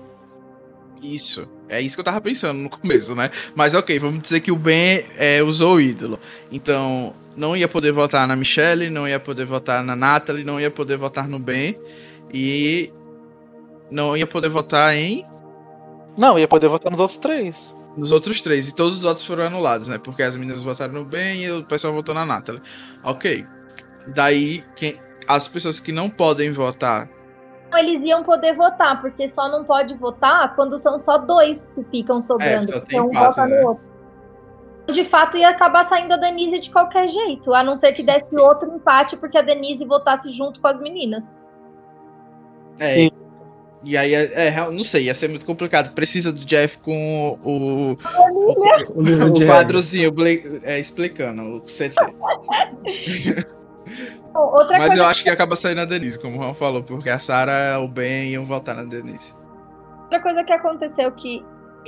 Isso. 1.01 1.47
É 1.67 1.79
isso 1.79 1.95
que 1.95 2.01
eu 2.01 2.05
tava 2.05 2.19
pensando 2.19 2.57
no 2.59 2.69
começo, 2.69 3.15
né? 3.15 3.31
Mas 3.55 3.73
ok, 3.73 3.97
vamos 3.99 4.21
dizer 4.21 4.39
que 4.41 4.51
o 4.51 4.55
Ben 4.55 5.05
é, 5.17 5.41
usou 5.41 5.75
o 5.75 5.81
ídolo. 5.81 6.19
Então, 6.51 7.13
não 7.37 7.55
ia 7.55 7.67
poder 7.67 7.91
votar 7.91 8.27
na 8.27 8.35
Michelle, 8.35 8.89
não 8.89 9.07
ia 9.07 9.19
poder 9.19 9.45
votar 9.45 9.83
na 9.83 9.95
Natalie, 9.95 10.43
não 10.43 10.59
ia 10.59 10.69
poder 10.69 10.97
votar 10.97 11.27
no 11.27 11.39
Ben. 11.39 11.79
E. 12.33 12.91
Não 13.89 14.15
ia 14.15 14.27
poder 14.27 14.49
votar 14.49 14.93
em. 14.93 15.25
Não, 16.17 16.37
ia 16.37 16.47
poder 16.47 16.67
votar 16.67 16.91
nos 16.91 16.99
outros 16.99 17.17
três. 17.17 17.75
Nos 17.95 18.11
outros 18.11 18.41
três. 18.41 18.67
E 18.67 18.75
todos 18.75 18.97
os 18.97 19.03
votos 19.03 19.25
foram 19.25 19.45
anulados, 19.45 19.87
né? 19.87 19.97
Porque 19.97 20.21
as 20.21 20.35
meninas 20.35 20.61
votaram 20.61 20.93
no 20.93 21.05
Ben 21.05 21.43
e 21.43 21.51
o 21.51 21.63
pessoal 21.63 21.93
votou 21.93 22.13
na 22.13 22.25
Natalie. 22.25 22.61
Ok. 23.03 23.45
Daí, 24.07 24.63
quem, 24.75 24.97
as 25.27 25.47
pessoas 25.47 25.79
que 25.79 25.91
não 25.91 26.09
podem 26.09 26.51
votar 26.51 27.09
eles 27.77 28.03
iam 28.03 28.23
poder 28.23 28.55
votar, 28.55 29.01
porque 29.01 29.27
só 29.27 29.49
não 29.49 29.63
pode 29.63 29.93
votar 29.95 30.55
quando 30.55 30.79
são 30.79 30.97
só 30.97 31.17
dois 31.17 31.67
que 31.75 31.83
ficam 31.85 32.21
sobrando. 32.21 32.73
É, 32.73 32.77
então 32.77 33.07
um 33.07 33.11
vota 33.11 33.45
né? 33.45 33.61
no 33.61 33.67
outro. 33.69 33.89
De 34.91 35.03
fato, 35.03 35.37
ia 35.37 35.49
acabar 35.49 35.83
saindo 35.83 36.13
a 36.13 36.17
Denise 36.17 36.59
de 36.59 36.71
qualquer 36.71 37.07
jeito, 37.07 37.53
a 37.53 37.63
não 37.63 37.75
ser 37.75 37.93
que 37.93 38.01
desse 38.01 38.35
outro 38.35 38.73
empate, 38.73 39.17
porque 39.17 39.37
a 39.37 39.41
Denise 39.41 39.85
votasse 39.85 40.31
junto 40.31 40.59
com 40.59 40.67
as 40.67 40.79
meninas. 40.79 41.37
É. 42.79 43.03
E, 43.03 43.13
e 43.83 43.95
aí, 43.95 44.15
é, 44.15 44.47
é, 44.47 44.71
não 44.71 44.83
sei, 44.83 45.03
ia 45.03 45.13
ser 45.13 45.27
muito 45.27 45.45
complicado. 45.45 45.93
Precisa 45.93 46.31
do 46.33 46.43
Jeff 46.43 46.79
com 46.79 47.37
o. 47.43 47.49
O, 47.49 47.91
o, 47.91 48.63
o, 48.95 49.25
o 49.27 49.45
quadrozinho 49.45 50.11
é, 50.63 50.79
explicando 50.79 51.57
o 51.57 51.61
CT. 51.61 51.95
Outra 54.33 54.77
Mas 54.77 54.95
eu 54.95 55.05
acho 55.05 55.23
que 55.23 55.29
acaba 55.29 55.55
saindo 55.55 55.81
a 55.81 55.85
Denise, 55.85 56.19
como 56.19 56.37
o 56.37 56.41
Juan 56.41 56.53
falou, 56.53 56.83
porque 56.83 57.09
a 57.09 57.19
Sarah, 57.19 57.79
o 57.79 57.87
Ben 57.87 58.29
iam 58.29 58.45
voltar 58.45 58.75
na 58.75 58.83
Denise. 58.83 59.33
Outra 60.03 60.21
coisa 60.21 60.43
que 60.43 60.53
aconteceu 60.53 61.11
que 61.11 61.43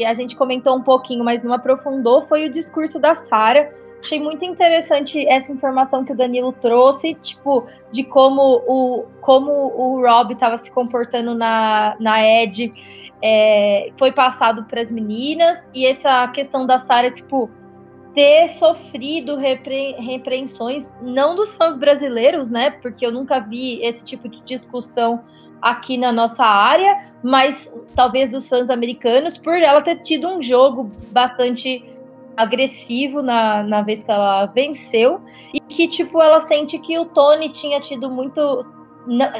a 0.06 0.14
gente 0.14 0.36
comentou 0.36 0.76
um 0.76 0.82
pouquinho, 0.82 1.24
mas 1.24 1.44
não 1.44 1.54
aprofundou, 1.54 2.26
foi 2.26 2.48
o 2.48 2.52
discurso 2.52 3.00
da 3.00 3.16
Sarah. 3.16 3.70
Achei 4.00 4.20
muito 4.20 4.44
interessante 4.44 5.28
essa 5.28 5.52
informação 5.52 6.04
que 6.04 6.12
o 6.12 6.18
Danilo 6.18 6.52
trouxe, 6.54 7.14
tipo, 7.16 7.66
de 7.92 8.04
como 8.04 8.42
o, 8.68 9.06
como 9.22 9.52
o 9.52 10.02
Rob 10.02 10.34
estava 10.34 10.58
se 10.58 10.72
comportando 10.72 11.36
na, 11.36 11.96
na 12.00 12.24
Ed 12.24 12.74
é, 13.22 13.92
foi 13.98 14.12
passado 14.12 14.64
para 14.66 14.82
as 14.82 14.90
meninas, 14.90 15.60
e 15.74 15.86
essa 15.86 16.28
questão 16.30 16.66
da 16.66 16.80
Sarah, 16.80 17.12
tipo, 17.12 17.50
ter 18.14 18.50
sofrido 18.50 19.38
repre 19.38 19.94
repreensões, 19.94 20.92
não 21.02 21.36
dos 21.36 21.54
fãs 21.56 21.78
brasileiros, 21.78 22.50
né? 22.50 22.72
Porque 22.72 23.06
eu 23.06 23.12
nunca 23.12 23.40
vi 23.40 23.82
esse 23.84 24.04
tipo 24.04 24.28
de 24.28 24.42
discussão 24.42 25.24
aqui 25.62 25.98
na 25.98 26.12
nossa 26.12 26.44
área, 26.44 27.12
mas 27.24 27.72
talvez 27.96 28.30
dos 28.30 28.50
fãs 28.50 28.70
americanos, 28.70 29.38
por 29.38 29.56
ela 29.56 29.82
ter 29.82 30.02
tido 30.02 30.28
um 30.28 30.42
jogo 30.42 30.90
bastante 31.12 31.86
agressivo 32.36 33.22
na, 33.22 33.64
na 33.64 33.82
vez 33.82 34.04
que 34.04 34.12
ela 34.12 34.46
venceu, 34.48 35.22
e 35.54 35.60
que, 35.60 35.88
tipo, 35.88 36.22
ela 36.22 36.42
sente 36.42 36.80
que 36.80 36.98
o 36.98 37.06
Tony 37.06 37.50
tinha 37.50 37.80
tido 37.80 38.10
muito. 38.10 38.62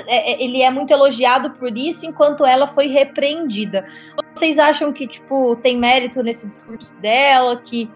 É, 0.08 0.34
é, 0.34 0.44
ele 0.44 0.62
é 0.62 0.72
muito 0.72 0.92
elogiado 0.92 1.52
por 1.52 1.76
isso, 1.78 2.06
enquanto 2.06 2.46
ela 2.46 2.68
foi 2.68 2.88
repreendida. 2.88 3.86
Vocês 4.34 4.58
acham 4.58 4.92
que, 4.92 5.08
tipo, 5.08 5.56
tem 5.58 5.78
mérito 5.78 6.22
nesse 6.24 6.48
discurso 6.48 6.94
dela, 6.96 7.58
que 7.58 7.90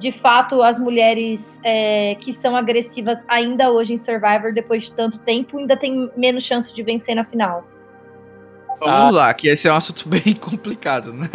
de 0.00 0.10
fato 0.10 0.62
as 0.62 0.78
mulheres 0.78 1.60
é, 1.62 2.16
que 2.18 2.32
são 2.32 2.56
agressivas 2.56 3.22
ainda 3.28 3.70
hoje 3.70 3.92
em 3.92 3.98
Survivor, 3.98 4.52
depois 4.52 4.84
de 4.84 4.94
tanto 4.94 5.18
tempo, 5.18 5.58
ainda 5.58 5.76
tem 5.76 6.10
menos 6.16 6.42
chance 6.42 6.74
de 6.74 6.82
vencer 6.82 7.14
na 7.14 7.24
final. 7.24 7.68
Vamos 8.80 9.08
ah. 9.08 9.10
lá, 9.10 9.34
que 9.34 9.46
esse 9.46 9.68
é 9.68 9.72
um 9.72 9.76
assunto 9.76 10.08
bem 10.08 10.34
complicado, 10.34 11.12
né? 11.12 11.28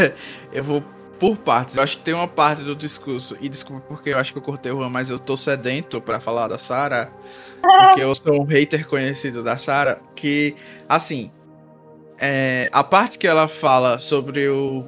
Eu 0.51 0.63
vou 0.63 0.83
por 1.19 1.37
partes. 1.37 1.77
Eu 1.77 1.83
acho 1.83 1.97
que 1.97 2.03
tem 2.03 2.15
uma 2.15 2.27
parte 2.27 2.63
do 2.63 2.75
discurso, 2.75 3.37
e 3.39 3.47
desculpa 3.47 3.85
porque 3.87 4.09
eu 4.09 4.17
acho 4.17 4.33
que 4.33 4.39
eu 4.39 4.43
cortei 4.43 4.71
o 4.71 4.79
Juan, 4.79 4.89
mas 4.89 5.11
eu 5.11 5.19
tô 5.19 5.37
sedento 5.37 6.01
para 6.01 6.19
falar 6.19 6.47
da 6.47 6.57
Sarah, 6.57 7.11
porque 7.61 8.01
eu 8.01 8.15
sou 8.15 8.41
um 8.41 8.45
hater 8.45 8.87
conhecido 8.87 9.43
da 9.43 9.57
Sarah, 9.57 9.99
que, 10.15 10.55
assim, 10.89 11.31
é, 12.17 12.67
a 12.71 12.83
parte 12.83 13.19
que 13.19 13.27
ela 13.27 13.47
fala 13.47 13.99
sobre 13.99 14.49
o 14.49 14.83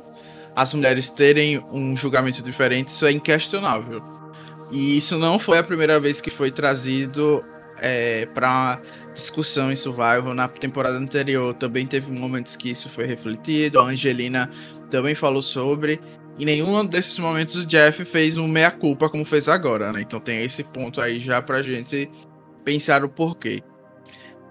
as 0.57 0.73
mulheres 0.73 1.11
terem 1.11 1.63
um 1.71 1.95
julgamento 1.95 2.41
diferente, 2.41 2.87
isso 2.87 3.05
é 3.05 3.11
inquestionável. 3.11 4.01
E 4.71 4.97
isso 4.97 5.15
não 5.19 5.37
foi 5.37 5.59
a 5.59 5.63
primeira 5.63 5.99
vez 5.99 6.19
que 6.19 6.31
foi 6.31 6.49
trazido 6.49 7.45
é, 7.77 8.25
para 8.25 8.81
discussão 9.13 9.71
em 9.71 9.75
Survival. 9.75 10.33
Na 10.33 10.47
temporada 10.47 10.97
anterior 10.97 11.53
também 11.53 11.85
teve 11.85 12.11
momentos 12.11 12.55
que 12.55 12.71
isso 12.71 12.89
foi 12.89 13.05
refletido. 13.05 13.79
A 13.79 13.83
Angelina 13.83 14.49
também 14.89 15.13
falou 15.13 15.43
sobre. 15.43 16.01
Em 16.39 16.45
nenhum 16.45 16.83
desses 16.83 17.19
momentos 17.19 17.55
o 17.55 17.63
Jeff 17.63 18.03
fez 18.03 18.35
um 18.35 18.47
meia-culpa 18.47 19.09
como 19.09 19.23
fez 19.25 19.47
agora, 19.47 19.93
né? 19.93 20.01
Então 20.01 20.19
tem 20.19 20.43
esse 20.43 20.63
ponto 20.63 20.99
aí 20.99 21.19
já 21.19 21.39
pra 21.39 21.61
gente 21.61 22.09
pensar 22.65 23.05
o 23.05 23.09
porquê. 23.09 23.61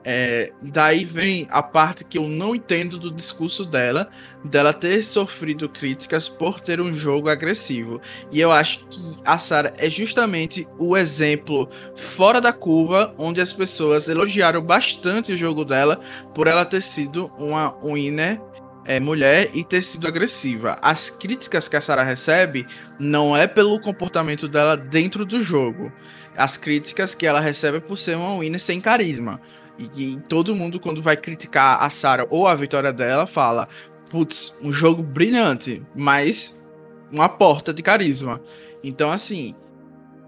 É, 0.08 0.52
daí 0.62 1.04
vem 1.04 1.48
a 1.50 1.60
parte 1.60 2.04
que 2.04 2.16
eu 2.16 2.28
não 2.28 2.54
entendo 2.54 2.96
do 2.96 3.10
discurso 3.10 3.64
dela, 3.64 4.08
dela 4.44 4.72
ter 4.72 5.02
sofrido 5.02 5.68
críticas 5.68 6.28
por 6.28 6.60
ter 6.60 6.80
um 6.80 6.92
jogo 6.92 7.28
agressivo. 7.28 8.00
E 8.30 8.40
eu 8.40 8.52
acho 8.52 8.86
que 8.86 9.00
a 9.24 9.36
Sarah 9.36 9.72
é 9.76 9.90
justamente 9.90 10.64
o 10.78 10.96
exemplo 10.96 11.68
fora 11.96 12.40
da 12.40 12.52
curva, 12.52 13.16
onde 13.18 13.40
as 13.40 13.52
pessoas 13.52 14.08
elogiaram 14.08 14.62
bastante 14.62 15.32
o 15.32 15.36
jogo 15.36 15.64
dela 15.64 16.00
por 16.32 16.46
ela 16.46 16.64
ter 16.64 16.82
sido 16.82 17.28
uma 17.36 17.76
winner 17.82 18.40
é, 18.84 19.00
mulher 19.00 19.50
e 19.54 19.64
ter 19.64 19.82
sido 19.82 20.06
agressiva. 20.06 20.78
As 20.80 21.10
críticas 21.10 21.66
que 21.66 21.76
a 21.76 21.80
Sarah 21.80 22.04
recebe 22.04 22.64
não 22.96 23.36
é 23.36 23.48
pelo 23.48 23.80
comportamento 23.80 24.46
dela 24.46 24.76
dentro 24.76 25.26
do 25.26 25.42
jogo. 25.42 25.92
As 26.36 26.56
críticas 26.56 27.12
que 27.12 27.26
ela 27.26 27.40
recebe 27.40 27.78
é 27.78 27.80
por 27.80 27.98
ser 27.98 28.16
uma 28.16 28.38
winner 28.38 28.60
sem 28.60 28.80
carisma. 28.80 29.40
E, 29.78 30.12
e 30.12 30.20
todo 30.28 30.56
mundo, 30.56 30.80
quando 30.80 31.02
vai 31.02 31.16
criticar 31.16 31.82
a 31.82 31.90
Sarah 31.90 32.26
ou 32.30 32.46
a 32.46 32.54
vitória 32.54 32.92
dela, 32.92 33.26
fala: 33.26 33.68
putz, 34.10 34.54
um 34.62 34.72
jogo 34.72 35.02
brilhante, 35.02 35.82
mas 35.94 36.56
uma 37.10 37.28
porta 37.28 37.72
de 37.72 37.82
carisma. 37.82 38.40
Então, 38.82 39.10
assim, 39.10 39.54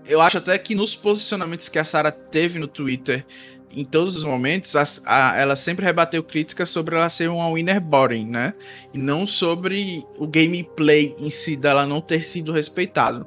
eu 0.06 0.20
acho 0.20 0.38
até 0.38 0.56
que 0.58 0.74
nos 0.74 0.94
posicionamentos 0.94 1.68
que 1.68 1.78
a 1.78 1.84
Sarah 1.84 2.10
teve 2.10 2.58
no 2.58 2.66
Twitter, 2.66 3.24
em 3.70 3.84
todos 3.84 4.16
os 4.16 4.24
momentos, 4.24 4.74
a, 4.74 4.84
a, 5.04 5.36
ela 5.36 5.54
sempre 5.54 5.84
rebateu 5.84 6.22
críticas 6.22 6.70
sobre 6.70 6.96
ela 6.96 7.08
ser 7.08 7.28
uma 7.28 7.52
winner 7.52 7.80
boring, 7.80 8.26
né? 8.26 8.54
E 8.94 8.98
não 8.98 9.26
sobre 9.26 10.04
o 10.16 10.26
gameplay 10.26 11.14
em 11.18 11.28
si 11.30 11.56
dela 11.56 11.86
não 11.86 12.00
ter 12.00 12.22
sido 12.22 12.52
respeitado. 12.52 13.26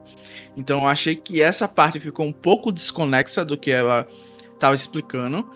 Então 0.57 0.79
eu 0.79 0.87
achei 0.87 1.15
que 1.15 1.41
essa 1.41 1.67
parte 1.67 1.99
ficou 1.99 2.25
um 2.25 2.33
pouco 2.33 2.71
desconexa 2.71 3.45
do 3.45 3.57
que 3.57 3.71
ela 3.71 4.07
estava 4.53 4.73
explicando. 4.73 5.47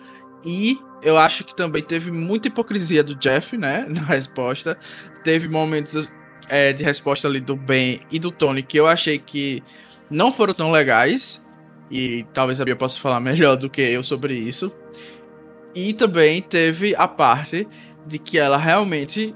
E 0.44 0.78
eu 1.02 1.16
acho 1.16 1.44
que 1.44 1.54
também 1.54 1.82
teve 1.82 2.10
muita 2.10 2.48
hipocrisia 2.48 3.02
do 3.02 3.14
Jeff, 3.14 3.56
né? 3.56 3.86
Na 3.90 4.02
resposta. 4.02 4.78
Teve 5.22 5.48
momentos 5.48 6.10
é, 6.48 6.72
de 6.72 6.84
resposta 6.84 7.28
ali 7.28 7.40
do 7.40 7.56
Ben 7.56 8.00
e 8.10 8.18
do 8.18 8.30
Tony 8.30 8.62
que 8.62 8.78
eu 8.78 8.86
achei 8.86 9.18
que 9.18 9.62
não 10.10 10.32
foram 10.32 10.54
tão 10.54 10.70
legais. 10.70 11.44
E 11.90 12.26
talvez 12.32 12.60
a 12.60 12.64
Bia 12.64 12.76
possa 12.76 12.98
falar 12.98 13.20
melhor 13.20 13.56
do 13.56 13.70
que 13.70 13.80
eu 13.80 14.02
sobre 14.02 14.34
isso. 14.34 14.72
E 15.74 15.92
também 15.92 16.40
teve 16.40 16.94
a 16.96 17.06
parte 17.06 17.68
de 18.06 18.18
que 18.18 18.38
ela 18.38 18.56
realmente 18.56 19.34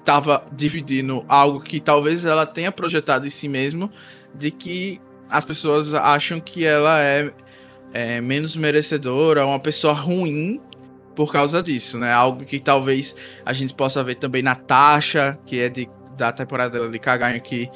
estava 0.00 0.44
dividindo 0.50 1.24
algo 1.28 1.60
que 1.60 1.80
talvez 1.80 2.24
ela 2.24 2.44
tenha 2.44 2.72
projetado 2.72 3.26
em 3.26 3.30
si 3.30 3.48
mesmo, 3.48 3.90
de 4.34 4.50
que 4.50 5.00
as 5.30 5.44
pessoas 5.44 5.94
acham 5.94 6.40
que 6.40 6.64
ela 6.64 7.00
é 7.00 7.32
é, 7.92 8.20
menos 8.20 8.56
merecedora, 8.56 9.46
uma 9.46 9.58
pessoa 9.58 9.92
ruim 9.92 10.60
por 11.14 11.32
causa 11.32 11.62
disso, 11.62 11.98
né? 11.98 12.12
Algo 12.12 12.44
que 12.44 12.58
talvez 12.58 13.14
a 13.44 13.52
gente 13.52 13.74
possa 13.74 14.02
ver 14.02 14.16
também 14.16 14.42
na 14.42 14.54
Tasha, 14.54 15.38
que 15.44 15.60
é 15.60 15.68
de, 15.68 15.88
da 16.16 16.32
temporada 16.32 16.88
de 16.88 16.98
Caganho, 16.98 17.40
que 17.40 17.70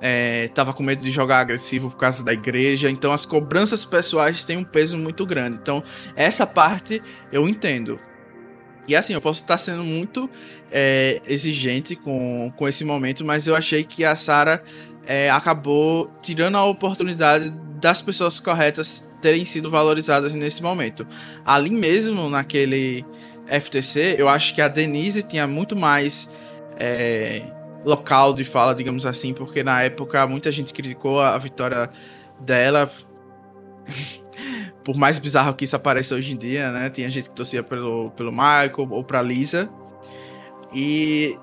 é, 0.00 0.48
tava 0.48 0.72
com 0.72 0.82
medo 0.82 1.02
de 1.02 1.10
jogar 1.10 1.40
agressivo 1.40 1.90
por 1.90 1.96
causa 1.96 2.24
da 2.24 2.32
igreja. 2.32 2.88
Então 2.88 3.12
as 3.12 3.26
cobranças 3.26 3.84
pessoais 3.84 4.44
têm 4.44 4.56
um 4.56 4.64
peso 4.64 4.96
muito 4.96 5.26
grande. 5.26 5.58
Então 5.60 5.82
essa 6.14 6.46
parte 6.46 7.02
eu 7.32 7.48
entendo. 7.48 7.98
E 8.86 8.96
assim, 8.96 9.12
eu 9.12 9.20
posso 9.20 9.42
estar 9.42 9.58
sendo 9.58 9.84
muito 9.84 10.30
é, 10.70 11.20
exigente 11.26 11.94
com, 11.94 12.50
com 12.56 12.66
esse 12.66 12.84
momento, 12.84 13.24
mas 13.24 13.46
eu 13.46 13.54
achei 13.54 13.84
que 13.84 14.02
a 14.02 14.16
Sarah 14.16 14.62
é, 15.06 15.28
acabou 15.30 16.10
tirando 16.22 16.56
a 16.56 16.64
oportunidade 16.64 17.50
das 17.80 18.00
pessoas 18.00 18.40
corretas 18.40 19.07
terem 19.20 19.44
sido 19.44 19.70
valorizadas 19.70 20.32
nesse 20.32 20.62
momento. 20.62 21.06
Ali 21.44 21.70
mesmo, 21.70 22.28
naquele 22.28 23.04
FTC, 23.46 24.16
eu 24.18 24.28
acho 24.28 24.54
que 24.54 24.60
a 24.60 24.68
Denise 24.68 25.22
tinha 25.22 25.46
muito 25.46 25.74
mais 25.74 26.30
é, 26.78 27.42
local 27.84 28.34
de 28.34 28.44
fala, 28.44 28.74
digamos 28.74 29.06
assim, 29.06 29.32
porque 29.32 29.62
na 29.62 29.82
época 29.82 30.26
muita 30.26 30.52
gente 30.52 30.72
criticou 30.72 31.20
a 31.20 31.36
vitória 31.38 31.90
dela. 32.40 32.90
Por 34.84 34.96
mais 34.96 35.18
bizarro 35.18 35.54
que 35.54 35.64
isso 35.64 35.76
apareça 35.76 36.14
hoje 36.14 36.32
em 36.32 36.36
dia, 36.36 36.70
né? 36.70 36.88
Tinha 36.88 37.10
gente 37.10 37.28
que 37.28 37.34
torcia 37.34 37.62
pelo, 37.62 38.10
pelo 38.12 38.30
Michael 38.30 38.88
ou 38.90 39.04
pra 39.04 39.20
Lisa. 39.20 39.68
E 40.74 41.36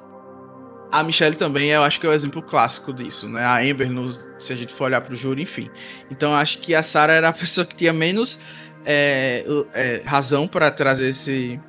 a 0.91 1.03
Michelle 1.03 1.35
também, 1.35 1.69
eu 1.69 1.83
acho 1.83 1.99
que 1.99 2.05
é 2.05 2.09
o 2.09 2.13
exemplo 2.13 2.41
clássico 2.41 2.93
disso, 2.93 3.27
né? 3.27 3.43
A 3.43 3.59
Amber, 3.59 3.91
no, 3.91 4.11
se 4.39 4.53
a 4.53 4.55
gente 4.55 4.73
for 4.73 4.85
olhar 4.85 5.01
pro 5.01 5.15
júri, 5.15 5.41
enfim. 5.41 5.69
Então 6.09 6.33
acho 6.33 6.59
que 6.59 6.73
a 6.73 6.83
Sarah 6.83 7.13
era 7.13 7.29
a 7.29 7.33
pessoa 7.33 7.65
que 7.65 7.75
tinha 7.75 7.93
menos 7.93 8.39
é, 8.85 9.43
é, 9.73 10.01
razão 10.05 10.47
para 10.47 10.69
trazer 10.71 11.09
esse, 11.09 11.59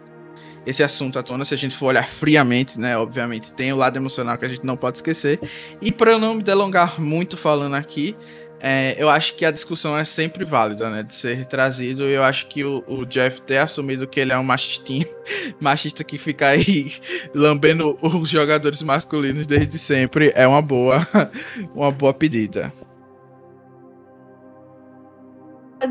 esse 0.66 0.82
assunto 0.82 1.18
à 1.18 1.22
tona, 1.22 1.44
se 1.44 1.54
a 1.54 1.56
gente 1.56 1.74
for 1.74 1.86
olhar 1.86 2.06
friamente, 2.06 2.78
né? 2.78 2.96
Obviamente 2.96 3.52
tem 3.52 3.72
o 3.72 3.76
lado 3.76 3.96
emocional 3.96 4.36
que 4.36 4.44
a 4.44 4.48
gente 4.48 4.64
não 4.64 4.76
pode 4.76 4.98
esquecer. 4.98 5.40
E 5.80 5.90
para 5.90 6.18
não 6.18 6.34
me 6.34 6.42
delongar 6.42 7.00
muito 7.00 7.36
falando 7.36 7.74
aqui, 7.74 8.16
é, 8.60 8.96
eu 8.98 9.10
acho 9.10 9.34
que 9.34 9.44
a 9.44 9.50
discussão 9.50 9.96
é 9.96 10.04
sempre 10.04 10.44
válida, 10.44 10.88
né? 10.88 11.02
De 11.02 11.14
ser 11.14 11.44
trazido. 11.44 12.04
Eu 12.04 12.22
acho 12.22 12.46
que 12.46 12.64
o, 12.64 12.82
o, 12.86 13.04
Jeff 13.04 13.40
ter 13.42 13.58
assumido 13.58 14.06
que 14.06 14.18
ele 14.18 14.32
é 14.32 14.38
um 14.38 14.44
machistinho, 14.44 15.06
machista 15.60 16.02
que 16.02 16.18
fica 16.18 16.48
aí 16.48 16.92
lambendo 17.34 17.98
os 18.02 18.28
jogadores 18.28 18.80
masculinos 18.82 19.46
desde 19.46 19.78
sempre 19.78 20.32
é 20.34 20.46
uma 20.46 20.62
boa, 20.62 21.06
uma 21.74 21.90
boa 21.90 22.14
pedida. 22.14 22.72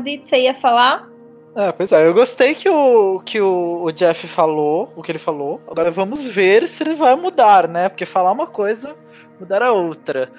Você 0.04 0.42
ia 0.42 0.54
falar? 0.54 1.08
É, 1.54 1.72
pois 1.72 1.90
é, 1.92 2.06
eu 2.06 2.12
gostei 2.12 2.54
que 2.54 2.68
o 2.68 3.20
que 3.20 3.40
o, 3.40 3.84
o 3.84 3.92
Jeff 3.92 4.26
falou, 4.26 4.92
o 4.96 5.02
que 5.02 5.12
ele 5.12 5.18
falou. 5.18 5.60
Agora 5.68 5.90
vamos 5.90 6.26
ver 6.26 6.68
se 6.68 6.82
ele 6.82 6.94
vai 6.94 7.14
mudar, 7.14 7.68
né? 7.68 7.88
Porque 7.88 8.04
falar 8.04 8.32
uma 8.32 8.46
coisa, 8.46 8.94
mudar 9.38 9.62
a 9.62 9.72
outra. 9.72 10.30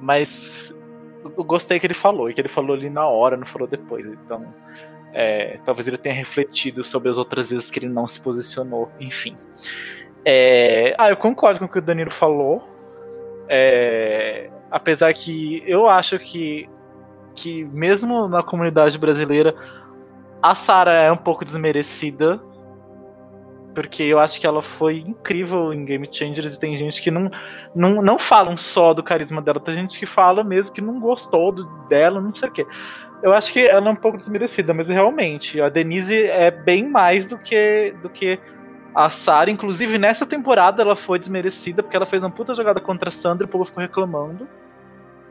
Mas 0.00 0.74
eu 1.36 1.44
gostei 1.44 1.78
que 1.78 1.86
ele 1.86 1.94
falou, 1.94 2.28
e 2.28 2.34
que 2.34 2.40
ele 2.40 2.48
falou 2.48 2.76
ali 2.76 2.90
na 2.90 3.06
hora, 3.06 3.36
não 3.36 3.46
falou 3.46 3.66
depois. 3.68 4.06
Então, 4.06 4.52
é, 5.12 5.58
talvez 5.64 5.88
ele 5.88 5.96
tenha 5.96 6.14
refletido 6.14 6.84
sobre 6.84 7.08
as 7.08 7.18
outras 7.18 7.50
vezes 7.50 7.70
que 7.70 7.78
ele 7.78 7.88
não 7.88 8.06
se 8.06 8.20
posicionou, 8.20 8.90
enfim. 9.00 9.36
É, 10.24 10.94
ah, 10.98 11.10
eu 11.10 11.16
concordo 11.16 11.60
com 11.60 11.66
o 11.66 11.68
que 11.68 11.78
o 11.78 11.82
Danilo 11.82 12.10
falou. 12.10 12.68
É, 13.48 14.50
apesar 14.70 15.12
que 15.14 15.62
eu 15.66 15.88
acho 15.88 16.18
que, 16.18 16.68
que 17.34 17.64
mesmo 17.64 18.28
na 18.28 18.42
comunidade 18.42 18.98
brasileira, 18.98 19.54
a 20.42 20.54
Sara 20.54 20.92
é 20.92 21.12
um 21.12 21.16
pouco 21.16 21.44
desmerecida 21.44 22.40
porque 23.76 24.04
eu 24.04 24.18
acho 24.18 24.40
que 24.40 24.46
ela 24.46 24.62
foi 24.62 25.04
incrível 25.06 25.70
em 25.70 25.84
Game 25.84 26.08
Changers 26.10 26.54
e 26.54 26.58
tem 26.58 26.78
gente 26.78 27.02
que 27.02 27.10
não, 27.10 27.30
não, 27.74 28.00
não 28.00 28.18
falam 28.18 28.56
só 28.56 28.94
do 28.94 29.02
carisma 29.02 29.42
dela, 29.42 29.60
tem 29.60 29.74
gente 29.74 29.98
que 29.98 30.06
fala 30.06 30.42
mesmo 30.42 30.74
que 30.74 30.80
não 30.80 30.98
gostou 30.98 31.52
do, 31.52 31.66
dela, 31.86 32.18
não 32.18 32.34
sei 32.34 32.48
o 32.48 32.52
quê. 32.52 32.66
Eu 33.22 33.34
acho 33.34 33.52
que 33.52 33.60
ela 33.66 33.86
é 33.86 33.92
um 33.92 33.96
pouco 33.96 34.16
desmerecida, 34.16 34.72
mas 34.72 34.88
realmente, 34.88 35.60
a 35.60 35.68
Denise 35.68 36.24
é 36.24 36.50
bem 36.50 36.88
mais 36.88 37.26
do 37.26 37.36
que, 37.36 37.94
do 38.00 38.08
que 38.08 38.40
a 38.94 39.10
Sarah. 39.10 39.50
Inclusive, 39.50 39.98
nessa 39.98 40.24
temporada 40.24 40.82
ela 40.82 40.96
foi 40.96 41.18
desmerecida 41.18 41.82
porque 41.82 41.96
ela 41.96 42.06
fez 42.06 42.22
uma 42.22 42.30
puta 42.30 42.54
jogada 42.54 42.80
contra 42.80 43.10
a 43.10 43.12
Sandra 43.12 43.44
e 43.44 43.46
o 43.46 43.50
povo 43.50 43.66
ficou 43.66 43.82
reclamando. 43.82 44.48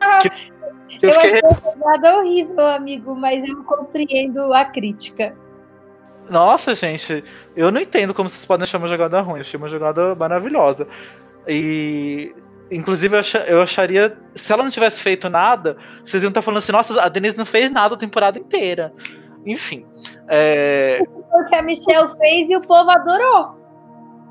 Ah, 0.00 0.18
que, 0.18 0.30
que 0.30 1.04
eu, 1.04 1.10
eu 1.10 1.20
fiquei... 1.20 1.32
achei 1.32 1.40
a 1.44 1.72
jogada 1.72 2.18
horrível, 2.18 2.64
amigo, 2.64 3.16
mas 3.16 3.42
eu 3.42 3.64
compreendo 3.64 4.54
a 4.54 4.64
crítica. 4.64 5.34
Nossa, 6.28 6.74
gente, 6.74 7.22
eu 7.54 7.70
não 7.70 7.80
entendo 7.80 8.12
como 8.12 8.28
vocês 8.28 8.44
podem 8.46 8.64
achar 8.64 8.78
uma 8.78 8.88
jogada 8.88 9.20
ruim. 9.20 9.36
Eu 9.36 9.40
achei 9.42 9.58
uma 9.58 9.68
jogada 9.68 10.14
maravilhosa. 10.14 10.86
E. 11.46 12.34
Inclusive, 12.70 13.16
eu 13.46 13.62
acharia. 13.62 14.16
Se 14.34 14.52
ela 14.52 14.64
não 14.64 14.70
tivesse 14.70 15.00
feito 15.00 15.28
nada, 15.28 15.76
vocês 16.04 16.22
iam 16.22 16.30
estar 16.30 16.42
falando 16.42 16.58
assim: 16.58 16.72
nossa, 16.72 17.00
a 17.00 17.08
Denise 17.08 17.38
não 17.38 17.46
fez 17.46 17.70
nada 17.70 17.94
a 17.94 17.98
temporada 17.98 18.38
inteira. 18.38 18.92
Enfim. 19.46 19.86
É... 20.28 21.00
O 21.32 21.44
que 21.44 21.54
a 21.54 21.62
Michelle 21.62 22.10
fez 22.18 22.50
e 22.50 22.56
o 22.56 22.60
povo 22.62 22.90
adorou. 22.90 23.56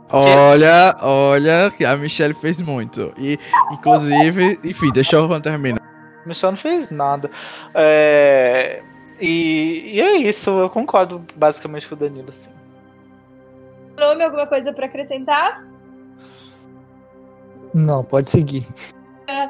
Olha, 0.10 0.96
olha, 1.02 1.74
a 1.88 1.96
Michelle 1.96 2.34
fez 2.34 2.60
muito. 2.60 3.14
E, 3.18 3.40
inclusive, 3.72 4.60
enfim, 4.64 4.92
deixa 4.92 5.16
eu 5.16 5.42
terminar. 5.42 5.82
A 5.82 6.28
Michelle 6.28 6.52
não 6.52 6.58
fez 6.58 6.90
nada. 6.90 7.32
É. 7.74 8.84
E, 9.20 9.96
e 9.96 10.02
é 10.02 10.18
isso, 10.18 10.50
eu 10.50 10.70
concordo 10.70 11.24
basicamente 11.36 11.88
com 11.88 11.96
o 11.96 11.98
Danilo, 11.98 12.30
assim. 12.30 12.50
Nome, 13.98 14.24
alguma 14.24 14.46
coisa 14.46 14.74
para 14.74 14.88
acrescentar? 14.88 15.66
Não, 17.74 18.04
pode 18.04 18.30
seguir. 18.30 18.68
É. 19.28 19.50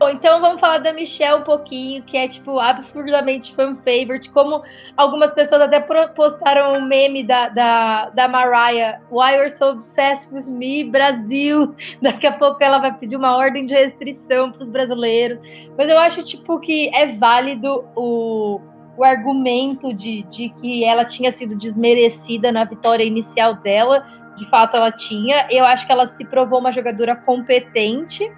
Bom, 0.00 0.08
então 0.08 0.40
vamos 0.40 0.58
falar 0.62 0.78
da 0.78 0.94
Michelle 0.94 1.40
um 1.40 1.44
pouquinho, 1.44 2.02
que 2.02 2.16
é, 2.16 2.26
tipo, 2.26 2.58
absurdamente 2.58 3.54
fan 3.54 3.76
favorite. 3.76 4.30
Como 4.30 4.62
algumas 4.96 5.30
pessoas 5.34 5.60
até 5.60 5.78
postaram 5.78 6.78
um 6.78 6.86
meme 6.86 7.22
da, 7.22 7.50
da, 7.50 8.08
da 8.08 8.26
Mariah, 8.26 8.98
Why 9.10 9.34
you're 9.34 9.50
so 9.50 9.72
obsessed 9.72 10.32
with 10.32 10.46
me, 10.46 10.84
Brasil. 10.84 11.74
Daqui 12.00 12.26
a 12.26 12.32
pouco 12.32 12.64
ela 12.64 12.78
vai 12.78 12.94
pedir 12.94 13.14
uma 13.14 13.36
ordem 13.36 13.66
de 13.66 13.74
restrição 13.74 14.50
para 14.50 14.62
os 14.62 14.70
brasileiros. 14.70 15.38
Mas 15.76 15.90
eu 15.90 15.98
acho, 15.98 16.22
tipo, 16.24 16.58
que 16.60 16.88
é 16.94 17.14
válido 17.16 17.84
o 17.94 18.58
o 19.00 19.04
argumento 19.04 19.94
de, 19.94 20.24
de 20.24 20.50
que 20.50 20.84
ela 20.84 21.06
tinha 21.06 21.32
sido 21.32 21.56
desmerecida 21.56 22.52
na 22.52 22.64
vitória 22.64 23.02
inicial 23.02 23.54
dela. 23.54 24.04
De 24.36 24.46
fato, 24.50 24.76
ela 24.76 24.92
tinha. 24.92 25.48
Eu 25.50 25.64
acho 25.64 25.86
que 25.86 25.92
ela 25.92 26.04
se 26.04 26.22
provou 26.26 26.58
uma 26.58 26.70
jogadora 26.70 27.16
competente. 27.16 28.30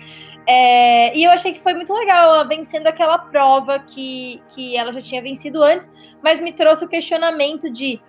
É, 0.46 1.16
e 1.18 1.24
eu 1.24 1.32
achei 1.32 1.52
que 1.52 1.60
foi 1.60 1.74
muito 1.74 1.92
legal 1.92 2.34
ela 2.34 2.44
vencendo 2.44 2.86
aquela 2.86 3.18
prova 3.18 3.80
que, 3.80 4.40
que 4.54 4.76
ela 4.76 4.92
já 4.92 5.00
tinha 5.00 5.20
vencido 5.20 5.60
antes, 5.64 5.90
mas 6.22 6.40
me 6.40 6.52
trouxe 6.52 6.84
o 6.84 6.88
questionamento 6.88 7.68
de 7.68 8.00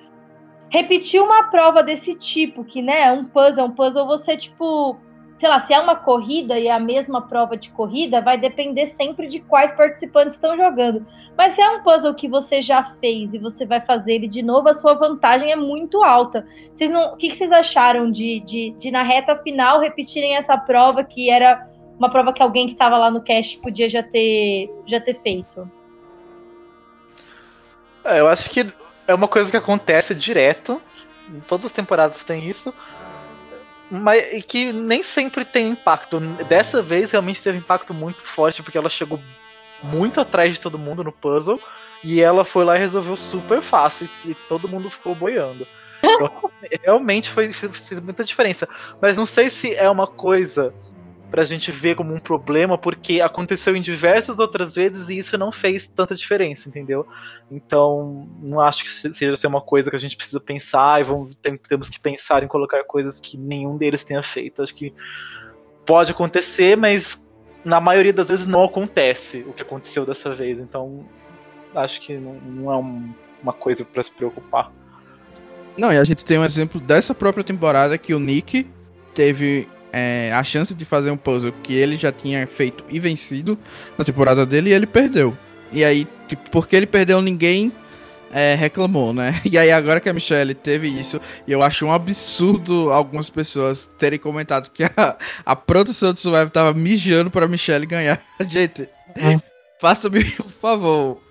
repetir 0.70 1.22
uma 1.22 1.46
prova 1.46 1.82
desse 1.82 2.14
tipo, 2.14 2.64
que 2.64 2.84
né, 2.84 3.02
é 3.02 3.12
um 3.12 3.26
puzzle, 3.26 3.66
um 3.66 3.72
puzzle 3.72 4.06
você, 4.06 4.38
tipo, 4.38 5.00
sei 5.38 5.50
lá, 5.50 5.60
se 5.60 5.74
é 5.74 5.80
uma 5.80 5.96
corrida 5.96 6.58
e 6.58 6.68
é 6.68 6.72
a 6.72 6.80
mesma 6.80 7.22
prova 7.22 7.58
de 7.58 7.70
corrida, 7.72 8.22
vai 8.22 8.38
depender 8.38 8.88
sempre 8.88 9.28
de 9.28 9.40
quais 9.40 9.72
participantes 9.72 10.36
estão 10.36 10.56
jogando. 10.56 11.06
Mas 11.38 11.54
se 11.54 11.62
é 11.62 11.70
um 11.70 11.84
puzzle 11.84 12.14
que 12.14 12.28
você 12.28 12.62
já 12.62 12.84
fez 13.00 13.34
e 13.34 13.38
você 13.38 13.66
vai 13.66 13.82
fazer 13.82 14.14
ele 14.14 14.28
de 14.28 14.42
novo, 14.42 14.70
a 14.70 14.74
sua 14.74 14.94
vantagem 14.94 15.52
é 15.52 15.56
muito 15.56 16.04
alta. 16.04 16.48
Vocês 16.74 16.92
não, 16.92 17.14
o 17.14 17.18
que, 17.18 17.30
que 17.30 17.36
vocês 17.36 17.52
acharam 17.52 18.12
de, 18.12 18.40
de, 18.42 18.70
de, 18.72 18.92
na 18.92 19.04
reta 19.04 19.36
final, 19.38 19.80
repetirem 19.80 20.36
essa 20.36 20.58
prova 20.58 21.04
que 21.04 21.30
era 21.30 21.68
uma 21.98 22.10
prova 22.10 22.34
que 22.34 22.42
alguém 22.42 22.68
que 22.68 22.74
estava 22.74 22.98
lá 22.98 23.10
no 23.10 23.22
cast 23.22 23.60
podia 23.60 23.90
já 23.90 24.04
ter, 24.04 24.70
já 24.86 25.00
ter 25.00 25.20
feito? 25.22 25.70
É, 28.06 28.20
eu 28.20 28.28
acho 28.28 28.50
que 28.50 28.66
é 29.08 29.14
uma 29.14 29.28
coisa 29.28 29.50
que 29.50 29.58
acontece 29.58 30.14
direto. 30.14 30.82
Em 31.30 31.40
todas 31.42 31.68
as 31.68 31.72
temporadas 31.72 32.24
tem 32.24 32.48
isso 32.50 32.74
mas 33.94 34.44
que 34.46 34.74
nem 34.74 35.04
sempre 35.04 35.46
tem 35.46 35.70
impacto. 35.70 36.20
Dessa 36.48 36.82
vez 36.82 37.12
realmente 37.12 37.44
teve 37.44 37.60
impacto 37.60 37.94
muito 37.94 38.26
forte, 38.26 38.64
porque 38.64 38.78
ela 38.78 38.90
chegou 38.90 39.20
muito 39.84 40.20
atrás 40.20 40.54
de 40.54 40.62
todo 40.62 40.80
mundo 40.80 41.04
no 41.04 41.12
puzzle 41.12 41.60
e 42.04 42.20
ela 42.20 42.44
foi 42.44 42.66
lá 42.66 42.76
e 42.76 42.80
resolveu 42.80 43.16
super 43.16 43.62
fácil 43.62 44.10
e 44.26 44.34
todo 44.34 44.68
mundo 44.68 44.90
ficou 44.90 45.14
boiando. 45.14 45.68
Então, 46.04 46.52
realmente 46.84 47.30
foi, 47.30 47.52
fez 47.52 48.00
muita 48.00 48.24
diferença. 48.24 48.68
Mas 49.00 49.16
não 49.16 49.28
sei 49.28 49.50
se 49.50 49.76
é 49.76 49.88
uma 49.90 50.08
coisa 50.08 50.74
pra 51.34 51.44
gente 51.44 51.72
ver 51.72 51.96
como 51.96 52.14
um 52.14 52.20
problema, 52.20 52.78
porque 52.78 53.20
aconteceu 53.20 53.76
em 53.76 53.82
diversas 53.82 54.38
outras 54.38 54.76
vezes 54.76 55.10
e 55.10 55.18
isso 55.18 55.36
não 55.36 55.52
fez 55.52 55.88
tanta 55.88 56.14
diferença, 56.14 56.70
entendeu? 56.70 57.08
Então, 57.50 58.30
não 58.40 58.60
acho 58.60 58.84
que 58.84 58.90
seja 58.92 59.36
ser 59.36 59.48
uma 59.48 59.60
coisa 59.60 59.90
que 59.90 59.96
a 59.96 60.00
gente 60.00 60.16
precisa 60.16 60.40
pensar 60.40 61.02
e 61.02 61.04
vamos, 61.04 61.36
tem, 61.42 61.58
temos 61.58 61.90
que 61.90 62.00
pensar 62.00 62.44
em 62.44 62.48
colocar 62.48 62.84
coisas 62.84 63.20
que 63.20 63.36
nenhum 63.36 63.78
deles 63.78 64.04
tenha 64.04 64.22
feito. 64.22 64.62
Acho 64.62 64.76
que 64.76 64.94
pode 65.84 66.12
acontecer, 66.12 66.78
mas 66.78 67.28
na 67.66 67.82
maioria 67.82 68.14
das 68.14 68.28
vezes 68.28 68.46
não 68.46 68.66
acontece 68.66 69.44
o 69.48 69.54
que 69.54 69.64
aconteceu 69.64 70.06
dessa 70.06 70.36
vez. 70.36 70.60
Então, 70.60 71.04
acho 71.74 72.00
que 72.02 72.16
não, 72.16 72.34
não 72.34 72.72
é 72.72 72.78
um, 72.78 73.12
uma 73.42 73.54
coisa 73.54 73.84
para 73.84 74.04
se 74.04 74.12
preocupar. 74.12 74.72
Não, 75.76 75.92
e 75.92 75.98
a 75.98 76.04
gente 76.04 76.24
tem 76.24 76.38
um 76.38 76.46
exemplo 76.46 76.80
dessa 76.80 77.16
própria 77.16 77.44
temporada 77.44 77.98
que 77.98 78.14
o 78.14 78.20
Nick 78.20 78.70
teve 79.16 79.68
é, 79.94 80.32
a 80.34 80.44
chance 80.44 80.74
de 80.74 80.84
fazer 80.84 81.12
um 81.12 81.18
puzzle 81.18 81.54
que 81.64 81.74
ele 81.74 81.96
já 81.96 82.12
tinha 82.12 82.48
feito 82.48 82.84
e 82.90 83.00
vencido 83.00 83.58
na 83.96 84.04
temporada 84.04 84.44
dele 84.46 84.72
e 84.72 84.74
ele 84.74 84.88
perdeu. 84.88 85.38
E 85.72 85.86
aí, 85.86 86.08
tipo, 86.28 86.50
porque 86.50 86.76
ele 86.76 86.88
perdeu, 86.88 87.22
ninguém 87.22 87.72
é, 88.34 88.56
reclamou, 88.56 89.14
né? 89.14 89.40
E 89.46 89.58
aí, 89.58 89.72
agora 89.72 90.00
que 90.00 90.10
a 90.10 90.14
Michelle 90.14 90.56
teve 90.56 90.88
isso, 90.88 91.22
e 91.48 91.52
eu 91.52 91.62
acho 91.62 91.86
um 91.86 91.94
absurdo 91.94 92.92
algumas 92.92 93.30
pessoas 93.30 93.88
terem 94.00 94.18
comentado 94.18 94.72
que 94.72 94.84
a, 94.84 95.18
a 95.46 95.56
produção 95.56 96.12
do 96.12 96.20
Survival 96.20 96.50
tava 96.50 96.74
mijando 96.74 97.30
pra 97.30 97.48
Michelle 97.48 97.86
ganhar. 97.86 98.20
Gente, 98.48 98.90
é. 99.16 99.40
faça-me 99.80 100.20
um 100.44 100.50
favor. 100.50 101.23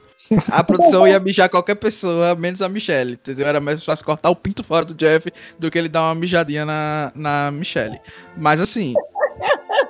A 0.50 0.64
produção 0.64 1.06
ia 1.06 1.18
mijar 1.20 1.48
qualquer 1.48 1.74
pessoa, 1.74 2.34
menos 2.34 2.62
a 2.62 2.68
Michelle, 2.68 3.14
entendeu? 3.14 3.46
Era 3.46 3.60
mais 3.60 3.84
fácil 3.84 4.04
cortar 4.04 4.30
o 4.30 4.36
pinto 4.36 4.62
fora 4.62 4.84
do 4.84 4.94
Jeff 4.94 5.30
do 5.58 5.70
que 5.70 5.78
ele 5.78 5.88
dar 5.88 6.02
uma 6.02 6.14
mijadinha 6.14 6.64
na, 6.64 7.12
na 7.14 7.50
Michelle. 7.50 8.00
Mas 8.36 8.60
assim, 8.60 8.94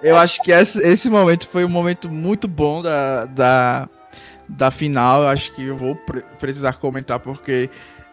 eu 0.03 0.17
acho 0.17 0.43
que 0.43 0.51
esse, 0.51 0.83
esse 0.83 1.09
momento 1.09 1.49
foi 1.49 1.65
um 1.65 1.69
momento 1.69 2.09
muito 2.11 2.49
bom 2.49 2.83
da, 2.83 3.25
da, 3.27 3.89
da 4.49 4.71
final. 4.71 5.23
Eu 5.23 5.29
acho 5.29 5.53
que 5.53 5.65
eu 5.65 5.77
vou 5.77 5.95
pre 5.95 6.23
precisar 6.41 6.75
comentar 6.75 7.21
porque 7.21 7.71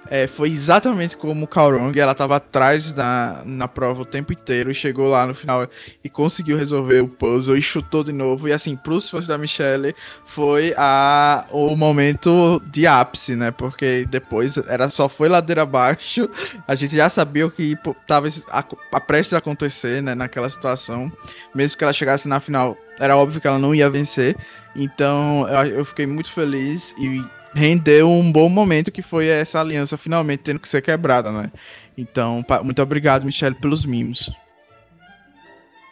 é, 0.10 0.26
foi 0.26 0.50
exatamente 0.50 1.16
como 1.16 1.46
o 1.46 1.48
Kaurong, 1.48 1.98
ela 1.98 2.14
estava 2.14 2.38
atrás 2.38 2.92
na, 2.94 3.44
na 3.46 3.68
prova 3.68 4.02
o 4.02 4.06
tempo 4.06 4.34
inteiro 4.34 4.72
e 4.72 4.74
chegou 4.74 5.08
lá 5.08 5.26
no 5.28 5.36
final 5.36 5.68
e 6.04 6.10
conseguiu 6.10 6.58
resolver 6.58 7.02
o 7.02 7.08
puzzle 7.08 7.56
e 7.56 7.62
chutou 7.62 8.04
de 8.04 8.12
novo. 8.12 8.48
E 8.48 8.52
assim, 8.52 8.76
para 8.76 8.94
os 8.94 9.08
fãs 9.08 9.28
da 9.28 9.38
Michelle, 9.38 9.96
foi 10.26 10.74
a, 10.76 11.46
o 11.52 11.76
momento 11.76 12.60
de 12.66 12.88
ápice, 12.88 13.36
né? 13.36 13.52
Porque 13.52 14.08
depois 14.10 14.58
era 14.58 14.90
só 14.90 15.08
foi 15.08 15.30
ladeira 15.30 15.62
abaixo, 15.62 16.28
a 16.68 16.74
gente 16.74 16.96
já 16.96 17.08
sabia 17.08 17.46
o 17.46 17.52
que 17.52 17.78
estava 18.02 18.28
a, 18.50 18.64
a 18.92 19.00
prestes 19.00 19.34
a 19.34 19.38
acontecer 19.38 20.02
né, 20.02 20.16
naquela 20.16 20.50
situação. 20.50 21.12
Mesmo 21.54 21.78
que 21.78 21.84
ela 21.84 21.94
chegasse 21.94 22.28
na 22.28 22.40
final, 22.40 22.76
era 22.98 23.16
óbvio 23.16 23.40
que 23.40 23.48
ela 23.48 23.60
não 23.60 23.76
ia 23.76 23.90
vencer. 23.90 24.36
Então 24.76 25.48
eu, 25.48 25.78
eu 25.78 25.86
fiquei 25.86 26.08
muito 26.08 26.32
feliz 26.32 26.96
e 26.98 27.24
rendeu 27.54 28.10
um 28.10 28.32
bom 28.32 28.50
momento 28.50 28.92
que 28.92 29.02
foi 29.02 29.28
essa 29.28 29.60
aliança 29.60 29.98
finalmente 29.98 30.44
tendo 30.44 30.60
que 30.60 30.68
ser 30.68 30.82
quebrada, 30.82 31.32
né? 31.32 31.52
Então, 31.98 32.44
muito 32.64 32.82
obrigado, 32.82 33.26
Michelle, 33.26 33.56
pelos 33.56 33.86
mimos. 33.86 34.32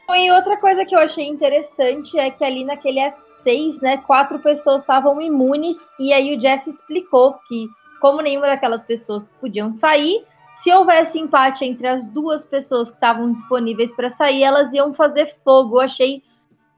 E 0.10 0.32
outra 0.32 0.56
coisa 0.56 0.86
que 0.86 0.96
eu 0.96 1.00
achei 1.00 1.28
interessante 1.28 2.18
é 2.18 2.32
que 2.32 2.44
ali 2.44 2.64
naquele 2.64 3.00
F6, 3.00 3.82
né, 3.82 3.98
quatro 3.98 4.40
pessoas 4.40 4.82
estavam 4.82 5.22
imunes 5.22 5.78
e 6.00 6.14
aí 6.14 6.34
o 6.34 6.40
Jeff 6.40 6.70
explicou 6.70 7.34
que 7.48 7.68
como 8.00 8.22
nenhuma 8.22 8.48
daquelas 8.48 8.82
pessoas 8.84 9.30
podiam 9.42 9.74
sair, 9.74 10.24
se 10.56 10.72
houvesse 10.72 11.20
empate 11.20 11.66
entre 11.66 11.88
as 11.88 12.04
duas 12.06 12.46
pessoas 12.46 12.90
que 12.90 12.96
estavam 12.96 13.32
disponíveis 13.32 13.92
para 13.96 14.10
sair, 14.10 14.44
elas 14.44 14.72
iam 14.72 14.94
fazer 14.94 15.36
fogo. 15.44 15.76
Eu 15.78 15.82
achei 15.82 16.24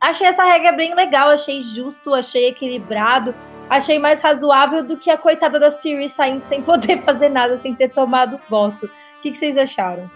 achei 0.02 0.28
essa 0.28 0.44
regra 0.44 0.72
bem 0.72 0.96
legal, 0.96 1.30
achei 1.30 1.62
justo, 1.62 2.14
achei 2.14 2.50
equilibrado 2.50 3.36
achei 3.70 4.00
mais 4.00 4.20
razoável 4.20 4.86
do 4.86 4.98
que 4.98 5.10
a 5.10 5.18
coitada 5.18 5.60
da 5.60 5.70
Siri 5.70 6.10
saindo 6.10 6.42
sem 6.42 6.62
poder 6.62 7.04
fazer 7.06 7.30
nada, 7.30 7.58
sem 7.60 7.76
ter 7.76 7.90
tomado 7.90 8.40
voto. 8.50 8.86
O 8.86 9.22
que, 9.22 9.32
que 9.32 9.38
vocês 9.38 9.58
acharam? 9.58 10.10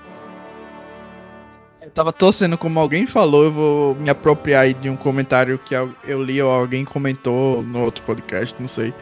Eu 1.82 1.92
tava 1.92 2.14
torcendo, 2.14 2.58
como 2.58 2.80
alguém 2.80 3.06
falou, 3.06 3.44
eu 3.44 3.52
vou 3.52 3.96
me 3.96 4.10
apropriar 4.10 4.74
de 4.74 4.90
um 4.90 4.96
comentário 4.96 5.60
que 5.60 5.76
eu 5.76 6.24
li 6.24 6.42
ou 6.42 6.50
alguém 6.50 6.86
comentou 6.86 7.62
no 7.62 7.84
outro 7.84 8.04
podcast, 8.06 8.56
não 8.58 8.70
sei. 8.70 8.94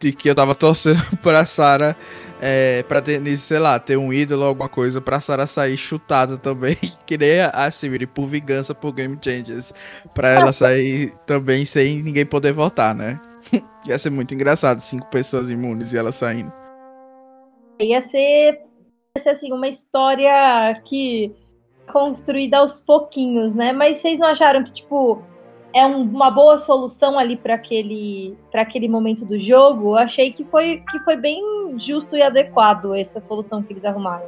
De 0.00 0.12
que 0.12 0.28
eu 0.28 0.34
tava 0.34 0.54
torcendo 0.54 1.04
pra 1.22 1.44
Sarah, 1.44 1.94
é, 2.40 2.82
pra 2.84 3.02
ter, 3.02 3.36
sei 3.36 3.58
lá, 3.58 3.78
ter 3.78 3.98
um 3.98 4.12
ídolo 4.14 4.42
ou 4.42 4.48
alguma 4.48 4.68
coisa, 4.68 4.98
pra 4.98 5.20
Sarah 5.20 5.46
sair 5.46 5.76
chutada 5.76 6.38
também, 6.38 6.78
que 7.04 7.18
nem 7.18 7.40
a 7.40 7.70
Siri, 7.70 8.06
por 8.06 8.26
vingança 8.26 8.74
por 8.74 8.92
Game 8.92 9.18
Changers. 9.22 9.74
Pra 10.14 10.30
ela 10.30 10.52
sair 10.54 11.12
também 11.26 11.66
sem 11.66 12.02
ninguém 12.02 12.24
poder 12.24 12.52
votar, 12.52 12.94
né? 12.94 13.20
Ia 13.86 13.98
ser 13.98 14.10
muito 14.10 14.34
engraçado, 14.34 14.80
cinco 14.80 15.06
pessoas 15.08 15.50
imunes 15.50 15.92
e 15.92 15.98
ela 15.98 16.12
saindo. 16.12 16.52
Ia 17.80 18.00
ser, 18.00 18.60
ia 19.16 19.22
ser 19.22 19.30
assim, 19.30 19.52
uma 19.52 19.68
história 19.68 20.80
que 20.84 21.34
construída 21.92 22.58
aos 22.58 22.80
pouquinhos, 22.80 23.54
né? 23.54 23.72
Mas 23.72 23.98
vocês 23.98 24.18
não 24.18 24.28
acharam 24.28 24.64
que, 24.64 24.72
tipo, 24.72 25.22
é 25.74 25.86
um, 25.86 26.02
uma 26.02 26.30
boa 26.30 26.58
solução 26.58 27.18
ali 27.18 27.36
para 27.36 27.54
aquele, 27.54 28.36
aquele 28.54 28.88
momento 28.88 29.24
do 29.24 29.38
jogo? 29.38 29.90
Eu 29.90 29.96
achei 29.96 30.32
que 30.32 30.44
foi, 30.44 30.82
que 30.90 30.98
foi 31.00 31.16
bem 31.16 31.40
justo 31.76 32.16
e 32.16 32.22
adequado 32.22 32.94
essa 32.94 33.20
solução 33.20 33.62
que 33.62 33.72
eles 33.72 33.84
arrumaram. 33.84 34.26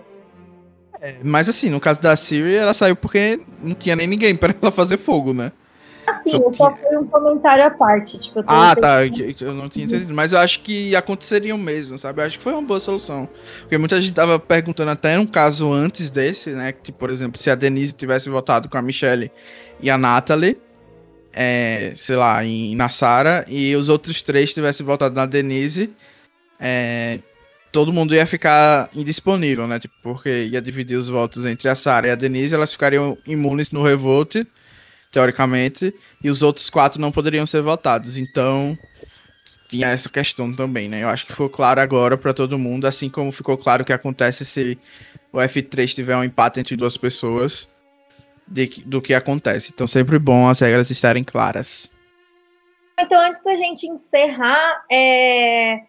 É, 1.00 1.16
mas 1.22 1.48
assim, 1.48 1.70
no 1.70 1.80
caso 1.80 2.02
da 2.02 2.14
Siri, 2.16 2.54
ela 2.56 2.74
saiu 2.74 2.96
porque 2.96 3.40
não 3.62 3.74
tinha 3.74 3.94
nem 3.96 4.06
ninguém 4.06 4.36
para 4.36 4.54
ela 4.60 4.70
fazer 4.70 4.98
fogo, 4.98 5.32
né? 5.32 5.52
Assim, 6.36 6.44
só, 6.52 6.52
só 6.52 6.76
foi 6.76 6.96
um 6.96 7.06
comentário 7.06 7.64
à 7.64 7.70
parte. 7.70 8.18
Tipo, 8.18 8.44
ah, 8.46 8.74
tá. 8.76 9.04
Eu 9.04 9.54
não 9.54 9.68
tinha 9.68 9.84
entendido. 9.84 10.14
Mas 10.14 10.32
eu 10.32 10.38
acho 10.38 10.60
que 10.60 10.94
aconteceria 10.94 11.54
o 11.54 11.58
mesmo, 11.58 11.98
sabe? 11.98 12.20
Eu 12.20 12.26
acho 12.26 12.38
que 12.38 12.44
foi 12.44 12.52
uma 12.52 12.62
boa 12.62 12.80
solução. 12.80 13.28
Porque 13.60 13.78
muita 13.78 14.00
gente 14.00 14.14
tava 14.14 14.38
perguntando 14.38 14.90
até 14.90 15.18
um 15.18 15.26
caso 15.26 15.72
antes 15.72 16.10
desse, 16.10 16.50
né? 16.50 16.72
Que, 16.72 16.92
por 16.92 17.10
exemplo, 17.10 17.38
se 17.38 17.50
a 17.50 17.54
Denise 17.54 17.92
tivesse 17.92 18.28
votado 18.28 18.68
com 18.68 18.78
a 18.78 18.82
Michelle 18.82 19.30
e 19.80 19.90
a 19.90 19.98
Natalie, 19.98 20.58
é, 21.32 21.92
sei 21.96 22.16
lá, 22.16 22.44
em, 22.44 22.74
na 22.74 22.88
Sara, 22.88 23.44
e 23.48 23.74
os 23.76 23.88
outros 23.88 24.22
três 24.22 24.52
tivessem 24.52 24.84
votado 24.84 25.14
na 25.14 25.26
Denise, 25.26 25.90
é, 26.58 27.20
todo 27.70 27.92
mundo 27.92 28.14
ia 28.14 28.26
ficar 28.26 28.90
indisponível, 28.94 29.66
né? 29.66 29.78
Tipo, 29.78 29.94
porque 30.02 30.48
ia 30.50 30.60
dividir 30.60 30.96
os 30.96 31.08
votos 31.08 31.44
entre 31.44 31.68
a 31.68 31.74
Sara 31.74 32.08
e 32.08 32.10
a 32.10 32.14
Denise, 32.14 32.54
elas 32.54 32.72
ficariam 32.72 33.16
imunes 33.26 33.70
no 33.70 33.82
revolt 33.82 34.36
teoricamente, 35.10 35.94
e 36.22 36.30
os 36.30 36.42
outros 36.42 36.68
quatro 36.68 37.00
não 37.00 37.10
poderiam 37.10 37.46
ser 37.46 37.62
votados. 37.62 38.16
Então, 38.16 38.78
tinha 39.68 39.88
essa 39.88 40.08
questão 40.08 40.54
também, 40.54 40.88
né? 40.88 41.02
Eu 41.02 41.08
acho 41.08 41.26
que 41.26 41.32
ficou 41.32 41.48
claro 41.48 41.80
agora 41.80 42.16
para 42.16 42.32
todo 42.34 42.58
mundo, 42.58 42.86
assim 42.86 43.08
como 43.08 43.32
ficou 43.32 43.56
claro 43.56 43.84
que 43.84 43.92
acontece 43.92 44.44
se 44.44 44.78
o 45.32 45.38
F3 45.38 45.94
tiver 45.94 46.16
um 46.16 46.24
empate 46.24 46.58
entre 46.58 46.76
duas 46.76 46.96
pessoas, 46.96 47.68
de, 48.46 48.82
do 48.86 49.00
que 49.02 49.12
acontece. 49.12 49.70
Então, 49.74 49.86
sempre 49.86 50.18
bom 50.18 50.48
as 50.48 50.60
regras 50.60 50.90
estarem 50.90 51.22
claras. 51.22 51.90
Então, 52.98 53.20
antes 53.20 53.42
da 53.44 53.54
gente 53.54 53.86
encerrar, 53.86 54.84
é... 54.90 55.80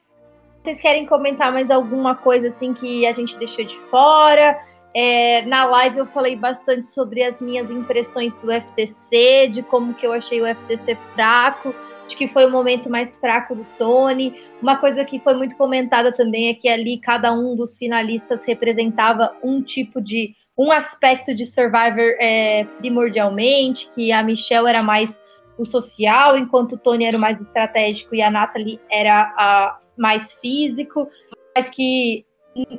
vocês 0.62 0.80
querem 0.80 1.06
comentar 1.06 1.52
mais 1.52 1.72
alguma 1.72 2.16
coisa 2.16 2.50
assim 2.50 2.74
que 2.74 3.08
a 3.08 3.12
gente 3.12 3.38
deixou 3.38 3.66
de 3.66 3.78
fora? 3.90 4.60
É, 4.94 5.44
na 5.44 5.66
live 5.66 5.99
eu 5.99 6.06
falei 6.07 6.36
bastante 6.36 6.88
sobre 6.88 7.24
as 7.24 7.40
minhas 7.40 7.70
impressões 7.70 8.36
do 8.38 8.52
FTC, 8.52 9.48
de 9.52 9.61
como 9.61 9.94
que 9.94 10.06
eu 10.06 10.11
achei 10.11 10.41
o 10.41 10.56
FTC 10.56 10.98
fraco, 11.14 11.76
de 12.07 12.16
que 12.16 12.28
foi 12.28 12.45
o 12.48 12.52
momento 12.52 12.90
mais 12.90 13.16
fraco 13.18 13.53
do 13.53 13.66
Tony. 13.78 14.34
Uma 14.61 14.78
coisa 14.78 15.06
que 15.06 15.20
foi 15.20 15.36
muito 15.36 15.56
comentada 15.56 16.11
também 16.11 16.49
é 16.49 16.53
que 16.56 16.68
ali 16.68 16.98
cada 16.98 17.32
um 17.32 17.56
dos 17.56 17.78
finalistas 17.78 18.45
representava 18.45 19.36
um 19.44 19.61
tipo 19.61 20.02
de 20.02 20.34
um 20.57 20.72
aspecto 20.72 21.34
de 21.34 21.45
Survivor 21.45 22.16
é, 22.20 22.66
primordialmente, 22.80 23.88
que 23.94 24.11
a 24.11 24.24
Michelle 24.24 24.68
era 24.68 24.82
mais 24.82 25.18
o 25.57 25.66
social, 25.66 26.38
enquanto 26.38 26.74
o 26.74 26.78
Tony 26.78 27.06
era 27.06 27.18
o 27.18 27.22
mais 27.22 27.40
estratégico 27.40 28.16
e 28.16 28.22
a 28.22 28.32
Natalie 28.32 28.80
era 28.90 29.34
a 29.38 29.80
mais 29.98 30.34
físico, 30.34 31.10
mas 31.56 31.70
que 31.70 32.26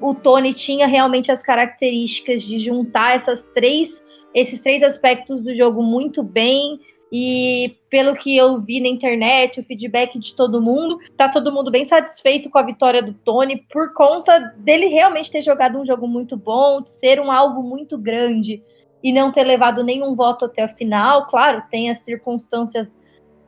o 0.00 0.14
Tony 0.14 0.52
tinha 0.54 0.86
realmente 0.86 1.30
as 1.30 1.42
características 1.42 2.42
de 2.42 2.58
juntar 2.58 3.14
essas 3.14 3.42
três, 3.54 4.02
esses 4.34 4.60
três 4.60 4.82
aspectos 4.82 5.42
do 5.42 5.52
jogo 5.52 5.82
muito 5.82 6.22
bem. 6.22 6.80
E 7.12 7.76
pelo 7.90 8.14
que 8.14 8.36
eu 8.36 8.60
vi 8.60 8.80
na 8.80 8.86
internet, 8.86 9.58
o 9.58 9.64
feedback 9.64 10.16
de 10.16 10.32
todo 10.32 10.62
mundo, 10.62 10.98
tá 11.16 11.28
todo 11.28 11.52
mundo 11.52 11.68
bem 11.68 11.84
satisfeito 11.84 12.48
com 12.48 12.58
a 12.58 12.62
vitória 12.62 13.02
do 13.02 13.12
Tony 13.12 13.64
por 13.72 13.92
conta 13.94 14.38
dele 14.58 14.86
realmente 14.86 15.30
ter 15.30 15.42
jogado 15.42 15.76
um 15.76 15.84
jogo 15.84 16.06
muito 16.06 16.36
bom, 16.36 16.84
ser 16.84 17.20
um 17.20 17.32
alvo 17.32 17.62
muito 17.62 17.98
grande 17.98 18.62
e 19.02 19.12
não 19.12 19.32
ter 19.32 19.42
levado 19.42 19.82
nenhum 19.82 20.14
voto 20.14 20.44
até 20.44 20.62
a 20.62 20.68
final. 20.68 21.26
Claro, 21.26 21.64
tem 21.68 21.90
as 21.90 21.98
circunstâncias 21.98 22.96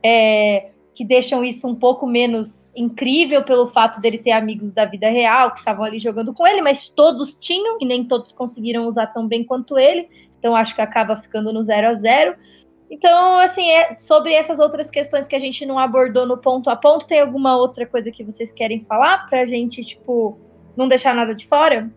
é, 0.03 0.71
que 0.93 1.03
deixam 1.03 1.43
isso 1.43 1.67
um 1.67 1.75
pouco 1.75 2.05
menos 2.05 2.73
incrível 2.75 3.43
pelo 3.43 3.67
fato 3.67 3.99
dele 3.99 4.17
ter 4.17 4.31
amigos 4.31 4.71
da 4.71 4.85
vida 4.85 5.09
real 5.09 5.51
que 5.51 5.59
estavam 5.59 5.83
ali 5.83 5.99
jogando 5.99 6.33
com 6.33 6.45
ele, 6.45 6.61
mas 6.61 6.89
todos 6.89 7.35
tinham 7.35 7.77
e 7.81 7.85
nem 7.85 8.05
todos 8.05 8.31
conseguiram 8.31 8.87
usar 8.87 9.07
tão 9.07 9.27
bem 9.27 9.43
quanto 9.43 9.77
ele. 9.77 10.07
Então 10.37 10.55
acho 10.55 10.75
que 10.75 10.81
acaba 10.81 11.17
ficando 11.17 11.51
no 11.51 11.63
0 11.63 11.87
a 11.87 11.93
0. 11.95 12.35
Então, 12.91 13.39
assim, 13.39 13.71
é, 13.71 13.97
sobre 13.99 14.33
essas 14.33 14.59
outras 14.59 14.91
questões 14.91 15.25
que 15.25 15.35
a 15.35 15.39
gente 15.39 15.65
não 15.65 15.79
abordou 15.79 16.27
no 16.27 16.37
ponto 16.37 16.69
a 16.69 16.75
ponto, 16.75 17.07
tem 17.07 17.19
alguma 17.19 17.57
outra 17.57 17.87
coisa 17.87 18.11
que 18.11 18.23
vocês 18.23 18.53
querem 18.53 18.85
falar 18.85 19.27
pra 19.29 19.47
gente, 19.47 19.83
tipo, 19.83 20.37
não 20.77 20.87
deixar 20.87 21.15
nada 21.15 21.33
de 21.33 21.47
fora? 21.47 21.91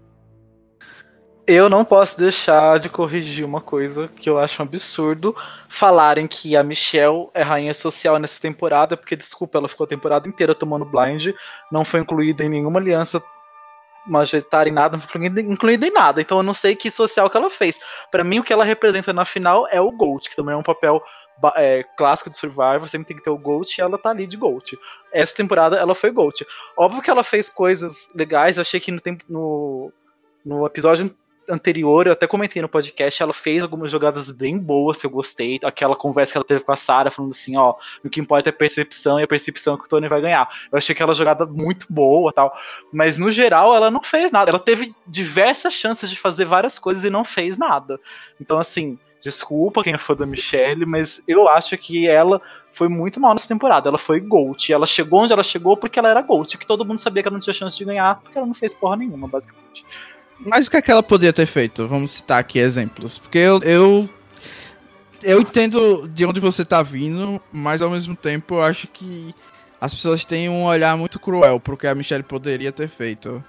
Eu 1.49 1.69
não 1.69 1.85
posso 1.85 2.19
deixar 2.19 2.81
de 2.81 2.89
corrigir 2.89 3.45
uma 3.45 3.61
coisa 3.61 4.09
que 4.09 4.29
eu 4.29 4.37
acho 4.37 4.61
um 4.61 4.67
absurdo 4.67 5.33
falarem 5.69 6.27
que 6.27 6.57
a 6.57 6.63
Michelle 6.65 7.29
é 7.33 7.41
rainha 7.41 7.73
social 7.73 8.19
nessa 8.19 8.41
temporada, 8.41 8.97
porque, 8.97 9.15
desculpa, 9.15 9.57
ela 9.57 9.69
ficou 9.69 9.85
a 9.85 9.89
temporada 9.89 10.29
inteira 10.29 10.57
tomando 10.57 10.85
blind, 10.85 11.29
não 11.71 11.85
foi 11.85 12.01
incluída 12.01 12.43
em 12.43 12.49
nenhuma 12.49 12.81
aliança 12.81 13.23
majoritária 14.05 14.69
em 14.71 14.73
nada, 14.73 14.97
não 14.97 15.03
foi 15.05 15.25
incluída, 15.25 15.87
em 15.87 15.93
nada. 15.93 16.21
Então 16.21 16.39
eu 16.39 16.43
não 16.43 16.53
sei 16.53 16.75
que 16.75 16.91
social 16.91 17.31
que 17.31 17.37
ela 17.37 17.49
fez. 17.49 17.79
Para 18.11 18.25
mim, 18.25 18.41
o 18.41 18.43
que 18.43 18.53
ela 18.53 18.65
representa 18.65 19.13
na 19.13 19.25
final 19.25 19.69
é 19.71 19.81
o 19.81 19.93
Gold, 19.93 20.29
que 20.29 20.35
também 20.35 20.53
é 20.53 20.59
um 20.59 20.65
papel 20.65 21.01
é, 21.55 21.85
clássico 21.97 22.29
de 22.29 22.37
Survivor, 22.37 22.89
sempre 22.89 23.07
tem 23.07 23.17
que 23.17 23.23
ter 23.23 23.31
o 23.31 23.39
Gold 23.39 23.73
e 23.73 23.81
ela 23.81 23.97
tá 23.97 24.11
ali 24.11 24.27
de 24.27 24.37
Gold. 24.37 24.77
Essa 25.13 25.37
temporada 25.37 25.77
ela 25.77 25.95
foi 25.95 26.11
Gold. 26.11 26.45
Óbvio 26.77 27.03
que 27.03 27.11
ela 27.11 27.23
fez 27.23 27.49
coisas 27.49 28.11
legais, 28.17 28.57
eu 28.57 28.63
achei 28.63 28.81
que 28.81 28.91
no, 28.91 29.01
tempo, 29.01 29.25
no, 29.29 29.93
no 30.45 30.67
episódio 30.67 31.15
anterior, 31.49 32.07
eu 32.07 32.13
até 32.13 32.27
comentei 32.27 32.61
no 32.61 32.69
podcast, 32.69 33.23
ela 33.23 33.35
fez 33.35 33.63
algumas 33.63 33.91
jogadas 33.91 34.31
bem 34.31 34.59
boas, 34.59 35.03
eu 35.03 35.11
gostei. 35.11 35.59
Aquela 35.63 35.97
conversa 35.97 36.33
que 36.33 36.39
ela 36.39 36.45
teve 36.45 36.65
com 36.65 36.73
a 36.73 36.77
Sarah, 36.77 37.11
falando 37.11 37.31
assim, 37.31 37.57
ó, 37.57 37.75
o 38.05 38.11
que 38.11 38.21
importa 38.21 38.49
é 38.49 38.51
a 38.51 38.53
percepção 38.53 39.19
e 39.21 39.23
a 39.23 39.29
percepção 39.29 39.77
que 39.77 39.85
o 39.85 39.89
Tony 39.89 40.09
vai 40.09 40.21
ganhar. 40.21 40.49
Eu 40.71 40.79
achei 40.79 40.93
aquela 40.93 41.15
jogada 41.15 41.47
muito 41.47 41.87
boa 41.89 42.33
tal. 42.33 42.57
Mas 42.93 43.17
no 43.17 43.31
geral, 43.31 43.75
ela 43.75 43.91
não 43.91 44.03
fez 44.03 44.31
nada. 44.31 44.51
Ela 44.51 44.59
teve 44.59 44.95
diversas 45.07 45.73
chances 45.73 46.11
de 46.11 46.17
fazer 46.17 46.45
várias 46.45 46.79
coisas 46.79 47.05
e 47.05 47.11
não 47.11 47.25
fez 47.25 47.57
nada. 47.57 48.01
Então, 48.41 48.59
assim, 48.59 48.99
desculpa 49.21 49.83
quem 49.83 49.95
é 49.95 49.99
fã 49.99 50.15
da 50.15 50.27
Michelle, 50.27 50.87
mas 50.87 51.23
eu 51.27 51.49
acho 51.49 51.77
que 51.79 52.07
ela 52.07 52.41
foi 52.71 52.89
muito 52.89 53.19
mal 53.19 53.33
nessa 53.33 53.49
temporada. 53.49 53.89
Ela 53.89 53.99
foi 53.99 54.21
GOAT. 54.21 54.73
Ela 54.73 54.87
chegou 54.87 55.23
onde 55.23 55.33
ela 55.33 55.43
chegou 55.43 55.77
porque 55.77 55.99
ela 55.99 56.11
era 56.11 56.23
GOAT, 56.23 56.59
que 56.59 56.67
todo 56.67 56.85
mundo 56.85 56.99
sabia 56.99 57.23
que 57.23 57.29
ela 57.29 57.35
não 57.35 57.41
tinha 57.41 57.55
chance 57.55 57.77
de 57.77 57.85
ganhar, 57.85 58.21
porque 58.21 58.37
ela 58.37 58.47
não 58.47 58.55
fez 58.55 58.75
porra 58.75 58.97
nenhuma, 58.97 59.27
basicamente. 59.27 59.85
Mas 60.39 60.67
o 60.67 60.71
que, 60.71 60.77
é 60.77 60.83
que 60.83 60.91
ela 60.91 61.03
podia 61.03 61.33
ter 61.33 61.47
feito? 61.47 61.87
Vamos 61.89 62.11
citar 62.11 62.39
aqui 62.39 62.59
exemplos. 62.59 63.19
Porque 63.19 63.39
eu, 63.39 63.61
eu, 63.63 64.09
eu 65.23 65.41
entendo 65.41 66.09
de 66.09 66.25
onde 66.25 66.41
você 66.41 66.65
tá 66.65 66.83
vindo, 66.83 67.41
mas 67.53 67.83
ao 67.83 67.91
mesmo 67.91 68.15
tempo 68.15 68.57
eu 68.57 68.63
acho 68.63 68.87
que 68.89 69.35
as 69.81 69.95
pessoas 69.95 70.25
têm 70.25 70.49
um 70.49 70.65
olhar 70.65 70.97
muito 70.97 71.19
cruel 71.19 71.61
pro 71.61 71.77
que 71.77 71.87
a 71.87 71.95
Michelle 71.95 72.23
poderia 72.23 72.73
ter 72.73 72.89
feito. 72.89 73.43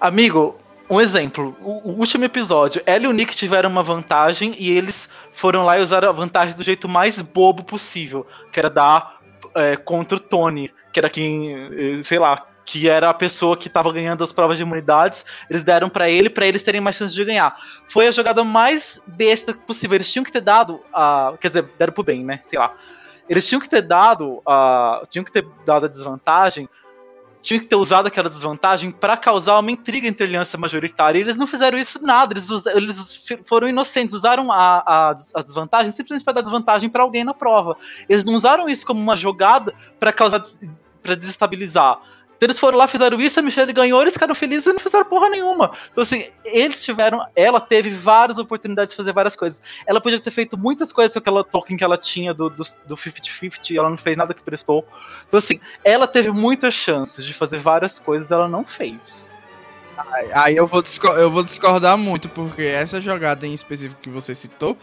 Amigo, 0.00 0.58
um 0.88 1.00
exemplo. 1.00 1.56
O, 1.60 1.90
o, 1.90 1.98
último 1.98 2.24
episódio, 2.24 2.82
ela 2.84 3.04
e 3.04 3.06
o 3.06 3.12
Nick 3.12 3.34
tiveram 3.36 3.70
uma 3.70 3.82
vantagem 3.82 4.54
e 4.58 4.70
eles 4.70 5.08
foram 5.32 5.64
lá 5.64 5.78
e 5.78 5.82
usaram 5.82 6.08
a 6.08 6.12
vantagem 6.12 6.54
do 6.54 6.62
jeito 6.62 6.88
mais 6.88 7.20
bobo 7.20 7.62
possível, 7.62 8.26
que 8.52 8.58
era 8.58 8.68
dar 8.68 9.20
é, 9.54 9.76
contra 9.76 10.16
o 10.16 10.20
Tony, 10.20 10.70
que 10.92 10.98
era 10.98 11.08
quem, 11.08 11.54
eh, 11.54 12.02
sei 12.02 12.18
lá, 12.18 12.46
que 12.70 12.88
era 12.88 13.10
a 13.10 13.14
pessoa 13.14 13.56
que 13.56 13.66
estava 13.66 13.92
ganhando 13.92 14.22
as 14.22 14.32
provas 14.32 14.56
de 14.56 14.62
imunidades, 14.62 15.26
eles 15.48 15.64
deram 15.64 15.88
para 15.88 16.08
ele 16.08 16.30
para 16.30 16.46
eles 16.46 16.62
terem 16.62 16.80
mais 16.80 16.94
chance 16.94 17.12
de 17.12 17.24
ganhar. 17.24 17.56
Foi 17.88 18.06
a 18.06 18.12
jogada 18.12 18.44
mais 18.44 19.02
besta 19.08 19.52
possível. 19.52 19.96
Eles 19.96 20.10
tinham 20.10 20.24
que 20.24 20.30
ter 20.30 20.40
dado 20.40 20.80
a, 20.92 21.34
quer 21.40 21.48
dizer, 21.48 21.68
deram 21.76 21.92
pro 21.92 22.04
bem, 22.04 22.24
né? 22.24 22.40
Sei 22.44 22.56
lá. 22.56 22.72
Eles 23.28 23.46
tinham 23.46 23.60
que 23.60 23.68
ter 23.68 23.82
dado 23.82 24.40
a, 24.46 25.02
tinham 25.10 25.24
que 25.24 25.32
ter 25.32 25.44
dado 25.66 25.86
a 25.86 25.88
desvantagem, 25.88 26.68
tinham 27.42 27.60
que 27.60 27.66
ter 27.66 27.74
usado 27.74 28.06
aquela 28.06 28.30
desvantagem 28.30 28.92
para 28.92 29.16
causar 29.16 29.58
uma 29.58 29.70
intriga 29.72 30.06
entre 30.06 30.22
a 30.24 30.28
aliança 30.28 30.56
majoritária. 30.56 31.18
E 31.18 31.22
eles 31.22 31.34
não 31.34 31.48
fizeram 31.48 31.76
isso 31.76 32.00
nada. 32.00 32.34
Eles, 32.34 32.48
eles 32.66 33.26
foram 33.46 33.68
inocentes, 33.68 34.14
usaram 34.14 34.52
a, 34.52 34.82
a, 34.86 35.10
a 35.10 35.42
desvantagem 35.42 35.90
simplesmente 35.90 36.24
para 36.24 36.34
dar 36.34 36.42
desvantagem 36.42 36.88
para 36.88 37.02
alguém 37.02 37.24
na 37.24 37.34
prova. 37.34 37.76
Eles 38.08 38.22
não 38.22 38.34
usaram 38.34 38.68
isso 38.68 38.86
como 38.86 39.00
uma 39.00 39.16
jogada 39.16 39.74
para 39.98 40.12
causar 40.12 40.40
para 41.02 41.16
desestabilizar. 41.16 41.98
Eles 42.40 42.58
foram 42.58 42.78
lá, 42.78 42.86
fizeram 42.86 43.20
isso, 43.20 43.38
a 43.38 43.42
Michelle 43.42 43.72
ganhou, 43.72 44.00
eles 44.00 44.14
ficaram 44.14 44.34
felizes 44.34 44.66
e 44.66 44.72
não 44.72 44.80
fizeram 44.80 45.04
porra 45.04 45.28
nenhuma. 45.28 45.72
Então, 45.92 46.02
assim, 46.02 46.24
eles 46.44 46.82
tiveram. 46.82 47.24
Ela 47.36 47.60
teve 47.60 47.90
várias 47.90 48.38
oportunidades 48.38 48.92
de 48.92 48.96
fazer 48.96 49.12
várias 49.12 49.36
coisas. 49.36 49.60
Ela 49.86 50.00
podia 50.00 50.18
ter 50.18 50.30
feito 50.30 50.56
muitas 50.56 50.92
coisas 50.92 51.12
com 51.12 51.18
aquela 51.18 51.44
token 51.44 51.76
que 51.76 51.84
ela 51.84 51.98
tinha 51.98 52.32
do 52.32 52.50
50-50, 52.50 52.86
do, 52.86 52.96
50 52.96 53.74
ela 53.74 53.90
não 53.90 53.98
fez 53.98 54.16
nada 54.16 54.32
que 54.32 54.42
prestou. 54.42 54.86
Então, 55.28 55.38
assim, 55.38 55.60
ela 55.84 56.06
teve 56.06 56.30
muitas 56.30 56.72
chances 56.72 57.24
de 57.24 57.34
fazer 57.34 57.58
várias 57.58 57.98
coisas, 57.98 58.30
ela 58.30 58.48
não 58.48 58.64
fez. 58.64 59.30
Aí 60.32 60.56
eu 60.56 60.66
vou, 60.66 60.82
eu 61.18 61.30
vou 61.30 61.42
discordar 61.42 61.98
muito, 61.98 62.28
porque 62.30 62.62
essa 62.62 63.00
jogada 63.02 63.46
em 63.46 63.52
específico 63.52 64.00
que 64.00 64.08
você 64.08 64.34
citou, 64.34 64.78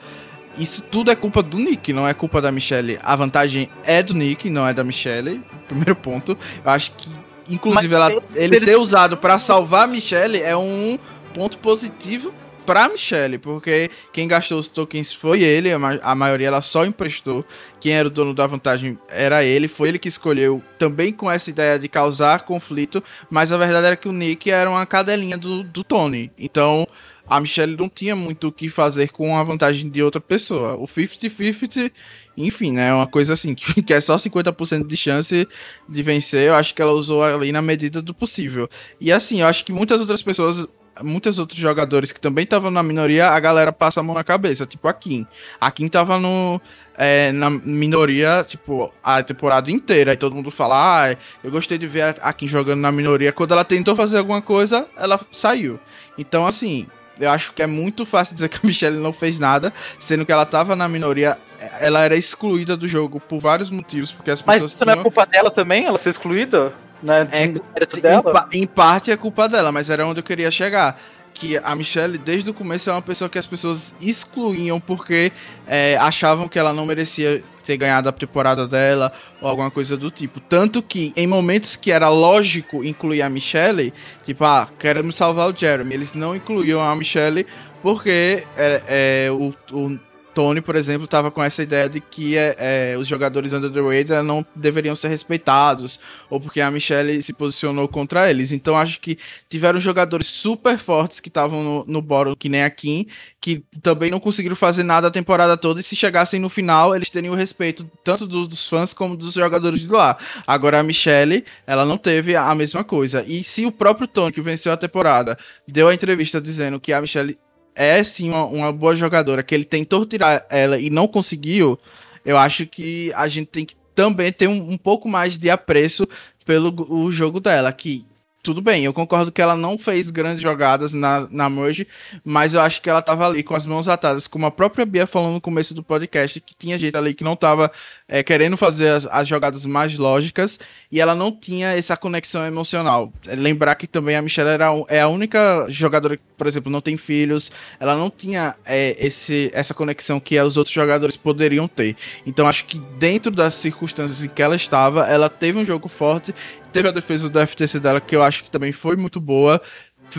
isso 0.57 0.83
tudo 0.83 1.11
é 1.11 1.15
culpa 1.15 1.41
do 1.41 1.57
Nick, 1.57 1.93
não 1.93 2.07
é 2.07 2.13
culpa 2.13 2.41
da 2.41 2.51
Michelle. 2.51 2.99
A 3.01 3.15
vantagem 3.15 3.69
é 3.83 4.01
do 4.01 4.13
Nick, 4.13 4.49
não 4.49 4.67
é 4.67 4.73
da 4.73 4.83
Michelle. 4.83 5.43
Primeiro 5.67 5.95
ponto. 5.95 6.37
Eu 6.63 6.71
acho 6.71 6.91
que 6.91 7.09
Inclusive, 7.49 7.93
ela, 7.93 8.11
ele 8.35 8.59
ter 8.59 8.77
usado 8.77 9.17
para 9.17 9.39
salvar 9.39 9.85
a 9.85 9.87
Michelle 9.87 10.41
é 10.41 10.55
um 10.55 10.99
ponto 11.33 11.57
positivo 11.59 12.33
pra 12.67 12.89
Michelle, 12.89 13.37
porque 13.37 13.89
quem 14.11 14.27
gastou 14.27 14.59
os 14.59 14.67
tokens 14.67 15.13
foi 15.13 15.41
ele, 15.41 15.71
a, 15.71 16.15
maioria 16.15 16.47
ela 16.47 16.59
só 16.59 16.85
emprestou. 16.85 17.45
Quem 17.79 17.93
era 17.93 18.09
o 18.09 18.11
dono 18.11 18.33
da 18.33 18.45
vantagem 18.45 18.99
era 19.07 19.41
ele, 19.41 19.69
foi 19.69 19.87
ele 19.87 19.97
que 19.97 20.09
escolheu, 20.09 20.61
também 20.77 21.13
com 21.13 21.31
essa 21.31 21.49
ideia 21.49 21.79
de 21.79 21.87
causar 21.87 22.43
conflito, 22.43 23.01
mas 23.29 23.53
a 23.53 23.57
verdade 23.57 23.87
era 23.87 23.95
que 23.95 24.09
o 24.09 24.11
Nick 24.11 24.51
era 24.51 24.69
uma 24.69 24.85
cadelinha 24.85 25.37
do, 25.37 25.63
do 25.63 25.81
Tony. 25.81 26.29
Então, 26.37 26.85
a 27.25 27.39
Michelle 27.39 27.77
não 27.77 27.87
tinha 27.87 28.17
muito 28.17 28.49
o 28.49 28.51
que 28.51 28.67
fazer 28.67 29.11
com 29.11 29.37
a 29.37 29.43
vantagem 29.43 29.89
de 29.89 30.03
outra 30.03 30.19
pessoa. 30.19 30.75
O 30.75 30.87
50-50 30.87 31.89
enfim, 32.37 32.71
né? 32.71 32.93
Uma 32.93 33.07
coisa 33.07 33.33
assim, 33.33 33.55
que 33.85 33.93
é 33.93 33.99
só 33.99 34.15
50% 34.15 34.85
de 34.85 34.95
chance 34.95 35.47
de 35.89 36.03
vencer, 36.03 36.47
eu 36.47 36.55
acho 36.55 36.73
que 36.73 36.81
ela 36.81 36.91
usou 36.91 37.23
ali 37.23 37.51
na 37.51 37.61
medida 37.61 38.01
do 38.01 38.13
possível. 38.13 38.69
E 39.01 39.11
assim, 39.11 39.41
eu 39.41 39.47
acho 39.47 39.65
que 39.65 39.71
muitas 39.71 39.99
outras 39.99 40.21
pessoas 40.21 40.67
muitos 41.03 41.39
outros 41.39 41.59
jogadores 41.59 42.11
que 42.11 42.19
também 42.19 42.43
estavam 42.43 42.71
na 42.71 42.81
minoria, 42.81 43.29
a 43.29 43.39
galera 43.39 43.71
passa 43.71 43.99
a 43.99 44.03
mão 44.03 44.15
na 44.15 44.23
cabeça, 44.23 44.65
tipo 44.65 44.87
a 44.87 44.93
Kim. 44.93 45.25
A 45.59 45.69
Kim 45.71 45.87
tava 45.87 46.17
no, 46.19 46.59
é, 46.97 47.31
na 47.31 47.49
minoria, 47.49 48.45
tipo, 48.47 48.91
a 49.03 49.21
temporada 49.21 49.71
inteira. 49.71 50.13
E 50.13 50.17
todo 50.17 50.35
mundo 50.35 50.51
fala, 50.51 51.11
ah, 51.11 51.17
eu 51.43 51.51
gostei 51.51 51.77
de 51.77 51.87
ver 51.87 52.15
a 52.21 52.33
Kim 52.33 52.47
jogando 52.47 52.81
na 52.81 52.91
minoria. 52.91 53.31
Quando 53.31 53.51
ela 53.51 53.63
tentou 53.63 53.95
fazer 53.95 54.17
alguma 54.17 54.41
coisa, 54.41 54.87
ela 54.97 55.19
saiu. 55.31 55.79
Então, 56.17 56.47
assim, 56.47 56.87
eu 57.19 57.29
acho 57.29 57.53
que 57.53 57.61
é 57.61 57.67
muito 57.67 58.05
fácil 58.05 58.35
dizer 58.35 58.49
que 58.49 58.57
a 58.57 58.67
Michelle 58.67 58.97
não 58.97 59.13
fez 59.13 59.39
nada, 59.39 59.73
sendo 59.99 60.25
que 60.25 60.31
ela 60.31 60.45
tava 60.45 60.75
na 60.75 60.87
minoria, 60.87 61.37
ela 61.79 62.03
era 62.03 62.15
excluída 62.15 62.77
do 62.77 62.87
jogo 62.87 63.19
por 63.19 63.39
vários 63.39 63.69
motivos, 63.69 64.11
porque 64.11 64.31
as 64.31 64.41
pessoas 64.41 64.61
Mas 64.63 64.71
isso 64.71 64.83
tinham... 64.83 64.95
não 64.95 65.01
é 65.01 65.03
culpa 65.03 65.25
dela 65.25 65.51
também, 65.51 65.85
ela 65.85 65.97
ser 65.97 66.09
excluída? 66.09 66.73
Né? 67.01 67.27
É, 67.31 67.45
em, 67.45 68.63
em, 68.63 68.67
parte 68.67 69.11
é 69.11 69.17
culpa 69.17 69.47
dela, 69.47 69.71
mas 69.71 69.89
era 69.89 70.05
onde 70.05 70.19
eu 70.19 70.23
queria 70.23 70.49
chegar. 70.49 70.99
Que 71.33 71.55
a 71.57 71.75
Michelle, 71.75 72.17
desde 72.17 72.49
o 72.49 72.53
começo, 72.53 72.89
é 72.89 72.93
uma 72.93 73.01
pessoa 73.01 73.29
que 73.29 73.37
as 73.37 73.45
pessoas 73.45 73.93
excluíam 74.01 74.79
porque 74.79 75.31
é, 75.67 75.95
achavam 75.97 76.47
que 76.47 76.57
ela 76.57 76.73
não 76.73 76.83
merecia 76.83 77.43
ter 77.67 77.75
ganhado 77.75 78.07
a 78.07 78.13
temporada 78.13 78.65
dela 78.65 79.11
ou 79.41 79.49
alguma 79.49 79.69
coisa 79.69 79.97
do 79.97 80.09
tipo. 80.09 80.39
Tanto 80.39 80.81
que 80.81 81.11
em 81.17 81.27
momentos 81.27 81.75
que 81.75 81.91
era 81.91 82.07
lógico 82.07 82.83
incluir 82.83 83.21
a 83.21 83.29
Michelle, 83.29 83.93
tipo, 84.25 84.45
ah, 84.45 84.69
queremos 84.79 85.15
salvar 85.15 85.51
o 85.51 85.55
Jeremy, 85.55 85.93
eles 85.93 86.13
não 86.13 86.33
incluíam 86.33 86.81
a 86.81 86.95
Michelle 86.95 87.45
porque 87.83 88.43
é, 88.55 88.81
é, 88.87 89.31
o, 89.31 89.53
o 89.71 89.99
Tony, 90.37 90.61
por 90.61 90.75
exemplo, 90.75 91.05
estava 91.05 91.31
com 91.31 91.41
essa 91.41 91.63
ideia 91.63 91.89
de 91.89 91.99
que 91.99 92.37
é, 92.37 92.55
é, 92.59 92.95
os 92.95 93.07
jogadores 93.07 93.53
under 93.53 93.71
the 93.71 93.81
radar 93.81 94.23
não 94.23 94.45
deveriam 94.55 94.95
ser 94.95 95.07
respeitados, 95.07 95.99
ou 96.29 96.39
porque 96.39 96.61
a 96.61 96.69
Michelle 96.69 97.23
se 97.23 97.33
posicionou 97.33 97.87
contra 97.87 98.29
eles. 98.29 98.51
Então 98.51 98.77
acho 98.77 98.99
que 98.99 99.17
tiveram 99.49 99.79
jogadores 99.79 100.27
super 100.27 100.77
fortes 100.77 101.19
que 101.19 101.27
estavam 101.27 101.63
no, 101.63 101.85
no 101.87 102.03
bottom, 102.03 102.35
que 102.35 102.49
nem 102.49 102.63
a 102.63 102.69
Kim, 102.69 103.07
que 103.41 103.63
também 103.81 104.11
não 104.11 104.19
conseguiram 104.19 104.55
fazer 104.55 104.83
nada 104.83 105.07
a 105.07 105.11
temporada 105.11 105.57
toda, 105.57 105.79
e 105.79 105.83
se 105.83 105.95
chegassem 105.95 106.39
no 106.39 106.49
final, 106.49 106.95
eles 106.95 107.09
teriam 107.09 107.33
o 107.33 107.35
respeito 107.35 107.89
tanto 108.03 108.27
dos, 108.27 108.47
dos 108.47 108.69
fãs 108.69 108.93
como 108.93 109.17
dos 109.17 109.33
jogadores 109.33 109.79
de 109.79 109.87
lá. 109.87 110.19
Agora 110.45 110.79
a 110.79 110.83
Michelle, 110.83 111.43
ela 111.65 111.83
não 111.83 111.97
teve 111.97 112.35
a 112.35 112.53
mesma 112.53 112.83
coisa. 112.83 113.25
E 113.25 113.43
se 113.43 113.65
o 113.65 113.71
próprio 113.71 114.07
Tony, 114.07 114.31
que 114.31 114.41
venceu 114.41 114.71
a 114.71 114.77
temporada, 114.77 115.35
deu 115.67 115.87
a 115.87 115.95
entrevista 115.95 116.39
dizendo 116.39 116.79
que 116.79 116.93
a 116.93 117.01
Michelle 117.01 117.39
é 117.77 118.03
sim 118.03 118.29
uma, 118.29 118.45
uma, 118.45 118.73
boa 118.73 118.95
jogadora, 118.95 119.43
que 119.43 119.53
ele 119.53 119.63
tentou 119.63 120.03
tirar 120.03 120.45
ela 120.49 120.79
e 120.79 120.89
não 120.89 121.07
conseguiu, 121.07 121.79
eu 122.25 122.35
acho 122.35 122.65
que 122.65 123.13
a 123.13 123.27
gente 123.27 123.47
tem 123.47 123.65
que 123.65 123.75
também 123.93 124.33
ter 124.33 124.47
um, 124.47 124.71
um 124.71 124.77
pouco 124.77 125.07
mais 125.07 125.37
de 125.37 125.49
apreço 125.49 126.07
pelo 126.43 126.73
o 126.89 127.11
jogo 127.11 127.39
dela, 127.39 127.71
que 127.71 128.03
tudo 128.41 128.61
bem, 128.61 128.85
eu 128.85 128.93
concordo 128.93 129.31
que 129.31 129.41
ela 129.41 129.55
não 129.55 129.77
fez 129.77 130.09
grandes 130.09 130.41
jogadas 130.41 130.93
na, 130.93 131.27
na 131.29 131.49
Merge, 131.49 131.85
mas 132.23 132.53
eu 132.53 132.61
acho 132.61 132.81
que 132.81 132.89
ela 132.89 133.01
tava 133.01 133.27
ali 133.27 133.43
com 133.43 133.53
as 133.53 133.65
mãos 133.65 133.87
atadas, 133.87 134.25
como 134.25 134.45
a 134.45 134.51
própria 134.51 134.85
Bia 134.85 135.05
falou 135.05 135.33
no 135.33 135.41
começo 135.41 135.73
do 135.73 135.83
podcast, 135.83 136.39
que 136.39 136.55
tinha 136.55 136.77
gente 136.77 136.95
ali 136.95 137.13
que 137.13 137.25
não 137.25 137.35
tava 137.35 137.69
é, 138.07 138.23
querendo 138.23 138.55
fazer 138.55 138.89
as, 138.89 139.05
as, 139.05 139.27
jogadas 139.27 139.65
mais 139.65 139.97
lógicas, 139.97 140.59
e 140.91 141.01
ela 141.01 141.13
não 141.13 141.31
tinha 141.31 141.73
essa 141.73 141.97
conexão 141.97 142.45
emocional. 142.45 143.11
É, 143.27 143.35
lembrar 143.35 143.75
que 143.75 143.85
também 143.85 144.15
a 144.15 144.21
Michelle 144.21 144.49
era, 144.49 144.67
é 144.87 145.01
a 145.01 145.07
única 145.07 145.65
jogadora 145.69 146.15
que, 146.15 146.23
por 146.37 146.47
exemplo, 146.47 146.71
não 146.71 146.79
tem 146.79 146.95
filhos, 146.97 147.51
ela 147.79 147.95
não 147.95 148.09
tinha 148.09 148.55
é, 148.65 148.95
esse, 148.99 149.51
essa 149.53 149.73
conexão 149.73 150.19
que 150.19 150.39
os 150.39 150.55
outros 150.55 150.73
jogadores 150.73 151.17
poderiam 151.17 151.67
ter. 151.67 151.95
Então 152.25 152.47
acho 152.47 152.65
que 152.65 152.79
dentro 152.97 153.31
das 153.31 153.55
circunstâncias 153.55 154.23
em 154.23 154.29
que 154.29 154.41
ela 154.41 154.55
estava, 154.55 155.05
ela 155.07 155.29
teve 155.29 155.57
um 155.57 155.65
jogo 155.65 155.89
forte 155.89 156.33
teve 156.77 156.89
a 156.89 156.91
defesa 156.91 157.27
do 157.27 157.47
FTC 157.47 157.79
dela, 157.79 157.99
que 157.99 158.15
eu 158.15 158.21
acho 158.21 158.43
que 158.43 158.51
também 158.51 158.71
foi 158.71 158.95
muito 158.95 159.19
boa, 159.19 159.59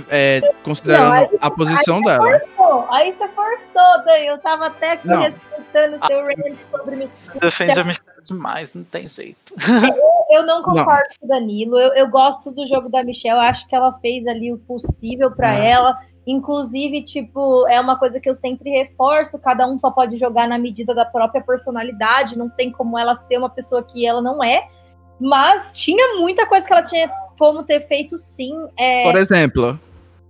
é, 0.09 0.41
considerando 0.63 1.33
não, 1.33 1.39
a 1.41 1.51
posição 1.51 1.97
aí 1.99 2.05
dela. 2.05 2.41
Forçou, 2.41 2.87
aí 2.91 3.13
você 3.13 3.29
forçou, 3.29 4.05
Dan. 4.05 4.19
Eu 4.19 4.39
tava 4.39 4.67
até 4.67 4.93
aqui 4.93 5.09
não. 5.09 5.23
respeitando 5.23 5.97
o 5.97 6.07
seu 6.07 6.25
rant 6.25 6.57
sobre 6.71 6.97
mim. 6.97 7.11
Defende 7.41 7.81
a 7.81 7.85
Michelle 7.85 8.23
demais, 8.23 8.75
não 8.75 8.85
tem 8.85 9.09
jeito. 9.09 9.55
Eu, 9.59 10.41
eu 10.41 10.47
não 10.47 10.63
concordo 10.63 11.09
não. 11.11 11.19
com 11.21 11.27
o 11.27 11.29
Danilo. 11.29 11.79
Eu, 11.79 11.95
eu, 11.95 12.09
gosto 12.09 12.51
do 12.51 12.67
jogo 12.67 12.89
da 12.89 13.03
Michelle, 13.03 13.41
acho 13.41 13.67
que 13.67 13.75
ela 13.75 13.93
fez 14.01 14.27
ali 14.27 14.53
o 14.53 14.59
possível 14.59 15.31
para 15.31 15.53
ela. 15.53 15.99
Inclusive, 16.27 17.03
tipo, 17.03 17.67
é 17.69 17.81
uma 17.81 17.99
coisa 17.99 18.21
que 18.21 18.29
eu 18.29 18.35
sempre 18.35 18.71
reforço: 18.71 19.39
cada 19.39 19.67
um 19.67 19.79
só 19.79 19.91
pode 19.91 20.19
jogar 20.19 20.47
na 20.47 20.59
medida 20.59 20.95
da 20.95 21.05
própria 21.05 21.43
personalidade, 21.43 22.37
não 22.37 22.51
tem 22.51 22.71
como 22.71 22.99
ela 22.99 23.17
ser 23.17 23.39
uma 23.39 23.49
pessoa 23.49 23.83
que 23.83 24.07
ela 24.07 24.21
não 24.21 24.45
é. 24.45 24.69
Mas 25.21 25.73
tinha 25.75 26.19
muita 26.19 26.47
coisa 26.47 26.67
que 26.67 26.73
ela 26.73 26.83
tinha 26.83 27.11
como 27.39 27.63
ter 27.63 27.87
feito 27.87 28.19
sim. 28.19 28.53
É, 28.77 29.05
Por 29.05 29.17
exemplo. 29.17 29.79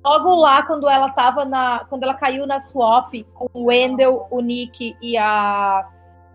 Logo 0.05 0.35
lá, 0.37 0.63
quando 0.63 0.89
ela 0.89 1.11
tava 1.11 1.45
na. 1.45 1.85
Quando 1.89 2.05
ela 2.05 2.15
caiu 2.15 2.47
na 2.47 2.61
swap 2.61 3.13
com 3.35 3.49
o 3.53 3.65
Wendell, 3.65 4.27
o 4.31 4.41
Nick 4.41 4.97
e 5.03 5.17
a 5.17 5.87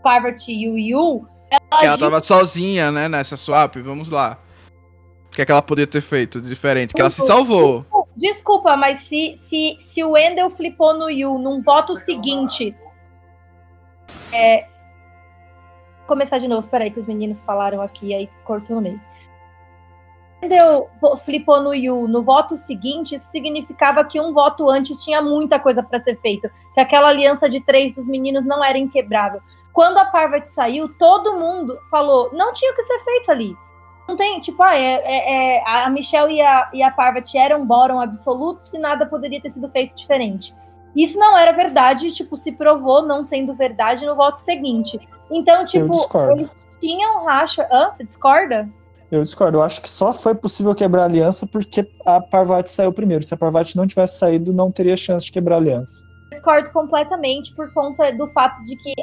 Parvati 0.02 0.52
e 0.52 0.70
o 0.70 0.78
Yu. 0.78 1.28
Ela, 1.50 1.86
ela 1.86 1.98
tava 1.98 2.22
sozinha, 2.22 2.92
né, 2.92 3.08
nessa 3.08 3.38
swap, 3.38 3.76
vamos 3.78 4.10
lá. 4.10 4.40
O 5.28 5.36
que, 5.36 5.42
é 5.42 5.46
que 5.46 5.52
ela 5.52 5.62
poderia 5.62 5.90
ter 5.90 6.02
feito 6.02 6.42
de 6.42 6.50
diferente? 6.50 6.94
Que 6.94 7.02
ela 7.02 7.10
se 7.10 7.26
salvou. 7.26 7.86
Desculpa, 8.16 8.76
mas 8.76 9.00
se, 9.00 9.34
se, 9.36 9.78
se 9.80 10.04
o 10.04 10.12
Wendell 10.12 10.50
flipou 10.50 10.94
no 10.94 11.10
Yu 11.10 11.38
num 11.40 11.62
voto 11.62 11.96
seguinte. 11.96 12.76
É, 14.32 14.66
começar 16.06 16.38
de 16.38 16.48
novo, 16.48 16.68
peraí, 16.68 16.92
que 16.92 17.00
os 17.00 17.06
meninos 17.06 17.42
falaram 17.42 17.82
aqui, 17.82 18.14
aí 18.14 18.30
cortou 18.44 18.76
no 18.76 18.82
meio. 18.82 19.02
Quando 20.48 21.18
flipou 21.24 21.62
no 21.62 21.74
Yu 21.74 22.08
no 22.08 22.24
voto 22.24 22.58
seguinte, 22.58 23.16
isso 23.16 23.28
significava 23.28 24.04
que 24.04 24.20
um 24.20 24.34
voto 24.34 24.70
antes 24.70 25.04
tinha 25.04 25.22
muita 25.22 25.60
coisa 25.60 25.82
para 25.82 26.00
ser 26.00 26.20
feito, 26.20 26.50
que 26.74 26.80
aquela 26.80 27.10
aliança 27.10 27.50
de 27.50 27.62
três 27.62 27.94
dos 27.94 28.06
meninos 28.06 28.46
não 28.46 28.64
era 28.64 28.78
inquebrável. 28.78 29.42
Quando 29.72 29.98
a 29.98 30.06
Parvati 30.06 30.50
saiu, 30.50 30.90
todo 30.98 31.40
mundo 31.40 31.78
falou, 31.90 32.30
não 32.34 32.54
tinha 32.54 32.72
o 32.72 32.76
que 32.76 32.84
ser 32.84 33.00
feito 33.00 33.32
ali. 33.32 33.58
Não 34.08 34.16
tem, 34.16 34.40
tipo, 34.40 34.62
ah, 34.62 34.78
é, 34.78 35.02
é, 35.04 35.58
é 35.58 35.84
a 35.86 35.90
Michelle 35.90 36.34
e 36.34 36.42
a, 36.42 36.70
e 36.74 36.84
a 36.84 36.92
Parvati 36.92 37.38
eram 37.38 37.66
bórum 37.66 38.00
absolutos 38.00 38.74
e 38.74 38.78
nada 38.78 39.06
poderia 39.06 39.42
ter 39.42 39.50
sido 39.50 39.70
feito 39.70 39.96
diferente. 39.96 40.54
Isso 40.96 41.18
não 41.18 41.38
era 41.38 41.52
verdade, 41.52 42.12
tipo, 42.12 42.38
se 42.38 42.52
provou 42.52 43.02
não 43.02 43.24
sendo 43.24 43.56
verdade 43.56 44.06
no 44.06 44.16
voto 44.16 44.40
seguinte. 44.40 45.00
Então, 45.32 45.66
tipo, 45.66 45.92
eles 46.32 46.50
tinham 46.80 47.26
racha. 47.26 47.68
Hã? 47.72 47.92
Você 47.92 48.04
discorda? 48.04 48.70
Eu 49.12 49.22
discordo. 49.22 49.58
Eu 49.58 49.64
acho 49.64 49.82
que 49.82 49.90
só 49.90 50.14
foi 50.14 50.34
possível 50.34 50.74
quebrar 50.74 51.04
a 51.04 51.06
aliança 51.06 51.46
porque 51.46 51.88
a 52.06 52.20
Parvati 52.20 52.72
saiu 52.72 52.92
primeiro. 52.92 53.24
Se 53.24 53.34
a 53.34 53.38
Parvati 53.38 53.78
não 53.78 53.88
tivesse 53.88 54.18
saído, 54.18 54.52
não 54.52 54.72
teria 54.72 54.98
chance 54.98 55.26
de 55.26 55.32
quebrar 55.32 55.56
a 55.56 55.60
aliança. 55.60 56.04
Discordo 56.32 56.72
completamente 56.72 57.54
por 57.54 57.72
conta 57.74 58.12
do 58.12 58.28
fato 58.30 58.64
de 58.64 58.76
que 58.76 58.94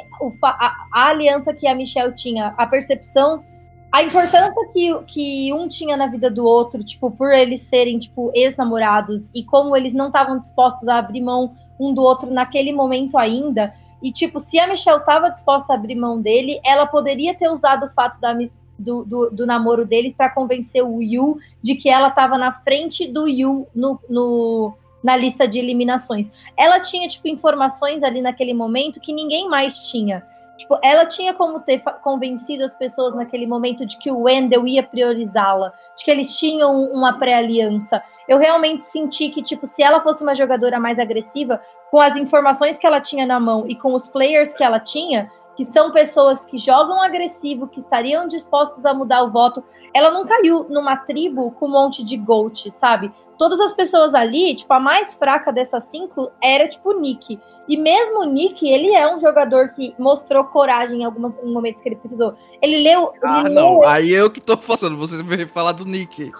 a, 0.43 0.75
a, 0.93 1.07
aliança 1.07 1.53
que 1.53 1.65
a 1.65 1.73
Michelle 1.73 2.13
tinha, 2.13 2.53
a 2.57 2.67
percepção, 2.67 3.41
a 3.89 4.03
importância 4.03 4.53
que, 4.73 5.03
que 5.07 5.53
um 5.53 5.67
tinha 5.69 5.95
na 5.95 6.07
vida 6.07 6.29
do 6.29 6.43
outro, 6.43 6.83
tipo, 6.83 7.09
por 7.09 7.31
eles 7.31 7.61
serem, 7.61 7.99
tipo, 7.99 8.31
ex-namorados 8.35 9.31
e 9.33 9.45
como 9.45 9.77
eles 9.77 9.93
não 9.93 10.07
estavam 10.07 10.39
dispostos 10.39 10.89
a 10.89 10.97
abrir 10.97 11.21
mão 11.21 11.55
um 11.79 11.93
do 11.93 12.01
outro 12.01 12.29
naquele 12.29 12.73
momento 12.73 13.17
ainda, 13.17 13.73
e, 14.01 14.11
tipo, 14.11 14.39
se 14.39 14.59
a 14.59 14.67
Michelle 14.67 14.99
estava 14.99 15.29
disposta 15.29 15.73
a 15.73 15.75
abrir 15.75 15.95
mão 15.95 16.19
dele, 16.19 16.59
ela 16.65 16.87
poderia 16.87 17.35
ter 17.35 17.49
usado 17.49 17.85
o 17.85 17.89
fato 17.91 18.19
da, 18.19 18.33
do, 18.81 19.05
do, 19.05 19.29
do, 19.29 19.45
namoro 19.45 19.85
dele 19.85 20.13
para 20.17 20.29
convencer 20.29 20.83
o 20.83 21.01
Yu 21.01 21.37
de 21.61 21.75
que 21.75 21.89
ela 21.89 22.09
estava 22.09 22.37
na 22.37 22.51
frente 22.51 23.07
do 23.07 23.27
Yu 23.27 23.67
no, 23.73 23.99
no, 24.09 24.73
na 25.03 25.15
lista 25.15 25.47
de 25.47 25.59
eliminações. 25.59 26.31
Ela 26.57 26.79
tinha, 26.79 27.07
tipo, 27.07 27.27
informações 27.27 28.03
ali 28.03 28.21
naquele 28.21 28.53
momento 28.53 28.99
que 28.99 29.13
ninguém 29.13 29.47
mais 29.47 29.89
tinha. 29.89 30.23
Tipo, 30.57 30.77
ela 30.83 31.05
tinha 31.05 31.33
como 31.33 31.59
ter 31.59 31.79
convencido 32.03 32.63
as 32.63 32.75
pessoas 32.75 33.15
naquele 33.15 33.47
momento 33.47 33.85
de 33.85 33.97
que 33.97 34.11
o 34.11 34.21
Wendell 34.21 34.67
ia 34.67 34.83
priorizá-la, 34.83 35.73
de 35.97 36.03
que 36.03 36.11
eles 36.11 36.37
tinham 36.37 36.83
uma 36.91 37.17
pré-aliança. 37.17 38.01
Eu 38.27 38.37
realmente 38.37 38.83
senti 38.83 39.29
que, 39.29 39.41
tipo, 39.41 39.65
se 39.65 39.81
ela 39.81 40.01
fosse 40.01 40.21
uma 40.21 40.35
jogadora 40.35 40.79
mais 40.79 40.99
agressiva, 40.99 41.59
com 41.89 41.99
as 41.99 42.15
informações 42.15 42.77
que 42.77 42.85
ela 42.85 43.01
tinha 43.01 43.25
na 43.25 43.39
mão 43.39 43.65
e 43.67 43.75
com 43.75 43.93
os 43.93 44.05
players 44.07 44.53
que 44.53 44.63
ela 44.63 44.79
tinha, 44.79 45.31
que 45.55 45.65
são 45.65 45.91
pessoas 45.91 46.45
que 46.45 46.57
jogam 46.57 47.01
agressivo, 47.01 47.67
que 47.67 47.79
estariam 47.79 48.27
dispostas 48.27 48.85
a 48.85 48.93
mudar 48.93 49.23
o 49.23 49.31
voto, 49.31 49.63
ela 49.93 50.11
não 50.11 50.25
caiu 50.25 50.65
numa 50.69 50.95
tribo 50.97 51.51
com 51.51 51.67
um 51.67 51.71
monte 51.71 52.03
de 52.03 52.17
GOAT, 52.17 52.71
sabe? 52.71 53.11
Todas 53.37 53.59
as 53.59 53.73
pessoas 53.73 54.13
ali, 54.13 54.55
tipo, 54.55 54.71
a 54.71 54.79
mais 54.79 55.15
fraca 55.15 55.51
dessas 55.51 55.85
cinco 55.85 56.31
era, 56.41 56.69
tipo, 56.69 56.91
o 56.91 56.99
Nick. 56.99 57.39
E 57.67 57.75
mesmo 57.75 58.19
o 58.19 58.23
Nick, 58.23 58.69
ele 58.69 58.93
é 58.93 59.13
um 59.13 59.19
jogador 59.19 59.69
que 59.69 59.95
mostrou 59.97 60.43
coragem 60.43 61.01
em 61.01 61.05
alguns 61.05 61.33
momentos 61.43 61.81
que 61.81 61.89
ele 61.89 61.95
precisou. 61.95 62.35
Ele 62.61 62.83
leu. 62.83 63.11
Ah, 63.23 63.39
ele 63.39 63.49
não. 63.49 63.79
Leu... 63.79 63.87
Aí 63.87 64.11
eu 64.11 64.29
que 64.29 64.39
tô 64.39 64.55
falando, 64.55 64.97
você 64.97 65.21
veio 65.23 65.47
falar 65.47 65.71
do 65.71 65.85
Nick. 65.85 66.31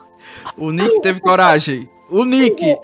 O 0.55 0.71
Nick 0.71 1.01
teve 1.01 1.19
coragem. 1.19 1.89
O 2.09 2.23
Nick. 2.23 2.77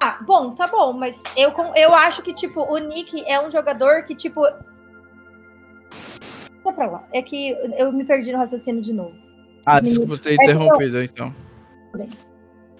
Ah, 0.00 0.18
bom, 0.22 0.50
tá 0.50 0.66
bom, 0.66 0.92
mas 0.92 1.22
eu, 1.36 1.52
eu 1.76 1.94
acho 1.94 2.22
que, 2.22 2.34
tipo, 2.34 2.62
o 2.62 2.76
Nick 2.78 3.22
é 3.26 3.40
um 3.40 3.50
jogador 3.50 4.04
que, 4.04 4.14
tipo. 4.14 4.40
Deixa 6.62 6.72
pra 6.72 6.86
lá. 6.86 7.04
É 7.12 7.22
que 7.22 7.50
eu 7.76 7.92
me 7.92 8.04
perdi 8.04 8.32
no 8.32 8.38
raciocínio 8.38 8.82
de 8.82 8.92
novo. 8.92 9.14
Ah, 9.66 9.80
desculpa 9.80 10.18
ter 10.18 10.30
é 10.30 10.34
interrompido, 10.34 10.98
eu... 10.98 11.04
então. 11.04 11.34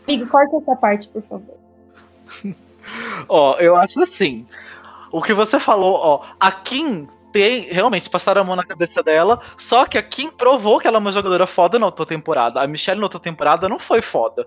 Amigo, 0.07 0.27
corta 0.27 0.57
essa 0.57 0.77
parte, 0.77 1.09
por 1.09 1.23
favor. 1.23 1.57
ó, 3.29 3.57
eu 3.59 3.77
acho 3.77 4.03
assim. 4.03 4.47
O 5.11 5.21
que 5.21 5.33
você 5.33 5.61
falou, 5.61 5.95
ó, 5.95 6.25
a 6.41 6.51
Kim 6.51 7.07
tem, 7.33 7.63
realmente, 7.63 8.11
passaram 8.11 8.43
a 8.43 8.45
mão 8.45 8.57
na 8.57 8.65
cabeça 8.65 9.03
dela. 9.03 9.41
Só 9.57 9.87
que 9.87 9.97
a 9.97 10.03
Kim 10.03 10.31
provou 10.31 10.79
que 10.79 10.87
ela 10.87 10.99
é 10.99 11.01
uma 11.01 11.13
jogadora 11.13 11.47
foda 11.47 11.79
na 11.79 11.87
outra 11.87 12.05
temporada. 12.05 12.61
A 12.61 12.67
Michelle 12.67 12.99
na 12.99 13.07
outra 13.07 13.21
temporada 13.21 13.69
não 13.69 13.79
foi 13.79 14.03
foda. 14.03 14.47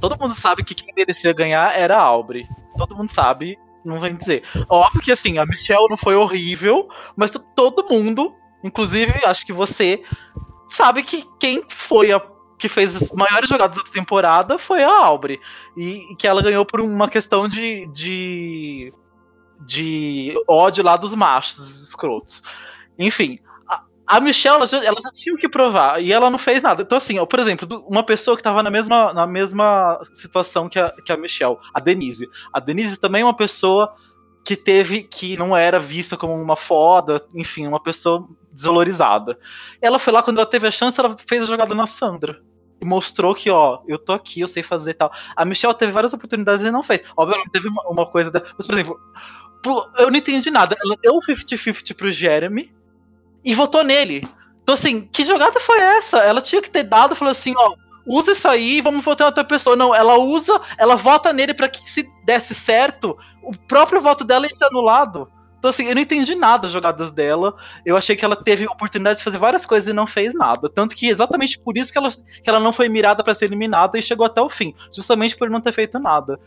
Todo 0.00 0.18
mundo 0.18 0.34
sabe 0.34 0.64
que 0.64 0.74
quem 0.74 0.92
merecia 0.94 1.32
ganhar 1.32 1.76
era 1.76 1.96
a 1.96 2.02
Aubrey. 2.02 2.46
Todo 2.76 2.96
mundo 2.96 3.10
sabe, 3.10 3.58
não 3.84 4.00
vem 4.00 4.16
dizer. 4.16 4.42
Óbvio 4.68 5.02
que 5.02 5.12
assim, 5.12 5.38
a 5.38 5.46
Michelle 5.46 5.88
não 5.88 5.96
foi 5.96 6.16
horrível, 6.16 6.88
mas 7.14 7.30
todo 7.54 7.86
mundo, 7.88 8.34
inclusive 8.64 9.24
acho 9.24 9.46
que 9.46 9.52
você, 9.52 10.02
sabe 10.66 11.04
que 11.04 11.24
quem 11.38 11.62
foi 11.68 12.10
a 12.10 12.20
que 12.56 12.68
fez 12.68 12.96
as 12.96 13.10
maiores 13.10 13.48
jogadas 13.48 13.76
da 13.76 13.90
temporada 13.90 14.58
foi 14.58 14.82
a 14.82 14.88
Aubrey. 14.88 15.38
E, 15.76 16.12
e 16.12 16.16
que 16.16 16.26
ela 16.26 16.40
ganhou 16.40 16.64
por 16.64 16.80
uma 16.80 17.08
questão 17.08 17.46
de, 17.48 17.86
de 17.88 18.92
de 19.66 20.34
ódio 20.48 20.84
lá 20.84 20.96
dos 20.96 21.14
machos 21.14 21.88
escrotos. 21.88 22.42
Enfim, 22.98 23.38
a 24.06 24.20
Michelle, 24.20 24.56
ela 24.56 24.84
ela 24.84 25.00
já 25.00 25.10
tinha 25.10 25.34
o 25.34 25.38
que 25.38 25.48
provar 25.48 26.02
e 26.02 26.12
ela 26.12 26.30
não 26.30 26.38
fez 26.38 26.62
nada. 26.62 26.82
Então, 26.82 26.98
assim, 26.98 27.18
ó, 27.18 27.26
por 27.26 27.38
exemplo, 27.38 27.84
uma 27.88 28.02
pessoa 28.02 28.36
que 28.36 28.42
tava 28.42 28.62
na 28.62 28.70
mesma, 28.70 29.12
na 29.12 29.26
mesma 29.26 30.00
situação 30.14 30.68
que 30.68 30.78
a, 30.78 30.90
que 31.04 31.12
a 31.12 31.16
Michelle, 31.16 31.56
a 31.72 31.80
Denise. 31.80 32.28
A 32.52 32.60
Denise 32.60 32.98
também 32.98 33.22
é 33.22 33.24
uma 33.24 33.36
pessoa 33.36 33.94
que 34.44 34.56
teve, 34.56 35.02
que 35.02 35.38
não 35.38 35.56
era 35.56 35.78
vista 35.78 36.16
como 36.18 36.34
uma 36.34 36.56
foda, 36.56 37.26
enfim, 37.34 37.66
uma 37.66 37.82
pessoa 37.82 38.28
desvalorizada. 38.54 39.38
Ela 39.82 39.98
foi 39.98 40.12
lá, 40.12 40.22
quando 40.22 40.38
ela 40.38 40.46
teve 40.46 40.66
a 40.66 40.70
chance, 40.70 40.98
ela 40.98 41.14
fez 41.18 41.42
a 41.42 41.46
jogada 41.46 41.74
na 41.74 41.86
Sandra. 41.86 42.40
E 42.80 42.84
mostrou 42.84 43.34
que, 43.34 43.50
ó, 43.50 43.80
eu 43.86 43.98
tô 43.98 44.12
aqui, 44.12 44.40
eu 44.40 44.48
sei 44.48 44.62
fazer 44.62 44.94
tal. 44.94 45.12
A 45.36 45.44
Michelle 45.44 45.74
teve 45.74 45.92
várias 45.92 46.12
oportunidades 46.12 46.64
e 46.64 46.70
não 46.70 46.82
fez. 46.82 47.02
Obviamente, 47.16 47.50
teve 47.50 47.68
uma, 47.68 47.82
uma 47.88 48.06
coisa. 48.06 48.30
Da, 48.30 48.42
mas, 48.56 48.66
por 48.66 48.74
exemplo, 48.74 49.00
eu 49.98 50.10
não 50.10 50.18
entendi 50.18 50.50
nada. 50.50 50.76
Ela 50.84 50.96
deu 51.02 51.14
o 51.14 51.20
50-50 51.20 51.94
pro 51.94 52.10
Jeremy 52.10 52.72
e 53.44 53.54
votou 53.54 53.84
nele. 53.84 54.28
Então, 54.62 54.74
assim, 54.74 55.02
que 55.02 55.24
jogada 55.24 55.60
foi 55.60 55.78
essa? 55.78 56.18
Ela 56.18 56.40
tinha 56.40 56.62
que 56.62 56.70
ter 56.70 56.84
dado, 56.84 57.14
falou 57.14 57.32
assim, 57.32 57.52
ó, 57.56 57.74
usa 58.06 58.32
isso 58.32 58.48
aí, 58.48 58.80
vamos 58.80 59.04
votar 59.04 59.26
em 59.26 59.28
outra 59.28 59.44
pessoa. 59.44 59.76
Não, 59.76 59.94
ela 59.94 60.18
usa, 60.18 60.60
ela 60.78 60.96
vota 60.96 61.32
nele 61.32 61.54
para 61.54 61.68
que 61.68 61.88
se 61.88 62.08
desse 62.24 62.54
certo, 62.54 63.16
o 63.42 63.56
próprio 63.56 64.00
voto 64.00 64.24
dela 64.24 64.46
ia 64.46 64.54
ser 64.54 64.64
anulado. 64.64 65.30
Então, 65.64 65.70
assim, 65.70 65.86
eu 65.86 65.94
não 65.94 66.02
entendi 66.02 66.34
nada 66.34 66.64
das 66.64 66.72
jogadas 66.72 67.10
dela. 67.10 67.56
Eu 67.86 67.96
achei 67.96 68.14
que 68.14 68.22
ela 68.22 68.36
teve 68.36 68.66
oportunidade 68.66 69.20
de 69.20 69.24
fazer 69.24 69.38
várias 69.38 69.64
coisas 69.64 69.88
e 69.88 69.94
não 69.94 70.06
fez 70.06 70.34
nada. 70.34 70.68
Tanto 70.68 70.94
que 70.94 71.08
exatamente 71.08 71.58
por 71.58 71.78
isso 71.78 71.90
que 71.90 71.96
ela, 71.96 72.10
que 72.10 72.50
ela 72.50 72.60
não 72.60 72.70
foi 72.70 72.86
mirada 72.86 73.24
para 73.24 73.34
ser 73.34 73.46
eliminada 73.46 73.98
e 73.98 74.02
chegou 74.02 74.26
até 74.26 74.42
o 74.42 74.50
fim. 74.50 74.74
Justamente 74.94 75.34
por 75.34 75.48
não 75.48 75.62
ter 75.62 75.72
feito 75.72 75.98
nada. 75.98 76.38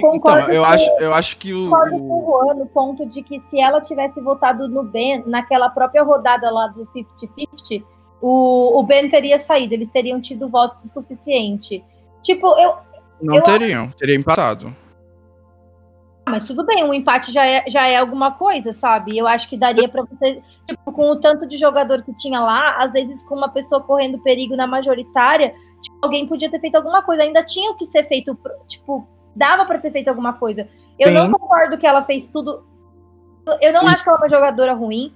Concordo 0.00 0.40
então, 0.40 0.54
eu 0.54 0.64
acho, 0.64 0.90
eu 0.98 1.14
acho 1.14 1.36
que 1.36 1.54
o. 1.54 1.70
Concordo 1.70 1.98
com 1.98 2.18
o 2.18 2.26
Juan 2.26 2.54
no 2.54 2.66
ponto 2.66 3.06
de 3.06 3.22
que 3.22 3.38
se 3.38 3.60
ela 3.60 3.80
tivesse 3.80 4.20
votado 4.20 4.68
no 4.68 4.82
Ben 4.82 5.22
naquela 5.24 5.68
própria 5.68 6.02
rodada 6.02 6.50
lá 6.50 6.66
do 6.66 6.84
50-50, 6.86 7.84
o, 8.20 8.80
o 8.80 8.82
Ben 8.82 9.08
teria 9.08 9.38
saído, 9.38 9.72
eles 9.72 9.88
teriam 9.88 10.20
tido 10.20 10.48
votos 10.48 10.84
o 10.84 10.88
suficiente. 10.88 11.84
Tipo, 12.24 12.58
eu. 12.58 12.74
Não 13.22 13.36
eu... 13.36 13.42
teriam, 13.44 13.92
teria 13.92 14.16
empatado. 14.16 14.74
Mas 16.26 16.46
tudo 16.46 16.64
bem, 16.64 16.82
um 16.82 16.94
empate 16.94 17.30
já 17.30 17.46
é, 17.46 17.64
já 17.68 17.86
é 17.86 17.96
alguma 17.96 18.32
coisa, 18.32 18.72
sabe? 18.72 19.16
Eu 19.16 19.28
acho 19.28 19.48
que 19.48 19.58
daria 19.58 19.88
para 19.88 20.02
você, 20.02 20.42
tipo, 20.66 20.92
com 20.92 21.10
o 21.10 21.16
tanto 21.16 21.46
de 21.46 21.58
jogador 21.58 22.02
que 22.02 22.16
tinha 22.16 22.40
lá, 22.40 22.82
às 22.82 22.92
vezes 22.92 23.22
com 23.24 23.34
uma 23.34 23.48
pessoa 23.48 23.82
correndo 23.82 24.22
perigo 24.22 24.56
na 24.56 24.66
majoritária, 24.66 25.54
tipo, 25.82 25.98
alguém 26.02 26.26
podia 26.26 26.50
ter 26.50 26.60
feito 26.60 26.76
alguma 26.76 27.02
coisa. 27.02 27.22
Ainda 27.22 27.44
tinha 27.44 27.70
o 27.70 27.76
que 27.76 27.84
ser 27.84 28.04
feito, 28.08 28.38
tipo, 28.66 29.06
dava 29.36 29.66
para 29.66 29.78
ter 29.78 29.92
feito 29.92 30.08
alguma 30.08 30.32
coisa. 30.32 30.66
Eu 30.98 31.08
Sim. 31.08 31.14
não 31.14 31.30
concordo 31.30 31.76
que 31.76 31.86
ela 31.86 32.02
fez 32.02 32.26
tudo. 32.26 32.64
Eu 33.60 33.72
não 33.74 33.82
Sim. 33.82 33.88
acho 33.88 34.02
que 34.02 34.08
ela 34.08 34.18
é 34.18 34.22
uma 34.22 34.28
jogadora 34.28 34.72
ruim. 34.72 35.12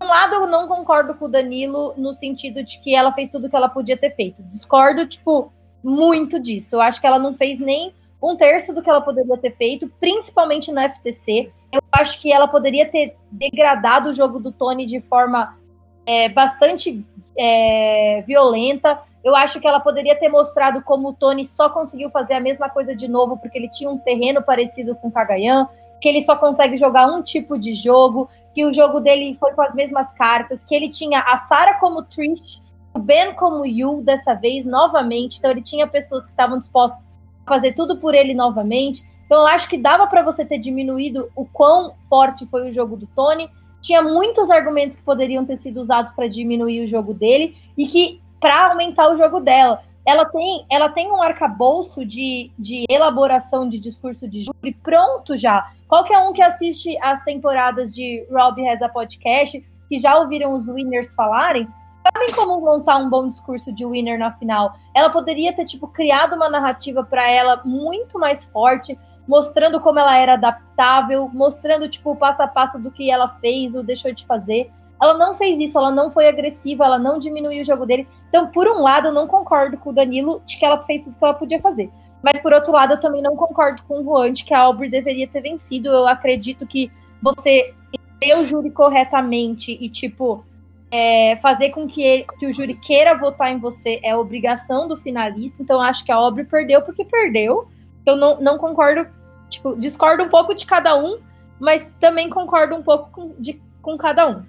De 0.00 0.06
um 0.06 0.08
lado, 0.08 0.34
eu 0.34 0.46
não 0.48 0.66
concordo 0.66 1.14
com 1.14 1.26
o 1.26 1.28
Danilo 1.28 1.94
no 1.96 2.12
sentido 2.14 2.64
de 2.64 2.80
que 2.80 2.94
ela 2.94 3.12
fez 3.12 3.30
tudo 3.30 3.48
que 3.48 3.54
ela 3.54 3.68
podia 3.68 3.96
ter 3.96 4.16
feito. 4.16 4.42
Discordo, 4.44 5.06
tipo, 5.06 5.52
muito 5.82 6.40
disso. 6.40 6.74
Eu 6.74 6.80
acho 6.80 7.00
que 7.00 7.06
ela 7.06 7.18
não 7.18 7.34
fez 7.36 7.58
nem 7.58 7.94
um 8.22 8.36
terço 8.36 8.74
do 8.74 8.82
que 8.82 8.90
ela 8.90 9.00
poderia 9.00 9.36
ter 9.38 9.52
feito, 9.52 9.90
principalmente 9.98 10.70
no 10.70 10.80
FTC. 10.80 11.50
Eu 11.72 11.80
acho 11.90 12.20
que 12.20 12.32
ela 12.32 12.46
poderia 12.46 12.86
ter 12.86 13.16
degradado 13.30 14.10
o 14.10 14.12
jogo 14.12 14.38
do 14.38 14.52
Tony 14.52 14.84
de 14.84 15.00
forma 15.00 15.56
é, 16.04 16.28
bastante 16.28 17.04
é, 17.38 18.22
violenta. 18.26 19.00
Eu 19.24 19.34
acho 19.34 19.60
que 19.60 19.66
ela 19.66 19.80
poderia 19.80 20.18
ter 20.18 20.28
mostrado 20.28 20.82
como 20.82 21.08
o 21.08 21.12
Tony 21.12 21.44
só 21.44 21.70
conseguiu 21.70 22.10
fazer 22.10 22.34
a 22.34 22.40
mesma 22.40 22.68
coisa 22.68 22.94
de 22.94 23.08
novo 23.08 23.38
porque 23.38 23.58
ele 23.58 23.70
tinha 23.70 23.90
um 23.90 23.98
terreno 23.98 24.42
parecido 24.42 24.94
com 24.96 25.08
o 25.08 25.12
Kagayan, 25.12 25.68
que 26.00 26.08
ele 26.08 26.24
só 26.24 26.36
consegue 26.36 26.76
jogar 26.76 27.06
um 27.06 27.22
tipo 27.22 27.58
de 27.58 27.72
jogo, 27.72 28.28
que 28.54 28.64
o 28.64 28.72
jogo 28.72 29.00
dele 29.00 29.36
foi 29.38 29.52
com 29.52 29.62
as 29.62 29.74
mesmas 29.74 30.12
cartas, 30.12 30.64
que 30.64 30.74
ele 30.74 30.88
tinha 30.90 31.20
a 31.20 31.36
Sarah 31.38 31.78
como 31.78 32.02
Trish, 32.02 32.62
o 32.94 32.98
Ben 32.98 33.34
como 33.34 33.64
Yu 33.64 34.02
dessa 34.02 34.34
vez, 34.34 34.66
novamente. 34.66 35.38
Então 35.38 35.50
ele 35.50 35.62
tinha 35.62 35.86
pessoas 35.86 36.24
que 36.24 36.32
estavam 36.32 36.58
dispostas 36.58 37.09
fazer 37.46 37.72
tudo 37.72 37.98
por 37.98 38.14
ele 38.14 38.34
novamente. 38.34 39.04
Então 39.26 39.42
eu 39.42 39.46
acho 39.46 39.68
que 39.68 39.78
dava 39.78 40.06
para 40.06 40.22
você 40.22 40.44
ter 40.44 40.58
diminuído 40.58 41.30
o 41.36 41.44
quão 41.44 41.94
forte 42.08 42.46
foi 42.46 42.68
o 42.68 42.72
jogo 42.72 42.96
do 42.96 43.06
Tony. 43.06 43.48
Tinha 43.80 44.02
muitos 44.02 44.50
argumentos 44.50 44.96
que 44.96 45.02
poderiam 45.02 45.44
ter 45.44 45.56
sido 45.56 45.80
usados 45.80 46.12
para 46.12 46.28
diminuir 46.28 46.82
o 46.82 46.86
jogo 46.86 47.14
dele 47.14 47.56
e 47.78 47.86
que 47.86 48.20
para 48.40 48.70
aumentar 48.70 49.08
o 49.10 49.16
jogo 49.16 49.40
dela. 49.40 49.82
Ela 50.04 50.24
tem, 50.24 50.64
ela 50.70 50.88
tem 50.88 51.12
um 51.12 51.22
arcabouço 51.22 52.04
de, 52.04 52.50
de 52.58 52.84
elaboração 52.88 53.68
de 53.68 53.78
discurso 53.78 54.26
de 54.26 54.42
júri 54.42 54.72
pronto 54.82 55.36
já. 55.36 55.70
Qualquer 55.86 56.18
um 56.18 56.32
que 56.32 56.42
assiste 56.42 56.96
as 57.02 57.22
temporadas 57.22 57.94
de 57.94 58.26
Rob 58.32 58.60
Reza 58.60 58.88
Podcast, 58.88 59.64
que 59.88 59.98
já 59.98 60.18
ouviram 60.18 60.54
os 60.54 60.66
winners 60.66 61.14
falarem, 61.14 61.68
sabem 62.02 62.32
como 62.34 62.60
montar 62.60 62.96
um 62.96 63.08
bom 63.08 63.30
discurso 63.30 63.72
de 63.72 63.84
winner 63.84 64.18
na 64.18 64.32
final. 64.32 64.74
Ela 64.94 65.10
poderia 65.10 65.52
ter, 65.52 65.64
tipo, 65.64 65.86
criado 65.88 66.34
uma 66.34 66.48
narrativa 66.48 67.04
para 67.04 67.28
ela 67.28 67.60
muito 67.64 68.18
mais 68.18 68.44
forte, 68.44 68.98
mostrando 69.26 69.80
como 69.80 69.98
ela 69.98 70.16
era 70.16 70.34
adaptável, 70.34 71.30
mostrando, 71.32 71.88
tipo, 71.88 72.12
o 72.12 72.16
passo 72.16 72.42
a 72.42 72.48
passo 72.48 72.78
do 72.78 72.90
que 72.90 73.10
ela 73.10 73.28
fez 73.40 73.74
ou 73.74 73.82
deixou 73.82 74.12
de 74.12 74.26
fazer. 74.26 74.70
Ela 75.00 75.16
não 75.16 75.34
fez 75.34 75.58
isso, 75.58 75.78
ela 75.78 75.90
não 75.90 76.10
foi 76.10 76.28
agressiva, 76.28 76.84
ela 76.84 76.98
não 76.98 77.18
diminuiu 77.18 77.62
o 77.62 77.64
jogo 77.64 77.86
dele. 77.86 78.06
Então, 78.28 78.48
por 78.48 78.68
um 78.68 78.82
lado, 78.82 79.08
eu 79.08 79.12
não 79.12 79.26
concordo 79.26 79.78
com 79.78 79.90
o 79.90 79.94
Danilo 79.94 80.42
de 80.44 80.58
que 80.58 80.64
ela 80.64 80.84
fez 80.84 81.02
tudo 81.02 81.16
que 81.16 81.24
ela 81.24 81.34
podia 81.34 81.60
fazer. 81.60 81.90
Mas, 82.22 82.38
por 82.38 82.52
outro 82.52 82.72
lado, 82.72 82.94
eu 82.94 83.00
também 83.00 83.22
não 83.22 83.34
concordo 83.34 83.82
com 83.88 84.00
o 84.00 84.04
Juan 84.04 84.32
de 84.32 84.44
que 84.44 84.52
a 84.52 84.60
Aubrey 84.60 84.90
deveria 84.90 85.26
ter 85.26 85.40
vencido. 85.40 85.88
Eu 85.88 86.06
acredito 86.06 86.66
que 86.66 86.92
você 87.22 87.74
ter 88.18 88.36
o 88.36 88.44
júri 88.44 88.70
corretamente 88.70 89.76
e, 89.80 89.88
tipo, 89.88 90.44
é, 90.90 91.36
fazer 91.36 91.70
com 91.70 91.86
que, 91.86 92.02
ele, 92.02 92.26
que 92.38 92.46
o 92.46 92.52
júri 92.52 92.74
queira 92.74 93.16
votar 93.16 93.52
em 93.52 93.58
você 93.58 94.00
é 94.02 94.16
obrigação 94.16 94.88
do 94.88 94.96
finalista. 94.96 95.62
Então, 95.62 95.80
acho 95.80 96.04
que 96.04 96.10
a 96.10 96.16
Aubrey 96.16 96.44
perdeu 96.44 96.82
porque 96.82 97.04
perdeu. 97.04 97.68
Então, 98.02 98.16
não, 98.16 98.40
não 98.40 98.58
concordo, 98.58 99.06
tipo, 99.48 99.76
discordo 99.76 100.24
um 100.24 100.28
pouco 100.28 100.54
de 100.54 100.66
cada 100.66 100.96
um, 100.96 101.18
mas 101.60 101.90
também 102.00 102.28
concordo 102.28 102.74
um 102.74 102.82
pouco 102.82 103.10
com, 103.10 103.34
de, 103.38 103.60
com 103.80 103.96
cada 103.96 104.28
um. 104.28 104.42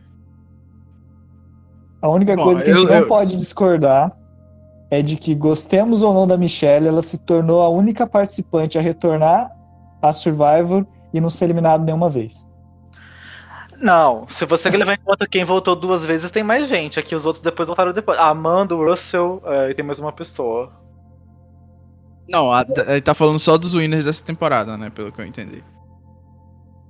A 2.01 2.09
única 2.09 2.35
Bom, 2.35 2.43
coisa 2.43 2.63
que 2.63 2.72
a 2.72 2.73
gente 2.73 2.85
eu, 2.85 2.91
não 2.91 3.01
eu... 3.01 3.07
pode 3.07 3.38
discordar 3.38 4.18
é 4.89 5.01
de 5.01 5.15
que, 5.15 5.35
gostemos 5.35 6.03
ou 6.03 6.13
não 6.13 6.27
da 6.27 6.38
Michelle, 6.38 6.88
ela 6.88 7.01
se 7.01 7.18
tornou 7.19 7.61
a 7.61 7.69
única 7.69 8.07
participante 8.07 8.77
a 8.77 8.81
retornar 8.81 9.55
a 10.01 10.11
Survivor 10.11 10.85
e 11.13 11.22
não 11.22 11.30
ser 11.30 11.45
eliminada 11.45 11.84
nenhuma 11.84 12.09
vez. 12.09 12.50
Não, 13.81 14.27
se 14.27 14.45
você 14.45 14.69
levar 14.69 14.93
em 14.93 15.03
conta 15.03 15.27
quem 15.27 15.43
voltou 15.43 15.75
duas 15.75 16.05
vezes, 16.05 16.29
tem 16.29 16.43
mais 16.43 16.67
gente. 16.67 16.99
Aqui 16.99 17.15
os 17.15 17.25
outros 17.25 17.43
depois 17.43 17.67
voltaram 17.67 17.91
depois. 17.91 18.17
A 18.19 18.29
Amanda, 18.29 18.75
o 18.75 18.85
Russell 18.85 19.41
é, 19.43 19.71
e 19.71 19.73
tem 19.73 19.83
mais 19.83 19.99
uma 19.99 20.11
pessoa. 20.11 20.71
Não, 22.29 22.53
a, 22.53 22.63
ele 22.87 23.01
tá 23.01 23.15
falando 23.15 23.39
só 23.39 23.57
dos 23.57 23.73
winners 23.73 24.05
dessa 24.05 24.23
temporada, 24.23 24.77
né? 24.77 24.91
Pelo 24.91 25.11
que 25.11 25.19
eu 25.19 25.25
entendi. 25.25 25.63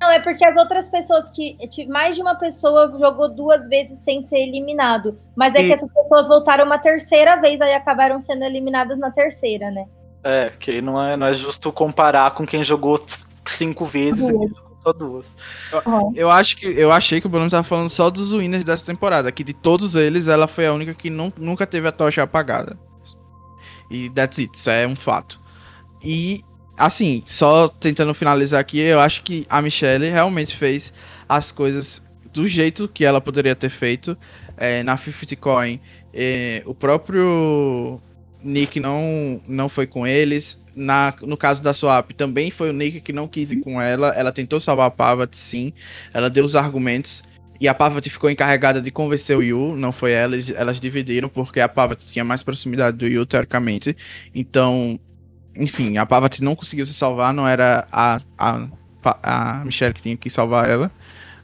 Não, 0.01 0.11
é 0.11 0.19
porque 0.19 0.43
as 0.43 0.57
outras 0.57 0.89
pessoas 0.89 1.29
que. 1.29 1.57
Mais 1.87 2.17
de 2.17 2.21
uma 2.21 2.35
pessoa 2.35 2.93
jogou 2.99 3.33
duas 3.33 3.69
vezes 3.69 3.99
sem 3.99 4.21
ser 4.21 4.39
eliminado. 4.39 5.17
Mas 5.33 5.55
é 5.55 5.61
e... 5.61 5.67
que 5.67 5.73
essas 5.73 5.91
pessoas 5.93 6.27
voltaram 6.27 6.65
uma 6.65 6.77
terceira 6.77 7.37
vez, 7.37 7.61
aí 7.61 7.73
acabaram 7.73 8.19
sendo 8.19 8.43
eliminadas 8.43 8.99
na 8.99 9.11
terceira, 9.11 9.71
né? 9.71 9.85
É, 10.23 10.51
que 10.59 10.81
não 10.81 11.01
é, 11.01 11.15
não 11.15 11.27
é 11.27 11.33
justo 11.33 11.71
comparar 11.71 12.31
com 12.31 12.45
quem 12.45 12.63
jogou 12.63 12.99
cinco 13.45 13.85
vezes 13.85 14.27
duas. 14.27 14.70
Só 14.81 14.91
duas. 14.91 15.37
Eu, 15.71 16.13
eu, 16.15 16.31
acho 16.31 16.57
que 16.57 16.65
eu 16.65 16.91
achei 16.91 17.21
que 17.21 17.27
o 17.27 17.29
Bruno 17.29 17.49
tava 17.49 17.63
falando 17.63 17.89
só 17.89 18.09
dos 18.09 18.33
winners 18.33 18.63
dessa 18.63 18.85
temporada, 18.85 19.31
que 19.31 19.43
de 19.43 19.53
todos 19.53 19.95
eles 19.95 20.27
ela 20.27 20.47
foi 20.47 20.65
a 20.65 20.73
única 20.73 20.93
que 20.93 21.09
não, 21.09 21.31
nunca 21.37 21.67
teve 21.67 21.87
a 21.87 21.91
tocha 21.91 22.23
apagada. 22.23 22.77
E 23.89 24.09
that's 24.09 24.39
it, 24.39 24.57
isso 24.57 24.69
é 24.69 24.87
um 24.87 24.95
fato. 24.95 25.39
E 26.03 26.43
assim, 26.77 27.23
só 27.25 27.67
tentando 27.67 28.13
finalizar 28.13 28.59
aqui, 28.59 28.79
eu 28.79 28.99
acho 28.99 29.21
que 29.23 29.45
a 29.49 29.61
Michelle 29.61 30.09
realmente 30.09 30.55
fez 30.55 30.93
as 31.27 31.51
coisas 31.51 32.01
do 32.33 32.47
jeito 32.47 32.87
que 32.87 33.05
ela 33.05 33.21
poderia 33.21 33.55
ter 33.55 33.69
feito 33.69 34.17
é, 34.57 34.81
na 34.83 34.97
50 34.97 35.35
Coin. 35.35 35.79
É, 36.13 36.63
o 36.65 36.73
próprio 36.73 38.01
Nick 38.43 38.79
não, 38.79 39.41
não 39.47 39.69
foi 39.69 39.85
com 39.85 40.05
eles. 40.05 40.63
Na, 40.75 41.13
no 41.21 41.35
caso 41.35 41.61
da 41.61 41.73
Swap, 41.73 42.11
também 42.11 42.49
foi 42.49 42.69
o 42.69 42.73
Nick 42.73 43.01
que 43.01 43.13
não 43.13 43.27
quis 43.27 43.51
ir 43.51 43.61
com 43.61 43.81
ela. 43.81 44.09
Ela 44.09 44.31
tentou 44.31 44.59
salvar 44.59 44.87
a 44.87 44.91
Pavat, 44.91 45.35
sim. 45.35 45.73
Ela 46.13 46.29
deu 46.29 46.45
os 46.45 46.55
argumentos. 46.55 47.23
E 47.59 47.67
a 47.67 47.75
Pavat 47.75 48.09
ficou 48.09 48.29
encarregada 48.29 48.81
de 48.81 48.89
convencer 48.89 49.37
o 49.37 49.43
Yu, 49.43 49.75
não 49.77 49.91
foi 49.91 50.13
ela, 50.13 50.33
eles, 50.33 50.49
elas 50.49 50.79
dividiram, 50.79 51.29
porque 51.29 51.59
a 51.59 51.69
Pavat 51.69 52.03
tinha 52.03 52.25
mais 52.25 52.41
proximidade 52.41 52.97
do 52.97 53.05
Yu, 53.05 53.23
teoricamente. 53.23 53.95
Então, 54.33 54.99
enfim, 55.55 55.97
a 55.97 56.05
Pavat 56.05 56.41
não 56.41 56.55
conseguiu 56.55 56.87
se 56.87 56.93
salvar, 56.95 57.31
não 57.31 57.47
era 57.47 57.87
a, 57.91 58.19
a, 58.35 58.67
a 59.21 59.63
Michelle 59.63 59.93
que 59.93 60.01
tinha 60.01 60.17
que 60.17 60.27
salvar 60.27 60.67
ela. 60.67 60.91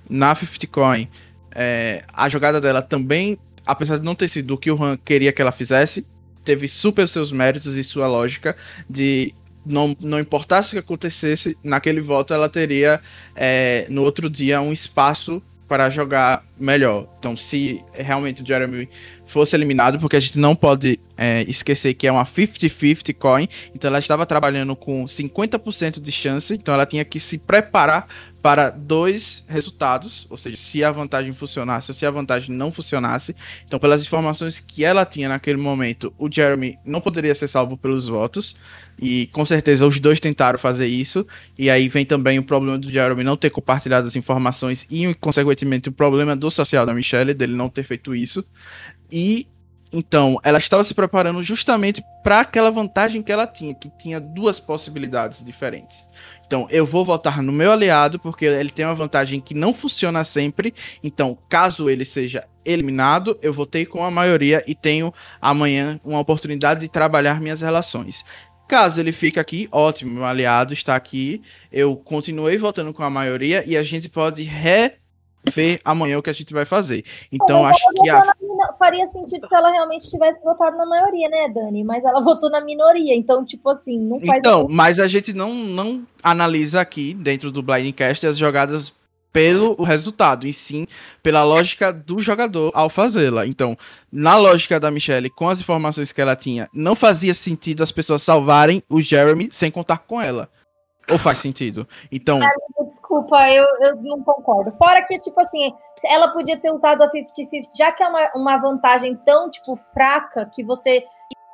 Na 0.09 0.33
50 0.33 0.65
Coin, 0.67 1.07
é, 1.53 2.03
a 2.11 2.27
jogada 2.29 2.59
dela 2.59 2.81
também, 2.81 3.37
apesar 3.63 3.97
de 3.97 4.03
não 4.03 4.15
ter 4.15 4.27
sido 4.27 4.55
o 4.55 4.57
que 4.57 4.71
o 4.71 4.83
Han 4.83 4.97
queria 4.97 5.31
que 5.31 5.39
ela 5.39 5.51
fizesse, 5.51 6.03
teve 6.47 6.65
super 6.69 7.05
seus 7.09 7.29
méritos 7.29 7.75
e 7.75 7.83
sua 7.83 8.07
lógica 8.07 8.55
de 8.89 9.35
não, 9.65 9.93
não 9.99 10.17
importasse 10.17 10.69
o 10.69 10.71
que 10.71 10.77
acontecesse 10.79 11.57
naquele 11.61 11.99
voto, 11.99 12.33
ela 12.33 12.47
teria 12.47 13.01
é, 13.35 13.85
no 13.89 14.01
outro 14.01 14.29
dia 14.29 14.61
um 14.61 14.71
espaço 14.71 15.43
para 15.67 15.89
jogar 15.89 16.45
melhor. 16.57 17.05
Então, 17.19 17.35
se 17.35 17.83
realmente 17.91 18.41
o 18.41 18.47
Jeremy 18.47 18.87
fosse 19.27 19.55
eliminado, 19.55 19.99
porque 19.99 20.15
a 20.15 20.19
gente 20.19 20.39
não 20.39 20.55
pode 20.55 20.99
é, 21.17 21.43
esquecer 21.47 21.93
que 21.93 22.07
é 22.07 22.11
uma 22.11 22.25
50-50 22.25 23.13
coin, 23.15 23.47
então 23.75 23.89
ela 23.89 23.99
estava 23.99 24.25
trabalhando 24.25 24.75
com 24.75 25.05
50% 25.05 25.99
de 25.99 26.11
chance, 26.11 26.53
então 26.53 26.73
ela 26.73 26.85
tinha 26.85 27.03
que 27.03 27.19
se 27.19 27.37
preparar 27.37 28.07
para 28.41 28.69
dois 28.69 29.43
resultados, 29.47 30.25
ou 30.29 30.37
seja, 30.37 30.55
se 30.55 30.83
a 30.83 30.91
vantagem 30.91 31.33
funcionasse 31.33 31.91
ou 31.91 31.95
se 31.95 32.05
a 32.05 32.11
vantagem 32.11 32.55
não 32.55 32.71
funcionasse. 32.71 33.35
Então, 33.65 33.77
pelas 33.77 34.05
informações 34.05 34.59
que 34.59 34.85
ela 34.85 35.05
tinha 35.05 35.27
naquele 35.27 35.57
momento, 35.57 36.13
o 36.17 36.31
Jeremy 36.31 36.77
não 36.85 37.01
poderia 37.01 37.35
ser 37.35 37.49
salvo 37.49 37.75
pelos 37.75 38.07
votos, 38.07 38.55
e 38.99 39.27
com 39.27 39.43
certeza 39.43 39.85
os 39.85 39.99
dois 39.99 40.19
tentaram 40.19 40.57
fazer 40.57 40.87
isso, 40.87 41.27
e 41.57 41.69
aí 41.69 41.89
vem 41.89 42.05
também 42.05 42.39
o 42.39 42.43
problema 42.43 42.77
do 42.77 42.89
Jeremy 42.89 43.23
não 43.23 43.35
ter 43.35 43.49
compartilhado 43.49 44.07
as 44.07 44.15
informações 44.15 44.87
e, 44.89 45.13
consequentemente, 45.15 45.89
o 45.89 45.91
problema 45.91 46.35
do 46.35 46.49
social 46.49 46.85
da 46.85 46.93
Michelle, 46.93 47.33
dele 47.33 47.53
não 47.53 47.69
ter 47.69 47.83
feito 47.83 48.15
isso. 48.15 48.45
E 49.11 49.47
então, 49.91 50.37
ela 50.43 50.57
estava 50.57 50.83
se 50.83 50.93
preparando 50.93 51.41
justamente 51.41 52.03
para 52.23 52.41
aquela 52.41 52.69
vantagem 52.69 53.23
que 53.23 53.31
ela 53.31 53.47
tinha, 53.47 53.73
que 53.73 53.89
tinha 53.89 54.19
duas 54.19 54.59
possibilidades 54.59 55.43
diferentes. 55.43 55.97
Então, 56.45 56.67
eu 56.69 56.85
vou 56.85 57.05
votar 57.05 57.41
no 57.41 57.51
meu 57.51 57.71
aliado, 57.71 58.19
porque 58.19 58.45
ele 58.45 58.69
tem 58.69 58.85
uma 58.85 58.95
vantagem 58.95 59.39
que 59.39 59.53
não 59.53 59.73
funciona 59.73 60.23
sempre. 60.23 60.73
Então, 61.01 61.37
caso 61.49 61.89
ele 61.89 62.03
seja 62.03 62.45
eliminado, 62.65 63.37
eu 63.41 63.53
votei 63.53 63.85
com 63.85 64.03
a 64.03 64.11
maioria 64.11 64.63
e 64.67 64.75
tenho 64.75 65.13
amanhã 65.41 65.99
uma 66.03 66.19
oportunidade 66.19 66.81
de 66.81 66.89
trabalhar 66.89 67.39
minhas 67.39 67.61
relações. 67.61 68.25
Caso 68.67 68.99
ele 68.99 69.13
fique 69.13 69.39
aqui, 69.39 69.69
ótimo, 69.71 70.15
meu 70.15 70.25
aliado 70.25 70.73
está 70.73 70.97
aqui. 70.97 71.41
Eu 71.71 71.95
continuei 71.95 72.57
votando 72.57 72.93
com 72.93 73.03
a 73.03 73.09
maioria 73.09 73.63
e 73.65 73.77
a 73.77 73.83
gente 73.83 74.09
pode 74.09 74.43
rever 75.47 75.79
amanhã 75.83 76.17
o 76.17 76.21
que 76.21 76.29
a 76.29 76.33
gente 76.33 76.53
vai 76.53 76.65
fazer. 76.65 77.03
Então, 77.31 77.65
acho 77.65 77.83
que 77.95 78.09
a... 78.09 78.33
faria 78.77 79.05
sentido 79.07 79.47
se 79.47 79.55
ela 79.55 79.71
realmente 79.71 80.09
tivesse 80.09 80.41
votado 80.43 80.77
na 80.77 80.85
maioria, 80.85 81.29
né, 81.29 81.49
Dani? 81.49 81.83
Mas 81.83 82.03
ela 82.03 82.21
votou 82.21 82.49
na 82.49 82.61
minoria, 82.61 83.15
então, 83.15 83.45
tipo 83.45 83.69
assim, 83.69 83.99
não 83.99 84.19
faz. 84.19 84.39
Então, 84.39 84.67
mas 84.69 84.99
a 84.99 85.07
gente 85.07 85.33
não, 85.33 85.53
não 85.53 86.05
analisa 86.21 86.81
aqui, 86.81 87.13
dentro 87.13 87.51
do 87.51 87.61
Blindcast, 87.61 88.25
as 88.25 88.37
jogadas 88.37 88.93
pelo 89.31 89.75
resultado, 89.83 90.47
e 90.47 90.53
sim 90.53 90.87
pela 91.21 91.43
lógica 91.43 91.93
do 91.93 92.19
jogador 92.19 92.71
ao 92.73 92.89
fazê-la. 92.89 93.45
Então, 93.45 93.77
na 94.11 94.35
lógica 94.35 94.79
da 94.79 94.89
Michelle, 94.89 95.29
com 95.29 95.47
as 95.47 95.61
informações 95.61 96.11
que 96.11 96.19
ela 96.19 96.35
tinha, 96.35 96.67
não 96.73 96.95
fazia 96.95 97.33
sentido 97.33 97.83
as 97.83 97.91
pessoas 97.91 98.23
salvarem 98.23 98.81
o 98.89 98.99
Jeremy 98.99 99.49
sem 99.51 99.69
contar 99.69 99.99
com 99.99 100.19
ela. 100.19 100.49
Ou 101.09 101.17
faz 101.17 101.37
sentido? 101.37 101.87
Então. 102.11 102.39
Desculpa, 102.85 103.49
eu, 103.49 103.65
eu 103.81 103.95
não 103.97 104.21
concordo. 104.21 104.71
Fora 104.73 105.01
que, 105.01 105.19
tipo 105.19 105.39
assim, 105.39 105.73
ela 106.05 106.29
podia 106.29 106.57
ter 106.57 106.71
usado 106.71 107.01
a 107.01 107.11
50-50, 107.11 107.69
já 107.73 107.91
que 107.91 108.03
é 108.03 108.07
uma, 108.07 108.31
uma 108.35 108.57
vantagem 108.57 109.15
tão, 109.25 109.49
tipo, 109.49 109.75
fraca 109.93 110.45
que 110.45 110.63
você. 110.63 111.05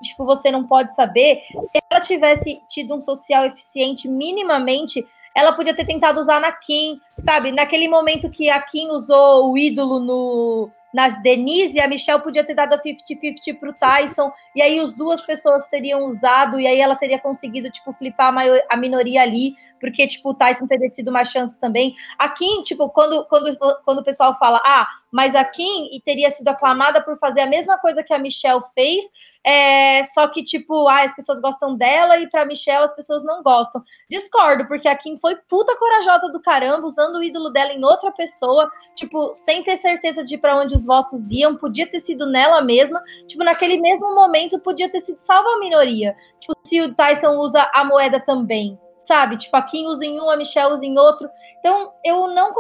Tipo, 0.01 0.25
você 0.25 0.51
não 0.51 0.67
pode 0.67 0.93
saber. 0.93 1.41
Se 1.63 1.79
ela 1.89 2.01
tivesse 2.01 2.61
tido 2.67 2.93
um 2.93 3.01
social 3.01 3.45
eficiente 3.45 4.07
minimamente, 4.07 5.05
ela 5.35 5.53
podia 5.53 5.75
ter 5.75 5.85
tentado 5.85 6.19
usar 6.19 6.41
na 6.41 6.51
Kim, 6.51 6.99
sabe? 7.17 7.51
Naquele 7.51 7.87
momento 7.87 8.29
que 8.29 8.49
a 8.49 8.61
Kim 8.61 8.89
usou 8.89 9.51
o 9.51 9.57
ídolo 9.57 9.99
no 9.99 10.69
na 10.93 11.07
Denise, 11.07 11.79
a 11.79 11.87
Michelle 11.87 12.21
podia 12.21 12.43
ter 12.43 12.53
dado 12.53 12.73
a 12.73 12.79
50-50 12.79 13.57
pro 13.59 13.73
Tyson, 13.73 14.31
e 14.55 14.61
aí 14.61 14.79
as 14.79 14.93
duas 14.93 15.21
pessoas 15.21 15.67
teriam 15.67 16.05
usado, 16.05 16.59
e 16.59 16.67
aí 16.67 16.79
ela 16.79 16.95
teria 16.95 17.19
conseguido, 17.19 17.71
tipo, 17.71 17.91
flipar 17.93 18.27
a, 18.27 18.31
maior, 18.31 18.61
a 18.69 18.77
minoria 18.77 19.21
ali, 19.21 19.55
porque, 19.79 20.07
tipo, 20.07 20.29
o 20.29 20.33
Tyson 20.33 20.67
teria 20.67 20.89
tido 20.89 21.09
uma 21.09 21.25
chance 21.25 21.59
também. 21.59 21.95
A 22.17 22.29
Kim, 22.29 22.61
tipo, 22.63 22.87
quando, 22.89 23.25
quando, 23.25 23.57
quando 23.83 23.99
o 23.99 24.03
pessoal 24.03 24.37
fala, 24.37 24.61
ah, 24.63 24.87
mas 25.11 25.35
a 25.35 25.43
Kim 25.43 25.89
teria 26.05 26.29
sido 26.29 26.47
aclamada 26.47 27.01
por 27.01 27.17
fazer 27.17 27.41
a 27.41 27.47
mesma 27.47 27.77
coisa 27.77 28.03
que 28.03 28.13
a 28.13 28.19
Michelle 28.19 28.61
fez, 28.75 29.03
é, 29.45 30.03
só 30.05 30.27
que, 30.27 30.43
tipo, 30.43 30.87
ah, 30.87 31.03
as 31.03 31.13
pessoas 31.13 31.41
gostam 31.41 31.75
dela 31.75 32.17
e 32.17 32.29
pra 32.29 32.45
Michelle 32.45 32.83
as 32.83 32.95
pessoas 32.95 33.23
não 33.23 33.43
gostam. 33.43 33.83
Discordo, 34.09 34.65
porque 34.67 34.87
a 34.87 34.95
Kim 34.95 35.17
foi 35.17 35.35
puta 35.49 35.75
corajosa 35.77 36.29
do 36.31 36.41
caramba, 36.41 36.87
usando 36.87 37.17
o 37.17 37.23
ídolo 37.23 37.49
dela 37.49 37.73
em 37.73 37.83
outra 37.83 38.11
pessoa, 38.11 38.71
tipo, 38.95 39.35
sem 39.35 39.61
ter 39.61 39.75
certeza 39.75 40.23
de 40.23 40.37
para 40.37 40.55
onde 40.55 40.75
os 40.75 40.85
votos 40.85 41.29
iam, 41.29 41.57
podia 41.57 41.85
ter 41.85 41.99
sido 41.99 42.25
nela 42.25 42.61
mesma. 42.61 43.01
Tipo, 43.27 43.43
naquele 43.43 43.81
mesmo 43.81 44.15
momento 44.15 44.59
podia 44.59 44.89
ter 44.89 45.01
sido 45.01 45.17
salva 45.17 45.49
a 45.49 45.59
minoria. 45.59 46.15
Tipo, 46.39 46.53
se 46.63 46.81
o 46.81 46.93
Tyson 46.93 47.37
usa 47.37 47.69
a 47.73 47.83
moeda 47.83 48.21
também, 48.21 48.79
sabe? 48.99 49.37
Tipo, 49.37 49.57
a 49.57 49.61
Kim 49.61 49.87
usa 49.87 50.05
em 50.05 50.21
um, 50.21 50.29
a 50.29 50.37
Michelle 50.37 50.73
usa 50.73 50.85
em 50.85 50.97
outro. 50.97 51.29
Então, 51.59 51.91
eu 52.05 52.27
não, 52.27 52.53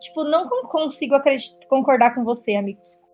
tipo, 0.00 0.22
não 0.24 0.46
consigo 0.48 1.14
concordar 1.68 2.14
com 2.14 2.24
você, 2.24 2.56
amigos. 2.56 3.05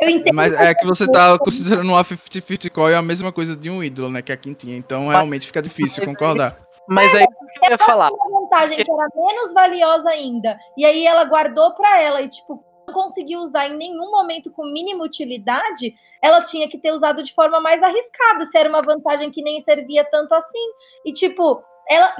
Eu 0.00 0.08
entendo. 0.08 0.34
Mas 0.34 0.52
é 0.52 0.74
que 0.74 0.86
você 0.86 1.10
tá 1.10 1.38
considerando 1.38 1.88
uma 1.88 2.04
50-50 2.04 2.70
coin 2.70 2.94
a 2.94 3.02
mesma 3.02 3.32
coisa 3.32 3.56
de 3.56 3.68
um 3.68 3.82
ídolo, 3.82 4.10
né? 4.10 4.22
Que 4.22 4.32
a 4.32 4.36
Quintinha. 4.36 4.76
Então 4.76 5.08
realmente 5.08 5.46
fica 5.46 5.60
difícil 5.60 6.04
concordar. 6.04 6.56
Mas 6.88 7.14
aí 7.14 7.26
eu 7.62 7.70
ia 7.70 7.78
falar. 7.78 8.10
Uma 8.10 8.40
vantagem 8.40 8.76
que 8.76 8.90
era 8.90 9.08
menos 9.14 9.52
valiosa 9.54 10.10
ainda. 10.10 10.58
E 10.76 10.84
aí 10.84 11.06
ela 11.06 11.24
guardou 11.24 11.74
pra 11.74 12.00
ela 12.00 12.22
e, 12.22 12.28
tipo, 12.28 12.64
não 12.86 12.94
conseguiu 12.94 13.40
usar 13.40 13.68
em 13.68 13.76
nenhum 13.76 14.10
momento 14.10 14.50
com 14.50 14.64
mínima 14.64 15.04
utilidade, 15.04 15.94
ela 16.20 16.42
tinha 16.42 16.68
que 16.68 16.78
ter 16.78 16.92
usado 16.92 17.22
de 17.22 17.32
forma 17.32 17.60
mais 17.60 17.82
arriscada, 17.82 18.44
se 18.44 18.58
era 18.58 18.68
uma 18.68 18.82
vantagem 18.82 19.30
que 19.30 19.42
nem 19.42 19.60
servia 19.60 20.04
tanto 20.10 20.34
assim. 20.34 20.70
E, 21.04 21.12
tipo, 21.12 21.62
ela. 21.88 22.14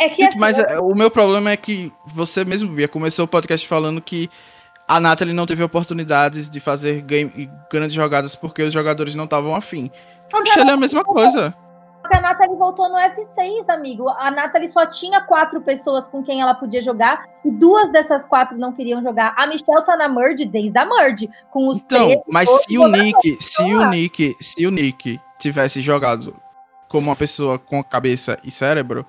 É 0.00 0.08
que, 0.08 0.24
assim, 0.24 0.38
mas 0.38 0.58
é, 0.58 0.80
o 0.80 0.92
meu 0.92 1.08
problema 1.08 1.50
é 1.52 1.56
que 1.56 1.92
você 2.04 2.44
mesmo, 2.44 2.74
Bia, 2.74 2.88
começou 2.88 3.26
o 3.26 3.28
podcast 3.28 3.66
falando 3.66 4.00
que 4.00 4.28
a 4.86 5.00
Nathalie 5.00 5.34
não 5.34 5.46
teve 5.46 5.62
oportunidades 5.62 6.48
de 6.50 6.60
fazer 6.60 7.00
game, 7.02 7.50
grandes 7.70 7.94
jogadas 7.94 8.36
porque 8.36 8.62
os 8.62 8.72
jogadores 8.72 9.14
não 9.14 9.24
estavam 9.24 9.54
afim. 9.54 9.90
A 10.32 10.40
Michelle 10.40 10.70
é 10.70 10.72
a 10.72 10.76
mesma 10.76 11.04
coisa. 11.04 11.54
A 12.12 12.20
Nathalie 12.20 12.56
voltou 12.56 12.88
no 12.90 12.96
F6, 12.96 13.68
amigo. 13.70 14.08
A 14.10 14.30
Nathalie 14.30 14.68
só 14.68 14.84
tinha 14.84 15.22
quatro 15.22 15.62
pessoas 15.62 16.06
com 16.06 16.22
quem 16.22 16.42
ela 16.42 16.54
podia 16.54 16.82
jogar 16.82 17.24
e 17.42 17.50
duas 17.50 17.90
dessas 17.90 18.26
quatro 18.26 18.58
não 18.58 18.72
queriam 18.72 19.02
jogar. 19.02 19.34
A 19.38 19.46
Michelle 19.46 19.84
tá 19.84 19.96
na 19.96 20.06
Merge 20.06 20.44
desde 20.44 20.78
a 20.78 20.84
Merge, 20.84 21.30
com 21.50 21.68
os 21.68 21.84
então, 21.84 22.06
três. 22.06 22.20
Mas 22.28 22.50
se 22.62 22.78
o 22.78 22.86
Nick, 22.88 23.42
se 23.42 23.62
o 23.62 23.88
Nick, 23.88 24.36
se 24.38 24.66
o 24.66 24.70
Nick 24.70 25.18
tivesse 25.38 25.80
jogado 25.80 26.36
como 26.88 27.08
uma 27.08 27.16
pessoa 27.16 27.58
com 27.58 27.82
cabeça 27.82 28.38
e 28.44 28.50
cérebro, 28.50 29.06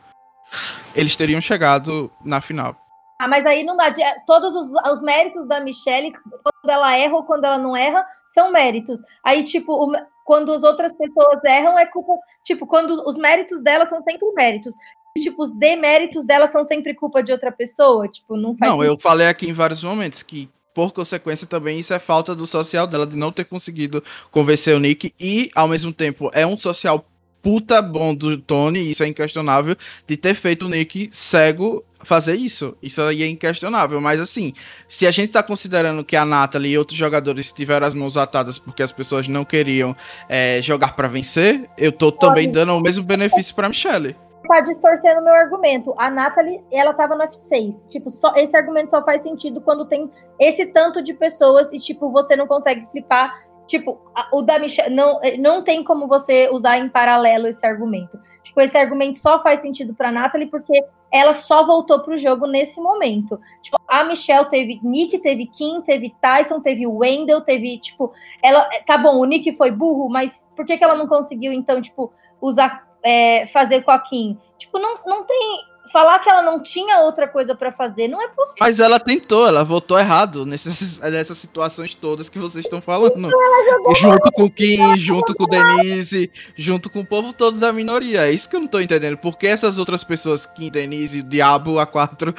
eles 0.96 1.18
teriam 1.18 1.42
chegado 1.42 2.10
na 2.24 2.40
final. 2.40 2.76
Ah, 3.20 3.28
mas 3.28 3.46
aí 3.46 3.64
não 3.64 3.78
dá. 3.78 3.90
De, 3.90 4.02
todos 4.26 4.54
os, 4.54 4.92
os, 4.92 5.02
méritos 5.02 5.48
da 5.48 5.60
Michelle, 5.60 6.12
quando 6.12 6.70
ela 6.70 6.96
erra 6.98 7.16
ou 7.16 7.24
quando 7.24 7.46
ela 7.46 7.58
não 7.58 7.76
erra, 7.76 8.06
são 8.26 8.52
méritos. 8.52 9.00
Aí, 9.24 9.44
tipo, 9.44 9.74
o, 9.74 9.94
quando 10.26 10.52
as 10.52 10.64
outras 10.64 10.92
pessoas 10.92 11.44
erram, 11.44 11.80
é 11.80 11.86
culpa. 11.86 12.14
Tipo, 12.44 12.68
quando 12.68 13.08
os 13.08 13.18
méritos 13.18 13.62
dela 13.62 13.86
são 13.86 14.02
sempre 14.04 14.30
méritos. 14.34 14.76
Tipo, 15.18 15.44
os 15.44 15.52
deméritos 15.52 16.26
dela 16.26 16.46
são 16.48 16.64
sempre 16.66 16.94
culpa 16.94 17.24
de 17.24 17.32
outra 17.32 17.52
pessoa. 17.52 18.08
Tipo, 18.08 18.36
não 18.36 18.58
faz. 18.58 18.72
Não, 18.72 18.80
sentido. 18.80 18.94
eu 18.94 19.00
falei 19.00 19.28
aqui 19.28 19.50
em 19.50 19.54
vários 19.54 19.84
momentos 19.84 20.22
que 20.22 20.50
por 20.74 20.92
consequência 20.92 21.48
também 21.48 21.80
isso 21.80 21.94
é 21.94 22.00
falta 22.00 22.36
do 22.36 22.46
social 22.46 22.86
dela 22.86 23.08
de 23.08 23.16
não 23.16 23.32
ter 23.32 23.46
conseguido 23.46 24.04
convencer 24.30 24.76
o 24.76 24.80
Nick 24.80 25.14
e 25.18 25.50
ao 25.56 25.70
mesmo 25.70 25.94
tempo 25.94 26.30
é 26.34 26.46
um 26.46 26.58
social 26.58 27.06
puta 27.42 27.82
bom 27.82 28.14
do 28.14 28.38
Tony, 28.38 28.90
isso 28.90 29.04
é 29.04 29.08
inquestionável, 29.08 29.78
de 30.06 30.18
ter 30.18 30.34
feito 30.34 30.66
o 30.66 30.70
Nick 30.70 31.10
cego 31.14 31.86
fazer 32.06 32.36
isso. 32.36 32.78
Isso 32.82 33.02
aí 33.02 33.24
é 33.24 33.28
inquestionável. 33.28 34.00
Mas 34.00 34.22
assim, 34.22 34.54
se 34.88 35.06
a 35.06 35.12
gente 35.12 35.32
tá 35.32 35.44
considerando 35.44 36.04
que 36.04 36.16
a 36.16 36.26
Natalie 36.26 36.74
e 36.74 36.78
outros 36.78 36.98
jogadores 36.98 37.52
tiveram 37.52 37.88
as 37.88 37.94
mãos 37.94 38.16
atadas 38.16 38.58
porque 38.58 38.84
as 38.84 38.92
pessoas 38.92 39.28
não 39.28 39.44
queriam 39.44 39.96
é, 40.30 40.62
jogar 40.62 40.96
para 40.96 41.08
vencer, 41.08 41.70
eu 41.78 41.92
tô 41.92 42.12
também 42.12 42.52
dando 42.52 42.74
o 42.74 42.82
mesmo 42.82 43.04
benefício 43.04 43.54
pra 43.54 43.68
Michelle. 43.68 44.16
Tá 44.48 44.62
distorcendo 44.62 45.24
meu 45.24 45.34
argumento. 45.34 45.94
A 45.98 46.10
Natalie, 46.10 46.62
ela 46.72 46.94
tava 46.94 47.16
no 47.16 47.24
F6. 47.24 47.90
Tipo, 47.90 48.12
só, 48.12 48.34
esse 48.36 48.56
argumento 48.56 48.92
só 48.92 49.04
faz 49.04 49.24
sentido 49.24 49.60
quando 49.60 49.86
tem 49.86 50.10
esse 50.40 50.68
tanto 50.68 51.02
de 51.02 51.16
pessoas 51.16 51.74
e, 51.74 51.80
tipo, 51.80 52.12
você 52.12 52.36
não 52.36 52.46
consegue 52.46 52.86
flipar 52.92 53.34
Tipo, 53.68 54.00
o 54.32 54.42
da 54.42 54.60
Michelle, 54.60 54.94
não, 54.94 55.20
não 55.40 55.64
tem 55.64 55.84
como 55.84 56.08
você 56.08 56.50
usar 56.52 56.78
em 56.78 56.88
paralelo 56.88 57.48
esse 57.48 57.66
argumento. 57.66 58.20
Tipo, 58.46 58.62
esse 58.62 58.78
argumento 58.78 59.18
só 59.18 59.42
faz 59.42 59.60
sentido 59.62 59.96
pra 59.96 60.12
Natalie 60.12 60.46
porque 60.46 60.86
ela 61.12 61.34
só 61.34 61.66
voltou 61.66 62.02
pro 62.02 62.16
jogo 62.16 62.46
nesse 62.46 62.80
momento. 62.80 63.40
Tipo, 63.60 63.76
a 63.88 64.04
Michelle 64.04 64.48
teve 64.48 64.80
Nick, 64.84 65.18
teve 65.18 65.48
Kim, 65.48 65.82
teve 65.82 66.14
Tyson, 66.22 66.62
teve 66.62 66.86
Wendell, 66.86 67.42
teve, 67.42 67.80
tipo, 67.80 68.14
ela. 68.44 68.70
Tá 68.86 69.00
bom, 69.00 69.18
o 69.18 69.26
Nick 69.26 69.52
foi 69.54 69.72
burro, 69.72 70.08
mas 70.10 70.48
por 70.56 70.64
que, 70.64 70.78
que 70.78 70.84
ela 70.84 70.96
não 70.96 71.08
conseguiu, 71.08 71.52
então, 71.52 71.82
tipo, 71.82 72.14
usar, 72.40 72.88
é, 73.02 73.48
fazer 73.48 73.82
com 73.82 73.90
a 73.90 73.98
Kim? 73.98 74.38
Tipo, 74.60 74.78
não, 74.78 75.00
não 75.08 75.24
tem 75.26 75.60
falar 75.92 76.20
que 76.20 76.30
ela 76.30 76.42
não 76.42 76.62
tinha 76.62 77.00
outra 77.00 77.28
coisa 77.28 77.56
para 77.56 77.72
fazer 77.72 78.08
não 78.08 78.22
é 78.22 78.28
possível. 78.28 78.58
Mas 78.60 78.80
ela 78.80 79.00
tentou, 79.00 79.48
ela 79.48 79.64
votou 79.64 79.98
errado 79.98 80.46
nessas, 80.46 81.00
nessas 81.12 81.38
situações 81.38 81.96
todas 81.96 82.30
que 82.30 82.40
vocês 82.40 82.66
estão 82.66 82.82
falando. 82.82 83.30
Junto 84.00 84.32
com 84.32 84.44
o 84.44 84.52
Kim, 84.52 84.98
junto 84.98 85.34
com 85.36 85.44
o 85.44 85.48
Denise, 85.48 86.32
junto 86.56 86.90
com 86.90 87.02
o 87.02 87.06
povo 87.06 87.34
todo 87.34 87.58
da 87.58 87.72
minoria. 87.72 88.28
É 88.28 88.32
isso 88.32 88.50
que 88.50 88.56
eu 88.56 88.62
não 88.62 88.68
tô 88.68 88.80
entendendo. 88.80 89.18
Por 89.18 89.38
que 89.38 89.48
essas 89.48 89.78
outras 89.78 90.04
pessoas, 90.04 90.46
Kim, 90.46 90.70
Denise, 90.70 91.22
Diabo, 91.22 91.76
A4, 91.76 92.36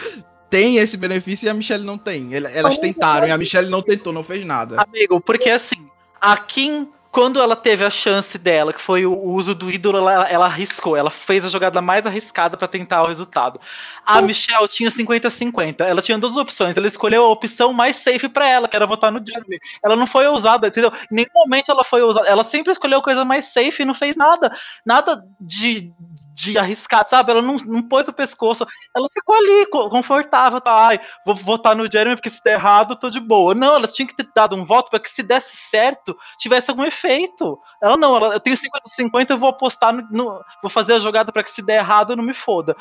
tem 0.50 0.78
esse 0.78 0.96
benefício 0.96 1.46
e 1.46 1.48
a 1.48 1.54
Michelle 1.54 1.84
não 1.84 1.98
tem. 1.98 2.30
Elas 2.34 2.78
tentaram 2.78 3.26
e 3.26 3.30
a 3.30 3.38
Michelle 3.38 3.70
não 3.70 3.82
tentou, 3.82 4.12
não 4.12 4.24
fez 4.24 4.44
nada. 4.44 4.76
Amigo, 4.78 5.20
porque 5.20 5.50
assim, 5.50 5.88
a 6.20 6.36
Kim 6.36 6.88
quando 7.16 7.40
ela 7.40 7.56
teve 7.56 7.82
a 7.82 7.88
chance 7.88 8.36
dela, 8.36 8.74
que 8.74 8.80
foi 8.80 9.06
o 9.06 9.18
uso 9.18 9.54
do 9.54 9.70
ídolo, 9.70 9.96
ela, 9.96 10.28
ela 10.28 10.44
arriscou. 10.44 10.98
Ela 10.98 11.10
fez 11.10 11.46
a 11.46 11.48
jogada 11.48 11.80
mais 11.80 12.04
arriscada 12.04 12.58
para 12.58 12.68
tentar 12.68 13.02
o 13.02 13.06
resultado. 13.06 13.58
A 14.04 14.20
Michelle 14.20 14.68
tinha 14.68 14.90
50-50. 14.90 15.80
Ela 15.80 16.02
tinha 16.02 16.18
duas 16.18 16.36
opções. 16.36 16.76
Ela 16.76 16.86
escolheu 16.86 17.24
a 17.24 17.30
opção 17.30 17.72
mais 17.72 17.96
safe 17.96 18.28
para 18.28 18.46
ela, 18.46 18.68
que 18.68 18.76
era 18.76 18.84
votar 18.84 19.10
no 19.10 19.26
Jeremy. 19.26 19.58
Ela 19.82 19.96
não 19.96 20.06
foi 20.06 20.26
ousada, 20.26 20.68
entendeu? 20.68 20.92
Em 21.10 21.14
nenhum 21.14 21.30
momento 21.34 21.72
ela 21.72 21.84
foi 21.84 22.02
ousada. 22.02 22.28
Ela 22.28 22.44
sempre 22.44 22.70
escolheu 22.70 22.98
a 22.98 23.02
coisa 23.02 23.24
mais 23.24 23.46
safe 23.46 23.80
e 23.80 23.86
não 23.86 23.94
fez 23.94 24.14
nada. 24.14 24.54
Nada 24.84 25.24
de 25.40 25.90
de 26.36 26.58
arriscar, 26.58 27.06
sabe? 27.08 27.30
Ela 27.30 27.40
não, 27.40 27.56
não 27.64 27.82
pôs 27.82 28.06
o 28.06 28.12
pescoço, 28.12 28.66
ela 28.94 29.08
ficou 29.10 29.34
ali, 29.34 29.66
confortável, 29.70 30.60
tá? 30.60 30.88
Ai, 30.88 31.00
vou 31.24 31.34
votar 31.34 31.74
no 31.74 31.90
Jeremy 31.90 32.14
porque 32.14 32.28
se 32.28 32.44
der 32.44 32.52
errado, 32.52 32.94
tô 32.94 33.08
de 33.08 33.18
boa. 33.18 33.54
Não, 33.54 33.74
ela 33.74 33.88
tinha 33.88 34.06
que 34.06 34.14
ter 34.14 34.28
dado 34.34 34.54
um 34.54 34.64
voto 34.64 34.90
para 34.90 35.00
que 35.00 35.08
se 35.08 35.22
desse 35.22 35.56
certo, 35.56 36.14
tivesse 36.38 36.70
algum 36.70 36.84
efeito. 36.84 37.58
Ela 37.82 37.96
não, 37.96 38.14
ela, 38.16 38.34
eu 38.34 38.40
tenho 38.40 38.54
50-50, 38.54 39.30
eu 39.30 39.38
vou 39.38 39.48
apostar 39.48 39.94
no, 39.94 40.06
no, 40.10 40.44
Vou 40.62 40.68
fazer 40.68 40.92
a 40.92 40.98
jogada 40.98 41.32
para 41.32 41.42
que 41.42 41.50
se 41.50 41.62
der 41.62 41.78
errado, 41.78 42.12
eu 42.12 42.16
não 42.16 42.24
me 42.24 42.34
foda. 42.34 42.76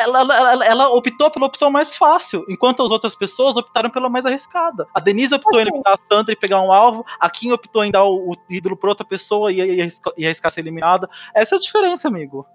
Ela, 0.00 0.20
ela, 0.20 0.64
ela, 0.64 0.88
optou 0.88 1.30
pela 1.30 1.46
opção 1.46 1.70
mais 1.70 1.96
fácil, 1.96 2.44
enquanto 2.48 2.82
as 2.82 2.90
outras 2.90 3.14
pessoas 3.14 3.56
optaram 3.56 3.88
pela 3.88 4.10
mais 4.10 4.26
arriscada. 4.26 4.86
A 4.92 5.00
Denise 5.00 5.34
optou 5.34 5.58
em 5.58 5.62
eliminar 5.62 5.94
a 5.94 5.96
Sandra 5.96 6.32
e 6.32 6.36
pegar 6.36 6.60
um 6.60 6.72
alvo, 6.72 7.06
a 7.18 7.30
Kim 7.30 7.52
optou 7.52 7.84
em 7.84 7.90
dar 7.90 8.04
o, 8.04 8.32
o 8.32 8.36
ídolo 8.50 8.76
para 8.76 8.90
outra 8.90 9.06
pessoa 9.06 9.50
e, 9.52 9.58
e, 9.58 9.80
arriscar, 9.80 10.12
e 10.18 10.26
arriscar 10.26 10.50
ser 10.50 10.60
eliminada. 10.60 11.08
Essa 11.34 11.54
é 11.54 11.56
a 11.56 11.60
diferença, 11.60 12.08
amigo. 12.08 12.46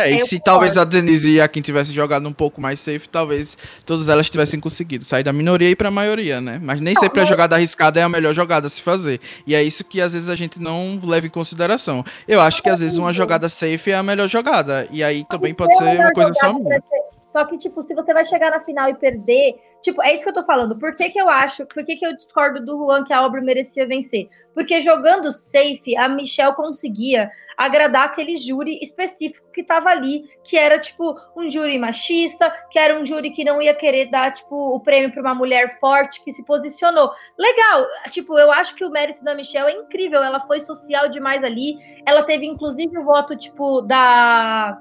É, 0.00 0.16
e 0.16 0.20
se 0.20 0.40
talvez 0.40 0.76
a 0.76 0.84
Denise 0.84 1.30
e 1.30 1.40
a 1.40 1.48
Kim 1.48 1.60
tivessem 1.60 1.94
jogado 1.94 2.28
um 2.28 2.32
pouco 2.32 2.60
mais 2.60 2.80
safe, 2.80 3.08
talvez 3.08 3.56
todas 3.84 4.08
elas 4.08 4.28
tivessem 4.28 4.58
conseguido 4.60 5.04
sair 5.04 5.22
da 5.22 5.32
minoria 5.32 5.70
e 5.70 5.76
pra 5.76 5.90
maioria, 5.90 6.40
né? 6.40 6.60
Mas 6.62 6.80
nem 6.80 6.94
não, 6.94 7.00
sempre 7.00 7.20
a 7.20 7.24
jogada 7.24 7.56
arriscada 7.56 8.00
é 8.00 8.02
a 8.02 8.08
melhor 8.08 8.34
jogada 8.34 8.66
a 8.66 8.70
se 8.70 8.82
fazer. 8.82 9.20
E 9.46 9.54
é 9.54 9.62
isso 9.62 9.84
que 9.84 10.00
às 10.00 10.12
vezes 10.12 10.28
a 10.28 10.36
gente 10.36 10.60
não 10.60 11.00
leva 11.02 11.26
em 11.26 11.30
consideração. 11.30 12.04
Eu 12.26 12.40
acho 12.40 12.62
que 12.62 12.68
às 12.68 12.80
vezes 12.80 12.98
uma 12.98 13.12
jogada 13.12 13.48
safe 13.48 13.90
é 13.90 13.94
a 13.94 14.02
melhor 14.02 14.28
jogada. 14.28 14.88
E 14.90 15.02
aí 15.02 15.24
também 15.28 15.54
pode 15.54 15.76
ser 15.76 15.84
uma 15.84 16.12
coisa 16.12 16.32
só 16.34 16.52
minha. 16.52 16.82
Só 17.30 17.44
que, 17.44 17.56
tipo, 17.56 17.80
se 17.80 17.94
você 17.94 18.12
vai 18.12 18.24
chegar 18.24 18.50
na 18.50 18.58
final 18.58 18.88
e 18.88 18.94
perder, 18.94 19.54
tipo, 19.80 20.02
é 20.02 20.12
isso 20.12 20.24
que 20.24 20.30
eu 20.30 20.34
tô 20.34 20.42
falando. 20.42 20.76
Por 20.76 20.96
que, 20.96 21.08
que 21.10 21.20
eu 21.20 21.28
acho, 21.28 21.64
por 21.64 21.84
que, 21.84 21.94
que 21.94 22.04
eu 22.04 22.16
discordo 22.16 22.64
do 22.64 22.76
Juan 22.76 23.04
que 23.04 23.12
a 23.12 23.18
Aubrey 23.18 23.42
merecia 23.42 23.86
vencer? 23.86 24.28
Porque 24.52 24.80
jogando 24.80 25.30
safe, 25.30 25.96
a 25.96 26.08
Michelle 26.08 26.56
conseguia 26.56 27.30
agradar 27.56 28.06
aquele 28.06 28.36
júri 28.36 28.80
específico 28.82 29.46
que 29.52 29.62
tava 29.62 29.90
ali, 29.90 30.24
que 30.42 30.56
era 30.56 30.78
tipo 30.80 31.14
um 31.36 31.48
júri 31.48 31.78
machista, 31.78 32.50
que 32.70 32.78
era 32.78 32.98
um 32.98 33.04
júri 33.04 33.30
que 33.30 33.44
não 33.44 33.60
ia 33.60 33.74
querer 33.74 34.10
dar 34.10 34.32
tipo 34.32 34.74
o 34.74 34.80
prêmio 34.80 35.12
para 35.12 35.20
uma 35.20 35.34
mulher 35.34 35.78
forte 35.78 36.24
que 36.24 36.32
se 36.32 36.44
posicionou. 36.44 37.12
Legal, 37.38 37.86
tipo, 38.10 38.36
eu 38.36 38.50
acho 38.50 38.74
que 38.74 38.84
o 38.84 38.90
mérito 38.90 39.22
da 39.22 39.34
Michelle 39.34 39.70
é 39.70 39.76
incrível, 39.76 40.22
ela 40.22 40.40
foi 40.40 40.58
social 40.60 41.08
demais 41.10 41.44
ali. 41.44 41.76
Ela 42.04 42.24
teve 42.24 42.46
inclusive 42.46 42.98
o 42.98 43.04
voto 43.04 43.36
tipo 43.36 43.82
da 43.82 44.80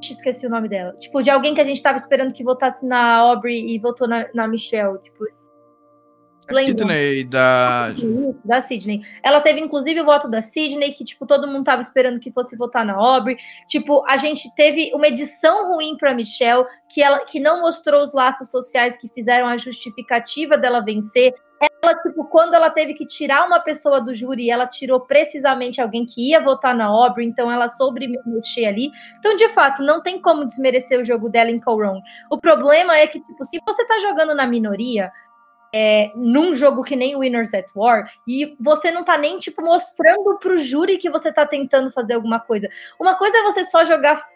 esqueci 0.00 0.46
o 0.46 0.50
nome 0.50 0.68
dela. 0.68 0.94
Tipo, 0.98 1.22
de 1.22 1.30
alguém 1.30 1.54
que 1.54 1.60
a 1.60 1.64
gente 1.64 1.82
tava 1.82 1.96
esperando 1.96 2.32
que 2.32 2.44
votasse 2.44 2.84
na 2.86 3.16
Aubrey 3.16 3.74
e 3.74 3.78
votou 3.78 4.06
na, 4.08 4.26
na 4.34 4.46
Michelle. 4.46 4.98
Tipo, 5.02 5.24
Sidney, 6.54 7.24
da. 7.24 7.92
Da 8.44 8.60
Sidney. 8.60 9.00
Ela 9.22 9.40
teve, 9.40 9.60
inclusive, 9.60 10.00
o 10.00 10.04
voto 10.04 10.28
da 10.28 10.40
Sidney, 10.40 10.92
que, 10.92 11.04
tipo, 11.04 11.26
todo 11.26 11.48
mundo 11.48 11.64
tava 11.64 11.80
esperando 11.80 12.20
que 12.20 12.30
fosse 12.30 12.56
votar 12.56 12.84
na 12.84 12.94
Aubrey. 12.94 13.36
Tipo, 13.68 14.04
a 14.06 14.16
gente 14.16 14.48
teve 14.54 14.92
uma 14.94 15.08
edição 15.08 15.72
ruim 15.72 15.96
pra 15.96 16.14
Michelle, 16.14 16.64
que, 16.88 17.02
ela, 17.02 17.20
que 17.20 17.40
não 17.40 17.62
mostrou 17.62 18.04
os 18.04 18.12
laços 18.12 18.50
sociais 18.50 18.96
que 18.96 19.08
fizeram 19.08 19.46
a 19.48 19.56
justificativa 19.56 20.56
dela 20.56 20.80
vencer. 20.80 21.34
Ela, 21.60 21.94
tipo, 22.02 22.24
quando 22.26 22.54
ela 22.54 22.68
teve 22.68 22.92
que 22.92 23.06
tirar 23.06 23.46
uma 23.46 23.60
pessoa 23.60 24.00
do 24.00 24.12
júri, 24.12 24.50
ela 24.50 24.66
tirou 24.66 25.00
precisamente 25.00 25.80
alguém 25.80 26.04
que 26.04 26.30
ia 26.30 26.40
votar 26.40 26.74
na 26.74 26.86
Aubrey, 26.86 27.26
então 27.26 27.50
ela 27.50 27.68
soube 27.68 28.06
mexer 28.26 28.66
ali. 28.66 28.90
Então, 29.18 29.34
de 29.36 29.48
fato, 29.50 29.82
não 29.82 30.02
tem 30.02 30.20
como 30.20 30.44
desmerecer 30.44 31.00
o 31.00 31.04
jogo 31.04 31.28
dela 31.28 31.50
em 31.50 31.60
Call 31.60 31.78
O 32.30 32.38
problema 32.38 32.96
é 32.96 33.06
que, 33.06 33.20
tipo, 33.20 33.44
se 33.46 33.60
você 33.66 33.86
tá 33.86 33.98
jogando 33.98 34.34
na 34.34 34.46
minoria, 34.46 35.10
é, 35.74 36.10
num 36.14 36.54
jogo 36.54 36.82
que 36.82 36.96
nem 36.96 37.16
Winners 37.16 37.52
at 37.52 37.66
War 37.74 38.10
e 38.26 38.56
você 38.58 38.90
não 38.90 39.04
tá 39.04 39.18
nem 39.18 39.38
tipo 39.38 39.60
mostrando 39.62 40.38
pro 40.38 40.56
júri 40.56 40.96
que 40.96 41.10
você 41.10 41.32
tá 41.32 41.44
tentando 41.44 41.90
fazer 41.90 42.14
alguma 42.14 42.40
coisa. 42.40 42.68
Uma 42.98 43.14
coisa 43.14 43.36
é 43.36 43.42
você 43.42 43.64
só 43.64 43.84
jogar 43.84 44.26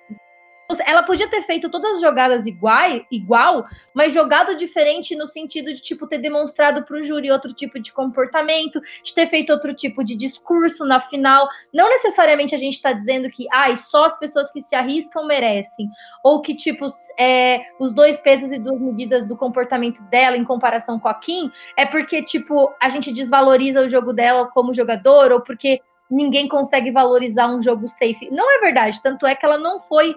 ela 0.87 1.03
podia 1.03 1.29
ter 1.29 1.43
feito 1.43 1.69
todas 1.69 1.97
as 1.97 2.01
jogadas 2.01 2.47
igual, 2.47 3.01
igual, 3.11 3.67
mas 3.95 4.13
jogado 4.13 4.57
diferente 4.57 5.17
no 5.17 5.27
sentido 5.27 5.73
de 5.73 5.81
tipo 5.81 6.07
ter 6.07 6.19
demonstrado 6.19 6.85
para 6.85 6.97
o 6.97 7.03
júri 7.03 7.31
outro 7.31 7.53
tipo 7.53 7.81
de 7.81 7.93
comportamento, 7.93 8.81
de 9.03 9.15
ter 9.15 9.27
feito 9.27 9.53
outro 9.53 9.75
tipo 9.75 10.05
de 10.05 10.15
discurso 10.15 10.85
na 10.85 11.01
final. 11.01 11.49
Não 11.73 11.89
necessariamente 11.89 12.55
a 12.55 12.59
gente 12.59 12.75
está 12.75 12.93
dizendo 12.93 13.29
que 13.31 13.47
ah, 13.53 13.75
só 13.75 14.05
as 14.05 14.19
pessoas 14.19 14.51
que 14.51 14.61
se 14.61 14.75
arriscam 14.75 15.27
merecem, 15.27 15.89
ou 16.23 16.41
que 16.41 16.55
tipo 16.55 16.87
é, 17.19 17.61
os 17.79 17.93
dois 17.93 18.19
pesos 18.19 18.53
e 18.53 18.59
duas 18.59 18.81
medidas 18.81 19.27
do 19.27 19.37
comportamento 19.37 20.03
dela 20.05 20.37
em 20.37 20.45
comparação 20.45 20.99
com 20.99 21.09
a 21.09 21.15
Kim 21.15 21.51
é 21.77 21.87
porque 21.87 22.23
tipo 22.23 22.73
a 22.81 22.89
gente 22.89 23.13
desvaloriza 23.13 23.81
o 23.81 23.89
jogo 23.89 24.13
dela 24.13 24.47
como 24.47 24.75
jogador 24.75 25.33
ou 25.33 25.41
porque 25.41 25.81
ninguém 26.11 26.49
consegue 26.49 26.91
valorizar 26.91 27.47
um 27.47 27.63
jogo 27.63 27.89
safe. 27.89 28.29
Não 28.31 28.51
é 28.51 28.61
verdade, 28.61 29.01
tanto 29.01 29.27
é 29.27 29.35
que 29.35 29.47
ela 29.47 29.59
não 29.59 29.81
foi 29.81 30.15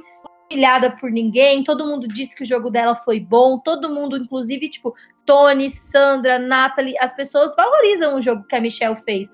humilhada 0.49 0.91
por 0.91 1.11
ninguém, 1.11 1.63
todo 1.63 1.85
mundo 1.85 2.07
disse 2.07 2.35
que 2.35 2.43
o 2.43 2.45
jogo 2.45 2.69
dela 2.69 2.95
foi 2.95 3.19
bom, 3.19 3.59
todo 3.59 3.93
mundo, 3.93 4.17
inclusive, 4.17 4.69
tipo, 4.69 4.93
Tony, 5.25 5.69
Sandra, 5.69 6.39
Natalie, 6.39 6.97
as 6.99 7.13
pessoas 7.15 7.55
valorizam 7.55 8.15
o 8.15 8.21
jogo 8.21 8.43
que 8.43 8.55
a 8.55 8.61
Michelle 8.61 8.97
fez. 8.97 9.29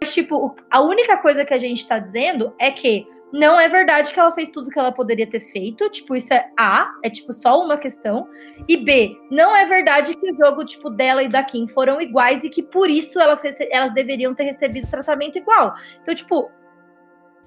Mas, 0.00 0.14
tipo, 0.14 0.54
a 0.70 0.80
única 0.80 1.16
coisa 1.16 1.44
que 1.44 1.54
a 1.54 1.58
gente 1.58 1.86
tá 1.86 1.98
dizendo 1.98 2.54
é 2.58 2.70
que 2.70 3.06
não 3.32 3.60
é 3.60 3.68
verdade 3.68 4.12
que 4.12 4.18
ela 4.18 4.32
fez 4.32 4.48
tudo 4.48 4.70
que 4.70 4.78
ela 4.78 4.92
poderia 4.92 5.28
ter 5.28 5.40
feito. 5.40 5.88
Tipo, 5.90 6.16
isso 6.16 6.32
é 6.32 6.50
A, 6.58 6.90
é 7.02 7.10
tipo 7.10 7.34
só 7.34 7.62
uma 7.62 7.76
questão. 7.76 8.28
E 8.66 8.76
B, 8.76 9.16
não 9.30 9.54
é 9.54 9.66
verdade 9.66 10.16
que 10.16 10.30
o 10.30 10.36
jogo, 10.36 10.64
tipo, 10.64 10.88
dela 10.88 11.22
e 11.22 11.28
da 11.28 11.42
Kim 11.42 11.68
foram 11.68 12.00
iguais 12.00 12.44
e 12.44 12.48
que 12.48 12.62
por 12.62 12.88
isso 12.88 13.20
elas, 13.20 13.42
elas 13.70 13.92
deveriam 13.92 14.34
ter 14.34 14.44
recebido 14.44 14.88
tratamento 14.88 15.36
igual. 15.36 15.74
Então, 16.00 16.14
tipo, 16.14 16.50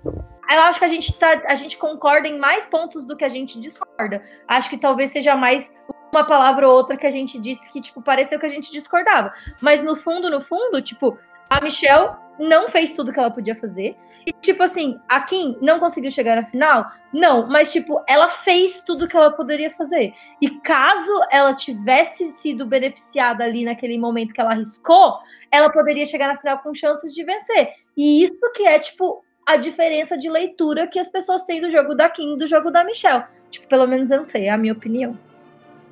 eu 0.04 0.62
acho 0.64 0.80
que 0.80 0.86
a 0.86 0.88
gente, 0.88 1.14
tá, 1.14 1.42
a 1.46 1.56
gente 1.56 1.78
concorda 1.78 2.28
em 2.28 2.38
mais 2.38 2.66
pontos 2.66 3.06
do 3.06 3.16
que 3.16 3.24
a 3.24 3.30
gente 3.30 3.60
discorda. 3.60 4.24
Acho 4.48 4.70
que 4.70 4.78
talvez 4.78 5.12
seja 5.12 5.36
mais 5.36 5.72
uma 6.12 6.26
palavra 6.26 6.68
ou 6.68 6.76
outra 6.76 6.98
que 6.98 7.08
a 7.08 7.12
gente 7.12 7.40
disse 7.40 7.72
que, 7.72 7.82
tipo, 7.82 8.02
pareceu 8.02 8.40
que 8.40 8.46
a 8.46 8.50
gente 8.50 8.72
discordava. 8.72 9.34
Mas 9.62 9.84
no 9.84 9.96
fundo, 9.96 10.30
no 10.30 10.42
fundo, 10.42 10.82
tipo, 10.82 11.18
a 11.50 11.62
Michelle 11.62 12.12
não 12.40 12.70
fez 12.70 12.94
tudo 12.94 13.12
que 13.12 13.20
ela 13.20 13.32
podia 13.32 13.56
fazer. 13.56 13.96
E, 14.26 14.32
tipo 14.34 14.62
assim, 14.62 15.00
a 15.08 15.22
Kim 15.22 15.58
não 15.62 15.80
conseguiu 15.80 16.12
chegar 16.12 16.36
na 16.36 16.46
final? 16.46 16.92
Não, 17.14 17.48
mas, 17.48 17.72
tipo, 17.72 18.04
ela 18.08 18.30
fez 18.30 18.82
tudo 18.84 19.08
que 19.08 19.16
ela 19.16 19.32
poderia 19.32 19.72
fazer. 19.72 20.14
E 20.42 20.50
caso 20.62 21.12
ela 21.32 21.54
tivesse 21.54 22.32
sido 22.34 22.66
beneficiada 22.66 23.44
ali 23.44 23.66
naquele 23.66 23.98
momento 23.98 24.34
que 24.34 24.42
ela 24.42 24.52
arriscou, 24.52 25.20
ela 25.52 25.72
poderia 25.72 26.06
chegar 26.06 26.28
na 26.28 26.38
final 26.38 26.60
com 26.60 26.74
chances 26.74 27.14
de 27.14 27.24
vencer. 27.24 27.74
E 27.96 28.24
isso 28.24 28.40
que 28.56 28.66
é, 28.66 28.80
tipo, 28.80 29.24
a 29.52 29.58
diferença 29.58 30.18
de 30.18 30.30
leitura 30.30 30.88
que 30.88 30.98
as 30.98 31.10
pessoas 31.10 31.44
têm 31.44 31.62
do 31.62 31.70
jogo 31.70 31.94
da 31.94 32.10
Kim 32.10 32.36
e 32.36 32.38
do 32.38 32.48
jogo 32.48 32.72
da 32.72 32.84
Michelle. 32.84 33.24
Tipo, 33.50 33.68
pelo 33.68 33.86
menos 33.86 34.10
eu 34.10 34.18
não 34.18 34.24
sei, 34.24 34.46
é 34.46 34.50
a 34.50 34.58
minha 34.58 34.74
opinião. 34.74 35.18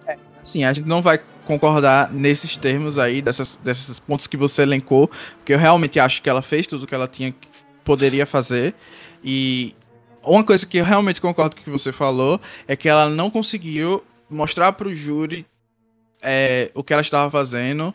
É, 0.08 0.18
sim, 0.44 0.64
a 0.64 0.72
gente 0.72 0.88
não 0.88 1.02
vai 1.02 1.20
concordar 1.46 2.12
nesses 2.14 2.56
termos 2.56 2.98
aí, 2.98 3.22
dessas, 3.22 3.56
desses 3.58 4.00
pontos 4.00 4.28
que 4.28 4.38
você 4.38 4.62
elencou, 4.62 5.10
porque 5.38 5.54
eu 5.54 5.58
realmente 5.58 6.00
acho 6.00 6.22
que 6.22 6.30
ela 6.30 6.42
fez 6.42 6.68
tudo 6.68 6.84
o 6.84 6.88
que 6.88 6.96
ela 6.96 7.08
tinha 7.08 7.34
poderia 7.84 8.26
fazer. 8.26 8.76
E 9.24 9.76
uma 10.24 10.44
coisa 10.44 10.66
que 10.66 10.78
eu 10.78 10.86
realmente 10.86 11.20
concordo 11.20 11.56
com 11.56 11.62
o 11.62 11.66
que 11.66 11.72
você 11.72 11.92
falou 11.92 12.40
é 12.68 12.76
que 12.76 12.88
ela 12.88 13.10
não 13.10 13.30
conseguiu 13.30 14.04
mostrar 14.30 14.72
para 14.74 14.88
o 14.88 14.94
júri 14.94 15.46
é, 16.22 16.70
o 16.76 16.84
que 16.84 16.94
ela 16.94 17.02
estava 17.02 17.32
fazendo, 17.32 17.94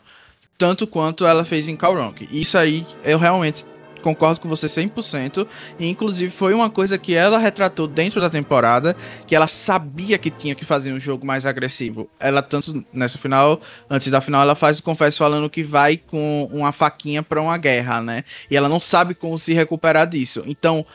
tanto 0.57 0.85
quanto 0.85 1.25
ela 1.25 1.45
fez 1.45 1.69
em 1.69 1.77
Calronk. 1.77 2.27
Isso 2.31 2.57
aí 2.57 2.85
eu 3.03 3.17
realmente 3.17 3.65
concordo 4.05 4.39
com 4.39 4.47
você 4.47 4.67
100%. 4.67 5.47
E 5.79 5.87
inclusive 5.89 6.31
foi 6.31 6.53
uma 6.53 6.69
coisa 6.69 6.95
que 6.95 7.15
ela 7.15 7.39
retratou 7.39 7.87
dentro 7.87 8.21
da 8.21 8.29
temporada, 8.29 8.95
que 9.25 9.35
ela 9.35 9.47
sabia 9.47 10.19
que 10.19 10.29
tinha 10.29 10.53
que 10.53 10.63
fazer 10.63 10.93
um 10.93 10.99
jogo 10.99 11.25
mais 11.25 11.43
agressivo. 11.43 12.07
Ela 12.19 12.43
tanto 12.43 12.85
nessa 12.93 13.17
final, 13.17 13.59
antes 13.89 14.11
da 14.11 14.21
final, 14.21 14.43
ela 14.43 14.53
faz 14.53 14.77
o 14.77 14.83
confesso 14.83 15.17
falando 15.17 15.49
que 15.49 15.63
vai 15.63 15.97
com 15.97 16.47
uma 16.51 16.71
faquinha 16.71 17.23
para 17.23 17.41
uma 17.41 17.57
guerra, 17.57 17.99
né? 17.99 18.23
E 18.49 18.55
ela 18.55 18.69
não 18.69 18.79
sabe 18.79 19.15
como 19.15 19.39
se 19.39 19.53
recuperar 19.53 20.07
disso. 20.07 20.43
Então, 20.45 20.85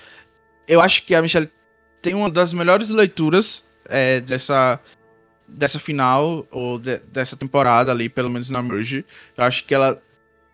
eu 0.69 0.81
acho 0.81 1.03
que 1.03 1.13
a 1.13 1.21
Michelle 1.21 1.51
tem 2.01 2.15
uma 2.15 2.31
das 2.31 2.53
melhores 2.53 2.91
leituras 2.91 3.65
é, 3.89 4.21
dessa 4.21 4.79
dessa 5.49 5.81
final 5.81 6.47
ou 6.49 6.79
de, 6.79 6.99
dessa 7.13 7.37
temporada 7.37 7.91
ali, 7.91 8.09
pelo 8.09 8.31
menos 8.31 8.51
na 8.51 8.63
Merge. 8.63 9.05
Eu 9.37 9.43
acho 9.43 9.65
que 9.65 9.75
ela 9.75 10.01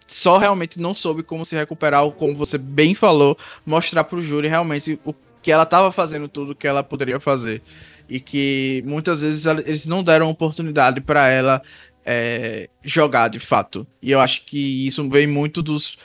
só 0.06 0.38
realmente 0.38 0.80
não 0.80 0.94
soube 0.94 1.22
como 1.22 1.44
se 1.44 1.56
recuperar, 1.56 2.04
ou 2.04 2.12
como 2.12 2.34
você 2.34 2.58
bem 2.58 2.94
falou, 2.94 3.36
mostrar 3.64 4.04
pro 4.04 4.22
júri 4.22 4.48
realmente 4.48 4.98
o 5.04 5.14
que 5.42 5.52
ela 5.52 5.62
estava 5.64 5.92
fazendo 5.92 6.28
tudo 6.28 6.54
que 6.54 6.66
ela 6.66 6.82
poderia 6.82 7.20
fazer. 7.20 7.62
e 8.08 8.20
que 8.20 8.82
muitas 8.86 9.20
vezes 9.20 9.46
eles 9.46 9.86
não 9.86 10.02
deram 10.02 10.30
oportunidade 10.30 11.00
para 11.00 11.28
ela 11.28 11.62
é, 12.04 12.68
jogar 12.84 13.28
de 13.28 13.40
fato. 13.40 13.86
E 14.00 14.12
eu 14.12 14.20
acho 14.20 14.44
que 14.44 14.86
isso 14.86 15.08
vem 15.10 15.26
muito 15.26 15.62
dos 15.62 15.98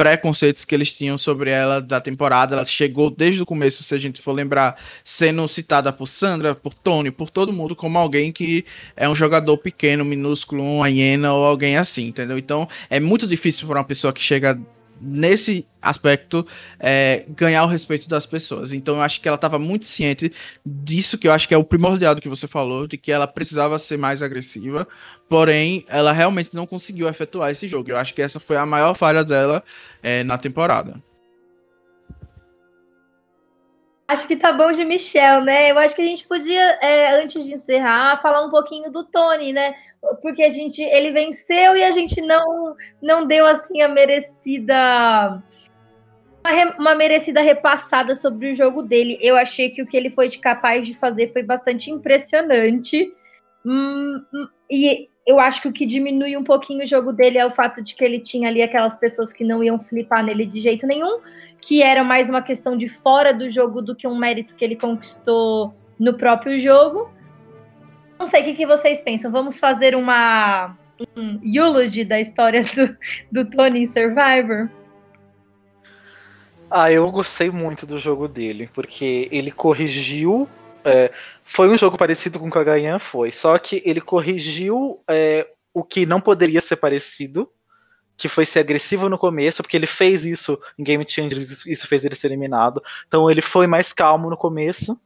preconceitos 0.00 0.64
que 0.64 0.74
eles 0.74 0.94
tinham 0.94 1.18
sobre 1.18 1.50
ela 1.50 1.78
da 1.78 2.00
temporada. 2.00 2.54
Ela 2.54 2.64
chegou 2.64 3.10
desde 3.10 3.42
o 3.42 3.44
começo, 3.44 3.84
se 3.84 3.94
a 3.94 3.98
gente 3.98 4.22
for 4.22 4.32
lembrar, 4.32 4.80
sendo 5.04 5.46
citada 5.46 5.92
por 5.92 6.06
Sandra, 6.06 6.54
por 6.54 6.72
Tony, 6.72 7.10
por 7.10 7.28
todo 7.28 7.52
mundo, 7.52 7.76
como 7.76 7.98
alguém 7.98 8.32
que 8.32 8.64
é 8.96 9.06
um 9.06 9.14
jogador 9.14 9.58
pequeno, 9.58 10.02
minúsculo, 10.02 10.64
uma 10.64 10.88
hiena 10.88 11.34
ou 11.34 11.44
alguém 11.44 11.76
assim, 11.76 12.06
entendeu? 12.06 12.38
Então 12.38 12.66
é 12.88 12.98
muito 12.98 13.26
difícil 13.26 13.68
para 13.68 13.76
uma 13.76 13.84
pessoa 13.84 14.10
que 14.10 14.22
chega 14.22 14.58
nesse 15.00 15.66
aspecto 15.80 16.46
é, 16.78 17.24
ganhar 17.30 17.64
o 17.64 17.66
respeito 17.66 18.08
das 18.08 18.26
pessoas. 18.26 18.72
Então 18.72 18.96
eu 18.96 19.02
acho 19.02 19.20
que 19.20 19.26
ela 19.26 19.36
estava 19.36 19.58
muito 19.58 19.86
ciente 19.86 20.32
disso 20.64 21.16
que 21.16 21.26
eu 21.26 21.32
acho 21.32 21.48
que 21.48 21.54
é 21.54 21.58
o 21.58 21.64
primordial 21.64 22.14
do 22.14 22.20
que 22.20 22.28
você 22.28 22.46
falou, 22.46 22.86
de 22.86 22.98
que 22.98 23.10
ela 23.10 23.26
precisava 23.26 23.78
ser 23.78 23.96
mais 23.96 24.22
agressiva, 24.22 24.86
porém 25.28 25.84
ela 25.88 26.12
realmente 26.12 26.54
não 26.54 26.66
conseguiu 26.66 27.08
efetuar 27.08 27.50
esse 27.50 27.66
jogo. 27.66 27.90
Eu 27.90 27.96
acho 27.96 28.12
que 28.12 28.22
essa 28.22 28.38
foi 28.38 28.56
a 28.56 28.66
maior 28.66 28.94
falha 28.94 29.24
dela 29.24 29.62
é, 30.02 30.22
na 30.22 30.36
temporada. 30.36 31.02
Acho 34.10 34.26
que 34.26 34.36
tá 34.36 34.52
bom 34.52 34.72
de 34.72 34.84
Michel, 34.84 35.44
né? 35.44 35.70
Eu 35.70 35.78
acho 35.78 35.94
que 35.94 36.02
a 36.02 36.04
gente 36.04 36.26
podia, 36.26 36.78
é, 36.82 37.22
antes 37.22 37.44
de 37.44 37.52
encerrar, 37.52 38.20
falar 38.20 38.44
um 38.44 38.50
pouquinho 38.50 38.90
do 38.90 39.04
Tony, 39.04 39.52
né? 39.52 39.76
Porque 40.22 40.42
a 40.42 40.48
gente 40.48 40.82
ele 40.82 41.12
venceu 41.12 41.76
e 41.76 41.84
a 41.84 41.90
gente 41.90 42.20
não 42.20 42.74
não 43.02 43.26
deu 43.26 43.46
assim 43.46 43.82
a 43.82 43.88
merecida 43.88 45.42
uma, 46.42 46.76
uma, 46.78 46.94
merecida 46.94 47.40
repassada 47.42 48.14
sobre 48.14 48.50
o 48.50 48.54
jogo 48.54 48.82
dele. 48.82 49.18
Eu 49.20 49.36
achei 49.36 49.70
que 49.70 49.82
o 49.82 49.86
que 49.86 49.96
ele 49.96 50.10
foi 50.10 50.28
de 50.28 50.38
capaz 50.38 50.86
de 50.86 50.94
fazer 50.94 51.32
foi 51.32 51.42
bastante 51.42 51.90
impressionante. 51.90 53.12
Hum, 53.64 54.22
hum, 54.32 54.48
e 54.70 55.08
eu 55.26 55.38
acho 55.38 55.60
que 55.60 55.68
o 55.68 55.72
que 55.72 55.84
diminui 55.84 56.36
um 56.36 56.44
pouquinho 56.44 56.82
o 56.82 56.86
jogo 56.86 57.12
dele 57.12 57.38
é 57.38 57.44
o 57.44 57.54
fato 57.54 57.82
de 57.82 57.94
que 57.94 58.02
ele 58.02 58.18
tinha 58.18 58.48
ali 58.48 58.62
aquelas 58.62 58.96
pessoas 58.96 59.32
que 59.32 59.44
não 59.44 59.62
iam 59.62 59.78
flipar 59.78 60.24
nele 60.24 60.46
de 60.46 60.60
jeito 60.60 60.86
nenhum, 60.86 61.20
que 61.60 61.82
era 61.82 62.02
mais 62.02 62.30
uma 62.30 62.40
questão 62.40 62.76
de 62.76 62.88
fora 62.88 63.34
do 63.34 63.48
jogo 63.50 63.82
do 63.82 63.94
que 63.94 64.08
um 64.08 64.16
mérito 64.16 64.56
que 64.56 64.64
ele 64.64 64.76
conquistou 64.76 65.74
no 65.98 66.14
próprio 66.14 66.58
jogo. 66.58 67.10
Não 68.20 68.26
sei 68.26 68.42
o 68.42 68.44
que, 68.44 68.52
que 68.52 68.66
vocês 68.66 69.00
pensam. 69.00 69.32
Vamos 69.32 69.58
fazer 69.58 69.96
uma 69.96 70.76
um 71.16 71.40
eulogy 71.42 72.04
da 72.04 72.20
história 72.20 72.62
do, 72.62 72.94
do 73.32 73.50
Tony 73.50 73.80
em 73.80 73.86
Survivor? 73.86 74.68
Ah, 76.70 76.92
eu 76.92 77.10
gostei 77.10 77.50
muito 77.50 77.86
do 77.86 77.98
jogo 77.98 78.28
dele, 78.28 78.68
porque 78.74 79.26
ele 79.32 79.50
corrigiu. 79.50 80.46
É, 80.84 81.10
foi 81.42 81.70
um 81.70 81.78
jogo 81.78 81.96
parecido 81.96 82.38
com 82.38 82.48
o 82.48 82.50
que 82.50 82.58
a 82.58 82.62
Gayan 82.62 82.98
foi, 82.98 83.32
só 83.32 83.56
que 83.56 83.82
ele 83.86 84.02
corrigiu 84.02 85.00
é, 85.08 85.48
o 85.72 85.82
que 85.82 86.04
não 86.04 86.20
poderia 86.20 86.60
ser 86.60 86.76
parecido, 86.76 87.50
que 88.18 88.28
foi 88.28 88.44
ser 88.44 88.60
agressivo 88.60 89.08
no 89.08 89.16
começo, 89.16 89.62
porque 89.62 89.78
ele 89.78 89.86
fez 89.86 90.26
isso 90.26 90.60
em 90.78 90.84
Game 90.84 91.06
Changers, 91.08 91.64
isso 91.64 91.88
fez 91.88 92.04
ele 92.04 92.14
ser 92.14 92.26
eliminado. 92.26 92.82
Então 93.08 93.30
ele 93.30 93.40
foi 93.40 93.66
mais 93.66 93.94
calmo 93.94 94.28
no 94.28 94.36
começo 94.36 95.00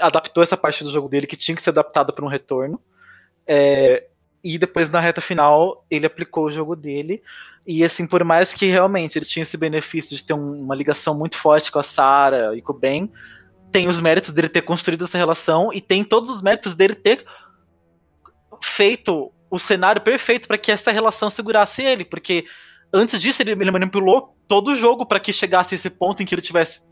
adaptou 0.00 0.42
essa 0.42 0.56
parte 0.56 0.84
do 0.84 0.90
jogo 0.90 1.08
dele 1.08 1.26
que 1.26 1.36
tinha 1.36 1.54
que 1.54 1.62
ser 1.62 1.70
adaptada 1.70 2.12
para 2.12 2.24
um 2.24 2.28
retorno. 2.28 2.80
É, 3.46 4.06
e 4.44 4.58
depois 4.58 4.90
na 4.90 5.00
reta 5.00 5.20
final 5.20 5.84
ele 5.90 6.06
aplicou 6.06 6.46
o 6.46 6.50
jogo 6.50 6.74
dele. 6.74 7.22
E 7.66 7.84
assim, 7.84 8.06
por 8.06 8.24
mais 8.24 8.54
que 8.54 8.66
realmente 8.66 9.18
ele 9.18 9.24
tinha 9.24 9.42
esse 9.42 9.56
benefício 9.56 10.16
de 10.16 10.22
ter 10.22 10.34
um, 10.34 10.62
uma 10.62 10.74
ligação 10.74 11.16
muito 11.16 11.36
forte 11.36 11.70
com 11.70 11.78
a 11.78 11.82
Sarah 11.82 12.56
e 12.56 12.62
com 12.62 12.72
o 12.72 12.78
Ben, 12.78 13.10
tem 13.70 13.88
os 13.88 14.00
méritos 14.00 14.32
dele 14.32 14.48
ter 14.48 14.62
construído 14.62 15.04
essa 15.04 15.16
relação 15.16 15.70
e 15.72 15.80
tem 15.80 16.04
todos 16.04 16.30
os 16.30 16.42
méritos 16.42 16.74
dele 16.74 16.94
ter 16.94 17.24
feito 18.60 19.32
o 19.50 19.58
cenário 19.58 20.00
perfeito 20.00 20.48
para 20.48 20.58
que 20.58 20.72
essa 20.72 20.90
relação 20.90 21.30
segurasse 21.30 21.82
ele, 21.82 22.04
porque 22.04 22.46
antes 22.92 23.20
disso 23.20 23.42
ele, 23.42 23.52
ele 23.52 23.70
manipulou 23.70 24.36
todo 24.48 24.68
o 24.68 24.74
jogo 24.74 25.06
para 25.06 25.20
que 25.20 25.32
chegasse 25.32 25.74
esse 25.74 25.90
ponto 25.90 26.22
em 26.22 26.26
que 26.26 26.34
ele 26.34 26.42
tivesse 26.42 26.82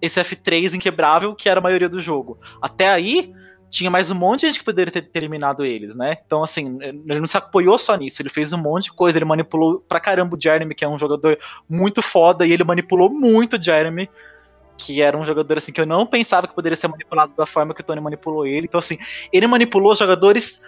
esse 0.00 0.20
F3 0.20 0.74
inquebrável, 0.74 1.34
que 1.34 1.48
era 1.48 1.60
a 1.60 1.62
maioria 1.62 1.88
do 1.88 2.00
jogo. 2.00 2.38
Até 2.60 2.88
aí, 2.88 3.32
tinha 3.70 3.90
mais 3.90 4.10
um 4.10 4.14
monte 4.14 4.40
de 4.40 4.46
gente 4.48 4.58
que 4.58 4.64
poderia 4.64 4.92
ter, 4.92 5.02
terminado 5.02 5.64
eles, 5.64 5.94
né? 5.94 6.16
Então, 6.24 6.42
assim, 6.42 6.78
ele 6.80 7.20
não 7.20 7.26
se 7.26 7.36
apoiou 7.36 7.78
só 7.78 7.96
nisso, 7.96 8.20
ele 8.20 8.28
fez 8.28 8.52
um 8.52 8.58
monte 8.58 8.84
de 8.84 8.92
coisa, 8.92 9.18
ele 9.18 9.24
manipulou 9.24 9.80
pra 9.88 10.00
caramba 10.00 10.36
o 10.36 10.40
Jeremy, 10.40 10.74
que 10.74 10.84
é 10.84 10.88
um 10.88 10.98
jogador 10.98 11.38
muito 11.68 12.02
foda, 12.02 12.46
e 12.46 12.52
ele 12.52 12.64
manipulou 12.64 13.10
muito 13.10 13.56
o 13.56 13.62
Jeremy, 13.62 14.10
que 14.76 15.02
era 15.02 15.16
um 15.16 15.24
jogador 15.24 15.58
assim 15.58 15.72
que 15.72 15.80
eu 15.80 15.86
não 15.86 16.06
pensava 16.06 16.48
que 16.48 16.54
poderia 16.54 16.74
ser 16.74 16.88
manipulado 16.88 17.34
da 17.36 17.46
forma 17.46 17.74
que 17.74 17.82
o 17.82 17.84
Tony 17.84 18.00
manipulou 18.00 18.46
ele. 18.46 18.66
Então, 18.66 18.78
assim, 18.78 18.98
ele 19.32 19.46
manipulou 19.46 19.94
jogadores 19.94 20.60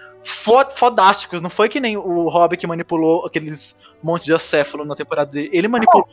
fodásticos, 0.76 1.40
não 1.40 1.50
foi 1.50 1.68
que 1.68 1.80
nem 1.80 1.96
o 1.96 2.28
Rob 2.28 2.56
que 2.56 2.66
manipulou 2.66 3.26
aqueles 3.26 3.74
monte 4.02 4.24
de 4.24 4.34
acéfalo 4.34 4.84
na 4.84 4.96
temporada 4.96 5.30
dele. 5.30 5.50
Ele 5.52 5.68
manipulou 5.68 6.06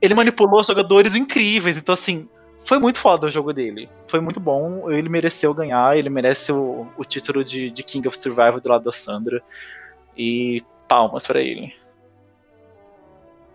ele 0.00 0.14
manipulou 0.14 0.64
jogadores 0.64 1.14
incríveis. 1.14 1.76
Então, 1.76 1.92
assim, 1.92 2.28
foi 2.60 2.78
muito 2.78 2.98
foda 2.98 3.26
o 3.26 3.30
jogo 3.30 3.52
dele. 3.52 3.88
Foi 4.06 4.20
muito 4.20 4.40
bom. 4.40 4.90
Ele 4.90 5.08
mereceu 5.08 5.52
ganhar. 5.52 5.96
Ele 5.96 6.08
merece 6.08 6.52
o, 6.52 6.86
o 6.96 7.04
título 7.04 7.44
de, 7.44 7.70
de, 7.70 7.82
King 7.82 8.08
of 8.08 8.16
Survival 8.16 8.60
do 8.60 8.68
lado 8.68 8.84
da 8.84 8.92
Sandra. 8.92 9.42
E 10.16 10.62
palmas 10.88 11.26
para 11.26 11.40
ele. 11.40 11.74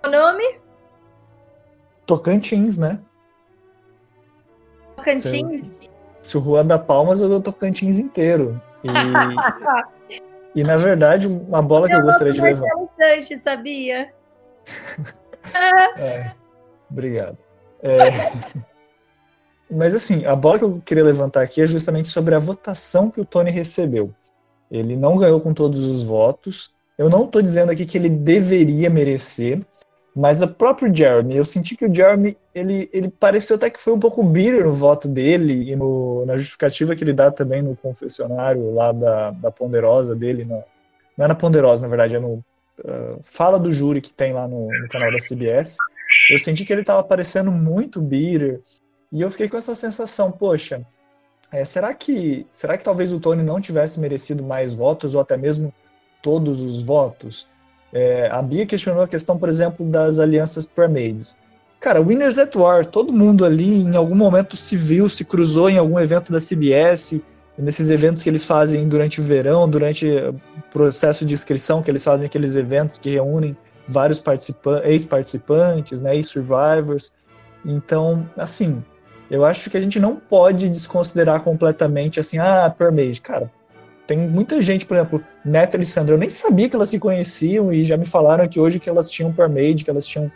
O 0.05 0.09
nome? 0.09 0.59
Tocantins, 2.05 2.77
né? 2.77 2.99
Tocantins? 4.95 5.77
Se, 5.77 5.89
se 6.21 6.37
o 6.37 6.41
Juan 6.41 6.65
dá 6.65 6.77
palmas, 6.77 7.21
eu 7.21 7.27
dou 7.27 7.41
Tocantins 7.41 7.97
inteiro. 7.97 8.61
E, 8.83 8.87
e 10.59 10.63
na 10.63 10.77
verdade, 10.77 11.27
uma 11.27 11.61
bola 11.61 11.87
que 11.87 11.95
eu, 11.95 12.01
gostaria 12.01 12.33
de 12.33 12.41
levar. 12.41 12.67
Sanches, 12.97 13.41
sabia? 13.41 14.13
é, 15.97 16.31
obrigado. 16.89 17.37
É, 17.81 18.09
mas 19.69 19.93
assim, 19.93 20.25
a 20.25 20.35
bola 20.35 20.59
que 20.59 20.65
eu 20.65 20.81
queria 20.83 21.03
levantar 21.03 21.41
aqui 21.41 21.61
é 21.61 21.67
justamente 21.67 22.07
sobre 22.09 22.35
a 22.35 22.39
votação 22.39 23.09
que 23.09 23.21
o 23.21 23.25
Tony 23.25 23.51
recebeu. 23.51 24.13
Ele 24.71 24.95
não 24.95 25.17
ganhou 25.17 25.39
com 25.39 25.53
todos 25.53 25.85
os 25.85 26.03
votos. 26.03 26.71
Eu 26.97 27.09
não 27.09 27.25
estou 27.25 27.41
dizendo 27.41 27.71
aqui 27.71 27.85
que 27.85 27.97
ele 27.97 28.09
deveria 28.09 28.89
merecer, 28.89 29.61
mas 30.15 30.41
o 30.41 30.47
próprio 30.47 30.95
Jeremy, 30.95 31.35
eu 31.35 31.43
senti 31.43 31.75
que 31.75 31.85
o 31.85 31.93
Jeremy, 31.93 32.37
ele, 32.53 32.89
ele 32.93 33.09
pareceu 33.09 33.57
até 33.57 33.69
que 33.69 33.79
foi 33.79 33.93
um 33.93 33.99
pouco 33.99 34.23
bitter 34.23 34.63
no 34.63 34.71
voto 34.71 35.07
dele 35.07 35.69
e 35.69 35.75
no, 35.75 36.25
na 36.25 36.37
justificativa 36.37 36.95
que 36.95 37.03
ele 37.03 37.11
dá 37.11 37.29
também 37.29 37.61
no 37.61 37.75
confessionário 37.75 38.73
lá 38.73 38.93
da, 38.93 39.31
da 39.31 39.51
Ponderosa 39.51 40.15
dele, 40.15 40.45
não 40.45 40.63
é 41.25 41.27
na 41.27 41.35
Ponderosa, 41.35 41.83
na 41.83 41.87
verdade, 41.87 42.15
é 42.15 42.19
no 42.19 42.43
uh, 42.79 43.19
fala 43.23 43.59
do 43.59 43.71
júri 43.71 44.01
que 44.01 44.11
tem 44.11 44.33
lá 44.33 44.47
no, 44.47 44.67
no, 44.67 44.89
canal 44.89 45.11
da 45.11 45.17
CBS, 45.17 45.77
eu 46.29 46.37
senti 46.37 46.65
que 46.65 46.73
ele 46.73 46.81
estava 46.81 47.03
parecendo 47.03 47.51
muito 47.51 48.01
bitter, 48.01 48.61
e 49.11 49.21
eu 49.21 49.29
fiquei 49.29 49.47
com 49.47 49.57
essa 49.57 49.75
sensação, 49.75 50.31
poxa, 50.31 50.85
é, 51.51 51.63
será 51.63 51.93
que 51.93 52.45
será 52.51 52.77
que 52.77 52.83
talvez 52.83 53.13
o 53.13 53.19
Tony 53.19 53.43
não 53.43 53.61
tivesse 53.61 53.99
merecido 53.99 54.43
mais 54.43 54.73
votos, 54.73 55.15
ou 55.15 55.21
até 55.21 55.37
mesmo 55.37 55.73
todos 56.21 56.61
os 56.61 56.81
votos? 56.81 57.47
É, 57.93 58.27
a 58.29 58.41
Bia 58.41 58.65
questionou 58.65 59.03
a 59.03 59.07
questão, 59.07 59.37
por 59.37 59.47
exemplo, 59.47 59.85
das 59.85 60.19
alianças 60.19 60.65
pre-mades. 60.65 61.37
Cara, 61.79 62.01
Winners 62.01 62.37
at 62.37 62.55
War, 62.55 62.85
todo 62.85 63.13
mundo 63.13 63.45
ali 63.45 63.81
em 63.81 63.95
algum 63.95 64.15
momento 64.15 64.57
se 64.57 64.75
viu, 64.75 65.07
se 65.07 65.23
cruzou 65.23 65.69
em 65.69 65.77
algum 65.77 65.99
evento 65.99 66.31
da 66.31 66.39
CBS, 66.39 67.21
nesses 67.57 67.89
eventos 67.89 68.21
que 68.21 68.29
eles 68.29 68.43
fazem 68.43 68.87
durante 68.87 69.21
o 69.21 69.23
verão, 69.23 69.69
durante 69.69 70.07
o 70.07 70.35
processo 70.71 71.25
de 71.25 71.33
inscrição, 71.33 71.81
que 71.81 71.89
eles 71.89 72.03
fazem 72.03 72.25
aqueles 72.25 72.55
eventos 72.55 72.99
que 72.99 73.11
reúnem 73.11 73.55
vários 73.87 74.21
ex-participantes, 74.83 76.01
né, 76.01 76.15
ex-survivors. 76.15 77.13
Então, 77.63 78.29
assim, 78.37 78.83
eu 79.29 79.45
acho 79.45 79.69
que 79.69 79.77
a 79.77 79.81
gente 79.81 79.99
não 79.99 80.15
pode 80.15 80.69
desconsiderar 80.69 81.41
completamente 81.41 82.19
assim, 82.19 82.37
ah, 82.37 82.73
Permade, 82.75 83.21
cara, 83.21 83.51
tem 84.05 84.17
muita 84.17 84.61
gente, 84.61 84.85
por 84.85 84.95
exemplo, 84.95 85.23
Neta 85.43 85.77
e 85.77 85.85
Sandra, 85.85 86.13
eu 86.13 86.19
nem 86.19 86.29
sabia 86.29 86.69
que 86.69 86.75
elas 86.75 86.89
se 86.89 86.99
conheciam 86.99 87.73
e 87.73 87.83
já 87.83 87.97
me 87.97 88.05
falaram 88.05 88.47
que 88.47 88.59
hoje 88.59 88.79
que 88.79 88.89
elas 88.89 89.09
tinham 89.09 89.33
Permade, 89.33 89.83
que 89.83 89.89
elas 89.89 90.05
tinham, 90.05 90.31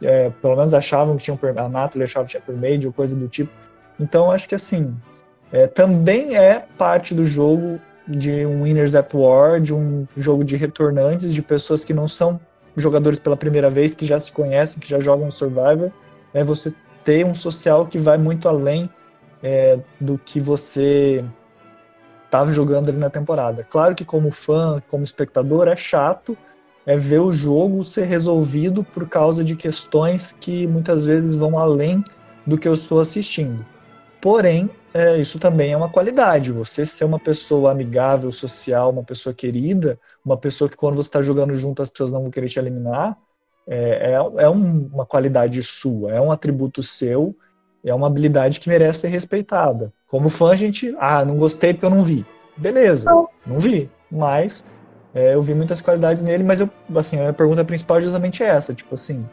é, 0.00 0.30
pelo 0.30 0.56
menos 0.56 0.74
achavam 0.74 1.16
que 1.16 1.22
tinham, 1.22 1.38
a 1.56 1.68
Natalie 1.68 2.04
achava 2.04 2.24
que 2.24 2.32
tinha 2.32 2.42
Permade 2.42 2.86
ou 2.86 2.92
coisa 2.92 3.14
do 3.14 3.28
tipo. 3.28 3.52
Então, 4.00 4.32
acho 4.32 4.48
que 4.48 4.54
assim, 4.54 4.96
é, 5.52 5.66
também 5.66 6.36
é 6.36 6.64
parte 6.78 7.14
do 7.14 7.24
jogo 7.24 7.80
de 8.06 8.44
um 8.46 8.62
Winners 8.62 8.94
at 8.94 9.12
War, 9.14 9.60
de 9.60 9.74
um 9.74 10.06
jogo 10.16 10.44
de 10.44 10.56
retornantes, 10.56 11.32
de 11.32 11.42
pessoas 11.42 11.84
que 11.84 11.94
não 11.94 12.08
são 12.08 12.40
jogadores 12.76 13.18
pela 13.18 13.36
primeira 13.36 13.70
vez, 13.70 13.94
que 13.94 14.06
já 14.06 14.18
se 14.18 14.32
conhecem, 14.32 14.80
que 14.80 14.88
já 14.88 14.98
jogam 14.98 15.30
Survivor. 15.30 15.90
É 16.34 16.42
você 16.42 16.74
ter 17.04 17.24
um 17.24 17.34
social 17.34 17.86
que 17.86 17.98
vai 17.98 18.18
muito 18.18 18.48
além 18.48 18.88
é, 19.42 19.78
do 20.00 20.18
que 20.18 20.40
você 20.40 21.24
estava 22.24 22.50
jogando 22.50 22.88
ali 22.88 22.98
na 22.98 23.10
temporada. 23.10 23.66
Claro 23.68 23.94
que 23.94 24.04
como 24.04 24.30
fã, 24.30 24.82
como 24.88 25.04
espectador, 25.04 25.68
é 25.68 25.76
chato 25.76 26.36
é 26.86 26.96
ver 26.96 27.20
o 27.20 27.30
jogo 27.30 27.84
ser 27.84 28.04
resolvido 28.04 28.82
por 28.82 29.08
causa 29.08 29.44
de 29.44 29.54
questões 29.54 30.32
que 30.32 30.66
muitas 30.66 31.04
vezes 31.04 31.34
vão 31.34 31.58
além 31.58 32.02
do 32.46 32.58
que 32.58 32.66
eu 32.66 32.72
estou 32.72 32.98
assistindo. 32.98 33.64
Porém, 34.20 34.68
é, 34.94 35.18
isso 35.18 35.38
também 35.38 35.72
é 35.72 35.76
uma 35.76 35.88
qualidade. 35.88 36.52
Você 36.52 36.84
ser 36.84 37.04
uma 37.04 37.18
pessoa 37.18 37.72
amigável, 37.72 38.30
social, 38.30 38.90
uma 38.90 39.02
pessoa 39.02 39.34
querida, 39.34 39.98
uma 40.24 40.36
pessoa 40.36 40.68
que 40.68 40.76
quando 40.76 40.96
você 40.96 41.08
está 41.08 41.22
jogando 41.22 41.54
junto 41.54 41.82
as 41.82 41.88
pessoas 41.88 42.10
não 42.10 42.22
vão 42.22 42.30
querer 42.30 42.48
te 42.48 42.58
eliminar, 42.58 43.16
é, 43.66 44.12
é, 44.12 44.42
é 44.44 44.48
um, 44.48 44.90
uma 44.92 45.06
qualidade 45.06 45.62
sua, 45.62 46.12
é 46.12 46.20
um 46.20 46.32
atributo 46.32 46.82
seu, 46.82 47.34
é 47.84 47.94
uma 47.94 48.06
habilidade 48.06 48.60
que 48.60 48.68
merece 48.68 49.00
ser 49.00 49.08
respeitada. 49.08 49.92
Como 50.06 50.28
fã, 50.28 50.50
a 50.50 50.56
gente, 50.56 50.94
ah, 50.98 51.24
não 51.24 51.36
gostei 51.36 51.72
porque 51.72 51.86
eu 51.86 51.90
não 51.90 52.02
vi. 52.02 52.24
Beleza, 52.56 53.10
não 53.46 53.58
vi, 53.58 53.90
mas 54.10 54.64
é, 55.14 55.34
eu 55.34 55.40
vi 55.40 55.54
muitas 55.54 55.80
qualidades 55.80 56.22
nele, 56.22 56.44
mas 56.44 56.60
eu, 56.60 56.68
assim, 56.94 57.18
a 57.20 57.32
pergunta 57.32 57.64
principal 57.64 57.96
é 57.96 58.02
justamente 58.02 58.42
essa, 58.42 58.74
tipo 58.74 58.94
assim, 58.94 59.26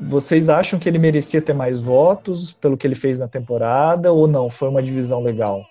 vocês 0.00 0.48
acham 0.48 0.78
que 0.78 0.88
ele 0.88 0.98
merecia 0.98 1.42
ter 1.42 1.52
mais 1.52 1.80
votos 1.80 2.52
pelo 2.52 2.76
que 2.76 2.86
ele 2.86 2.94
fez 2.94 3.18
na 3.18 3.26
temporada 3.26 4.12
ou 4.12 4.28
não? 4.28 4.48
Foi 4.48 4.68
uma 4.68 4.82
divisão 4.82 5.22
legal? 5.22 5.64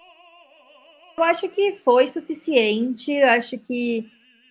Eu 1.17 1.23
acho 1.23 1.47
que 1.49 1.73
foi 1.83 2.07
suficiente. 2.07 3.11
Eu 3.11 3.29
acho 3.29 3.57
que 3.57 4.05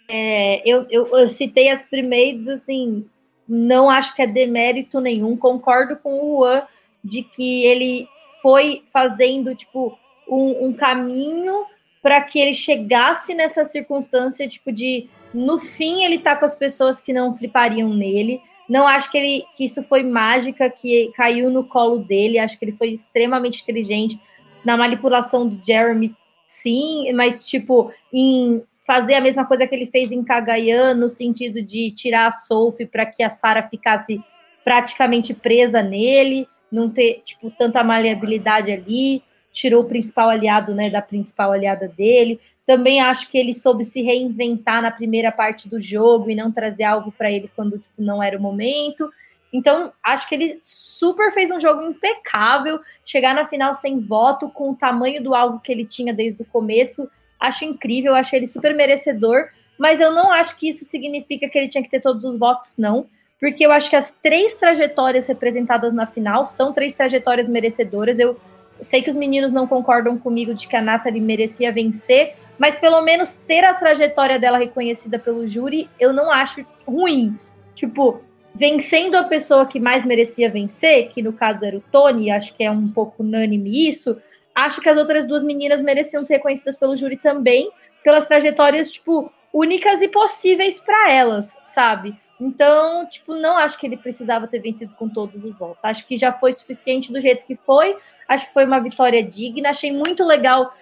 é, 0.09 0.62
eu, 0.69 0.86
eu, 0.90 1.07
eu, 1.16 1.31
citei 1.31 1.69
as 1.69 1.85
primeiras, 1.85 2.48
assim, 2.48 3.05
não 3.48 3.90
acho 3.90 4.15
que 4.15 4.23
é 4.23 4.27
demérito 4.27 5.01
nenhum. 5.01 5.36
Concordo 5.36 5.97
com 5.97 6.20
o 6.20 6.40
Juan 6.40 6.62
de 7.05 7.23
que 7.23 7.65
ele 7.65 8.09
foi 8.43 8.82
fazendo 8.93 9.55
tipo 9.55 9.97
um, 10.28 10.66
um 10.66 10.73
caminho 10.73 11.65
para 12.03 12.20
que 12.20 12.39
ele 12.39 12.55
chegasse 12.55 13.35
nessa 13.35 13.65
circunstância, 13.65 14.48
tipo, 14.48 14.73
de 14.73 15.09
no 15.35 15.59
fim 15.59 16.05
ele 16.05 16.19
tá 16.19 16.36
com 16.36 16.44
as 16.44 16.55
pessoas 16.55 17.01
que 17.01 17.12
não 17.12 17.36
flipariam 17.36 17.93
nele. 17.93 18.40
Não 18.69 18.87
acho 18.87 19.11
que, 19.11 19.17
ele, 19.17 19.45
que 19.57 19.65
isso 19.65 19.83
foi 19.85 20.03
mágica 20.03 20.69
que 20.69 21.13
caiu 21.17 21.51
no 21.51 21.65
colo 21.65 21.99
dele. 21.99 22.39
Acho 22.39 22.59
que 22.59 22.65
ele 22.65 22.77
foi 22.77 22.89
extremamente 22.89 23.63
inteligente 23.63 24.21
na 24.65 24.77
manipulação 24.77 25.49
do 25.49 25.65
Jeremy, 25.65 26.15
sim, 26.45 27.13
mas 27.13 27.47
tipo, 27.47 27.93
em 28.13 28.63
fazer 28.85 29.15
a 29.15 29.21
mesma 29.21 29.45
coisa 29.45 29.67
que 29.67 29.75
ele 29.75 29.87
fez 29.87 30.11
em 30.11 30.25
Kagayan, 30.25 30.95
no 30.95 31.09
sentido 31.09 31.63
de 31.63 31.93
tirar 31.93 32.27
a 32.27 32.33
Sophie 32.33 32.87
para 32.87 33.07
que 33.07 33.23
a 33.23 33.31
Sarah 33.31 33.69
ficasse 33.69 34.21
praticamente 34.65 35.33
presa 35.33 35.83
nele, 35.83 36.49
não 36.71 36.91
ter 36.91 37.23
tipo 37.25 37.51
tanta 37.51 37.85
maleabilidade 37.85 38.73
ali, 38.73 39.23
tirou 39.53 39.83
o 39.83 39.89
principal 39.89 40.29
aliado, 40.29 40.75
né, 40.75 40.91
da 40.91 41.01
principal 41.01 41.53
aliada 41.53 41.89
dele. 41.89 42.41
Também 42.67 43.01
acho 43.01 43.31
que 43.31 43.39
ele 43.39 43.55
soube 43.55 43.85
se 43.85 44.03
reinventar 44.03 44.83
na 44.83 44.91
primeira 44.91 45.31
parte 45.31 45.69
do 45.69 45.79
jogo 45.79 46.29
e 46.29 46.35
não 46.35 46.51
trazer 46.51 46.83
algo 46.83 47.13
para 47.13 47.31
ele 47.31 47.51
quando 47.55 47.79
tipo, 47.79 48.03
não 48.03 48.21
era 48.21 48.37
o 48.37 48.43
momento. 48.43 49.09
Então, 49.53 49.93
acho 50.03 50.29
que 50.29 50.35
ele 50.35 50.61
super 50.65 51.33
fez 51.33 51.51
um 51.51 51.61
jogo 51.61 51.83
impecável. 51.83 52.81
Chegar 53.05 53.35
na 53.35 53.47
final 53.47 53.73
sem 53.73 54.01
voto, 54.01 54.49
com 54.49 54.71
o 54.71 54.77
tamanho 54.77 55.23
do 55.23 55.35
alvo 55.35 55.61
que 55.61 55.71
ele 55.71 55.87
tinha 55.87 56.13
desde 56.13 56.43
o 56.43 56.47
começo, 56.47 57.09
acho 57.39 57.65
incrível, 57.65 58.15
acho 58.15 58.35
ele 58.35 58.47
super 58.47 58.75
merecedor. 58.75 59.49
Mas 59.79 60.01
eu 60.01 60.11
não 60.13 60.33
acho 60.33 60.57
que 60.57 60.69
isso 60.69 60.85
significa 60.85 61.49
que 61.49 61.57
ele 61.57 61.69
tinha 61.69 61.83
que 61.83 61.91
ter 61.91 62.01
todos 62.01 62.25
os 62.25 62.39
votos, 62.39 62.75
não. 62.77 63.07
Porque 63.39 63.65
eu 63.65 63.71
acho 63.71 63.89
que 63.89 63.97
as 63.97 64.11
três 64.23 64.55
trajetórias 64.55 65.27
representadas 65.27 65.93
na 65.93 66.07
final 66.07 66.47
são 66.47 66.73
três 66.73 66.95
trajetórias 66.95 67.47
merecedoras. 67.47 68.19
Eu 68.19 68.39
sei 68.82 69.03
que 69.03 69.11
os 69.11 69.16
meninos 69.16 69.53
não 69.53 69.66
concordam 69.66 70.19
comigo 70.19 70.55
de 70.55 70.69
que 70.69 70.77
a 70.77 70.82
Nathalie 70.82 71.20
merecia 71.20 71.73
vencer, 71.73 72.35
mas 72.59 72.77
pelo 72.77 73.01
menos 73.03 73.35
ter 73.47 73.65
a 73.65 73.74
trajetória 73.74 74.39
dela 74.39 74.59
reconhecida 74.59 75.19
pelo 75.19 75.47
júri, 75.47 75.89
eu 75.98 76.12
não 76.12 76.31
acho 76.31 76.65
ruim. 76.86 77.39
Tipo, 77.74 78.20
vencendo 78.55 79.16
a 79.16 79.24
pessoa 79.24 79.66
que 79.66 79.78
mais 79.78 80.05
merecia 80.05 80.51
vencer, 80.51 81.11
que 81.11 81.23
no 81.23 81.32
caso 81.32 81.65
era 81.65 81.77
o 81.77 81.82
Tony, 81.93 82.31
acho 82.31 82.55
que 82.55 82.65
é 82.65 82.70
um 82.70 82.89
pouco 82.89 83.23
unânime 83.23 83.89
isso, 83.89 84.16
acho 84.55 84.81
que 84.81 84.89
as 84.89 84.97
outras 84.97 85.27
duas 85.27 85.43
meninas 85.43 85.82
mereciam 85.82 86.24
ser 86.24 86.35
reconhecidas 86.35 86.77
pelo 86.77 86.97
júri 86.97 87.16
também, 87.16 87.70
pelas 88.03 88.27
trajetórias, 88.27 88.90
tipo, 88.90 89.31
únicas 89.53 90.01
e 90.01 90.09
possíveis 90.09 90.81
para 90.81 91.12
elas, 91.12 91.57
sabe? 91.62 92.16
Então, 92.41 93.07
tipo, 93.07 93.35
não 93.35 93.57
acho 93.57 93.79
que 93.79 93.87
ele 93.87 93.97
precisava 93.97 94.47
ter 94.47 94.59
vencido 94.59 94.95
com 94.95 95.09
todos 95.09 95.43
os 95.43 95.57
votos. 95.57 95.85
Acho 95.85 96.07
que 96.07 96.17
já 96.17 96.33
foi 96.33 96.53
suficiente 96.53 97.13
do 97.13 97.21
jeito 97.21 97.47
que 97.47 97.57
foi. 97.57 97.97
Acho 98.29 98.47
que 98.47 98.53
foi 98.53 98.67
uma 98.67 98.79
vitória 98.79 99.23
digna. 99.23 99.71
Achei 99.71 99.91
muito 99.91 100.23
legal 100.25 100.73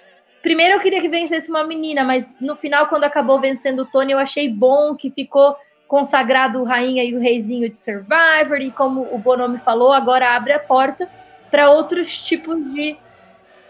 Primeiro 0.45 0.75
eu 0.75 0.81
queria 0.81 1.01
que 1.01 1.09
vencesse 1.09 1.49
uma 1.49 1.65
menina, 1.65 2.05
mas 2.05 2.29
no 2.39 2.55
final, 2.55 2.87
quando 2.89 3.05
acabou 3.05 3.41
vencendo 3.41 3.81
o 3.81 3.87
Tony, 3.87 4.13
eu 4.13 4.19
achei 4.19 4.47
bom 4.47 4.95
que 4.95 5.11
ficou 5.11 5.57
consagrado 5.89 6.61
o 6.61 6.65
rainha 6.65 7.03
e 7.03 7.17
o 7.17 7.19
reizinho 7.19 7.67
de 7.71 7.79
Survivor, 7.79 8.61
e 8.61 8.71
como 8.71 9.09
o 9.11 9.17
Bonomi 9.17 9.59
falou, 9.59 9.91
agora 9.91 10.37
abre 10.37 10.53
a 10.53 10.59
porta 10.59 11.09
para 11.51 11.71
outros 11.71 12.23
tipos 12.23 12.63
de, 12.75 12.95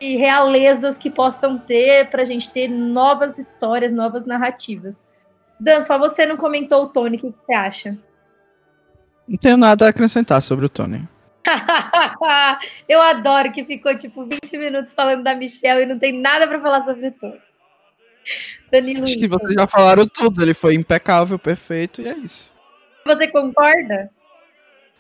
de, 0.01 0.16
realezas 0.16 0.98
que 0.98 1.09
possam 1.09 1.56
ter, 1.56 2.11
para 2.11 2.23
a 2.23 2.24
gente 2.24 2.51
ter 2.51 2.66
novas 2.66 3.39
histórias, 3.39 3.93
novas 3.93 4.27
narrativas. 4.27 4.97
Dan, 5.59 5.82
só 5.82 5.98
você 5.98 6.26
não 6.26 6.36
comentou 6.36 6.85
o 6.85 6.89
Tony, 6.89 7.16
o 7.16 7.20
que 7.20 7.35
você 7.47 7.52
acha? 7.52 7.98
Não 9.26 9.39
tenho 9.39 9.56
nada 9.56 9.86
a 9.86 9.89
acrescentar 9.89 10.43
sobre 10.43 10.66
o 10.66 10.68
Tony. 10.68 11.09
eu 12.89 13.01
adoro 13.01 13.52
que 13.52 13.64
ficou 13.64 13.97
tipo 13.97 14.24
20 14.26 14.56
minutos 14.56 14.93
falando 14.93 15.22
da 15.22 15.35
Michelle 15.35 15.82
e 15.82 15.86
não 15.86 15.98
tem 15.98 16.12
nada 16.18 16.47
para 16.47 16.60
falar 16.60 16.85
sobre 16.85 17.10
tudo. 17.10 17.39
Danilo. 18.70 19.05
Acho 19.05 19.18
que 19.18 19.28
vocês 19.28 19.52
já 19.52 19.66
falaram 19.66 20.06
tudo. 20.06 20.43
Ele 20.43 20.55
foi 20.55 20.74
impecável, 20.74 21.39
perfeito 21.39 22.01
e 22.01 22.09
é 22.09 22.16
isso. 22.16 22.52
Você 23.06 23.28
concorda? 23.28 24.10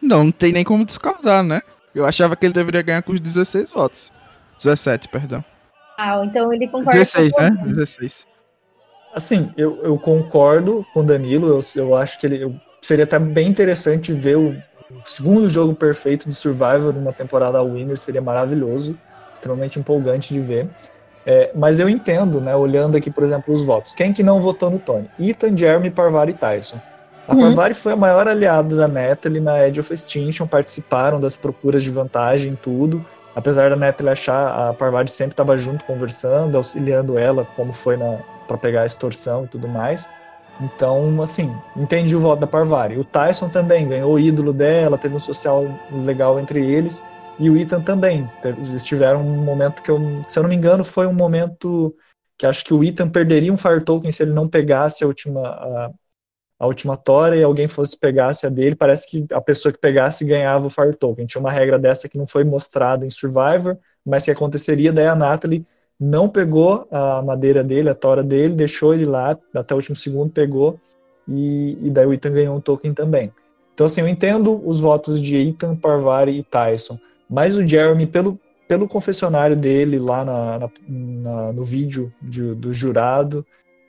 Não, 0.00 0.24
não 0.24 0.32
tem 0.32 0.52
nem 0.52 0.64
como 0.64 0.84
discordar, 0.84 1.42
né? 1.42 1.62
Eu 1.94 2.04
achava 2.04 2.36
que 2.36 2.44
ele 2.44 2.52
deveria 2.52 2.82
ganhar 2.82 3.02
com 3.02 3.12
os 3.12 3.20
16 3.20 3.72
votos. 3.72 4.12
17, 4.58 5.08
perdão. 5.08 5.44
Ah, 5.96 6.22
então 6.24 6.52
ele 6.52 6.68
concorda 6.68 6.98
16, 6.98 7.32
com 7.32 7.40
né? 7.40 7.50
16. 7.64 8.26
Assim, 9.14 9.52
eu, 9.56 9.78
eu 9.82 9.98
concordo 9.98 10.84
com 10.92 11.00
o 11.00 11.04
Danilo. 11.04 11.48
Eu, 11.48 11.60
eu 11.76 11.96
acho 11.96 12.18
que 12.18 12.26
ele 12.26 12.42
eu, 12.42 12.54
seria 12.82 13.04
até 13.04 13.18
bem 13.18 13.48
interessante 13.48 14.12
ver 14.12 14.36
o 14.36 14.54
o 14.90 15.08
segundo 15.08 15.48
jogo 15.48 15.74
perfeito 15.74 16.28
de 16.28 16.34
Survivor 16.34 16.92
numa 16.92 17.12
temporada 17.12 17.62
winner 17.62 17.96
seria 17.96 18.20
maravilhoso, 18.20 18.96
extremamente 19.32 19.78
empolgante 19.78 20.32
de 20.32 20.40
ver. 20.40 20.68
É, 21.26 21.50
mas 21.54 21.80
eu 21.80 21.88
entendo, 21.88 22.40
né, 22.40 22.54
olhando 22.54 22.96
aqui, 22.96 23.10
por 23.10 23.24
exemplo, 23.24 23.52
os 23.52 23.64
votos. 23.64 23.94
Quem 23.94 24.12
que 24.12 24.22
não 24.22 24.40
votou 24.40 24.70
no 24.70 24.78
Tony? 24.78 25.08
Ethan, 25.18 25.56
Jeremy, 25.56 25.90
Parvari 25.90 26.32
e 26.32 26.34
Tyson. 26.34 26.78
A 27.26 27.34
uhum. 27.34 27.40
Parvari 27.40 27.72
foi 27.72 27.92
a 27.94 27.96
maior 27.96 28.28
aliada 28.28 28.76
da 28.76 28.86
Natalie 28.86 29.40
na 29.40 29.66
Edge 29.66 29.80
of 29.80 29.92
Extinction, 29.92 30.46
participaram 30.46 31.18
das 31.18 31.34
procuras 31.34 31.82
de 31.82 31.90
vantagem 31.90 32.52
em 32.52 32.56
tudo. 32.56 33.04
Apesar 33.34 33.70
da 33.70 33.76
Natalie 33.76 34.12
achar, 34.12 34.68
a 34.68 34.74
Parvari 34.74 35.10
sempre 35.10 35.32
estava 35.32 35.56
junto, 35.56 35.84
conversando, 35.86 36.56
auxiliando 36.56 37.18
ela, 37.18 37.46
como 37.56 37.72
foi 37.72 37.96
para 38.46 38.58
pegar 38.58 38.82
a 38.82 38.86
extorsão 38.86 39.44
e 39.44 39.48
tudo 39.48 39.68
mais. 39.68 40.08
Então, 40.60 41.20
assim, 41.20 41.54
entendi 41.76 42.14
o 42.14 42.20
voto 42.20 42.40
da 42.40 42.46
Parvari. 42.46 42.98
O 42.98 43.04
Tyson 43.04 43.48
também 43.48 43.88
ganhou 43.88 44.14
o 44.14 44.18
ídolo 44.18 44.52
dela, 44.52 44.98
teve 44.98 45.16
um 45.16 45.20
social 45.20 45.64
legal 45.90 46.38
entre 46.38 46.64
eles. 46.64 47.02
E 47.38 47.50
o 47.50 47.56
Ethan 47.56 47.80
também. 47.80 48.30
Eles 48.44 48.84
tiveram 48.84 49.20
um 49.20 49.44
momento 49.44 49.82
que 49.82 49.90
eu, 49.90 49.98
se 50.26 50.38
eu 50.38 50.42
não 50.42 50.50
me 50.50 50.54
engano, 50.54 50.84
foi 50.84 51.06
um 51.06 51.12
momento 51.12 51.94
que 52.38 52.46
acho 52.46 52.64
que 52.64 52.72
o 52.72 52.84
Ethan 52.84 53.08
perderia 53.08 53.52
um 53.52 53.56
Fire 53.56 53.84
Token 53.84 54.10
se 54.10 54.22
ele 54.22 54.32
não 54.32 54.48
pegasse 54.48 55.02
a 55.02 55.06
última, 55.06 55.40
a, 55.40 55.90
a 56.60 56.66
última 56.66 56.96
Tora 56.96 57.36
e 57.36 57.42
alguém 57.42 57.66
fosse 57.66 57.98
pegasse 57.98 58.46
a 58.46 58.48
dele. 58.50 58.76
Parece 58.76 59.08
que 59.08 59.26
a 59.32 59.40
pessoa 59.40 59.72
que 59.72 59.80
pegasse 59.80 60.24
ganhava 60.24 60.66
o 60.66 60.70
Fire 60.70 60.94
Token. 60.94 61.26
Tinha 61.26 61.40
uma 61.40 61.50
regra 61.50 61.78
dessa 61.78 62.08
que 62.08 62.18
não 62.18 62.26
foi 62.26 62.44
mostrada 62.44 63.04
em 63.04 63.10
Survivor, 63.10 63.76
mas 64.06 64.24
que 64.24 64.30
aconteceria. 64.30 64.92
Daí 64.92 65.06
a 65.06 65.16
Natalie 65.16 65.66
não 66.04 66.28
pegou 66.28 66.86
a 66.90 67.22
madeira 67.22 67.64
dele, 67.64 67.88
a 67.88 67.94
tora 67.94 68.22
dele, 68.22 68.54
deixou 68.54 68.92
ele 68.92 69.06
lá 69.06 69.38
até 69.54 69.74
o 69.74 69.78
último 69.78 69.96
segundo, 69.96 70.30
pegou 70.30 70.78
e, 71.26 71.78
e 71.82 71.90
daí 71.90 72.06
o 72.06 72.12
Ethan 72.12 72.32
ganhou 72.32 72.56
um 72.56 72.60
token 72.60 72.92
também. 72.92 73.32
Então, 73.72 73.86
assim, 73.86 74.02
eu 74.02 74.08
entendo 74.08 74.60
os 74.68 74.78
votos 74.78 75.20
de 75.20 75.36
Ethan, 75.36 75.74
Parvari 75.74 76.38
e 76.38 76.42
Tyson, 76.42 76.98
mas 77.28 77.56
o 77.56 77.66
Jeremy, 77.66 78.06
pelo, 78.06 78.38
pelo 78.68 78.86
confessionário 78.86 79.56
dele 79.56 79.98
lá 79.98 80.24
na, 80.24 80.58
na, 80.58 80.70
na 80.88 81.52
no 81.52 81.64
vídeo 81.64 82.12
de, 82.20 82.54
do 82.54 82.72
jurado, 82.72 83.44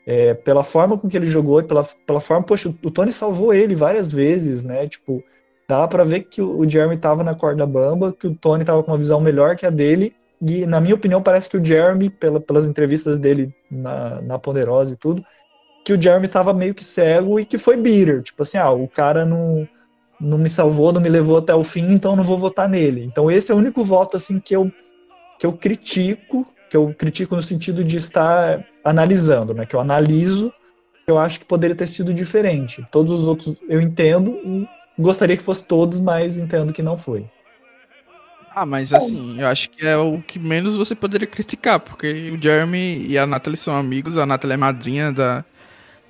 é, 0.08 0.34
pela 0.34 0.64
forma 0.64 0.98
com 0.98 1.10
que 1.10 1.18
ele 1.18 1.26
jogou, 1.26 1.62
pela, 1.64 1.84
pela 2.06 2.22
forma, 2.22 2.46
poxa, 2.46 2.74
o 2.84 2.92
Tony 2.92 3.12
salvou 3.12 3.54
ele 3.54 3.76
várias 3.76 4.12
vezes, 4.12 4.64
né? 4.64 4.88
Tipo, 4.88 5.22
dá 5.68 5.88
para 5.88 6.04
ver 6.04 6.22
que 6.22 6.42
o, 6.42 6.68
Jeremy 6.68 6.98
tava 6.98 7.24
na 7.24 7.36
corda 7.36 7.66
bamba, 7.66 8.14
que 8.14 8.28
o 8.28 8.36
Tony 8.36 8.64
tava 8.64 8.84
com 8.84 8.92
uma 8.92 8.98
visão 8.98 9.20
melhor 9.20 9.56
que 9.56 9.66
a 9.66 9.70
dele, 9.70 10.16
e, 10.42 10.66
na 10.66 10.82
minha 10.82 10.96
opinião, 10.96 11.22
parece 11.22 11.50
que 11.50 11.58
o 11.58 11.64
Jeremy, 11.64 12.10
pela, 12.10 12.40
pelas 12.40 12.68
entrevistas 12.68 13.18
dele 13.18 13.54
na, 13.70 14.22
na 14.22 14.40
Poderosa 14.40 14.94
e 14.94 14.98
tudo, 14.98 15.24
que 15.84 15.94
o 15.94 16.02
Jeremy 16.02 16.26
estava 16.26 16.54
meio 16.54 16.74
que 16.74 16.84
cego 16.84 17.40
e 17.40 17.46
que 17.46 17.58
foi 17.58 17.78
bitter. 17.78 18.22
Tipo 18.22 18.44
assim, 18.44 18.58
ah, 18.58 18.72
o 18.72 18.88
cara 18.88 19.26
não, 19.26 19.68
não 20.20 20.38
me 20.38 20.50
salvou, 20.50 20.92
não 20.92 21.02
me 21.02 21.10
levou 21.10 21.38
até 21.38 21.54
o 21.54 21.64
fim, 21.64 21.92
então 21.92 22.16
não 22.16 22.24
vou 22.24 22.38
votar 22.38 22.68
nele. 22.68 23.04
Então 23.04 23.30
esse 23.30 23.52
é 23.52 23.56
o 23.56 23.58
único 23.58 23.84
voto, 23.84 24.18
assim, 24.18 24.40
que 24.40 24.56
eu, 24.56 24.72
que 25.40 25.46
eu 25.46 25.54
critico, 25.54 26.46
que 26.70 26.76
eu 26.76 26.94
critico 26.94 27.36
no 27.36 27.44
sentido 27.44 27.84
de 27.84 27.98
estar 27.98 28.66
analisando, 28.84 29.54
né? 29.54 29.66
Que 29.66 29.76
eu 29.76 29.80
analiso, 29.80 30.52
eu 31.08 31.18
acho 31.18 31.40
que 31.40 31.46
poderia 31.46 31.76
ter 31.76 31.88
sido 31.88 32.14
diferente. 32.14 32.86
Todos 32.92 33.12
os 33.12 33.28
outros 33.28 33.56
eu 33.70 33.80
entendo 33.80 34.40
e 34.44 34.68
gostaria 34.98 35.38
que 35.38 35.44
fosse 35.44 35.66
todos, 35.66 36.00
mas 36.00 36.38
entendo 36.38 36.74
que 36.74 36.82
não 36.82 36.98
foi. 36.98 37.30
Ah, 38.56 38.66
mas 38.66 38.94
assim, 38.94 39.38
eu 39.38 39.48
acho 39.48 39.70
que 39.70 39.86
é 39.86 39.98
o 39.98 40.22
que 40.22 40.40
menos 40.40 40.78
você 40.78 40.96
poderia 40.96 41.28
criticar, 41.28 41.78
porque 41.78 42.32
o 42.32 42.42
Jeremy 42.42 43.06
e 43.06 43.18
a 43.18 43.28
Natalie 43.28 43.58
são 43.58 43.76
amigos, 43.76 44.18
a 44.18 44.26
Natalie 44.26 44.54
é 44.54 44.58
madrinha 44.58 45.12
da, 45.12 45.44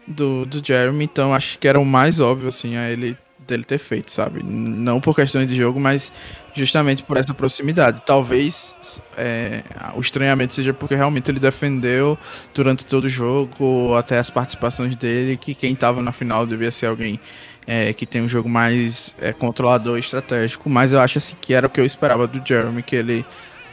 do, 0.07 0.45
do 0.45 0.63
Jeremy, 0.63 1.05
então 1.05 1.34
acho 1.34 1.57
que 1.57 1.67
era 1.67 1.80
o 1.80 1.85
mais 1.85 2.19
óbvio, 2.19 2.49
assim, 2.49 2.76
a 2.76 2.88
ele 2.91 3.17
dele 3.47 3.63
ter 3.63 3.77
feito, 3.77 4.11
sabe? 4.11 4.43
Não 4.43 4.99
por 4.99 5.15
questões 5.15 5.47
de 5.47 5.55
jogo, 5.55 5.80
mas 5.80 6.11
justamente 6.53 7.03
por 7.03 7.17
essa 7.17 7.34
proximidade. 7.34 8.01
Talvez 8.05 9.01
é, 9.17 9.63
o 9.95 10.01
estranhamento 10.01 10.53
seja 10.53 10.73
porque 10.73 10.95
realmente 10.95 11.30
ele 11.30 11.39
defendeu 11.39 12.17
durante 12.53 12.85
todo 12.85 13.05
o 13.05 13.09
jogo, 13.09 13.95
até 13.95 14.17
as 14.17 14.30
participações 14.30 14.95
dele, 14.95 15.38
que 15.38 15.53
quem 15.53 15.73
estava 15.73 16.01
na 16.01 16.11
final 16.11 16.45
devia 16.45 16.72
ser 16.72 16.88
alguém 16.88 17.19
é, 17.68 17.94
que 17.94 18.06
tem 18.06 18.22
um 18.22 18.28
jogo 18.28 18.48
mais 18.48 19.16
é, 19.20 19.34
controlador 19.34 19.98
estratégico. 19.98 20.70
Mas 20.70 20.94
eu 20.94 21.00
acho 21.00 21.18
assim, 21.18 21.36
que 21.40 21.54
era 21.54 21.68
o 21.68 21.70
que 21.70 21.80
eu 21.80 21.86
esperava 21.86 22.28
do 22.28 22.46
Jeremy, 22.46 22.84
que 22.84 22.96
ele 22.96 23.26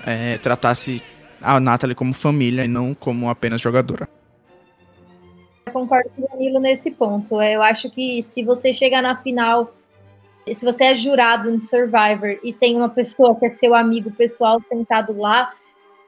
é, 0.06 0.38
tratasse 0.38 1.02
a 1.40 1.58
Natalie 1.58 1.94
como 1.94 2.14
família 2.14 2.64
e 2.64 2.68
não 2.68 2.94
como 2.94 3.28
apenas 3.28 3.60
jogadora. 3.60 4.08
Eu 5.66 5.72
concordo 5.72 6.10
com 6.16 6.22
o 6.22 6.28
Danilo 6.28 6.60
nesse 6.60 6.90
ponto. 6.90 7.40
Eu 7.40 7.62
acho 7.62 7.90
que 7.90 8.22
se 8.22 8.44
você 8.44 8.72
chegar 8.72 9.02
na 9.02 9.16
final, 9.16 9.72
se 10.52 10.64
você 10.64 10.84
é 10.84 10.94
jurado 10.94 11.50
em 11.50 11.60
Survivor 11.60 12.38
e 12.42 12.52
tem 12.52 12.76
uma 12.76 12.88
pessoa 12.88 13.34
que 13.34 13.46
é 13.46 13.50
seu 13.50 13.74
amigo 13.74 14.10
pessoal 14.10 14.60
sentado 14.68 15.16
lá, 15.16 15.52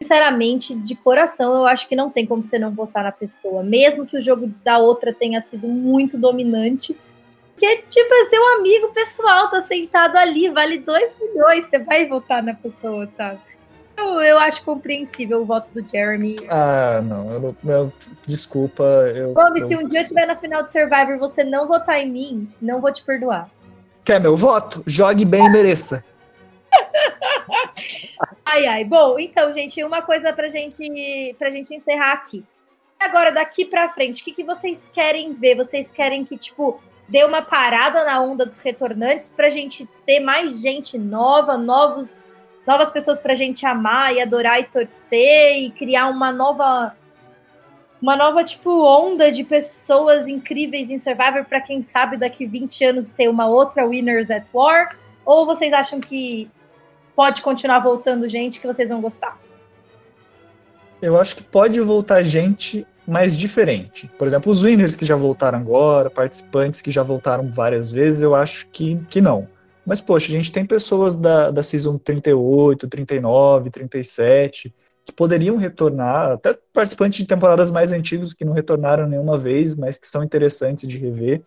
sinceramente, 0.02 0.74
de 0.74 0.94
coração, 0.94 1.54
eu 1.54 1.66
acho 1.66 1.88
que 1.88 1.96
não 1.96 2.10
tem 2.10 2.26
como 2.26 2.42
você 2.42 2.58
não 2.58 2.70
votar 2.70 3.04
na 3.04 3.12
pessoa. 3.12 3.62
Mesmo 3.62 4.06
que 4.06 4.16
o 4.16 4.20
jogo 4.20 4.52
da 4.62 4.78
outra 4.78 5.12
tenha 5.12 5.40
sido 5.40 5.66
muito 5.66 6.18
dominante. 6.18 6.96
Porque, 7.54 7.76
tipo, 7.88 8.12
é 8.12 8.24
seu 8.24 8.54
amigo 8.56 8.88
pessoal, 8.92 9.48
tá 9.48 9.62
sentado 9.62 10.16
ali, 10.16 10.50
vale 10.50 10.78
2 10.78 11.16
milhões, 11.20 11.64
você 11.64 11.78
vai 11.78 12.06
votar 12.06 12.42
na 12.42 12.52
pessoa, 12.52 13.08
sabe? 13.16 13.38
Eu, 13.96 14.20
eu 14.20 14.38
acho 14.38 14.64
compreensível 14.64 15.42
o 15.42 15.44
voto 15.44 15.70
do 15.72 15.88
Jeremy. 15.88 16.34
Ah, 16.48 17.00
não, 17.00 17.32
eu, 17.32 17.56
eu 17.64 17.92
desculpa. 18.26 18.82
Eu, 18.82 19.32
Gomes, 19.32 19.62
eu, 19.62 19.68
se 19.68 19.76
um 19.76 19.86
dia 19.86 20.00
eu 20.00 20.02
estiver 20.02 20.26
na 20.26 20.34
final 20.34 20.64
de 20.64 20.72
Survivor 20.72 21.14
e 21.14 21.18
você 21.18 21.44
não 21.44 21.68
votar 21.68 22.00
em 22.00 22.10
mim, 22.10 22.52
não 22.60 22.80
vou 22.80 22.92
te 22.92 23.04
perdoar. 23.04 23.48
Quer 24.04 24.20
meu 24.20 24.36
voto? 24.36 24.82
Jogue 24.84 25.24
bem 25.24 25.46
e 25.46 25.48
mereça. 25.48 26.04
ai, 28.44 28.66
ai. 28.66 28.84
Bom, 28.84 29.16
então, 29.18 29.54
gente, 29.54 29.82
uma 29.84 30.02
coisa 30.02 30.32
pra 30.32 30.48
gente, 30.48 31.34
pra 31.38 31.50
gente 31.50 31.72
encerrar 31.72 32.14
aqui. 32.14 32.44
Agora, 32.98 33.30
daqui 33.30 33.64
pra 33.64 33.88
frente, 33.88 34.22
o 34.22 34.24
que, 34.24 34.32
que 34.32 34.44
vocês 34.44 34.78
querem 34.92 35.32
ver? 35.34 35.54
Vocês 35.54 35.90
querem 35.90 36.24
que, 36.24 36.36
tipo, 36.36 36.80
dê 37.08 37.24
uma 37.24 37.42
parada 37.42 38.04
na 38.04 38.20
onda 38.20 38.46
dos 38.46 38.58
retornantes 38.58 39.28
pra 39.28 39.48
gente 39.48 39.88
ter 40.06 40.20
mais 40.20 40.60
gente 40.60 40.98
nova, 40.98 41.56
novos 41.56 42.26
novas 42.66 42.90
pessoas 42.90 43.18
para 43.18 43.34
a 43.34 43.36
gente 43.36 43.66
amar 43.66 44.14
e 44.14 44.22
adorar 44.22 44.58
e 44.58 44.64
torcer 44.64 45.58
e 45.58 45.70
criar 45.70 46.08
uma 46.08 46.32
nova 46.32 46.96
uma 48.00 48.16
nova 48.16 48.42
tipo 48.42 48.70
onda 48.70 49.30
de 49.30 49.44
pessoas 49.44 50.28
incríveis 50.28 50.90
em 50.90 50.98
Survivor 50.98 51.44
para 51.44 51.60
quem 51.60 51.82
sabe 51.82 52.16
daqui 52.16 52.46
20 52.46 52.84
anos 52.84 53.08
ter 53.08 53.28
uma 53.28 53.46
outra 53.46 53.86
Winners 53.86 54.30
at 54.30 54.46
War 54.52 54.96
ou 55.24 55.46
vocês 55.46 55.72
acham 55.72 56.00
que 56.00 56.50
pode 57.14 57.42
continuar 57.42 57.78
voltando 57.78 58.28
gente 58.28 58.60
que 58.60 58.66
vocês 58.66 58.88
vão 58.88 59.00
gostar? 59.00 59.38
Eu 61.00 61.18
acho 61.18 61.36
que 61.36 61.42
pode 61.42 61.80
voltar 61.80 62.22
gente 62.22 62.86
mais 63.06 63.36
diferente. 63.36 64.10
Por 64.18 64.26
exemplo, 64.26 64.50
os 64.50 64.62
winners 64.62 64.96
que 64.96 65.04
já 65.04 65.16
voltaram 65.16 65.58
agora, 65.58 66.10
participantes 66.10 66.80
que 66.80 66.90
já 66.90 67.02
voltaram 67.02 67.50
várias 67.50 67.90
vezes, 67.90 68.22
eu 68.22 68.34
acho 68.34 68.66
que, 68.68 68.96
que 69.10 69.20
não. 69.20 69.46
Mas, 69.84 70.00
poxa, 70.00 70.32
a 70.32 70.36
gente 70.36 70.50
tem 70.50 70.64
pessoas 70.64 71.14
da, 71.14 71.50
da 71.50 71.62
Season 71.62 71.98
38, 71.98 72.88
39, 72.88 73.70
37, 73.70 74.74
que 75.04 75.12
poderiam 75.12 75.56
retornar, 75.56 76.32
até 76.32 76.56
participantes 76.72 77.18
de 77.18 77.26
temporadas 77.26 77.70
mais 77.70 77.92
antigas 77.92 78.32
que 78.32 78.44
não 78.44 78.54
retornaram 78.54 79.06
nenhuma 79.06 79.36
vez, 79.36 79.74
mas 79.74 79.98
que 79.98 80.08
são 80.08 80.24
interessantes 80.24 80.88
de 80.88 80.96
rever, 80.96 81.42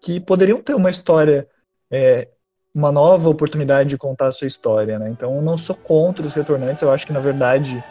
que 0.00 0.18
poderiam 0.18 0.62
ter 0.62 0.74
uma 0.74 0.88
história, 0.88 1.46
é, 1.90 2.28
uma 2.74 2.90
nova 2.90 3.28
oportunidade 3.28 3.90
de 3.90 3.98
contar 3.98 4.28
a 4.28 4.32
sua 4.32 4.46
história, 4.46 4.98
né? 4.98 5.10
Então, 5.10 5.36
eu 5.36 5.42
não 5.42 5.58
sou 5.58 5.76
contra 5.76 6.24
os 6.24 6.32
retornantes, 6.32 6.82
eu 6.82 6.90
acho 6.90 7.06
que, 7.06 7.12
na 7.12 7.20
verdade, 7.20 7.84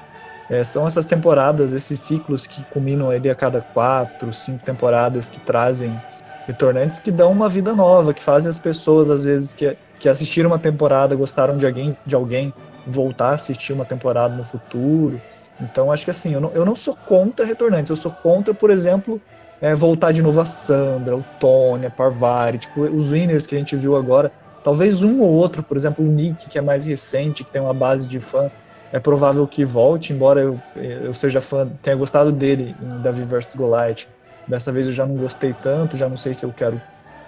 é, 0.50 0.64
são 0.64 0.86
essas 0.86 1.06
temporadas, 1.06 1.74
esses 1.74 2.00
ciclos 2.00 2.46
que 2.46 2.64
culminam 2.66 3.10
ali 3.10 3.30
a 3.30 3.36
cada 3.36 3.62
quatro, 3.62 4.34
cinco 4.34 4.64
temporadas 4.64 5.30
que 5.30 5.40
trazem 5.40 6.00
retornantes 6.46 7.00
que 7.00 7.12
dão 7.12 7.32
uma 7.32 7.48
vida 7.48 7.74
nova, 7.74 8.14
que 8.14 8.22
fazem 8.22 8.50
as 8.50 8.58
pessoas, 8.58 9.10
às 9.10 9.24
vezes, 9.24 9.54
que, 9.54 9.78
que 10.00 10.10
assistiram 10.10 10.50
uma 10.50 10.60
temporada, 10.60 11.16
gostaram 11.16 11.58
de 11.58 11.66
alguém, 11.66 11.98
de 12.06 12.16
alguém 12.16 12.54
voltar 12.86 13.30
a 13.30 13.34
assistir 13.34 13.74
uma 13.74 13.86
temporada 13.86 14.36
no 14.36 14.44
futuro. 14.44 15.22
Então, 15.62 15.92
acho 15.92 16.04
que 16.04 16.12
assim, 16.12 16.34
eu 16.34 16.42
não, 16.42 16.52
eu 16.52 16.66
não 16.66 16.76
sou 16.76 16.96
contra 16.96 17.46
retornantes, 17.46 17.90
eu 17.90 17.96
sou 17.96 18.12
contra, 18.12 18.54
por 18.54 18.70
exemplo, 18.70 19.22
é, 19.62 19.74
voltar 19.74 20.12
de 20.12 20.22
novo 20.22 20.42
a 20.42 20.46
Sandra, 20.46 21.16
o 21.16 21.24
Tony, 21.40 21.86
a 21.86 21.90
Parvari, 21.90 22.58
tipo, 22.58 22.82
os 22.82 23.12
winners 23.12 23.48
que 23.48 23.56
a 23.56 23.58
gente 23.58 23.76
viu 23.76 23.96
agora. 23.96 24.32
Talvez 24.62 25.02
um 25.02 25.22
ou 25.22 25.32
outro, 25.32 25.62
por 25.64 25.78
exemplo, 25.78 26.04
o 26.06 26.08
Nick, 26.08 26.50
que 26.50 26.58
é 26.58 26.62
mais 26.62 26.86
recente, 26.86 27.44
que 27.44 27.52
tem 27.52 27.62
uma 27.62 27.74
base 27.74 28.08
de 28.08 28.20
fã, 28.20 28.50
é 28.94 29.00
provável 29.00 29.48
que 29.48 29.66
volte, 29.66 30.14
embora 30.14 30.40
eu, 30.40 30.62
eu 30.76 31.12
seja 31.16 31.42
fã, 31.42 31.68
tenha 31.82 31.96
gostado 31.96 32.32
dele 32.32 32.76
em 32.80 33.02
Davi 33.02 33.24
vs 33.24 33.56
Goliath. 33.56 34.08
Dessa 34.48 34.72
vez 34.72 34.86
eu 34.86 34.94
já 34.94 35.04
não 35.04 35.16
gostei 35.16 35.52
tanto, 35.52 35.98
já 35.98 36.08
não 36.08 36.16
sei 36.16 36.32
se 36.32 36.46
eu 36.46 36.54
quero, 36.54 36.80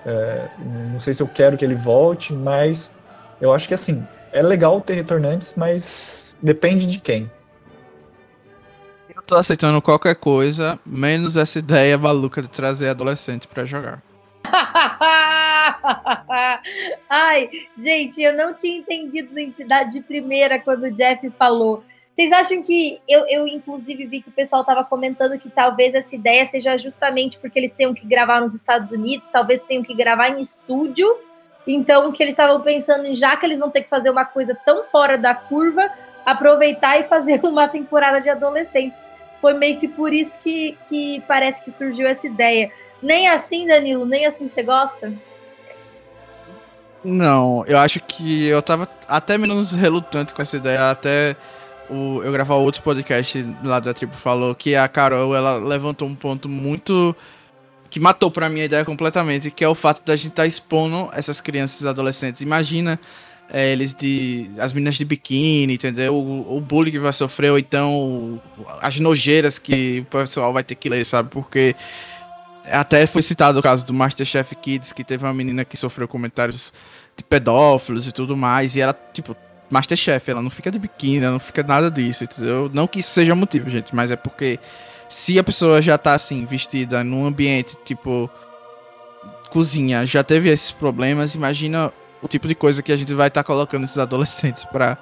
é, 0.06 0.48
não 0.92 1.00
sei 1.00 1.16
se 1.16 1.24
eu 1.24 1.28
quero 1.28 1.58
que 1.58 1.66
ele 1.66 1.74
volte, 1.74 2.34
mas 2.34 2.94
eu 3.42 3.52
acho 3.52 3.68
que 3.68 3.74
assim 3.74 4.06
é 4.32 4.44
legal 4.44 4.80
ter 4.80 4.94
retornantes, 4.94 5.56
mas 5.58 6.38
depende 6.40 6.86
de 6.86 7.00
quem. 7.00 7.32
Eu 9.16 9.24
tô 9.24 9.36
aceitando 9.36 9.82
qualquer 9.82 10.16
coisa, 10.16 10.78
menos 10.86 11.36
essa 11.36 11.58
ideia 11.58 11.98
maluca 11.98 12.44
de 12.44 12.48
trazer 12.48 12.90
adolescente 12.90 13.48
para 13.48 13.66
jogar. 13.66 14.04
Ai, 17.10 17.50
gente, 17.76 18.22
eu 18.22 18.34
não 18.34 18.54
tinha 18.54 18.78
entendido 18.78 19.30
de 19.92 20.02
primeira 20.02 20.60
quando 20.60 20.84
o 20.84 20.92
Jeff 20.92 21.30
falou. 21.32 21.84
Vocês 22.14 22.32
acham 22.32 22.62
que 22.62 23.02
eu, 23.08 23.28
eu 23.28 23.46
inclusive 23.46 24.06
vi 24.06 24.22
que 24.22 24.30
o 24.30 24.32
pessoal 24.32 24.62
estava 24.62 24.86
comentando 24.86 25.38
que 25.38 25.50
talvez 25.50 25.94
essa 25.94 26.16
ideia 26.16 26.46
seja 26.46 26.78
justamente 26.78 27.38
porque 27.38 27.60
eles 27.60 27.72
tenham 27.72 27.94
que 27.94 28.08
gravar 28.08 28.40
nos 28.40 28.56
Estados 28.56 28.90
Unidos, 28.90 29.28
talvez 29.28 29.60
tenham 29.62 29.84
que 29.84 29.94
gravar 29.94 30.30
em 30.30 30.42
estúdio, 30.42 31.18
então 31.68 32.14
que 32.14 32.24
eles 32.24 32.32
estavam 32.34 32.62
pensando 32.62 33.06
em 33.06 33.14
já 33.14 33.36
que 33.36 33.46
eles 33.46 33.60
vão 33.60 33.70
ter 33.70 33.84
que 33.84 33.90
fazer 33.90 34.10
uma 34.10 34.24
coisa 34.24 34.58
tão 34.66 34.86
fora 34.86 35.18
da 35.18 35.36
curva, 35.36 35.92
aproveitar 36.26 36.98
e 37.00 37.04
fazer 37.04 37.42
uma 37.44 37.68
temporada 37.68 38.22
de 38.22 38.30
adolescentes. 38.30 39.00
Foi 39.42 39.54
meio 39.54 39.78
que 39.78 39.88
por 39.90 40.14
isso 40.14 40.40
que, 40.40 40.78
que 40.88 41.22
parece 41.28 41.62
que 41.64 41.70
surgiu 41.70 42.08
essa 42.08 42.26
ideia. 42.26 42.72
Nem 43.04 43.28
assim, 43.28 43.68
Danilo, 43.68 44.06
nem 44.06 44.26
assim 44.26 44.48
você 44.48 44.64
gosta? 44.64 45.14
Não, 47.08 47.64
eu 47.68 47.78
acho 47.78 48.00
que 48.00 48.46
eu 48.46 48.64
tava 48.64 48.90
até 49.08 49.38
menos 49.38 49.74
relutante 49.74 50.34
com 50.34 50.42
essa 50.42 50.58
ideia, 50.58 50.90
até 50.90 51.36
o, 51.88 52.24
eu 52.24 52.32
gravar 52.32 52.56
outro 52.56 52.82
podcast 52.82 53.48
lá 53.64 53.80
da 53.80 53.94
tribo 53.94 54.16
falou 54.16 54.56
que 54.56 54.76
a 54.76 54.88
Carol 54.88 55.36
ela 55.36 55.58
levantou 55.58 56.08
um 56.08 56.16
ponto 56.16 56.50
muito 56.50 57.16
que 57.92 58.00
matou 58.00 58.32
pra 58.32 58.50
mim 58.50 58.62
a 58.62 58.66
ideia 58.66 58.84
completamente, 58.84 59.52
que 59.52 59.64
é 59.64 59.70
o 59.70 59.76
fato 59.76 60.04
da 60.04 60.16
gente 60.16 60.32
estar 60.32 60.44
tá 60.44 60.48
expondo 60.48 61.08
essas 61.14 61.40
crianças 61.40 61.82
e 61.82 61.88
adolescentes. 61.88 62.42
Imagina 62.42 63.00
é, 63.52 63.72
eles 63.72 63.94
de. 63.94 64.50
as 64.58 64.74
meninas 64.74 64.96
de 64.96 65.06
biquíni, 65.06 65.76
entendeu? 65.76 66.16
O, 66.16 66.58
o 66.58 66.60
bullying 66.60 66.90
que 66.92 66.98
vai 66.98 67.14
sofrer, 67.14 67.52
ou 67.52 67.60
então 67.60 68.42
as 68.82 69.00
nojeiras 69.00 69.60
que 69.60 70.00
o 70.00 70.06
pessoal 70.06 70.52
vai 70.52 70.64
ter 70.64 70.74
que 70.74 70.90
ler, 70.90 71.06
sabe? 71.06 71.30
Porque 71.30 71.76
até 72.66 73.06
foi 73.06 73.22
citado 73.22 73.60
o 73.60 73.62
caso 73.62 73.86
do 73.86 73.94
Masterchef 73.94 74.56
Kids, 74.56 74.92
que 74.92 75.04
teve 75.04 75.24
uma 75.24 75.34
menina 75.34 75.64
que 75.64 75.78
sofreu 75.78 76.08
comentários 76.08 76.74
de 77.16 77.24
pedófilos 77.24 78.08
e 78.08 78.12
tudo 78.12 78.36
mais, 78.36 78.76
e 78.76 78.82
ela, 78.82 78.94
tipo, 79.14 79.36
Masterchef, 79.70 80.30
ela 80.30 80.42
não 80.42 80.50
fica 80.50 80.72
de 80.72 80.78
biquíni, 80.78 81.24
ela 81.24 81.34
não 81.34 81.40
fica 81.40 81.64
nada 81.64 81.90
disso, 81.90 82.24
entendeu? 82.24 82.70
Não 82.74 82.88
que 82.88 83.00
isso 83.00 83.12
seja 83.12 83.34
motivo, 83.34 83.70
gente, 83.70 83.96
mas 83.96 84.12
é 84.12 84.16
porque 84.16 84.60
se 85.08 85.38
a 85.40 85.44
pessoa 85.44 85.82
já 85.82 85.98
tá 85.98 86.14
assim, 86.14 86.46
vestida 86.46 87.04
num 87.04 87.26
ambiente 87.26 87.76
tipo 87.84 88.30
cozinha, 89.50 90.06
já 90.06 90.24
teve 90.24 90.50
esses 90.50 90.72
problemas, 90.72 91.34
imagina 91.34 91.92
o 92.22 92.28
tipo 92.28 92.48
de 92.48 92.56
coisa 92.56 92.82
que 92.82 92.92
a 92.92 92.96
gente 92.96 93.14
vai 93.14 93.28
estar 93.28 93.44
tá 93.44 93.48
colocando 93.48 93.84
esses 93.84 93.98
adolescentes 93.98 94.64
pra, 94.66 94.98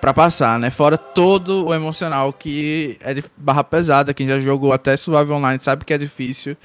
pra 0.00 0.12
passar, 0.12 0.58
né? 0.58 0.70
Fora 0.70 0.98
todo 0.98 1.66
o 1.66 1.74
emocional 1.74 2.32
que 2.32 2.98
é 3.00 3.14
de 3.14 3.24
barra 3.36 3.64
pesada, 3.64 4.12
quem 4.12 4.26
já 4.26 4.38
jogou 4.38 4.72
até 4.72 4.96
Survival 4.96 5.38
Online 5.38 5.62
sabe 5.62 5.84
que 5.84 5.94
é 5.94 5.98
difícil. 5.98 6.56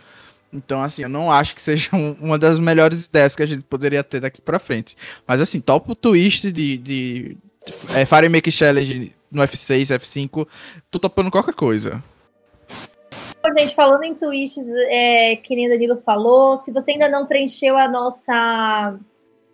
Então, 0.53 0.81
assim, 0.81 1.03
eu 1.03 1.09
não 1.09 1.31
acho 1.31 1.55
que 1.55 1.61
seja 1.61 1.89
uma 2.19 2.37
das 2.37 2.59
melhores 2.59 3.05
ideias 3.05 3.35
que 3.35 3.43
a 3.43 3.45
gente 3.45 3.63
poderia 3.63 4.03
ter 4.03 4.19
daqui 4.19 4.41
pra 4.41 4.59
frente. 4.59 4.97
Mas, 5.25 5.39
assim, 5.41 5.61
top 5.61 5.91
o 5.91 5.95
twist 5.95 6.51
de, 6.51 6.77
de, 6.77 7.37
é, 7.95 8.05
Fire 8.05 8.29
Make 8.29 8.51
Challenge 8.51 9.15
no 9.31 9.41
F6, 9.43 9.97
F5, 9.99 10.47
tô 10.89 10.99
topando 10.99 11.31
qualquer 11.31 11.53
coisa. 11.53 12.03
Gente, 13.57 13.73
falando 13.73 14.03
em 14.03 14.13
twists, 14.13 14.65
é, 14.87 15.35
que 15.35 15.55
nem 15.55 15.67
o 15.67 15.69
Danilo 15.69 16.01
falou, 16.05 16.57
se 16.57 16.71
você 16.71 16.91
ainda 16.91 17.09
não 17.09 17.25
preencheu 17.25 17.75
a 17.77 17.87
nossa 17.87 18.99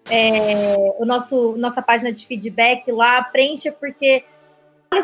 é, 0.09 0.75
o 0.99 1.05
nosso 1.05 1.55
nossa 1.57 1.81
página 1.81 2.11
de 2.11 2.25
feedback 2.25 2.91
lá, 2.91 3.23
preencha 3.23 3.71
porque 3.71 4.25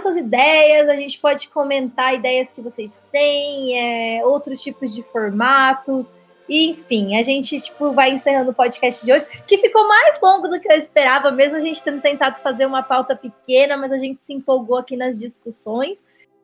suas 0.04 0.18
ideias, 0.18 0.88
a 0.90 0.96
gente 0.96 1.20
pode 1.20 1.50
comentar 1.50 2.14
ideias 2.14 2.52
que 2.52 2.62
vocês 2.62 3.06
têm, 3.12 3.78
é, 4.20 4.26
outros 4.26 4.62
tipos 4.62 4.94
de 4.94 5.02
formatos. 5.04 6.14
Enfim, 6.48 7.18
a 7.18 7.24
gente 7.24 7.60
tipo, 7.60 7.92
vai 7.94 8.12
encerrando 8.12 8.52
o 8.52 8.54
podcast 8.54 9.04
de 9.06 9.14
hoje, 9.14 9.26
que 9.48 9.58
ficou 9.58 9.88
mais 9.88 10.20
longo 10.22 10.48
do 10.48 10.60
que 10.60 10.72
eu 10.72 10.78
esperava, 10.78 11.32
mesmo 11.32 11.58
a 11.58 11.62
gente 11.62 11.84
tendo 11.84 12.02
tentado 12.02 12.40
fazer 12.42 12.66
uma 12.66 12.84
pauta 12.84 13.16
pequena, 13.16 13.78
mas 13.78 13.92
a 13.92 13.98
gente 13.98 14.24
se 14.24 14.34
empolgou 14.34 14.78
aqui 14.78 14.98
nas 14.98 15.18
discussões. 15.18 15.98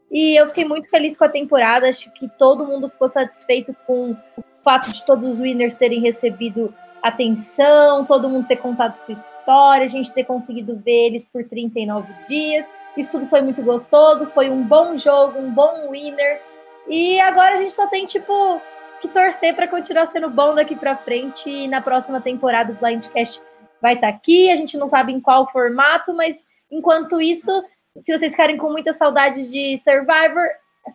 E 0.10 0.40
eu 0.40 0.48
fiquei 0.48 0.66
muito 0.66 0.90
feliz 0.90 1.18
com 1.18 1.26
a 1.26 1.30
temporada, 1.30 1.88
acho 1.88 2.11
que 2.14 2.28
todo 2.28 2.66
mundo 2.66 2.90
ficou 2.90 3.10
satisfeito 3.10 3.76
com 3.86 4.16
o 4.38 4.44
fato 4.64 4.91
de 4.91 5.06
todos 5.06 5.30
os 5.30 5.40
winners 5.40 5.76
terem 5.76 6.02
recebido 6.02 6.74
atenção, 7.03 8.06
todo 8.06 8.30
mundo 8.30 8.48
ter 8.48 8.57
contado 8.57 8.95
sua 8.95 9.14
história, 9.14 9.86
a 9.86 9.90
gente 9.90 10.14
ter 10.14 10.24
conseguido 10.24 10.76
ver 10.78 11.07
eles 11.07 11.26
por 11.26 11.44
39 11.44 12.11
dias. 12.28 12.66
Isso 12.99 13.11
tudo 13.11 13.27
foi 13.27 13.41
muito 13.41 13.63
gostoso, 13.63 14.26
foi 14.26 14.49
um 14.49 14.61
bom 14.61 14.97
jogo, 14.97 15.39
um 15.39 15.49
bom 15.49 15.89
winner. 15.89 16.41
E 16.85 17.17
agora 17.21 17.53
a 17.53 17.55
gente 17.55 17.71
só 17.71 17.88
tem, 17.88 18.05
tipo, 18.05 18.61
que 18.99 19.07
torcer 19.07 19.55
para 19.55 19.69
continuar 19.69 20.07
sendo 20.07 20.30
bom 20.30 20.53
daqui 20.53 20.76
para 20.76 20.97
frente. 20.97 21.49
E 21.49 21.65
na 21.65 21.80
próxima 21.80 22.19
temporada 22.19 22.73
o 22.73 22.76
Blindcast 22.76 23.41
vai 23.81 23.93
estar 23.93 24.11
tá 24.11 24.13
aqui. 24.13 24.51
A 24.51 24.55
gente 24.55 24.77
não 24.77 24.89
sabe 24.89 25.13
em 25.13 25.21
qual 25.21 25.49
formato, 25.49 26.13
mas 26.13 26.45
enquanto 26.69 27.21
isso, 27.21 27.63
se 28.03 28.17
vocês 28.17 28.34
ficarem 28.34 28.57
com 28.57 28.69
muita 28.69 28.91
saudade 28.91 29.49
de 29.49 29.77
Survivor, 29.77 30.49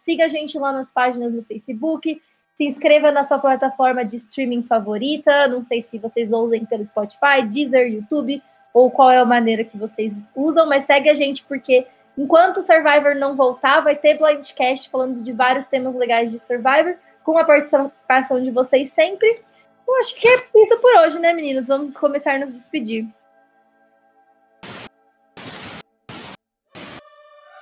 siga 0.05 0.27
a 0.27 0.29
gente 0.29 0.59
lá 0.59 0.73
nas 0.75 0.91
páginas 0.91 1.33
no 1.33 1.43
Facebook. 1.43 2.21
Se 2.55 2.65
inscreva 2.65 3.11
na 3.11 3.23
sua 3.23 3.39
plataforma 3.39 4.05
de 4.05 4.17
streaming 4.17 4.63
favorita. 4.65 5.49
Não 5.49 5.63
sei 5.63 5.81
se 5.81 5.99
vocês 5.99 6.31
ouvem 6.31 6.67
pelo 6.67 6.85
Spotify, 6.85 7.43
Deezer, 7.49 7.91
YouTube 7.91 8.43
ou 8.75 8.91
qual 8.91 9.09
é 9.09 9.19
a 9.19 9.25
maneira 9.25 9.63
que 9.63 9.79
vocês 9.79 10.13
usam, 10.35 10.67
mas 10.67 10.85
segue 10.85 11.09
a 11.09 11.15
gente 11.15 11.45
porque 11.45 11.87
enquanto 12.19 12.57
o 12.57 12.63
Survivor 12.63 13.15
não 13.15 13.37
voltar, 13.37 13.81
vai 13.81 13.95
ter 13.95 14.19
Blindcast 14.19 14.91
falando 14.91 15.23
de 15.23 15.33
vários 15.33 15.65
temas 15.67 15.95
legais 15.95 16.33
de 16.33 16.41
Survivor 16.41 16.97
com 17.23 17.39
a 17.39 17.45
participação 17.45 18.43
de 18.43 18.51
vocês 18.51 18.91
sempre. 18.91 19.41
Eu 19.87 19.97
acho 19.99 20.17
que 20.17 20.27
é 20.27 20.45
isso 20.57 20.77
por 20.79 20.93
hoje, 20.99 21.21
né, 21.21 21.33
meninos? 21.33 21.69
Vamos 21.69 21.97
começar 21.97 22.35
a 22.35 22.39
nos 22.41 22.53
despedir. 22.53 23.07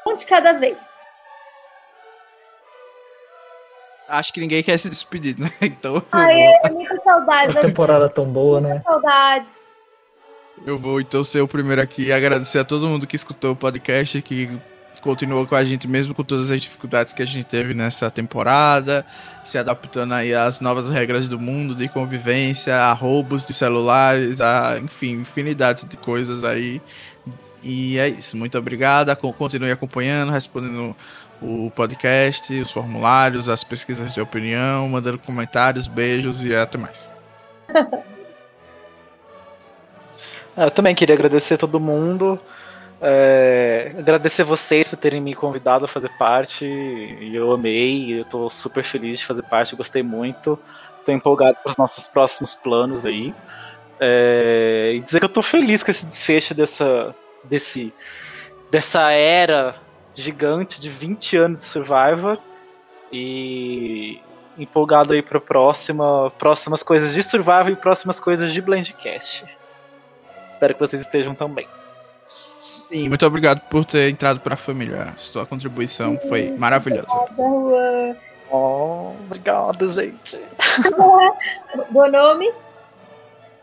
Um 0.07 0.15
de 0.15 0.25
cada 0.25 0.55
vez. 0.55 0.79
Acho 4.09 4.33
que 4.33 4.41
ninguém 4.41 4.63
quer 4.63 4.79
se 4.79 4.89
despedir, 4.89 5.39
né? 5.39 5.51
Então. 5.61 6.03
Ai, 6.11 6.41
é, 6.41 6.71
muita 6.71 6.97
saudade. 7.03 7.59
A 7.59 7.61
temporada 7.61 8.09
tão 8.09 8.27
boa, 8.27 8.61
muita 8.61 8.77
né? 8.77 8.83
Saudades. 8.83 9.62
Eu 10.65 10.79
vou 10.79 11.01
então 11.01 11.25
ser 11.25 11.41
o 11.41 11.49
primeiro 11.49 11.81
aqui 11.81 12.05
e 12.05 12.13
agradecer 12.13 12.59
a 12.59 12.65
todo 12.65 12.87
mundo 12.87 13.07
que 13.07 13.17
escutou 13.17 13.53
o 13.53 13.57
podcast, 13.57 14.21
que 14.23 14.61
continuou 15.01 15.47
com 15.47 15.57
a 15.57 15.65
gente 15.65 15.89
mesmo 15.89 16.15
com 16.15 16.23
todas 16.23 16.53
as 16.53 16.61
dificuldades 16.61 17.13
que 17.13 17.21
a 17.21 17.27
gente 17.27 17.45
teve 17.45 17.75
nessa 17.75 18.11
temporada, 18.11 19.05
se 19.45 19.59
adaptando 19.59 20.15
aí 20.15 20.33
às 20.33 20.61
novas 20.61 20.89
regras 20.89 21.29
do 21.29 21.39
mundo 21.39 21.75
de 21.75 21.89
convivência, 21.89 22.77
a 22.77 22.93
roubos 22.93 23.47
de 23.47 23.53
celulares, 23.53 24.41
a, 24.41 24.79
enfim, 24.79 25.21
infinidade 25.21 25.87
de 25.87 25.97
coisas 25.97 26.45
aí. 26.45 26.81
E 27.63 27.99
é 27.99 28.09
isso. 28.09 28.37
Muito 28.37 28.57
obrigado. 28.57 29.15
Continue 29.17 29.71
acompanhando, 29.71 30.33
respondendo 30.33 30.97
o 31.41 31.71
podcast, 31.71 32.61
os 32.61 32.71
formulários, 32.71 33.49
as 33.49 33.65
pesquisas 33.65 34.15
de 34.15 34.21
opinião, 34.21 34.89
mandando 34.89 35.19
comentários, 35.19 35.87
beijos 35.87 36.45
e 36.45 36.55
até 36.55 36.79
mais. 36.79 37.13
Eu 40.57 40.71
também 40.71 40.95
queria 40.95 41.15
agradecer 41.15 41.57
todo 41.57 41.81
mundo. 41.81 42.39
É, 43.01 43.93
agradecer 43.99 44.45
vocês 44.45 44.89
por 44.89 44.97
terem 44.97 45.21
me 45.21 45.35
convidado 45.35 45.85
a 45.85 45.89
fazer 45.89 46.11
parte. 46.19 46.65
E 46.65 47.35
eu 47.35 47.53
amei, 47.53 48.21
eu 48.21 48.25
tô 48.25 48.51
super 48.51 48.85
feliz 48.85 49.21
de 49.21 49.27
fazer 49.27 49.43
parte, 49.43 49.75
gostei 49.75 50.03
muito. 50.03 50.59
Tô 51.05 51.11
empolgado 51.11 51.57
para 51.63 51.71
os 51.71 51.77
nossos 51.77 52.07
próximos 52.07 52.55
planos 52.55 53.05
aí. 53.05 53.35
É, 53.99 54.93
e 54.95 55.01
dizer 55.01 55.19
que 55.19 55.25
eu 55.25 55.31
tô 55.31 55.43
feliz 55.43 55.83
com 55.83 55.91
esse 55.91 56.05
desfecho 56.05 56.55
dessa, 56.55 57.15
desse, 57.45 57.93
dessa 58.71 59.11
era 59.11 59.77
gigante 60.15 60.81
de 60.81 60.89
20 60.89 61.37
anos 61.39 61.59
de 61.59 61.65
Survivor. 61.65 62.39
E 63.11 64.21
empolgado 64.57 65.13
aí 65.13 65.23
para 65.23 65.41
próxima, 65.41 66.31
próximas 66.39 66.83
coisas 66.83 67.15
de 67.15 67.23
Survivor 67.23 67.71
e 67.71 67.77
próximas 67.77 68.21
coisas 68.21 68.53
de 68.53 68.61
Blendcast. 68.61 69.45
Espero 70.63 70.75
que 70.75 70.81
vocês 70.81 71.03
estejam 71.03 71.35
também. 71.35 71.67
Sim, 72.89 73.09
muito 73.09 73.27
obrigado 73.27 73.63
por 73.63 73.85
ter 73.85 74.09
entrado 74.09 74.39
para 74.39 74.55
a 74.55 74.57
família. 74.57 75.13
Sua 75.17 75.45
contribuição 75.45 76.17
foi 76.29 76.53
maravilhosa. 76.57 77.09
Oh, 78.49 79.13
obrigado, 79.25 79.89
gente. 79.89 80.39
Bom 81.91 82.09
nome? 82.09 82.53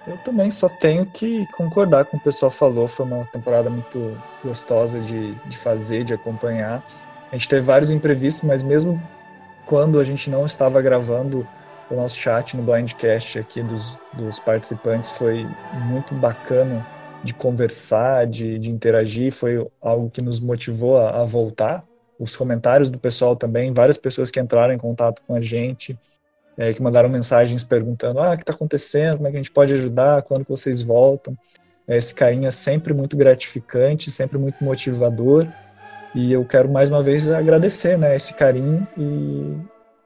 Eu 0.06 0.18
também 0.26 0.52
só 0.52 0.68
tenho 0.68 1.06
que 1.06 1.48
concordar 1.54 2.04
com 2.04 2.18
o 2.18 2.20
que 2.20 2.24
o 2.24 2.32
pessoal 2.32 2.52
falou. 2.52 2.86
Foi 2.86 3.06
uma 3.06 3.26
temporada 3.28 3.70
muito 3.70 4.22
gostosa 4.44 5.00
de, 5.00 5.36
de 5.46 5.58
fazer, 5.58 6.04
de 6.04 6.14
acompanhar. 6.14 6.84
A 7.32 7.36
gente 7.38 7.48
teve 7.48 7.62
vários 7.62 7.92
imprevistos, 7.92 8.44
mas 8.44 8.62
mesmo 8.62 9.02
quando 9.66 10.02
a 10.02 10.04
gente 10.04 10.30
não 10.30 10.46
estava 10.46 10.82
gravando, 10.82 11.48
o 11.90 11.96
nosso 11.96 12.18
chat 12.18 12.56
no 12.56 12.64
Blindcast 12.64 13.40
aqui 13.40 13.64
dos, 13.64 14.00
dos 14.14 14.40
participantes 14.40 15.12
foi 15.12 15.46
muito 15.88 16.14
bacana 16.16 16.86
de 17.24 17.34
conversar, 17.34 18.28
de, 18.28 18.58
de 18.60 18.72
interagir, 18.72 19.32
foi 19.32 19.66
algo 19.82 20.10
que 20.10 20.22
nos 20.22 20.40
motivou 20.40 20.98
a, 20.98 21.22
a, 21.22 21.26
voltar. 21.26 21.84
Os 22.18 22.36
comentários 22.36 22.90
do 22.90 22.98
pessoal 22.98 23.36
também, 23.36 23.74
várias 23.74 23.98
pessoas 23.98 24.30
que 24.32 24.40
entraram 24.40 24.74
em 24.74 24.78
contato 24.78 25.22
com 25.28 25.36
a 25.36 25.42
gente, 25.42 25.98
é, 26.58 26.74
que 26.74 26.82
mandaram 26.82 27.10
mensagens 27.10 27.64
perguntando: 27.64 28.20
ah, 28.20 28.34
o 28.34 28.38
que 28.38 28.44
está 28.44 28.54
acontecendo, 28.54 29.18
como 29.18 29.28
é 29.28 29.32
que 29.32 29.38
a 29.38 29.40
gente 29.40 29.52
pode 29.52 29.74
ajudar, 29.74 30.22
quando 30.22 30.46
que 30.46 30.52
vocês 30.52 30.82
voltam. 30.82 31.38
É, 31.88 31.98
esse 31.98 32.14
carinho 32.14 32.48
é 32.48 32.52
sempre 32.52 32.94
muito 32.94 33.18
gratificante, 33.18 34.12
sempre 34.12 34.38
muito 34.38 34.64
motivador. 34.64 35.48
E 36.14 36.32
eu 36.32 36.44
quero 36.46 36.70
mais 36.70 36.90
uma 36.90 37.02
vez 37.02 37.28
agradecer 37.28 37.98
né, 37.98 38.16
esse 38.16 38.34
carinho 38.34 38.88
e 38.98 39.56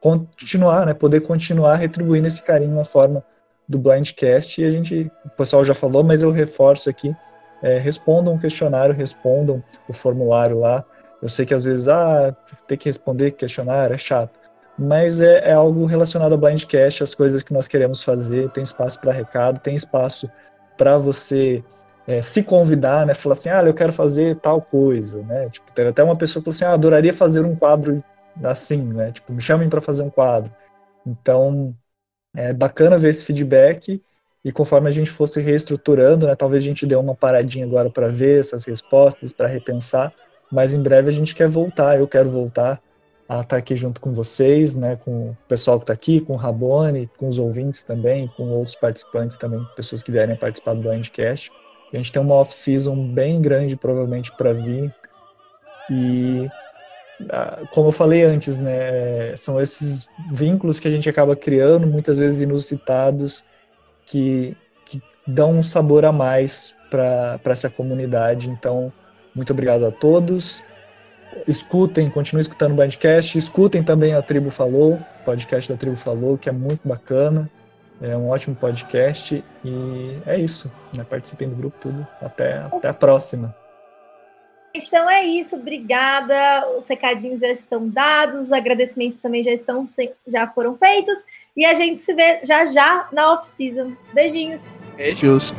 continuar, 0.04 0.86
né, 0.86 0.94
poder 0.94 1.22
continuar 1.22 1.76
retribuindo 1.76 2.28
esse 2.28 2.42
carinho 2.42 2.76
na 2.76 2.84
forma 2.84 3.24
do 3.66 3.80
Blindcast. 3.80 4.62
E 4.62 4.66
a 4.66 4.70
gente, 4.70 5.10
o 5.24 5.30
pessoal 5.30 5.64
já 5.64 5.74
falou, 5.74 6.04
mas 6.04 6.22
eu 6.22 6.30
reforço 6.30 6.90
aqui, 6.90 7.16
é, 7.62 7.80
respondam 7.80 8.36
o 8.36 8.40
questionário, 8.40 8.94
respondam 8.94 9.64
o 9.88 9.94
formulário 9.94 10.60
lá. 10.60 10.84
Eu 11.22 11.30
sei 11.30 11.46
que 11.46 11.54
às 11.54 11.64
vezes, 11.64 11.88
ah, 11.88 12.36
ter 12.68 12.76
que 12.76 12.90
responder 12.90 13.32
questionário 13.32 13.94
é 13.94 13.98
chato, 13.98 14.38
mas 14.78 15.22
é, 15.22 15.52
é 15.52 15.54
algo 15.54 15.86
relacionado 15.86 16.34
ao 16.34 16.38
Blindcast, 16.38 17.02
as 17.02 17.16
coisas 17.16 17.42
que 17.42 17.54
nós 17.54 17.66
queremos 17.66 18.04
fazer, 18.04 18.50
tem 18.50 18.62
espaço 18.62 19.00
para 19.00 19.14
recado, 19.14 19.62
tem 19.62 19.74
espaço 19.74 20.30
para 20.78 20.98
você 20.98 21.64
é, 22.06 22.22
se 22.22 22.44
convidar, 22.44 23.06
né, 23.06 23.14
falar 23.14 23.34
assim, 23.34 23.48
ah, 23.48 23.64
eu 23.64 23.74
quero 23.74 23.94
fazer 23.94 24.36
tal 24.36 24.62
coisa, 24.62 25.22
né, 25.24 25.48
tipo, 25.50 25.72
teve 25.72 25.92
até 25.92 26.04
uma 26.04 26.18
pessoa 26.18 26.42
que 26.42 26.52
falou 26.52 26.56
assim, 26.56 26.66
ah, 26.66 26.74
adoraria 26.74 27.14
fazer 27.14 27.46
um 27.46 27.56
quadro 27.56 28.04
assim, 28.44 28.82
né, 28.84 29.12
tipo, 29.12 29.32
me 29.32 29.42
chamem 29.42 29.70
para 29.70 29.82
fazer 29.82 30.04
um 30.04 30.10
quadro. 30.10 30.52
Então, 31.06 31.76
é 32.36 32.54
bacana 32.54 32.98
ver 32.98 33.10
esse 33.10 33.26
feedback 33.26 34.02
e 34.44 34.52
conforme 34.52 34.88
a 34.88 34.92
gente 34.92 35.10
fosse 35.10 35.40
reestruturando, 35.42 36.28
né, 36.28 36.36
talvez 36.36 36.64
a 36.64 36.66
gente 36.66 36.86
dê 36.86 36.96
uma 36.96 37.16
paradinha 37.16 37.66
agora 37.66 37.90
para 37.90 38.08
ver 38.08 38.40
essas 38.40 38.66
respostas, 38.66 39.34
para 39.34 39.48
repensar, 39.48 40.14
mas 40.52 40.74
em 40.74 40.82
breve 40.82 41.10
a 41.10 41.14
gente 41.14 41.36
quer 41.36 41.48
voltar, 41.48 42.00
eu 42.00 42.08
quero 42.08 42.30
voltar 42.30 42.82
a 43.28 43.36
estar 43.36 43.46
tá 43.46 43.58
aqui 43.58 43.76
junto 43.76 44.02
com 44.02 44.12
vocês, 44.14 44.76
né, 44.76 44.98
com 44.98 45.30
o 45.30 45.38
pessoal 45.48 45.80
que 45.80 45.84
está 45.84 45.94
aqui, 45.94 46.20
com 46.20 46.34
o 46.34 46.38
Rabone, 46.38 47.10
com 47.18 47.28
os 47.28 47.40
ouvintes 47.40 47.84
também, 47.84 48.28
com 48.36 48.44
outros 48.50 48.76
participantes 48.76 49.38
também, 49.38 49.66
pessoas 49.76 50.04
que 50.04 50.12
vierem 50.12 50.36
participar 50.36 50.74
do 50.74 50.82
Blindcast. 50.82 51.52
A 51.94 51.98
gente 51.98 52.12
tem 52.12 52.22
uma 52.22 52.36
off-season 52.36 53.08
bem 53.08 53.40
grande, 53.40 53.76
provavelmente, 53.76 54.36
para 54.36 54.52
vir. 54.52 54.94
E 55.92 56.48
como 57.72 57.90
eu 57.90 57.92
falei 57.92 58.24
antes, 58.24 58.60
né, 58.60 59.36
são 59.36 59.62
esses 59.62 60.10
vínculos 60.32 60.80
que 60.80 60.88
a 60.88 60.92
gente 60.92 61.10
acaba 61.10 61.36
criando, 61.36 61.88
muitas 61.88 62.18
vezes 62.18 62.42
inusitados, 62.42 63.44
que, 64.06 64.56
que 64.86 65.02
dão 65.26 65.52
um 65.52 65.64
sabor 65.64 66.06
a 66.06 66.12
mais 66.12 66.76
para 66.90 67.40
essa 67.46 67.70
comunidade. 67.70 68.50
Então, 68.50 68.92
muito 69.34 69.52
obrigado 69.52 69.86
a 69.86 69.92
todos. 69.92 70.64
Escutem, 71.48 72.10
continuem 72.10 72.42
escutando 72.42 72.74
o 72.74 72.76
Bandcast, 72.76 73.38
escutem 73.38 73.84
também 73.84 74.14
a 74.14 74.22
Tribo 74.22 74.52
Falou, 74.52 75.00
podcast 75.26 75.72
da 75.72 75.78
Tribo 75.78 75.96
Falou, 75.96 76.38
que 76.38 76.50
é 76.50 76.52
muito 76.52 76.88
bacana. 76.88 77.50
É 78.02 78.16
um 78.18 78.30
ótimo 78.30 78.56
podcast 78.56 79.44
e 79.64 80.18
é 80.26 80.38
isso. 80.38 80.72
Né? 80.96 81.04
Participem 81.04 81.50
do 81.50 81.56
grupo, 81.56 81.78
tudo. 81.80 82.06
Até, 82.22 82.58
até 82.58 82.90
a 82.90 82.94
próxima. 82.94 83.56
Então 84.74 85.08
é 85.10 85.24
isso, 85.24 85.56
obrigada. 85.56 86.68
Os 86.78 86.88
recadinhos 86.88 87.42
já 87.42 87.50
estão 87.50 87.88
dados, 87.88 88.46
os 88.46 88.52
agradecimentos 88.52 89.18
também 89.18 89.44
já 89.44 89.52
estão 89.52 89.86
já 90.28 90.48
foram 90.48 90.76
feitos 90.76 91.18
e 91.56 91.64
a 91.64 91.74
gente 91.74 92.00
se 92.00 92.14
vê 92.14 92.40
já 92.44 92.66
já 92.66 93.08
na 93.12 93.34
off 93.34 93.46
season. 93.46 93.94
Beijinhos. 94.14 94.66
Beijos. 94.98 95.54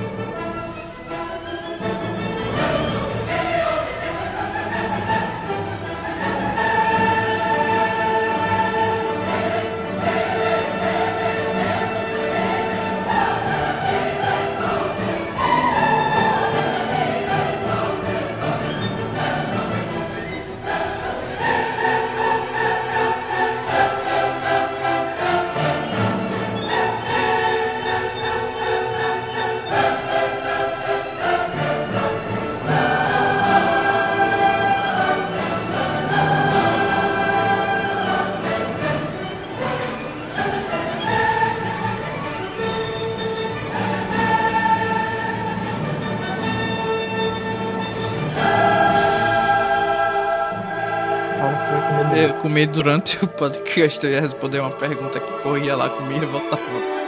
Comer 52.55 52.69
durante 52.69 53.19
o 53.25 53.27
podcast, 53.27 54.07
eu 54.07 54.13
ia 54.13 54.21
responder 54.21 54.61
uma 54.61 54.71
pergunta 54.71 55.19
que 55.19 55.43
corria 55.43 55.75
lá 55.75 55.91
comigo 55.91 56.23
e 56.23 56.27
voltava. 56.27 57.04